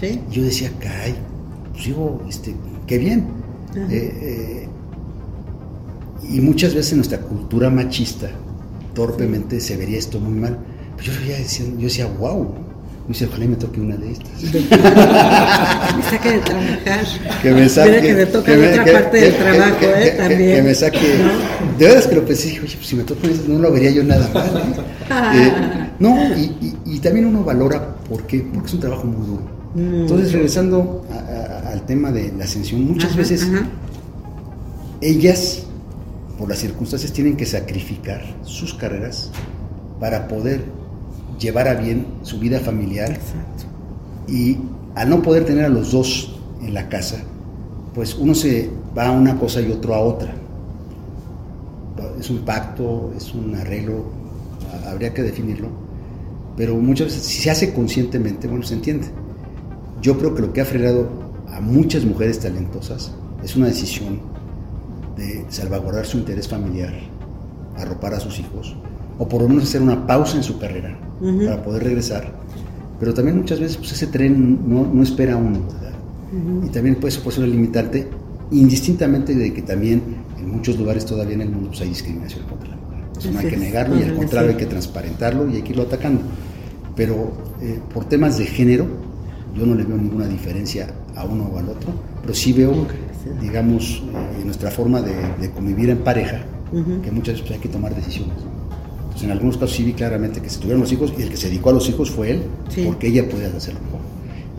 Sí. 0.00 0.20
Yo 0.30 0.42
decía, 0.42 0.70
caray, 0.80 1.14
pues 1.72 1.84
digo, 1.84 2.22
este, 2.28 2.54
qué 2.86 2.98
bien. 2.98 3.26
Eh, 3.74 3.88
eh, 3.90 4.68
y 6.30 6.40
muchas 6.40 6.74
veces 6.74 6.92
en 6.92 6.98
nuestra 6.98 7.18
cultura 7.18 7.68
machista, 7.70 8.30
torpemente 8.94 9.60
se 9.60 9.76
vería 9.76 9.98
esto 9.98 10.18
muy 10.18 10.34
mal. 10.34 10.58
Pero 10.96 11.12
yo, 11.12 11.20
veía, 11.20 11.38
decía, 11.38 11.66
yo 11.76 11.84
decía, 11.84 12.06
wow. 12.06 12.54
Me 13.02 13.08
dice, 13.08 13.26
ojalá 13.26 13.46
me 13.46 13.56
toque 13.56 13.80
una 13.80 13.96
de 13.96 14.12
estas. 14.12 14.42
me 15.96 16.02
saque 16.04 16.30
de 16.30 16.38
trabajar. 16.38 17.04
Que 17.42 17.50
me 17.50 17.68
saque. 17.68 17.90
Mira 17.90 18.02
que 18.02 18.14
me 18.14 18.26
toca 18.26 18.56
de 18.56 18.68
otra 18.70 18.92
parte 18.92 19.20
del 19.20 19.34
trabajo, 19.34 19.78
que, 19.80 20.06
¿eh? 20.06 20.10
También. 20.12 20.54
Que, 20.54 20.62
me 20.62 20.74
saque. 20.74 21.16
De 21.78 21.86
verdad 21.86 22.08
que 22.08 22.14
lo 22.14 22.24
pensé, 22.24 22.48
dije, 22.48 22.60
oye, 22.60 22.76
pues 22.76 22.86
si 22.86 22.94
me 22.94 23.02
toca 23.02 23.26
eso, 23.26 23.42
no 23.48 23.58
lo 23.58 23.72
vería 23.72 23.90
yo 23.90 24.04
nada 24.04 24.30
mal. 24.32 24.46
¿eh? 24.46 24.84
Ah. 25.10 25.32
Eh, 25.34 25.90
no, 25.98 26.16
y, 26.36 26.42
y, 26.60 26.78
y, 26.94 26.98
también 27.00 27.26
uno 27.26 27.42
valora, 27.42 27.96
¿por 28.08 28.22
qué? 28.22 28.46
Porque 28.54 28.68
es 28.68 28.74
un 28.74 28.80
trabajo 28.80 29.04
muy 29.04 29.26
duro. 29.26 29.42
Mm. 29.74 30.02
Entonces, 30.02 30.32
regresando 30.32 31.04
a, 31.10 31.68
a, 31.68 31.72
al 31.72 31.84
tema 31.84 32.12
de 32.12 32.32
la 32.38 32.44
ascensión, 32.44 32.84
muchas 32.84 33.10
Ajá, 33.10 33.18
veces 33.18 33.42
ajá. 33.42 33.66
ellas, 35.00 35.64
por 36.38 36.48
las 36.48 36.58
circunstancias, 36.60 37.12
tienen 37.12 37.36
que 37.36 37.46
sacrificar 37.46 38.22
sus 38.44 38.74
carreras 38.74 39.32
para 39.98 40.28
poder 40.28 40.81
llevar 41.42 41.68
a 41.68 41.74
bien 41.74 42.06
su 42.22 42.38
vida 42.38 42.60
familiar 42.60 43.10
Exacto. 43.10 43.64
y 44.28 44.58
al 44.94 45.10
no 45.10 45.22
poder 45.22 45.44
tener 45.44 45.64
a 45.64 45.68
los 45.68 45.92
dos 45.92 46.38
en 46.62 46.74
la 46.74 46.88
casa, 46.88 47.22
pues 47.94 48.14
uno 48.14 48.34
se 48.34 48.70
va 48.96 49.08
a 49.08 49.10
una 49.10 49.38
cosa 49.38 49.60
y 49.60 49.70
otro 49.70 49.94
a 49.94 50.00
otra. 50.00 50.34
Es 52.18 52.30
un 52.30 52.38
pacto, 52.38 53.12
es 53.16 53.34
un 53.34 53.54
arreglo, 53.54 54.04
habría 54.86 55.12
que 55.12 55.22
definirlo, 55.22 55.68
pero 56.56 56.76
muchas 56.76 57.08
veces 57.08 57.22
si 57.22 57.42
se 57.42 57.50
hace 57.50 57.72
conscientemente, 57.74 58.46
bueno, 58.46 58.64
se 58.64 58.74
entiende. 58.74 59.08
Yo 60.00 60.18
creo 60.18 60.34
que 60.34 60.42
lo 60.42 60.52
que 60.52 60.60
ha 60.60 60.64
frenado 60.64 61.08
a 61.48 61.60
muchas 61.60 62.04
mujeres 62.04 62.38
talentosas 62.40 63.12
es 63.42 63.56
una 63.56 63.66
decisión 63.66 64.20
de 65.16 65.44
salvaguardar 65.48 66.06
su 66.06 66.18
interés 66.18 66.48
familiar, 66.48 66.92
arropar 67.76 68.14
a 68.14 68.20
sus 68.20 68.38
hijos, 68.38 68.76
o 69.18 69.28
por 69.28 69.42
lo 69.42 69.48
menos 69.48 69.64
hacer 69.64 69.82
una 69.82 70.06
pausa 70.06 70.36
en 70.36 70.42
su 70.42 70.58
carrera 70.58 70.98
Ujú. 71.20 71.44
para 71.44 71.62
poder 71.62 71.84
regresar. 71.84 72.32
Pero 72.98 73.14
también 73.14 73.38
muchas 73.38 73.58
veces 73.60 73.76
pues, 73.76 73.92
ese 73.92 74.06
tren 74.06 74.60
no, 74.68 74.86
no 74.92 75.02
espera 75.02 75.34
a 75.34 75.36
uno. 75.36 75.60
¿verdad? 75.60 75.92
Y 76.64 76.68
también 76.70 76.96
pues, 76.96 77.14
eso 77.14 77.22
puede 77.22 77.36
ser 77.36 77.44
una 77.44 77.52
limitante, 77.52 78.08
indistintamente 78.50 79.34
de 79.34 79.52
que 79.52 79.62
también 79.62 80.02
en 80.38 80.50
muchos 80.50 80.78
lugares 80.78 81.04
todavía 81.04 81.34
en 81.34 81.42
el 81.42 81.50
mundo 81.50 81.68
pues, 81.68 81.80
hay 81.82 81.88
discriminación 81.88 82.44
contra 82.46 82.68
la 82.70 82.76
mujer. 82.76 82.98
Eso 83.18 83.30
no 83.30 83.38
hay 83.38 83.46
que 83.46 83.56
negarlo 83.56 83.98
y 83.98 84.02
al 84.02 84.14
contrario 84.14 84.50
sí. 84.50 84.54
hay 84.54 84.60
que 84.60 84.66
transparentarlo 84.70 85.48
y 85.48 85.56
hay 85.56 85.62
que 85.62 85.70
irlo 85.70 85.82
atacando. 85.82 86.22
Pero 86.96 87.32
eh, 87.60 87.80
por 87.92 88.04
temas 88.06 88.38
de 88.38 88.46
género, 88.46 88.86
yo 89.56 89.66
no 89.66 89.74
le 89.74 89.84
veo 89.84 89.96
ninguna 89.96 90.26
diferencia 90.26 90.88
a 91.16 91.24
uno 91.24 91.44
o 91.52 91.58
al 91.58 91.68
otro, 91.68 91.92
pero 92.20 92.34
sí 92.34 92.52
veo, 92.52 92.86
digamos, 93.40 94.02
eh, 94.14 94.38
en 94.40 94.44
nuestra 94.46 94.70
forma 94.70 95.00
de, 95.02 95.12
de 95.40 95.50
convivir 95.50 95.90
en 95.90 95.98
pareja, 95.98 96.42
Ujú. 96.72 97.02
que 97.02 97.10
muchas 97.10 97.34
veces 97.34 97.42
pues, 97.42 97.52
hay 97.52 97.58
que 97.60 97.68
tomar 97.68 97.94
decisiones. 97.94 98.36
Entonces, 99.14 99.24
en 99.24 99.30
algunos 99.30 99.56
casos 99.58 99.76
sí 99.76 99.84
vi 99.84 99.92
claramente 99.92 100.40
que 100.40 100.48
se 100.50 100.58
tuvieron 100.58 100.80
los 100.80 100.92
hijos 100.92 101.12
y 101.18 101.22
el 101.22 101.28
que 101.28 101.36
se 101.36 101.48
dedicó 101.48 101.70
a 101.70 101.72
los 101.74 101.88
hijos 101.88 102.10
fue 102.10 102.30
él, 102.32 102.42
Sí. 102.70 102.82
porque 102.86 103.08
ella 103.08 103.28
podía 103.28 103.48
hacerlo 103.48 103.80
mejor. 103.84 104.00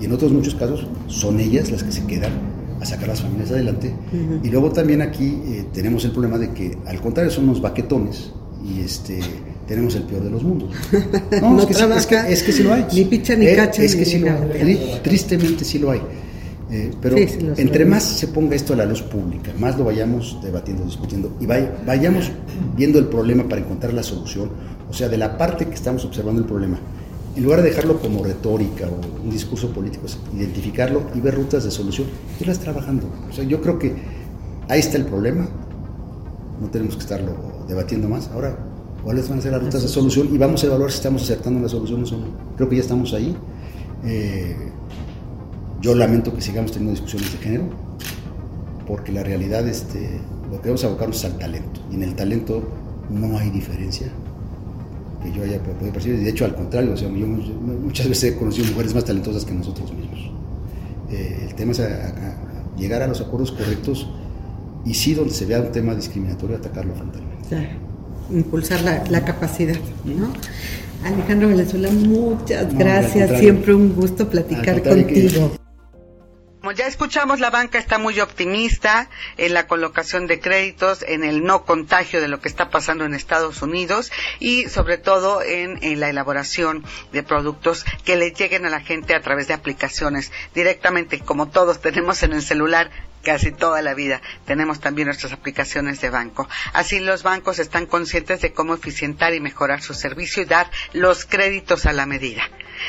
Y 0.01 0.05
en 0.05 0.11
otros 0.11 0.31
muchos 0.31 0.55
casos 0.55 0.85
son 1.07 1.39
ellas 1.39 1.71
las 1.71 1.83
que 1.83 1.91
se 1.91 2.03
quedan 2.05 2.31
a 2.79 2.85
sacar 2.85 3.07
las 3.07 3.21
familias 3.21 3.51
adelante. 3.51 3.93
Ujú. 4.11 4.45
Y 4.45 4.49
luego 4.49 4.71
también 4.71 5.01
aquí 5.01 5.37
eh, 5.45 5.65
tenemos 5.73 6.03
el 6.05 6.11
problema 6.11 6.37
de 6.37 6.51
que 6.51 6.77
al 6.85 6.99
contrario 7.01 7.31
son 7.31 7.45
unos 7.45 7.61
baquetones 7.61 8.31
y 8.65 8.81
este 8.81 9.19
tenemos 9.67 9.95
el 9.95 10.03
peor 10.03 10.23
de 10.23 10.29
los 10.29 10.43
mundos. 10.43 10.69
No, 11.41 11.51
No 11.55 11.59
es, 11.61 11.65
que, 11.67 11.73
es, 11.95 12.05
que, 12.05 12.15
es 12.33 12.43
que 12.43 12.51
sí 12.51 12.63
lo 12.63 12.73
hay. 12.73 12.85
ni 12.93 13.05
picha, 13.05 13.35
ni 13.35 13.47
Eh, 13.47 13.55
cacha, 13.55 13.81
Es 13.81 13.93
ni 13.93 13.99
que 13.99 14.05
sí 14.05 14.19
lo 14.19 14.27
hay. 14.29 14.37
Tri- 14.61 15.01
Tristemente 15.01 15.63
sí 15.63 15.79
lo 15.79 15.91
hay. 15.91 16.01
Eh, 16.75 16.91
pero 17.01 17.15
Sí, 17.17 17.27
sí 17.27 17.39
lo 17.41 17.53
entre 17.55 17.85
más 17.85 18.01
se 18.03 18.27
ponga 18.29 18.55
esto 18.55 18.73
a 18.73 18.77
la 18.77 18.85
luz 18.85 19.01
pública, 19.03 19.51
más 19.59 19.77
lo 19.77 19.83
vayamos 19.85 20.39
debatiendo, 20.41 20.83
discutiendo 20.85 21.31
y 21.39 21.45
vay- 21.45 21.69
vayamos 21.85 22.31
viendo 22.75 22.97
el 22.97 23.05
problema 23.05 23.43
para 23.47 23.61
encontrar 23.61 23.93
la 23.93 24.01
solución, 24.01 24.49
o 24.89 24.93
sea, 24.93 25.07
de 25.07 25.17
la 25.17 25.37
parte 25.37 25.67
que 25.67 25.75
estamos 25.75 26.03
observando 26.03 26.41
el 26.41 26.47
problema, 26.47 26.79
en 27.35 27.43
lugar 27.43 27.61
de 27.61 27.69
dejarlo 27.69 27.99
como 27.99 28.23
retórica 28.23 28.87
o 28.87 29.23
un 29.23 29.29
discurso 29.29 29.69
político, 29.69 30.07
es 30.07 30.17
identificarlo 30.35 31.03
y 31.13 31.19
ver 31.19 31.35
rutas 31.35 31.63
de 31.63 31.69
solución, 31.69 32.07
irlas 32.39 32.57
trabajando. 32.59 33.07
O 33.29 33.33
sea, 33.33 33.43
yo 33.43 33.61
creo 33.61 33.77
que 33.77 33.93
ahí 34.69 34.79
está 34.79 34.97
el 34.97 35.05
problema, 35.05 35.47
no 36.61 36.67
tenemos 36.69 36.95
que 36.95 37.01
estarlo 37.01 37.33
debatiendo 37.67 38.07
más. 38.09 38.29
Ahora, 38.33 38.57
¿cuáles 39.03 39.29
van 39.29 39.39
a 39.39 39.41
ser 39.43 39.51
las 39.51 39.61
rutas 39.63 39.81
de 39.83 39.87
solución? 39.89 40.29
Y 40.33 40.37
vamos 40.39 40.63
a 40.63 40.67
evaluar 40.67 40.89
si 40.91 40.97
estamos 40.97 41.21
acertando 41.23 41.59
las 41.59 41.71
soluciones 41.71 42.11
o 42.11 42.17
no. 42.17 42.25
Creo 42.55 42.69
que 42.69 42.75
ya 42.77 42.81
estamos 42.81 43.13
ahí. 43.13 43.35
Eh, 44.05 44.55
yo 45.83 45.93
lamento 45.93 46.33
que 46.33 46.41
sigamos 46.41 46.71
teniendo 46.71 46.91
discusiones 46.91 47.31
de 47.33 47.37
género, 47.37 47.65
porque 48.87 49.11
la 49.11 49.21
realidad, 49.23 49.67
este, 49.67 50.19
lo 50.49 50.57
que 50.57 50.63
debemos 50.63 50.83
abocarnos 50.85 51.17
es 51.17 51.25
al 51.25 51.37
talento. 51.37 51.81
Y 51.91 51.95
en 51.95 52.03
el 52.03 52.15
talento 52.15 52.63
no 53.11 53.37
hay 53.37 53.49
diferencia 53.51 54.07
que 55.21 55.31
yo 55.31 55.43
haya 55.43 55.59
podido 55.61 55.93
percibir. 55.93 56.19
De 56.23 56.29
hecho, 56.29 56.45
al 56.45 56.55
contrario, 56.55 56.93
o 56.93 56.97
sea, 56.97 57.07
yo 57.09 57.27
muchas 57.27 58.07
veces 58.09 58.33
he 58.33 58.37
conocido 58.37 58.67
mujeres 58.71 58.95
más 58.95 59.05
talentosas 59.05 59.45
que 59.45 59.53
nosotros 59.53 59.93
mismos. 59.93 60.31
Eh, 61.11 61.47
el 61.49 61.55
tema 61.55 61.73
es 61.73 61.79
a- 61.81 61.83
a- 61.83 61.87
a 61.87 62.77
llegar 62.77 63.01
a 63.03 63.07
los 63.07 63.21
acuerdos 63.21 63.51
correctos 63.51 64.07
y 64.85 64.93
sí, 64.95 65.13
donde 65.13 65.33
se 65.33 65.45
vea 65.45 65.59
un 65.61 65.71
tema 65.71 65.93
discriminatorio, 65.95 66.57
atacarlo 66.57 66.93
frontalmente. 66.95 67.47
Claro. 67.49 67.67
Impulsar 68.31 68.81
la, 68.83 69.03
la 69.09 69.23
capacidad, 69.25 69.75
¿no? 70.05 70.31
Alejandro 71.05 71.49
Valenzuela, 71.49 71.89
muchas 71.91 72.71
No, 72.71 72.79
gracias. 72.79 73.37
Siempre 73.39 73.73
un 73.73 73.93
gusto 73.93 74.29
platicar 74.29 74.81
que- 74.81 74.89
contigo. 74.89 75.51
Ya 76.73 76.87
escuchamos, 76.87 77.39
la 77.39 77.49
banca 77.49 77.77
está 77.77 77.97
muy 77.97 78.19
optimista 78.19 79.09
en 79.37 79.53
la 79.53 79.67
colocación 79.67 80.27
de 80.27 80.39
créditos, 80.39 81.03
en 81.07 81.23
el 81.23 81.43
no 81.43 81.65
contagio 81.65 82.21
de 82.21 82.27
lo 82.27 82.39
que 82.41 82.49
está 82.49 82.69
pasando 82.69 83.05
en 83.05 83.13
Estados 83.13 83.61
Unidos 83.61 84.11
y 84.39 84.69
sobre 84.69 84.97
todo 84.97 85.41
en, 85.41 85.79
la 85.99 86.09
elaboración 86.09 86.83
de 87.11 87.23
productos 87.23 87.85
que 88.03 88.15
le 88.15 88.31
lleguen 88.31 88.65
a 88.65 88.69
la 88.69 88.81
gente 88.81 89.15
a 89.15 89.21
través 89.21 89.47
de 89.47 89.53
aplicaciones 89.53 90.31
directamente, 90.53 91.19
como 91.19 91.49
todos 91.49 91.81
tenemos 91.81 92.23
en 92.23 92.33
el 92.33 92.41
celular 92.41 92.89
casi 93.23 93.51
toda 93.51 93.81
la 93.81 93.93
vida. 93.93 94.21
Tenemos 94.45 94.79
también 94.79 95.07
nuestras 95.07 95.31
aplicaciones 95.31 96.01
de 96.01 96.09
banco. 96.09 96.49
Así 96.73 96.99
los 96.99 97.23
bancos 97.23 97.59
están 97.59 97.85
conscientes 97.85 98.41
de 98.41 98.53
cómo 98.53 98.73
eficientar 98.73 99.33
y 99.33 99.39
mejorar 99.39 99.81
su 99.81 99.93
servicio 99.93 100.43
y 100.43 100.45
dar 100.45 100.69
los 100.93 101.25
créditos 101.25 101.85
a 101.85 101.93
la 101.93 102.05
medida. 102.05 102.43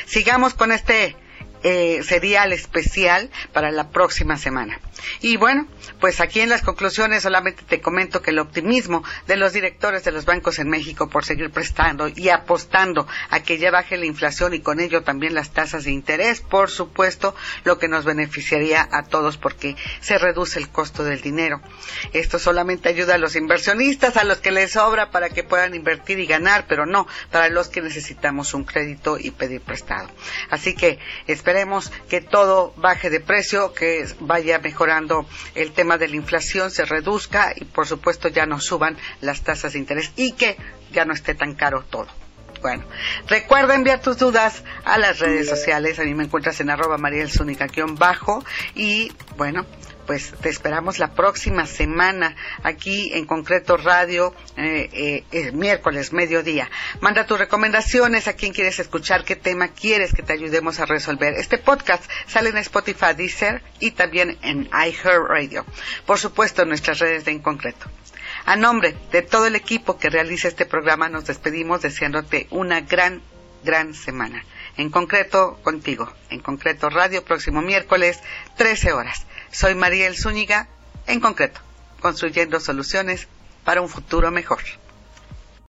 Sigamos 0.07 0.55
con 0.55 0.73
este 0.73 1.17
eh, 1.65 2.03
serial 2.03 2.53
especial 2.53 3.31
para 3.53 3.71
la 3.71 3.89
próxima 3.89 4.37
semana. 4.37 4.79
Y 5.21 5.39
bueno, 5.39 5.67
pues 5.99 6.21
aquí 6.21 6.41
en 6.41 6.51
las 6.51 6.63
conclusiones 6.63 7.23
solamente 7.23 7.63
te 7.67 7.81
comento 7.81 8.21
que 8.21 8.31
el 8.31 8.39
optimismo 8.39 9.03
de 9.27 9.37
los 9.37 9.55
directores 9.55 10.05
de 10.05 10.13
los 10.13 10.27
bancos 10.27 10.59
en 10.59 10.69
México 10.69 11.09
por 11.09 11.25
seguir 11.25 11.51
prestando 11.51 12.09
y 12.09 12.29
apostando 12.29 13.09
a 13.31 13.43
que 13.43 13.57
ya 13.57 13.71
baje 13.71 13.97
la 13.97 14.05
inflación 14.05 14.53
y 14.53 14.61
con 14.61 14.79
ello 14.79 15.03
también 15.03 15.35
las 15.35 15.53
tasas 15.53 15.85
de 15.85 15.91
interés, 15.91 16.43
por 16.43 16.71
supuesto, 16.71 17.35
lo 17.65 17.79
que 17.79 17.89
nos 17.89 18.05
beneficiaría 18.05 18.87
a 18.93 19.05
todos 19.05 19.39
porque 19.39 19.75
se 20.01 20.19
reduce 20.19 20.59
el 20.59 20.69
costo 20.69 21.03
del 21.03 21.23
dinero. 21.23 21.63
Esto 22.13 22.39
solamente 22.39 22.91
ayuda 22.91 23.15
a 23.15 23.19
los 23.19 23.37
inversionistas, 23.37 24.17
a 24.19 24.25
los 24.25 24.39
que 24.39 24.53
les 24.53 24.73
sobra 24.73 25.11
para 25.11 25.31
que 25.31 25.45
puedan 25.45 25.75
invertir 25.75 26.19
y 26.19 26.27
ganar, 26.27 26.67
pero 26.69 26.85
no 26.85 27.07
para 27.31 27.49
los 27.49 27.69
que 27.69 27.81
necesitamos 27.81 28.53
un 28.53 28.65
crédito 28.65 29.19
y 29.19 29.31
pedir 29.31 29.63
prestado. 29.63 30.11
Así 30.51 30.75
que 30.75 30.99
esperemos 31.55 31.93
que 32.09 32.21
todo 32.21 32.75
baje 32.77 33.11
de 33.11 33.21
precio, 33.21 33.75
que 33.75 34.05
vaya 34.19 34.59
mejorando 34.59 35.25
el 35.55 35.71
tema 35.71 35.99
de 35.99 36.09
la 36.09 36.17
inflación, 36.17 36.73
se 36.73 36.85
reduzca 36.85 37.53
y 37.55 37.65
por 37.65 37.87
supuesto 37.87 38.27
ya 38.27 38.45
no 38.45 38.59
suban 38.59 38.99
las 39.21 39.43
tasas 39.43 39.75
de 39.75 39.79
interés 39.79 40.11
y 40.17 40.33
que 40.33 40.57
ya 40.91 41.05
no 41.05 41.15
esté 41.15 41.37
tan 41.37 41.55
caro 41.55 41.85
todo. 41.89 42.09
Bueno, 42.61 42.83
recuerda 43.29 43.77
enviar 43.77 44.01
tus 44.01 44.19
dudas 44.19 44.65
a 44.85 44.99
las 44.99 45.21
redes 45.21 45.49
sociales. 45.49 46.01
A 46.01 46.03
mí 46.03 46.13
me 46.13 46.25
encuentras 46.25 46.59
en 46.61 46.71
arroba 46.71 46.97
bajo 46.97 48.45
y 48.75 49.13
bueno, 49.37 49.65
pues 50.07 50.33
te 50.41 50.49
esperamos 50.49 50.99
la 50.99 51.15
próxima 51.15 51.67
semana 51.67 52.37
aquí 52.63 53.11
en 53.15 53.27
concreto 53.27 53.77
radio 53.77 54.35
eh, 54.57 55.25
eh, 55.31 55.53
miércoles 55.53 56.13
mediodía. 56.13 56.71
Manda 57.01 57.27
tus 57.27 57.39
recomendaciones 57.39 58.29
a 58.29 58.35
quién 58.35 58.53
quieres 58.53 58.79
escuchar 58.79 59.25
qué 59.25 59.37
tema 59.37 59.69
quieres 59.69 60.13
que 60.13 60.23
te 60.23 60.33
ayudemos 60.33 60.81
a 60.81 60.87
resolver. 60.87 61.35
Este 61.35 61.59
podcast 61.59 62.05
sale 62.27 62.51
en 62.51 62.59
Spotify 62.59 63.15
Deezer 63.17 63.63
y 63.81 63.93
también 63.93 64.39
en 64.43 64.69
iHeartRadio. 64.73 65.65
Por 66.07 66.19
supuesto 66.19 66.63
en 66.63 66.69
nuestras 66.69 66.99
redes 66.99 67.25
de 67.25 67.33
en 67.33 67.41
concreto. 67.41 67.87
A 68.47 68.57
nombre 68.57 68.95
de 69.11 69.23
todo 69.23 69.47
el 69.47 69.57
equipo 69.57 69.99
que 69.99 70.11
realiza 70.11 70.49
este 70.49 70.67
programa 70.67 71.09
nos 71.09 71.27
despedimos 71.27 71.83
deseándote 71.83 72.47
una 72.51 72.81
gran 72.83 73.23
gran 73.65 73.95
semana. 73.95 74.45
En 74.77 74.91
concreto 74.91 75.59
contigo. 75.63 76.13
En 76.29 76.41
concreto 76.41 76.91
radio 76.91 77.25
próximo 77.25 77.63
miércoles 77.63 78.21
13 78.57 78.93
horas 78.93 79.27
soy 79.55 79.77
Mariel 79.77 80.17
Zúñiga, 80.17 80.67
en 81.07 81.21
concreto, 81.21 81.61
construyendo 82.01 82.59
soluciones 82.59 83.29
para 83.65 83.81
un 83.81 83.89
futuro 83.89 84.31
mejor. 84.33 84.61